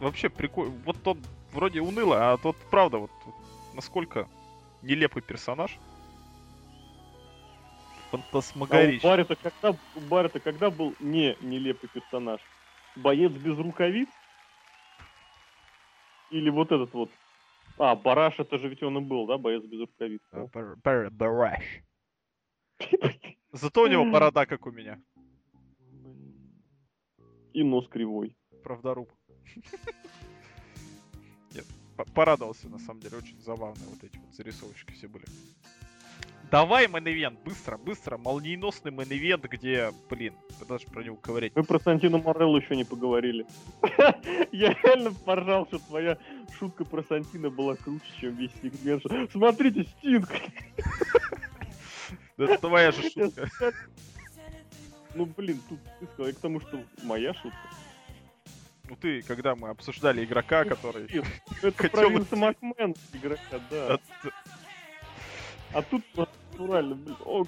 Вообще 0.00 0.28
прикольно. 0.28 0.72
Вот 0.84 0.96
тот 1.02 1.18
вроде 1.52 1.80
уныло, 1.80 2.32
а 2.32 2.36
тот 2.36 2.56
правда 2.70 2.98
вот 2.98 3.10
насколько 3.74 4.28
нелепый 4.82 5.22
персонаж. 5.22 5.78
Фантасмагорич. 8.10 9.02
А 9.04 9.08
Барри-то 9.08 9.36
когда, 9.36 9.76
барри 10.08 10.28
когда 10.38 10.70
был 10.70 10.94
не 11.00 11.36
нелепый 11.40 11.88
персонаж? 11.88 12.40
Боец 12.96 13.32
без 13.32 13.56
рукавиц? 13.58 14.08
Или 16.30 16.50
вот 16.50 16.72
этот 16.72 16.92
вот? 16.92 17.10
А, 17.78 17.96
Бараш 17.96 18.38
это 18.38 18.58
же 18.58 18.68
ведь 18.68 18.82
он 18.82 18.98
и 18.98 19.00
был, 19.00 19.26
да, 19.26 19.38
боец 19.38 19.64
без 19.64 19.80
рукавиц? 19.80 20.20
А, 20.30 20.46
Бараш. 21.10 21.64
Зато 23.52 23.82
у 23.82 23.86
него 23.86 24.04
борода, 24.04 24.46
как 24.46 24.66
у 24.66 24.70
меня. 24.70 25.00
И 27.52 27.62
нос 27.62 27.86
кривой. 27.88 28.36
Правдоруб 28.62 29.10
порадовался, 32.14 32.68
на 32.68 32.78
самом 32.78 33.00
деле, 33.00 33.18
очень 33.18 33.40
забавные 33.40 33.88
вот 33.88 34.02
эти 34.02 34.16
вот 34.16 34.34
зарисовочки 34.34 34.92
все 34.92 35.08
были. 35.08 35.24
Давай 36.52 36.86
main 36.86 37.38
быстро, 37.46 37.78
быстро, 37.78 38.18
молниеносный 38.18 38.90
main 38.90 39.40
где, 39.40 39.90
блин, 40.10 40.34
даже 40.68 40.86
про 40.86 41.02
него 41.02 41.16
говорить. 41.16 41.54
Мы 41.56 41.64
про 41.64 41.80
Сантино 41.80 42.18
Морелло 42.18 42.58
еще 42.58 42.76
не 42.76 42.84
поговорили. 42.84 43.46
Я 44.52 44.74
реально 44.82 45.14
поржал, 45.24 45.66
что 45.68 45.78
твоя 45.78 46.18
шутка 46.58 46.84
про 46.84 47.02
Сантино 47.04 47.48
была 47.48 47.76
круче, 47.76 48.04
чем 48.20 48.34
весь 48.34 48.52
сегмент. 48.62 49.02
Смотрите, 49.32 49.86
Стинг! 49.98 50.28
Это 52.36 52.58
твоя 52.58 52.92
же 52.92 53.10
шутка. 53.10 53.48
Ну, 55.14 55.24
блин, 55.24 55.58
тут 55.70 55.78
ты 56.00 56.06
сказал, 56.12 56.32
к 56.32 56.36
тому, 56.36 56.60
что 56.60 56.84
моя 57.02 57.32
шутка. 57.32 57.68
Ну 58.92 58.98
ты, 59.00 59.22
когда 59.22 59.54
мы 59.54 59.70
обсуждали 59.70 60.22
игрока, 60.22 60.64
который... 60.66 61.08
Это 61.62 61.88
про 61.90 62.10
Винса 62.10 62.36
Макмен 62.36 62.94
игрока, 63.14 63.58
да. 63.70 63.98
А 65.72 65.80
тут 65.80 66.04
натурально, 66.14 66.96
блин, 66.96 67.16
о, 67.24 67.46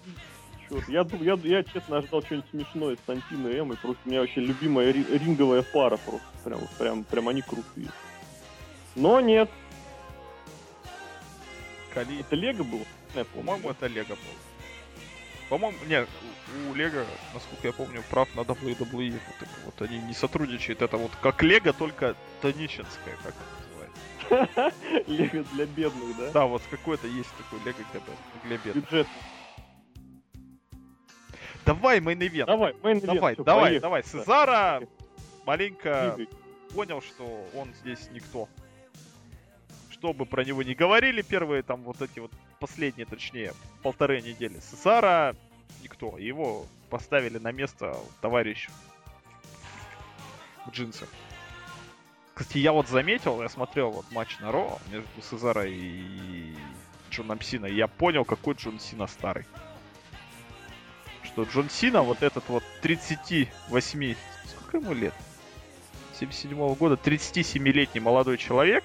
черт. 0.66 0.88
Я, 0.88 1.06
я, 1.20 1.38
я, 1.42 1.62
честно, 1.62 1.98
ожидал 1.98 2.22
что-нибудь 2.22 2.48
смешное 2.50 2.96
с 2.96 2.98
Сантино 3.06 3.48
и 3.48 3.58
Эмой. 3.58 3.76
Просто 3.76 4.00
у 4.06 4.08
меня 4.08 4.20
вообще 4.22 4.40
любимая 4.40 4.90
ринговая 4.90 5.60
пара 5.60 5.98
просто. 5.98 6.26
Прям, 6.44 6.60
прям, 6.78 7.04
прям 7.04 7.28
они 7.28 7.42
крутые. 7.42 7.90
Но 8.96 9.20
нет. 9.20 9.50
Кали... 11.92 12.20
Это 12.20 12.36
Лего 12.36 12.64
было? 12.64 13.24
По-моему, 13.34 13.68
это 13.68 13.86
Лего 13.86 14.08
было. 14.08 14.53
По-моему, 15.48 15.78
нет, 15.86 16.08
у 16.70 16.74
Лего, 16.74 17.04
насколько 17.32 17.66
я 17.66 17.72
помню, 17.72 18.02
прав 18.10 18.34
на 18.34 18.40
WWE. 18.40 19.12
Вот, 19.12 19.48
вот 19.66 19.82
они 19.82 19.98
не 19.98 20.14
сотрудничают. 20.14 20.82
Это 20.82 20.96
вот 20.96 21.12
как 21.20 21.42
Лего, 21.42 21.72
только 21.72 22.16
тоничинское, 22.40 23.16
как 23.22 23.34
это 23.34 24.28
называется. 24.30 24.72
Лего 25.06 25.44
для 25.52 25.66
бедных, 25.66 26.16
да? 26.16 26.30
Да, 26.30 26.46
вот 26.46 26.62
какой-то 26.70 27.06
есть 27.06 27.30
такой 27.36 27.58
Лего 27.64 27.78
для 28.44 28.56
бедных. 28.58 28.84
Бюджет. 28.84 29.06
Давай 31.64 31.98
main 32.00 32.19
event. 32.19 32.46
Давай, 32.46 32.72
main 32.82 32.92
event. 32.92 33.06
Давай, 33.06 33.34
Все, 33.34 33.44
давай, 33.44 33.62
поехали. 33.62 33.78
давай. 33.80 34.04
Сезара 34.04 34.82
маленько 35.46 36.18
понял, 36.74 37.00
что 37.00 37.48
он 37.54 37.72
здесь 37.74 38.08
никто. 38.12 38.48
Что 39.90 40.12
бы 40.12 40.26
про 40.26 40.44
него 40.44 40.62
не 40.62 40.74
говорили 40.74 41.22
первые 41.22 41.62
там 41.62 41.82
вот 41.84 42.02
эти 42.02 42.18
вот 42.18 42.32
последние, 42.64 43.04
точнее, 43.04 43.52
полторы 43.82 44.22
недели. 44.22 44.58
Сезара 44.58 45.36
никто. 45.82 46.16
Его 46.16 46.64
поставили 46.88 47.36
на 47.36 47.52
место 47.52 47.94
товарищ 48.22 48.70
в 50.64 50.70
джинсах. 50.70 51.10
Кстати, 52.32 52.56
я 52.56 52.72
вот 52.72 52.88
заметил, 52.88 53.42
я 53.42 53.50
смотрел 53.50 53.90
вот 53.90 54.10
матч 54.12 54.38
на 54.38 54.50
Ро 54.50 54.78
между 54.90 55.08
Сезаро 55.30 55.66
и 55.66 56.54
Джоном 57.10 57.42
Сина, 57.42 57.66
и 57.66 57.74
я 57.74 57.86
понял, 57.86 58.24
какой 58.24 58.54
Джон 58.54 58.80
Сина 58.80 59.06
старый. 59.08 59.44
что 61.22 61.42
Джон 61.42 61.68
Сина, 61.68 62.00
вот 62.00 62.22
этот 62.22 62.48
вот 62.48 62.64
38, 62.80 64.14
сколько 64.46 64.78
ему 64.78 64.94
лет? 64.94 65.14
77 66.18 66.56
-го 66.56 66.74
года, 66.76 66.94
37-летний 66.94 68.00
молодой 68.00 68.38
человек, 68.38 68.84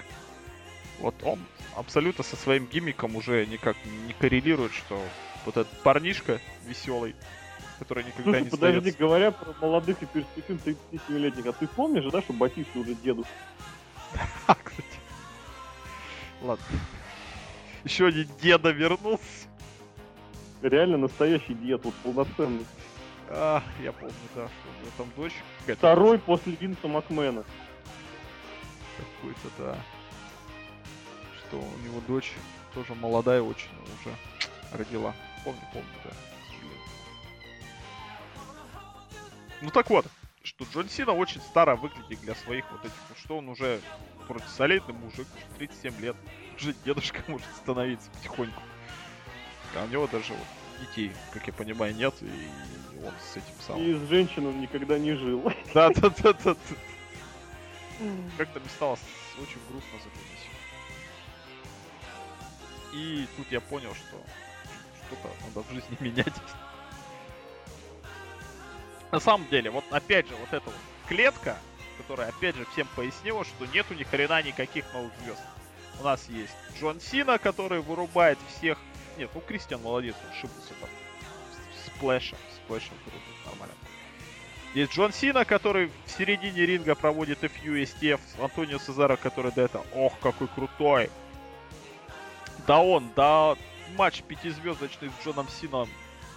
вот 0.99 1.15
он 1.23 1.39
абсолютно 1.79 2.23
со 2.23 2.35
своим 2.35 2.65
гиммиком 2.65 3.15
уже 3.15 3.45
никак 3.45 3.77
не 4.07 4.13
коррелирует, 4.13 4.73
что 4.73 5.01
вот 5.45 5.57
этот 5.57 5.81
парнишка 5.81 6.39
веселый, 6.65 7.15
который 7.79 8.03
никогда 8.03 8.23
Слушай, 8.31 8.43
не 8.43 8.49
подожди, 8.49 8.79
сдается. 8.79 8.99
говоря 8.99 9.31
про 9.31 9.53
молодых 9.61 10.01
и 10.03 10.05
перспективных 10.05 10.63
37-летних, 10.91 11.45
а 11.45 11.53
ты 11.53 11.67
помнишь, 11.67 12.11
да, 12.11 12.21
что 12.21 12.33
Батиста 12.33 12.79
уже 12.79 12.93
дедушка? 12.95 13.31
А, 14.47 14.55
кстати. 14.55 14.87
Ладно. 16.41 16.65
Еще 17.83 18.07
один 18.07 18.27
деда 18.41 18.71
вернулся. 18.71 19.23
Реально 20.61 20.97
настоящий 20.97 21.53
дед, 21.53 21.83
вот 21.85 21.93
полноценный. 22.03 22.65
А, 23.29 23.63
я 23.81 23.91
помню, 23.93 24.13
да, 24.35 24.47
что 24.47 24.69
у 24.69 24.81
него 24.81 24.91
там 24.97 25.07
дочь 25.15 25.33
Второй 25.77 26.17
после 26.19 26.53
Винса 26.59 26.87
Макмена. 26.87 27.43
какой-то, 28.97 29.49
да. 29.57 29.77
Что 31.49 31.57
у 31.57 31.79
него 31.83 31.99
дочь 32.07 32.33
тоже 32.75 32.93
молодая 32.93 33.41
очень 33.41 33.69
уже 33.99 34.15
родила. 34.71 35.15
Помню, 35.43 35.61
помню, 35.73 35.87
да. 36.03 36.11
Ну 39.61 39.71
так 39.71 39.89
вот, 39.89 40.05
что 40.43 40.63
Джон 40.65 40.89
Сина 40.89 41.11
очень 41.11 41.41
старо 41.41 41.75
выглядит 41.75 42.21
для 42.21 42.35
своих 42.35 42.71
вот 42.71 42.85
этих, 42.85 42.95
ну, 43.09 43.15
что 43.17 43.37
он 43.39 43.49
уже 43.49 43.81
вроде 44.27 44.45
солидный 44.45 44.93
мужик, 44.93 45.27
37 45.57 45.99
лет, 45.99 46.15
уже 46.55 46.75
дедушка 46.85 47.23
может 47.27 47.47
становиться 47.57 48.11
потихоньку. 48.11 48.61
А 49.75 49.85
у 49.85 49.87
него 49.87 50.07
даже 50.07 50.33
вот 50.33 50.47
детей, 50.81 51.11
как 51.33 51.47
я 51.47 51.53
понимаю, 51.53 51.95
нет, 51.95 52.13
и 52.21 53.05
он 53.05 53.13
с 53.19 53.37
этим 53.37 53.61
самым. 53.65 53.83
И 53.83 53.93
с 53.95 54.07
женщиной 54.07 54.49
он 54.49 54.61
никогда 54.61 54.99
не 54.99 55.13
жил. 55.13 55.51
Да, 55.73 55.89
да, 55.89 56.09
да, 56.09 56.33
да. 56.33 56.53
да. 56.53 56.55
Как-то 58.37 58.59
мне 58.59 58.69
стало 58.69 58.97
очень 59.41 59.59
грустно 59.67 59.97
за 59.97 60.09
Сину. 60.09 60.58
И 62.93 63.27
тут 63.37 63.51
я 63.51 63.61
понял, 63.61 63.93
что 63.93 64.17
что-то 65.07 65.29
надо 65.45 65.67
в 65.67 65.73
жизни 65.73 65.97
менять. 65.99 66.33
На 69.11 69.19
самом 69.19 69.47
деле, 69.49 69.69
вот 69.71 69.83
опять 69.91 70.27
же, 70.27 70.35
вот 70.35 70.49
эта 70.49 70.65
вот 70.65 70.75
клетка, 71.07 71.57
которая 71.97 72.29
опять 72.29 72.55
же 72.55 72.65
всем 72.65 72.87
пояснила, 72.95 73.43
что 73.43 73.65
нету 73.67 73.93
ни 73.93 74.03
хрена 74.03 74.41
никаких 74.43 74.85
новых 74.93 75.11
звезд. 75.23 75.41
У 75.99 76.03
нас 76.03 76.27
есть 76.29 76.53
Джон 76.79 77.01
Сина, 77.01 77.37
который 77.37 77.81
вырубает 77.81 78.37
всех. 78.47 78.77
Нет, 79.17 79.29
ну 79.33 79.41
Кристиан 79.41 79.81
молодец, 79.81 80.15
он 80.27 80.35
шибался 80.35 80.73
там. 80.79 80.89
Сплэшем, 81.87 82.37
сплэшем 82.55 82.93
вырубил, 83.05 83.33
нормально. 83.45 83.75
Есть 84.75 84.93
Джон 84.93 85.11
Сина, 85.11 85.45
который 85.45 85.91
в 86.05 86.11
середине 86.11 86.65
ринга 86.65 86.93
проводит 86.93 87.43
FU 87.43 87.83
STF, 87.83 88.19
Антонио 88.39 88.77
Сезаро, 88.77 89.17
который 89.17 89.51
до 89.51 89.63
этого, 89.63 89.85
ох, 89.95 90.13
какой 90.19 90.47
крутой. 90.47 91.09
Да 92.69 92.81
он, 92.81 93.09
да 93.15 93.55
матч 93.97 94.21
пятизвездочный 94.21 95.09
с 95.09 95.25
Джоном 95.25 95.47
Сином, 95.47 95.89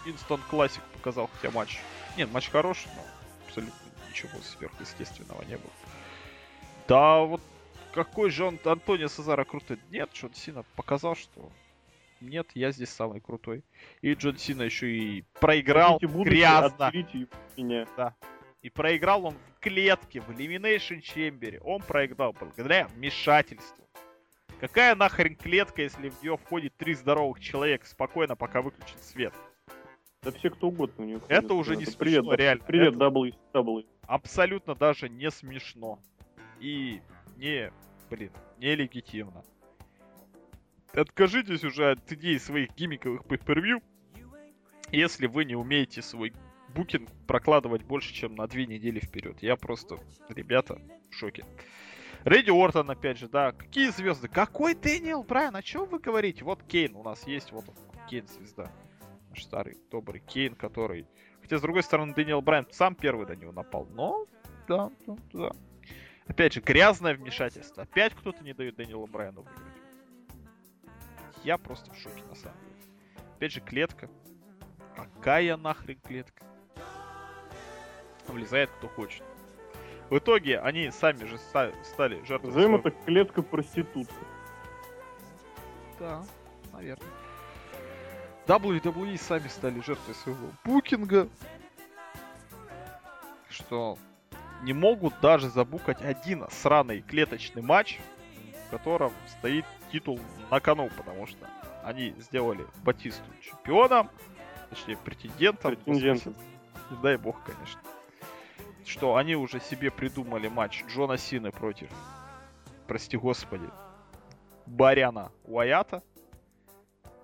Instant 0.07 0.41
Classic 0.51 0.81
показал, 0.95 1.29
хотя 1.35 1.51
матч... 1.51 1.79
Нет, 2.17 2.33
матч 2.33 2.49
хороший, 2.49 2.89
но 2.97 3.03
абсолютно 3.47 3.79
ничего 4.09 4.41
сверхъестественного 4.41 5.43
не 5.43 5.59
было. 5.59 5.71
Да 6.89 7.21
вот 7.21 7.43
какой 7.93 8.31
же 8.31 8.47
он, 8.47 8.59
Антонио 8.65 9.09
Сезаро 9.09 9.45
крутой. 9.45 9.79
Нет, 9.91 10.09
Джон 10.15 10.33
Сина 10.33 10.65
показал, 10.75 11.17
что 11.17 11.53
нет, 12.23 12.49
я 12.55 12.73
здесь 12.73 12.89
самый 12.89 13.21
крутой. 13.21 13.63
И 14.01 14.15
Джон 14.15 14.39
Сина 14.39 14.63
еще 14.63 14.91
и 14.91 15.25
проиграл 15.39 15.99
Хотите 15.99 16.23
грязно. 16.23 16.87
отберите 16.87 17.29
меня. 17.59 17.87
И 18.63 18.71
проиграл 18.71 19.27
он 19.27 19.35
в 19.35 19.61
клетке, 19.61 20.23
в 20.23 20.31
Elimination 20.31 21.03
Chamber. 21.03 21.61
Он 21.63 21.83
проиграл 21.83 22.33
благодаря 22.33 22.87
вмешательству. 22.87 23.83
Какая 24.63 24.95
нахрен 24.95 25.35
клетка, 25.35 25.83
если 25.83 26.09
в 26.09 26.23
нее 26.23 26.37
входит 26.37 26.77
три 26.77 26.95
здоровых 26.95 27.41
человека 27.41 27.85
спокойно, 27.85 28.37
пока 28.37 28.63
выключен 28.63 28.97
свет? 29.01 29.35
Да 30.23 30.31
все 30.31 30.51
кто 30.51 30.69
угодно 30.69 31.05
у 31.05 31.09
него. 31.09 31.21
Это 31.27 31.49
ходит. 31.49 31.51
уже 31.51 31.75
не 31.75 31.85
Привет, 31.85 32.21
смешно, 32.21 32.35
реально. 32.35 32.65
Привет, 32.65 32.95
Это 32.95 33.05
W. 33.09 33.85
абсолютно 34.07 34.77
даже 34.77 35.09
не 35.09 35.33
смешно. 35.33 35.99
И 36.61 37.03
не, 37.39 37.73
блин, 38.09 38.31
нелегитимно. 38.59 39.43
Откажитесь 40.93 41.65
уже 41.65 41.91
от 41.91 42.13
идей 42.13 42.39
своих 42.39 42.73
гиммиковых 42.77 43.23
pay 43.23 43.83
если 44.93 45.27
вы 45.27 45.45
не 45.45 45.57
умеете 45.57 46.03
свой 46.03 46.33
букинг 46.73 47.11
прокладывать 47.27 47.83
больше, 47.83 48.15
чем 48.15 48.37
на 48.37 48.47
две 48.47 48.67
недели 48.67 49.01
вперед. 49.01 49.43
Я 49.43 49.57
просто, 49.57 49.99
ребята, 50.29 50.81
в 51.11 51.15
шоке. 51.17 51.45
Рэдди 52.25 52.51
Ортон, 52.51 52.91
опять 52.91 53.19
же, 53.19 53.29
да. 53.29 53.53
Какие 53.53 53.91
звезды? 53.91 54.29
Какой 54.29 54.75
Дэниел 54.75 55.23
Брайан? 55.23 55.57
О 55.57 55.63
чем 55.63 55.87
вы 55.87 55.99
говорите? 55.99 56.45
Вот 56.45 56.63
Кейн 56.63 56.95
у 56.95 57.03
нас 57.03 57.27
есть, 57.27 57.53
вот 57.53 57.65
Кейн 58.09 58.27
звезда. 58.29 58.71
Наш 59.31 59.43
старый, 59.43 59.79
добрый 59.91 60.21
Кейн, 60.21 60.55
который... 60.55 61.07
Хотя, 61.41 61.59
с 61.59 61.63
другой 61.63 61.83
стороны, 61.83 62.15
Дэниел 62.15 62.41
Брайан 62.41 62.67
сам 62.71 62.95
первый 62.95 63.27
до 63.27 63.35
него 63.35 63.53
напал. 63.53 63.87
Но, 63.87 64.27
да, 64.69 64.91
да, 65.07 65.17
да. 65.33 65.51
Опять 66.27 66.53
же, 66.53 66.61
грязное 66.61 67.15
вмешательство. 67.15 67.83
Опять 67.83 68.15
кто-то 68.15 68.45
не 68.45 68.55
дает 68.55 68.77
Дэниелу 68.77 69.07
Брайану 69.07 69.43
выиграть. 69.43 69.83
Я 71.43 71.59
просто 71.59 71.93
в 71.93 71.97
шоке, 71.99 72.23
на 72.29 72.37
самом 72.37 72.59
деле. 72.61 72.77
Опять 73.37 73.53
же, 73.53 73.61
клетка. 73.61 74.09
Какая 74.95 75.57
нахрен 75.57 75.99
клетка? 76.01 76.45
Влезает 78.29 78.71
кто 78.71 78.87
хочет. 78.89 79.25
В 80.13 80.19
итоге 80.19 80.61
они 80.61 80.91
сами 80.91 81.25
же 81.25 81.39
ста- 81.39 81.73
стали 81.85 82.23
жертвой 82.27 82.49
Назовем 82.49 82.73
своего- 82.83 82.89
это 82.91 82.91
клетка 83.07 83.41
проститутка. 83.41 84.15
Да, 85.99 86.23
наверное. 86.71 87.09
WWE 88.47 89.17
сами 89.17 89.49
стали 89.49 89.81
жертвой 89.81 90.15
своего 90.17 90.49
букинга. 90.65 91.31
Что 93.49 93.97
не 94.63 94.75
могут 94.75 95.19
даже 95.23 95.49
забукать 95.49 96.03
один 96.03 96.45
сраный 96.51 97.01
клеточный 97.01 97.63
матч, 97.63 97.99
в 98.67 98.71
котором 98.71 99.15
стоит 99.39 99.65
титул 99.91 100.21
на 100.51 100.61
кону, 100.61 100.91
потому 100.95 101.27
что 101.27 101.47
они 101.85 102.15
сделали 102.19 102.67
Батисту 102.85 103.25
чемпионом, 103.41 104.11
точнее 104.69 104.99
претендентом. 104.99 105.75
Претендентом. 105.75 106.35
Не 106.91 106.97
дай 106.99 107.17
бог, 107.17 107.43
конечно. 107.45 107.81
Что 108.85 109.17
они 109.17 109.37
уже 109.37 109.61
себе 109.61 109.91
придумали 109.91 110.49
матч 110.49 110.85
Джона 110.89 111.17
Сины 111.17 111.53
против, 111.53 111.89
прости 112.87 113.17
господи, 113.17 113.69
Баряна 114.67 115.31
Уайата. 115.45 116.03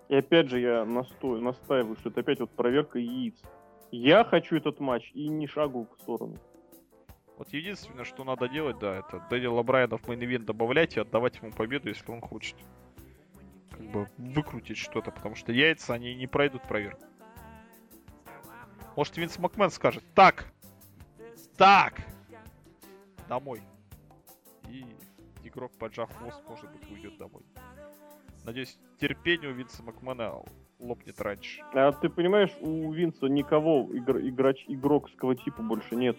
И 0.09 0.15
опять 0.15 0.49
же 0.49 0.61
я 0.61 0.85
настою, 0.85 1.43
настаиваю, 1.43 1.97
что 1.97 2.09
это 2.09 2.21
опять 2.21 2.41
вот 2.41 2.51
проверка 2.51 2.99
яиц. 2.99 3.35
Я 3.91 4.25
хочу 4.25 4.57
этот 4.57 4.81
матч 4.81 5.11
и 5.15 5.29
ни 5.29 5.47
шагу 5.47 5.87
в 5.87 6.03
сторону. 6.03 6.37
Вот 7.37 7.53
единственное, 7.53 8.05
что 8.05 8.25
надо 8.25 8.49
делать, 8.49 8.79
да, 8.79 8.97
это 8.97 9.25
Дэниела 9.31 9.63
Брайана 9.63 9.97
в 9.97 10.09
мейн 10.09 10.45
добавлять 10.45 10.97
и 10.97 11.01
отдавать 11.01 11.37
ему 11.37 11.53
победу, 11.53 11.89
если 11.89 12.11
он 12.11 12.21
хочет. 12.21 12.57
Как 13.71 13.81
бы 13.91 14.09
выкрутить 14.17 14.77
что-то, 14.79 15.13
потому 15.13 15.37
что 15.37 15.53
яйца, 15.53 15.95
они 15.95 16.15
не 16.15 16.27
пройдут 16.27 16.63
проверку. 16.63 17.07
Может, 18.97 19.17
Винс 19.17 19.39
Макмен 19.39 19.71
скажет, 19.71 20.03
так, 20.15 20.53
так, 21.59 22.01
домой. 23.29 23.61
И 24.71 24.87
игрок, 25.43 25.73
поджав 25.79 26.11
хвост, 26.17 26.41
может 26.49 26.71
быть, 26.71 26.91
уйдет 26.91 27.19
домой. 27.19 27.43
Надеюсь, 28.45 28.79
терпение 29.01 29.51
у 29.51 29.53
Винса 29.53 29.83
Макмена 29.83 30.41
лопнет 30.79 31.21
раньше. 31.21 31.61
А 31.75 31.91
ты 31.93 32.09
понимаешь, 32.09 32.53
у 32.61 32.93
Винса 32.93 33.27
никого 33.27 33.89
игр- 33.93 34.21
играч, 34.21 34.65
игрокского 34.69 35.35
типа 35.35 35.63
больше 35.63 35.97
нет. 35.97 36.17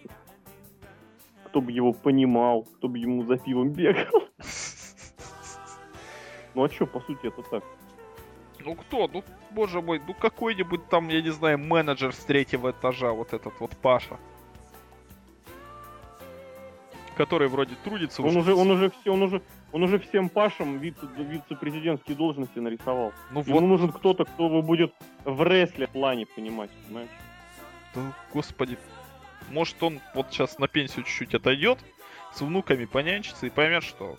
Кто 1.46 1.62
бы 1.62 1.72
его 1.72 1.92
понимал, 1.94 2.64
кто 2.64 2.88
бы 2.88 2.98
ему 2.98 3.24
за 3.24 3.36
пивом 3.38 3.70
бегал. 3.70 4.28
Ну 6.52 6.64
а 6.64 6.68
чё, 6.68 6.84
по 6.84 7.00
сути, 7.00 7.28
это 7.28 7.42
так. 7.42 7.62
Ну 8.58 8.74
кто? 8.74 9.06
Ну, 9.06 9.22
боже 9.52 9.80
мой, 9.80 10.02
ну 10.04 10.14
какой-нибудь 10.14 10.88
там, 10.88 11.08
я 11.08 11.22
не 11.22 11.30
знаю, 11.30 11.58
менеджер 11.58 12.12
с 12.12 12.24
третьего 12.24 12.72
этажа, 12.72 13.12
вот 13.12 13.32
этот 13.32 13.60
вот 13.60 13.76
Паша. 13.76 14.18
Который 17.20 17.48
вроде 17.48 17.74
трудится 17.84 18.22
Он 18.22 18.34
уже, 18.34 18.54
он 18.54 18.70
уже 18.70 18.90
все, 18.90 19.12
он 19.12 19.20
уже, 19.20 19.42
он 19.72 19.82
уже 19.82 19.98
всем 19.98 20.30
пашам 20.30 20.78
вице- 20.78 21.06
вице-президентские 21.18 22.16
должности 22.16 22.58
нарисовал. 22.58 23.12
Ну 23.30 23.42
Ему 23.42 23.60
вот, 23.60 23.66
нужен 23.66 23.92
кто-то, 23.92 24.24
кто 24.24 24.46
его 24.46 24.62
будет 24.62 24.94
в 25.26 25.42
рестле 25.42 25.86
плане 25.86 26.24
понимать, 26.24 26.70
понимаешь? 26.86 27.10
да, 27.94 28.00
господи. 28.32 28.78
Может 29.50 29.82
он 29.82 30.00
вот 30.14 30.28
сейчас 30.30 30.58
на 30.58 30.66
пенсию 30.66 31.04
чуть-чуть 31.04 31.34
отойдет, 31.34 31.78
с 32.32 32.40
внуками 32.40 32.86
понянчится 32.86 33.44
и 33.44 33.50
поймет, 33.50 33.82
что 33.84 34.16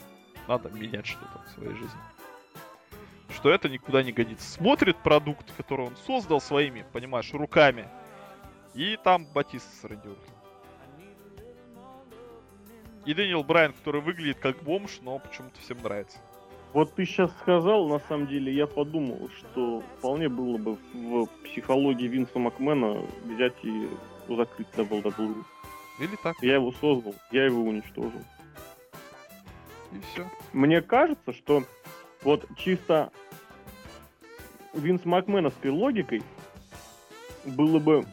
надо 0.47 0.69
менять 0.69 1.07
что-то 1.07 1.41
в 1.47 1.55
своей 1.55 1.73
жизни. 1.73 1.99
Что 3.33 3.49
это 3.49 3.67
никуда 3.67 4.03
не 4.03 4.11
годится. 4.11 4.47
Смотрит 4.47 4.97
продукт, 4.97 5.51
который 5.57 5.87
он 5.87 5.95
создал 6.05 6.39
своими, 6.39 6.85
понимаешь, 6.93 7.33
руками. 7.33 7.87
И 8.75 8.95
там 9.03 9.25
Батиста 9.33 9.75
с 9.75 9.83
Рэнди 9.85 10.07
Ортоном. 10.07 10.40
И 13.05 13.13
Дэниел 13.13 13.43
Брайан, 13.43 13.73
который 13.73 14.01
выглядит 14.01 14.37
как 14.39 14.61
бомж, 14.63 14.99
но 15.01 15.19
почему-то 15.19 15.59
всем 15.59 15.77
нравится. 15.81 16.17
Вот 16.73 16.93
ты 16.95 17.05
сейчас 17.05 17.31
сказал, 17.41 17.87
на 17.87 17.99
самом 17.99 18.27
деле, 18.27 18.53
я 18.53 18.65
подумал, 18.65 19.29
что 19.37 19.83
вполне 19.97 20.29
было 20.29 20.57
бы 20.57 20.77
в 20.93 21.25
психологии 21.43 22.07
Винса 22.07 22.39
Макмена 22.39 23.05
взять 23.23 23.55
и 23.63 23.89
закрыть 24.29 24.67
WWE. 24.75 25.43
Или 25.99 26.15
так. 26.23 26.35
Я 26.41 26.55
его 26.55 26.71
создал, 26.71 27.13
я 27.31 27.45
его 27.45 27.63
уничтожил. 27.63 28.21
И 29.91 29.99
все. 30.11 30.25
Мне 30.53 30.81
кажется, 30.81 31.33
что 31.33 31.63
вот 32.21 32.45
чисто 32.57 33.11
Винс 34.73 35.03
Макменовской 35.03 35.71
логикой 35.71 36.23
было 37.43 37.79
бы 37.79 38.05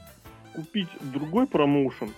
купить 0.54 0.88
другой 1.00 1.46
промоушен 1.46 2.12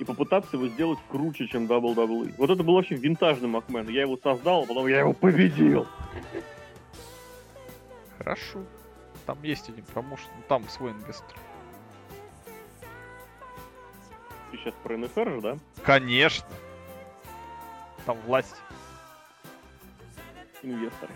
и 0.00 0.04
попытаться 0.04 0.56
его 0.56 0.66
сделать 0.68 0.98
круче, 1.10 1.46
чем 1.46 1.66
WWE. 1.66 2.34
Вот 2.38 2.48
это 2.48 2.62
был 2.62 2.74
вообще 2.74 2.94
винтажный 2.96 3.48
Макмен. 3.48 3.86
Я 3.90 4.02
его 4.02 4.16
создал, 4.16 4.62
а 4.62 4.66
потом 4.66 4.86
я 4.86 5.00
его 5.00 5.12
победил. 5.12 5.86
Хорошо. 8.16 8.60
Там 9.26 9.38
есть 9.42 9.68
один 9.68 9.84
промоушен, 9.84 10.28
ну, 10.36 10.42
там 10.48 10.66
свой 10.70 10.92
инвестор. 10.92 11.36
Ты 14.50 14.56
сейчас 14.56 14.74
про 14.82 14.96
НФР 14.96 15.30
же, 15.34 15.40
да? 15.42 15.56
Конечно. 15.84 16.46
Там 18.06 18.16
власть. 18.26 18.56
Инвесторы. 20.62 21.12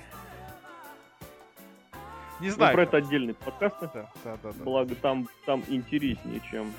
Не 2.41 2.49
Ну, 2.49 2.55
знаю. 2.55 2.75
про 2.75 2.83
это 2.83 2.99
отдельный 2.99 3.33
подкаст. 3.35 3.77
Да, 3.81 3.89
да, 3.95 4.11
да, 4.25 4.37
да. 4.43 4.53
Благо 4.63 4.95
там, 4.97 5.27
там 5.47 5.65
интереснее, 5.69 6.41
чем 6.51 6.71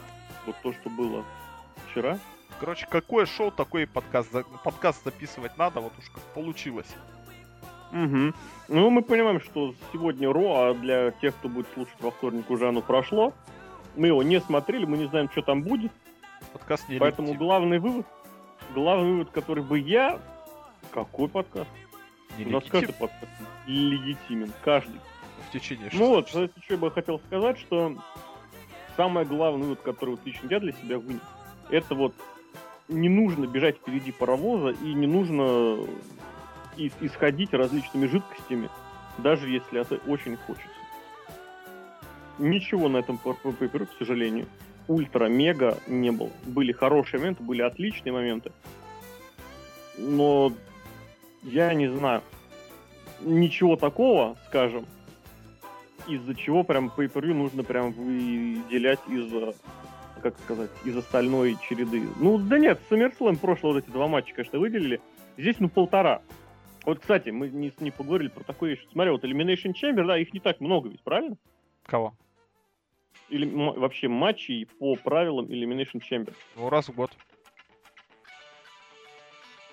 вот 0.45 0.55
то, 0.61 0.71
что 0.71 0.89
было 0.91 1.25
вчера. 1.95 2.19
Короче, 2.59 2.87
какое 2.89 3.25
шоу, 3.25 3.51
такой 3.51 3.87
подкаст. 3.87 4.29
Подкаст 4.63 5.03
записывать 5.05 5.57
надо, 5.57 5.79
вот 5.79 5.93
уж 5.97 6.09
как 6.09 6.21
получилось. 6.33 6.93
Угу. 7.91 8.33
Ну, 8.67 8.89
мы 8.89 9.01
понимаем, 9.01 9.39
что 9.39 9.73
сегодня 9.93 10.31
Ро, 10.31 10.55
а 10.55 10.73
для 10.73 11.11
тех, 11.11 11.33
кто 11.35 11.47
будет 11.47 11.67
слушать 11.73 11.95
во 12.01 12.11
вторник, 12.11 12.49
уже 12.49 12.67
оно 12.67 12.81
прошло. 12.81 13.33
Мы 13.95 14.07
его 14.07 14.23
не 14.23 14.41
смотрели, 14.41 14.85
мы 14.85 14.97
не 14.97 15.05
знаем, 15.07 15.29
что 15.31 15.41
там 15.41 15.63
будет. 15.63 15.91
Подкаст 16.51 16.89
не 16.89 16.99
Поэтому 16.99 17.29
легитимен. 17.29 17.47
главный 17.47 17.79
вывод, 17.79 18.05
главный 18.73 19.11
вывод, 19.11 19.29
который 19.31 19.63
бы 19.63 19.79
я... 19.79 20.19
Какой 20.91 21.29
подкаст? 21.29 21.69
Не 22.37 22.45
У 22.45 22.49
нас 22.49 22.63
каждый 22.65 22.93
подкаст 22.93 23.31
легитимен. 23.67 24.51
Каждый. 24.63 24.99
в 25.47 25.51
течение 25.53 25.89
Ну 25.93 26.09
вот, 26.09 26.27
6 26.27 26.31
часов. 26.31 26.63
что 26.63 26.73
я 26.73 26.79
бы 26.79 26.91
хотел 26.91 27.19
сказать, 27.19 27.57
что 27.59 27.95
самое 28.97 29.25
главное, 29.25 29.63
вывод, 29.63 29.81
который 29.81 30.11
вот 30.11 30.25
лично 30.25 30.47
я 30.49 30.59
для 30.59 30.73
себя 30.73 30.99
вынес, 30.99 31.21
это 31.69 31.95
вот 31.95 32.13
не 32.87 33.09
нужно 33.09 33.45
бежать 33.45 33.77
впереди 33.77 34.11
паровоза 34.11 34.69
и 34.69 34.93
не 34.93 35.07
нужно 35.07 35.79
исходить 36.77 37.53
различными 37.53 38.05
жидкостями, 38.07 38.69
даже 39.17 39.49
если 39.49 39.81
это 39.81 39.95
очень 40.07 40.37
хочется. 40.37 40.69
Ничего 42.37 42.89
на 42.89 42.97
этом 42.97 43.17
пейперу, 43.17 43.85
к 43.85 43.93
сожалению, 43.97 44.45
ультра-мега 44.87 45.77
не 45.87 46.11
было. 46.11 46.31
Были 46.43 46.73
хорошие 46.73 47.19
моменты, 47.19 47.43
были 47.43 47.61
отличные 47.61 48.11
моменты. 48.11 48.51
Но 49.97 50.51
я 51.43 51.73
не 51.73 51.87
знаю. 51.87 52.21
Ничего 53.21 53.77
такого, 53.77 54.35
скажем, 54.47 54.85
из-за 56.07 56.35
чего 56.35 56.63
прям 56.63 56.91
pay 56.95 57.33
нужно 57.33 57.63
прям 57.63 57.93
выделять 57.93 58.99
из, 59.07 59.31
как 60.25 60.39
сказать, 60.39 60.71
из 60.83 60.97
остальной 60.97 61.55
череды. 61.69 62.01
Ну, 62.19 62.39
да 62.39 62.57
нет, 62.57 62.81
SummerSlam 62.89 63.37
прошлого 63.37 63.73
вот 63.73 63.83
эти 63.83 63.91
два 63.91 64.07
матча, 64.07 64.33
конечно, 64.33 64.57
выделили. 64.57 64.99
Здесь, 65.37 65.57
ну, 65.59 65.69
полтора. 65.69 66.23
Вот, 66.83 66.97
кстати, 66.97 67.29
мы 67.29 67.49
не, 67.49 67.71
не 67.79 67.91
поговорили 67.91 68.29
про 68.29 68.43
такое 68.43 68.71
вещь. 68.71 68.87
Смотри, 68.91 69.11
вот 69.11 69.23
Elimination 69.23 69.73
Chamber, 69.79 70.03
да, 70.03 70.17
их 70.17 70.33
не 70.33 70.39
так 70.39 70.61
много 70.61 70.89
ведь, 70.89 71.03
правильно? 71.03 71.37
Кого? 71.85 72.15
Или 73.29 73.45
вообще 73.45 74.07
матчей 74.07 74.65
по 74.65 74.95
правилам 74.95 75.45
Elimination 75.45 76.01
Chamber. 76.01 76.33
Ну, 76.55 76.69
раз 76.69 76.89
в 76.89 76.95
год. 76.95 77.11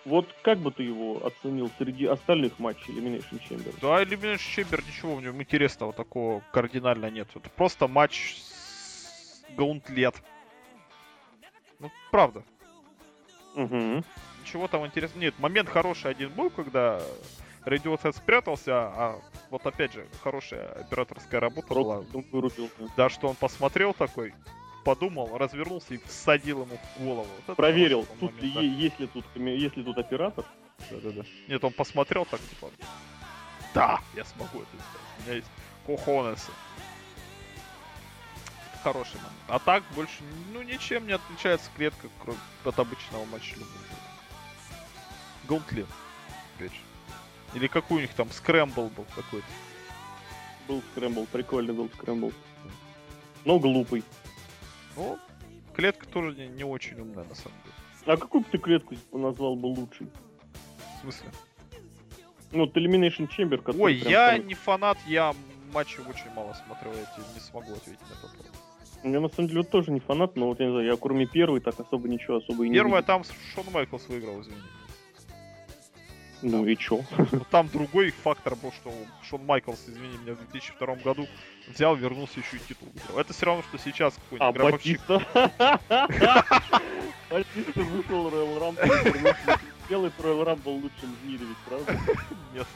Вот 0.05 0.27
как 0.43 0.59
бы 0.59 0.71
ты 0.71 0.83
его 0.83 1.25
оценил 1.25 1.71
среди 1.79 2.05
остальных 2.05 2.59
матчей 2.59 2.93
Elimination 2.93 3.41
Chamber? 3.49 3.75
Да, 3.81 4.03
Elimination 4.03 4.37
Chamber, 4.37 4.85
ничего 4.87 5.15
в 5.15 5.23
нем 5.23 5.41
интересного 5.41 5.95
такого 5.95 6.43
кардинально 6.53 7.09
нет. 7.11 7.29
Это 7.35 7.49
просто 7.49 7.89
матч 7.89 8.35
с 8.37 9.45
гаунтлет. 9.57 10.15
Ну, 11.83 11.91
правда. 12.13 12.45
Угу. 13.57 14.05
Ничего 14.43 14.69
там 14.69 14.87
интересного. 14.87 15.21
Нет, 15.21 15.39
момент 15.39 15.69
хороший 15.69 16.13
один 16.13 16.31
был, 16.31 16.49
когда 16.49 17.03
Radiohead 17.65 18.17
спрятался, 18.17 18.73
а 18.75 19.21
вот 19.51 19.67
опять 19.67 19.93
же, 19.93 20.07
хорошая 20.23 20.69
операторская 20.73 21.41
работа 21.41 21.75
была. 21.75 22.03
Просто 22.03 22.29
вырубился. 22.31 22.93
Да, 22.97 23.09
что 23.11 23.29
он 23.29 23.35
посмотрел 23.35 23.95
такой, 23.95 24.33
подумал, 24.85 25.37
развернулся 25.37 25.95
и 25.95 25.99
всадил 25.99 26.63
ему 26.63 26.79
в 26.97 27.05
голову. 27.05 27.27
Вот 27.47 27.57
Проверил, 27.57 28.07
тут 28.21 28.33
ли, 28.41 28.49
момент, 28.49 28.55
да. 28.55 28.61
е- 28.61 28.83
есть 28.85 29.01
ли 29.01 29.07
тут, 29.09 29.25
есть 29.35 29.77
ли 29.77 29.83
тут 29.83 29.99
оператор. 29.99 30.45
Да-да-да. 30.91 31.23
Нет, 31.49 31.63
он 31.65 31.73
посмотрел 31.73 32.25
так, 32.25 32.41
типа, 32.41 32.71
да, 33.75 34.01
я 34.15 34.25
смогу 34.25 34.61
это 34.61 34.71
сделать. 34.71 35.19
У 35.19 35.23
меня 35.23 35.35
есть 35.35 35.49
кохонесы. 35.87 36.53
Хороший 38.83 39.17
момент. 39.17 39.33
А 39.49 39.59
так 39.59 39.83
больше, 39.95 40.23
ну, 40.53 40.63
ничем 40.63 41.07
не 41.07 41.13
отличается 41.13 41.71
клетка, 41.77 42.09
кроме 42.23 42.39
от 42.65 42.79
обычного 42.79 43.25
матча 43.27 43.55
любого. 43.55 43.77
Же. 46.61 46.71
Или 47.55 47.67
какой 47.67 47.99
у 47.99 48.01
них 48.01 48.15
там 48.15 48.31
скрэмбл 48.31 48.89
был 48.89 49.07
какой-то. 49.15 49.47
Был 50.69 50.83
скрэмбл, 50.93 51.27
прикольный 51.27 51.75
был 51.75 51.91
скрэмбл. 51.95 52.33
Но 53.45 53.59
глупый. 53.59 54.05
Ну, 54.97 55.19
клетка 55.75 56.07
тоже 56.07 56.35
не, 56.37 56.49
не 56.49 56.65
очень 56.65 56.99
умная, 56.99 57.25
на 57.25 57.35
самом 57.35 57.59
деле. 57.63 57.75
А 58.07 58.17
какую 58.17 58.43
бы 58.43 58.49
ты 58.51 58.59
клетку 58.59 58.97
назвал 59.13 59.57
бы 59.57 59.67
лучшей? 59.67 60.09
В 60.97 61.01
смысле? 61.03 61.31
Ну, 62.53 62.61
вот 62.61 62.77
Elimination 62.77 63.29
Chamber, 63.29 63.59
который 63.59 63.81
Ой, 63.81 64.01
прям 64.01 64.11
я 64.11 64.37
там- 64.37 64.47
не 64.47 64.55
фанат, 64.55 64.99
я 65.07 65.35
матчи 65.73 66.01
очень 66.01 66.31
мало 66.35 66.55
смотрел, 66.65 66.93
я 66.95 67.05
тебе 67.05 67.25
не 67.35 67.41
смогу 67.41 67.73
ответить 67.73 68.01
на 68.09 68.13
этот 68.15 68.23
вопрос. 68.23 68.62
Я 69.05 69.21
на 69.21 69.29
самом 69.29 69.49
деле 69.49 69.61
вот 69.63 69.71
тоже 69.71 69.91
не 69.91 70.01
фанат, 70.01 70.37
но 70.37 70.47
вот 70.47 70.61
я 70.61 70.67
не 70.67 70.73
знаю, 70.73 70.87
я 70.87 70.97
кроме 70.97 71.27
первой 71.27 71.61
так 71.61 71.79
особо 71.81 72.09
ничего 72.09 72.37
особо 72.37 72.65
и 72.65 72.69
не 72.69 72.75
Первое 72.75 73.01
видел. 73.01 73.07
там 73.07 73.25
Шон 73.55 73.65
Майклс 73.73 74.07
выиграл, 74.09 74.41
извини. 74.41 74.61
Ну 76.43 76.67
и 76.67 76.77
чё? 76.77 77.01
Но 77.33 77.41
там 77.51 77.69
другой 77.69 78.11
фактор 78.11 78.57
был, 78.57 78.73
что 78.73 78.93
Шон 79.23 79.45
Майклс, 79.47 79.81
извини 79.89 80.19
меня, 80.19 80.35
в 80.35 80.39
2002 80.51 80.95
году 80.97 81.27
взял, 81.69 81.95
вернулся 81.97 82.41
еще 82.41 82.57
и 82.57 82.61
титул 82.61 82.89
выиграл. 82.93 83.19
Это 83.19 83.33
все 83.33 83.47
равно, 83.47 83.63
что 83.63 83.79
сейчас 83.79 84.15
какой-нибудь 84.15 84.49
А, 84.49 84.53
гробовщик. 84.53 85.01
Батиста. 87.31 87.81
Вышел 87.81 88.29
Royal 88.29 88.59
Rumble, 88.59 89.59
делает 89.89 90.13
Royal 90.19 90.45
Rumble 90.45 90.83
лучшим 90.83 91.17
в 91.23 91.27
мире 91.27 91.45
ведь, 91.47 91.57
правда? 91.67 91.99
Нет. 92.55 92.67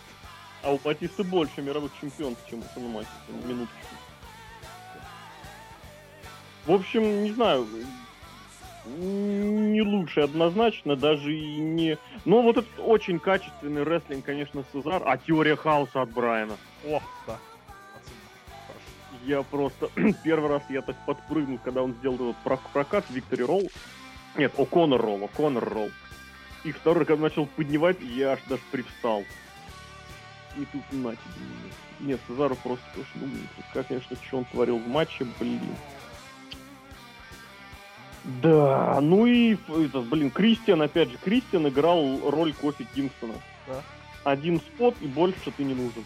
А 0.62 0.72
у 0.72 0.78
Батисты 0.78 1.22
больше 1.24 1.62
мировых 1.62 1.92
чемпионов, 2.00 2.38
чем 2.48 2.60
у 2.60 2.64
Шона 2.74 2.88
Майклса, 2.88 3.46
минуточку. 3.46 3.96
В 6.66 6.72
общем, 6.72 7.22
не 7.24 7.32
знаю, 7.32 7.66
не 8.86 9.82
лучше 9.82 10.20
однозначно, 10.20 10.96
даже 10.96 11.32
и 11.32 11.58
не... 11.58 11.98
Но 12.24 12.42
вот 12.42 12.56
этот 12.56 12.70
очень 12.78 13.18
качественный 13.18 13.84
рестлинг, 13.84 14.24
конечно, 14.24 14.64
Сезар, 14.72 15.02
а 15.04 15.16
теория 15.16 15.56
хаоса 15.56 16.02
от 16.02 16.10
Брайана. 16.10 16.56
О, 16.84 17.00
да. 17.26 17.38
Я 19.24 19.42
просто 19.42 19.90
первый 20.24 20.48
раз 20.50 20.62
я 20.68 20.82
так 20.82 20.96
подпрыгнул, 21.04 21.58
когда 21.62 21.82
он 21.82 21.94
сделал 21.94 22.16
этот 22.30 22.36
прок- 22.44 22.70
прокат 22.72 23.04
Виктори 23.10 23.44
Ролл. 23.44 23.68
Нет, 24.36 24.52
О'Коннор 24.56 25.00
Ролл, 25.00 25.22
О'Коннор 25.24 25.68
Ролл. 25.68 25.90
И 26.64 26.72
второй, 26.72 27.04
когда 27.04 27.22
начал 27.22 27.46
поднимать, 27.46 27.96
я 28.00 28.32
аж 28.32 28.40
даже 28.48 28.62
привстал. 28.70 29.24
И 30.56 30.64
тут 30.66 30.82
на 30.92 31.12
тебе. 31.12 31.46
Нет, 32.00 32.20
Сезару 32.28 32.56
просто, 32.56 32.84
конечно, 32.92 33.20
ну, 33.20 33.28
как, 33.72 33.86
конечно, 33.86 34.16
что 34.26 34.38
он 34.38 34.44
творил 34.46 34.78
в 34.78 34.86
матче, 34.88 35.26
блин. 35.38 35.60
Да, 38.42 39.00
ну 39.00 39.24
и 39.26 39.54
этот, 39.54 40.06
блин, 40.06 40.30
Кристиан, 40.30 40.82
опять 40.82 41.10
же, 41.10 41.18
Кристиан 41.18 41.68
играл 41.68 42.28
роль 42.28 42.52
Кофи 42.54 42.86
Кингстона. 42.94 43.34
Да. 43.68 43.82
Один 44.24 44.58
спот 44.58 44.96
и 45.00 45.06
больше 45.06 45.52
ты 45.56 45.62
не 45.62 45.74
нужен. 45.74 46.04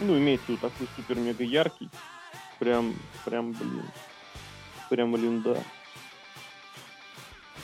Ну, 0.00 0.16
имеется 0.16 0.46
в 0.46 0.48
виду 0.50 0.60
такой 0.62 0.86
супер-мега 0.96 1.44
яркий. 1.44 1.90
Прям, 2.58 2.94
прям, 3.24 3.52
блин. 3.52 3.84
Прям, 4.88 5.12
блин, 5.12 5.42
да. 5.42 5.58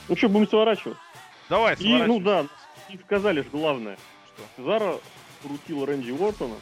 Ну 0.08 0.16
что, 0.16 0.28
будем 0.28 0.48
сворачивать? 0.48 0.98
Давай, 1.48 1.76
И, 1.78 1.88
ну 1.88 2.18
сворачивай. 2.20 2.20
да, 2.20 2.46
и 2.92 2.98
сказали 2.98 3.40
же 3.40 3.48
главное. 3.50 3.96
Что? 4.34 4.42
Сезара 4.56 4.96
крутил 5.42 5.84
Рэнди 5.86 6.10
Уортона 6.10 6.56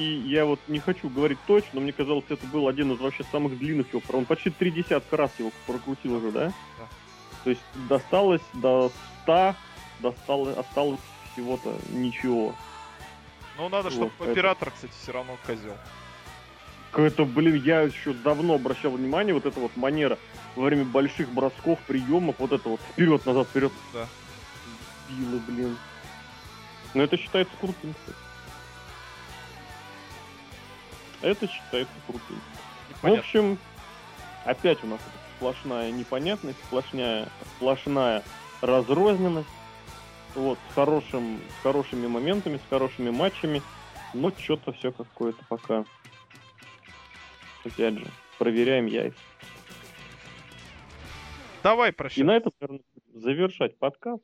и 0.00 0.22
я 0.28 0.46
вот 0.46 0.60
не 0.66 0.78
хочу 0.78 1.10
говорить 1.10 1.38
точно, 1.46 1.68
но 1.74 1.80
мне 1.82 1.92
казалось, 1.92 2.24
это 2.30 2.46
был 2.46 2.68
один 2.68 2.90
из 2.92 3.00
вообще 3.00 3.22
самых 3.24 3.58
длинных 3.58 3.92
его. 3.92 4.02
Он 4.12 4.24
почти 4.24 4.48
три 4.48 4.70
десятка 4.70 5.16
раз 5.18 5.30
его 5.38 5.52
прокрутил 5.66 6.14
уже, 6.14 6.32
да? 6.32 6.46
Да. 6.46 6.88
То 7.44 7.50
есть 7.50 7.60
досталось 7.86 8.40
до 8.54 8.90
100, 9.24 9.54
досталось, 10.00 10.56
осталось 10.56 11.00
всего-то 11.32 11.76
ничего. 11.90 12.54
Ну, 13.58 13.68
надо, 13.68 13.90
чтобы 13.90 14.10
Вот, 14.18 14.30
оператор, 14.30 14.70
кстати, 14.70 14.92
все 15.02 15.12
равно 15.12 15.36
козел. 15.46 15.76
Это, 16.94 17.24
блин, 17.24 17.62
я 17.62 17.82
еще 17.82 18.14
давно 18.14 18.54
обращал 18.54 18.92
внимание, 18.92 19.34
вот 19.34 19.44
эта 19.44 19.60
вот 19.60 19.76
манера 19.76 20.18
во 20.56 20.64
время 20.64 20.84
больших 20.84 21.28
бросков, 21.28 21.78
приемов, 21.86 22.36
вот 22.38 22.52
это 22.52 22.70
вот 22.70 22.80
вперед, 22.80 23.24
назад, 23.26 23.48
вперед. 23.48 23.72
Да. 23.92 24.08
Билы, 25.10 25.40
блин. 25.46 25.76
Но 26.94 27.02
это 27.02 27.18
считается 27.18 27.54
крутым, 27.60 27.92
кстати. 27.92 28.29
Это 31.22 31.46
считается 31.46 31.92
крутым. 32.06 32.40
В 33.02 33.06
общем, 33.06 33.58
опять 34.44 34.82
у 34.84 34.86
нас 34.86 35.00
сплошная 35.36 35.90
непонятность, 35.90 36.58
сплошная, 36.64 37.28
сплошная 37.56 38.22
разрозненность. 38.60 39.48
Вот, 40.34 40.58
с, 40.70 40.74
хорошим, 40.74 41.40
с 41.58 41.62
хорошими 41.62 42.06
моментами, 42.06 42.58
с 42.58 42.68
хорошими 42.70 43.10
матчами. 43.10 43.62
Но 44.14 44.30
что-то 44.36 44.72
все 44.72 44.92
какое-то 44.92 45.44
пока. 45.48 45.84
Опять 47.64 47.98
же, 47.98 48.06
проверяем 48.38 48.86
яйца. 48.86 49.18
Давай 51.62 51.90
И 51.90 51.92
прощай. 51.92 52.24
на 52.24 52.36
этом, 52.36 52.52
наверное, 52.60 52.84
завершать 53.12 53.78
подкаст. 53.78 54.22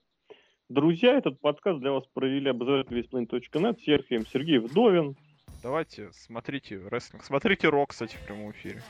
Друзья, 0.69 1.15
этот 1.17 1.41
подкаст 1.41 1.81
для 1.81 1.93
вас 1.93 2.05
провели 2.13 2.49
обозреватель 2.51 2.99
весьplanet.net, 2.99 3.81
Серхием 3.85 4.27
Сергей 4.27 4.59
Вдовин. 4.59 5.17
Давайте, 5.67 6.11
смотрите 6.13 6.81
рестлинг. 6.89 7.25
Смотрите 7.25 7.69
Рок, 7.69 7.91
кстати, 7.91 8.15
в 8.15 8.21
прямом 8.21 8.53
эфире. 8.53 8.81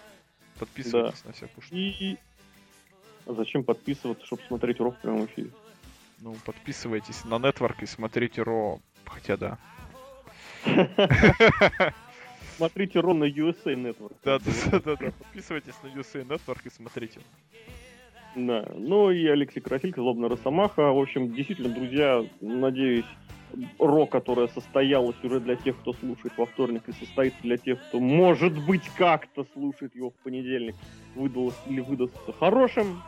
Подписывайтесь 0.58 1.24
на 1.24 1.32
всякую 1.32 1.62
штуку. 1.62 1.74
И 1.74 2.18
А 3.24 3.32
зачем 3.32 3.64
подписываться, 3.64 4.26
чтобы 4.26 4.42
смотреть 4.42 4.78
урок 4.78 4.98
в 4.98 5.00
прямом 5.00 5.24
эфире? 5.24 5.48
Ну, 6.20 6.36
подписывайтесь 6.44 7.24
на 7.24 7.36
Network 7.36 7.76
и 7.80 7.86
смотрите 7.86 8.42
Ро. 8.42 8.78
Хотя 9.06 9.38
да. 9.38 9.58
Смотрите 12.58 13.00
ровно 13.00 13.24
USA 13.24 13.72
Network. 13.72 14.16
Да, 14.22 14.38
да, 14.38 14.80
да, 14.80 14.96
да. 14.96 15.10
Подписывайтесь 15.12 15.82
на 15.82 15.86
USA 15.86 16.26
Network 16.26 16.60
и 16.66 16.70
смотрите. 16.70 17.20
Да. 18.34 18.70
Ну 18.74 19.10
и 19.12 19.26
Алексей 19.26 19.60
Красилько, 19.60 20.02
Злобная 20.02 20.28
Росомаха. 20.28 20.92
В 20.92 20.98
общем, 20.98 21.32
действительно, 21.32 21.70
друзья, 21.70 22.22
надеюсь, 22.42 23.06
Ро, 23.78 24.06
которое 24.06 24.48
состоялось 24.48 25.16
уже 25.22 25.40
для 25.40 25.56
тех, 25.56 25.78
кто 25.78 25.92
слушает 25.94 26.36
во 26.36 26.46
вторник, 26.46 26.82
и 26.88 26.92
состоится 26.92 27.40
для 27.42 27.56
тех, 27.56 27.80
кто, 27.88 28.00
может 28.00 28.52
быть, 28.66 28.88
как-то 28.96 29.46
слушает 29.54 29.94
его 29.94 30.10
в 30.10 30.14
понедельник, 30.24 30.74
выдалось 31.14 31.56
или 31.66 31.80
выдастся 31.80 32.32
хорошим. 32.38 33.02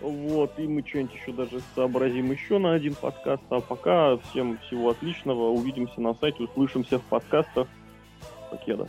Вот, 0.00 0.58
и 0.58 0.66
мы 0.66 0.84
что-нибудь 0.86 1.14
еще 1.14 1.32
даже 1.32 1.60
сообразим 1.76 2.32
еще 2.32 2.58
на 2.58 2.72
один 2.72 2.94
подкаст. 2.96 3.44
А 3.50 3.60
пока 3.60 4.16
всем 4.16 4.58
всего 4.58 4.90
отличного. 4.90 5.50
Увидимся 5.50 6.00
на 6.00 6.14
сайте, 6.14 6.42
услышимся 6.42 6.98
в 6.98 7.02
подкастах. 7.02 7.68
Покеда. 8.50 8.88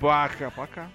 Пока-пока. 0.00 0.88